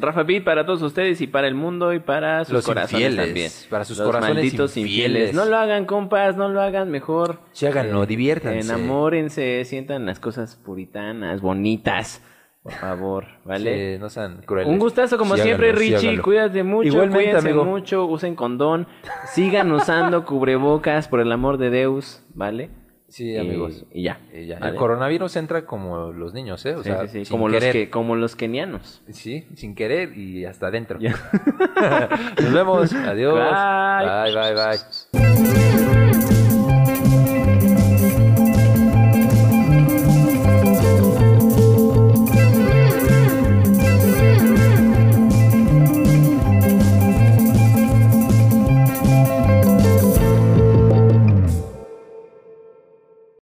Rafa 0.00 0.22
Beat 0.24 0.44
para 0.44 0.66
todos 0.66 0.82
ustedes 0.82 1.20
y 1.20 1.26
para 1.26 1.46
el 1.46 1.54
mundo 1.54 1.92
y 1.94 2.00
para 2.00 2.44
sus 2.44 2.54
Los 2.54 2.66
corazones 2.66 2.92
infieles, 2.92 3.26
también. 3.26 3.52
para 3.70 3.84
sus 3.84 3.98
Los 3.98 4.06
corazones 4.06 4.34
malditos 4.36 4.76
infieles. 4.76 5.06
infieles. 5.06 5.34
No 5.34 5.44
lo 5.44 5.56
hagan, 5.56 5.84
compas, 5.84 6.36
no 6.36 6.48
lo 6.48 6.60
hagan 6.60 6.90
mejor. 6.90 7.38
Sí, 7.52 7.66
háganlo, 7.66 8.04
diviértanse. 8.04 8.60
Enamórense, 8.60 9.64
sientan 9.64 10.06
las 10.06 10.18
cosas 10.18 10.56
puritanas, 10.56 11.40
bonitas. 11.40 12.20
Por 12.64 12.72
favor, 12.72 13.26
¿vale? 13.44 13.94
Sí, 13.94 14.00
no 14.00 14.08
sean 14.08 14.40
crueles. 14.46 14.72
Un 14.72 14.78
gustazo 14.78 15.18
como 15.18 15.36
Sí, 15.36 15.42
siempre, 15.42 15.68
háganlo, 15.68 15.80
sí, 15.82 15.90
Richie. 15.92 16.06
háganlo. 16.08 16.22
cuídate 16.24 16.62
mucho, 16.64 16.88
Igualmente, 16.88 17.16
cuídense 17.24 17.48
amigo. 17.50 17.64
mucho, 17.66 18.06
usen 18.06 18.34
condón, 18.34 18.86
sigan 19.26 19.70
usando 19.70 20.24
cubrebocas 20.24 21.06
por 21.06 21.20
el 21.20 21.30
amor 21.30 21.58
de 21.58 21.68
Deus, 21.68 22.22
¿vale? 22.34 22.70
Sí, 23.08 23.32
Y- 23.32 23.36
amigos. 23.36 23.84
Y, 23.92 24.04
ya. 24.04 24.18
Y 24.32 24.46
ya. 24.46 24.58
¿vale? 24.58 24.72
El 24.72 24.78
coronavirus 24.78 25.36
entra 25.36 25.66
como 25.66 26.10
los 26.12 26.32
niños, 26.32 26.64
¿eh? 26.64 26.74
O 26.74 26.82
Sí, 26.82 26.88
sea, 26.88 27.02
sí, 27.02 27.08
sí, 27.08 27.24
sin 27.26 27.36
como, 27.36 27.48
los 27.50 27.62
que, 27.62 27.90
como 27.90 28.16
los 28.16 28.34
kenianos. 28.34 29.02
Sí, 29.10 29.46
sin 29.54 29.74
querer 29.74 30.16
y 30.16 30.46
hasta 30.46 30.68
adentro. 30.68 30.98
Nos 32.42 32.52
vemos. 32.52 32.92
Adiós. 33.06 33.34
Bye. 33.34 34.32
Bye, 34.32 34.54
bye, 34.54 34.54
bye. 34.54 36.33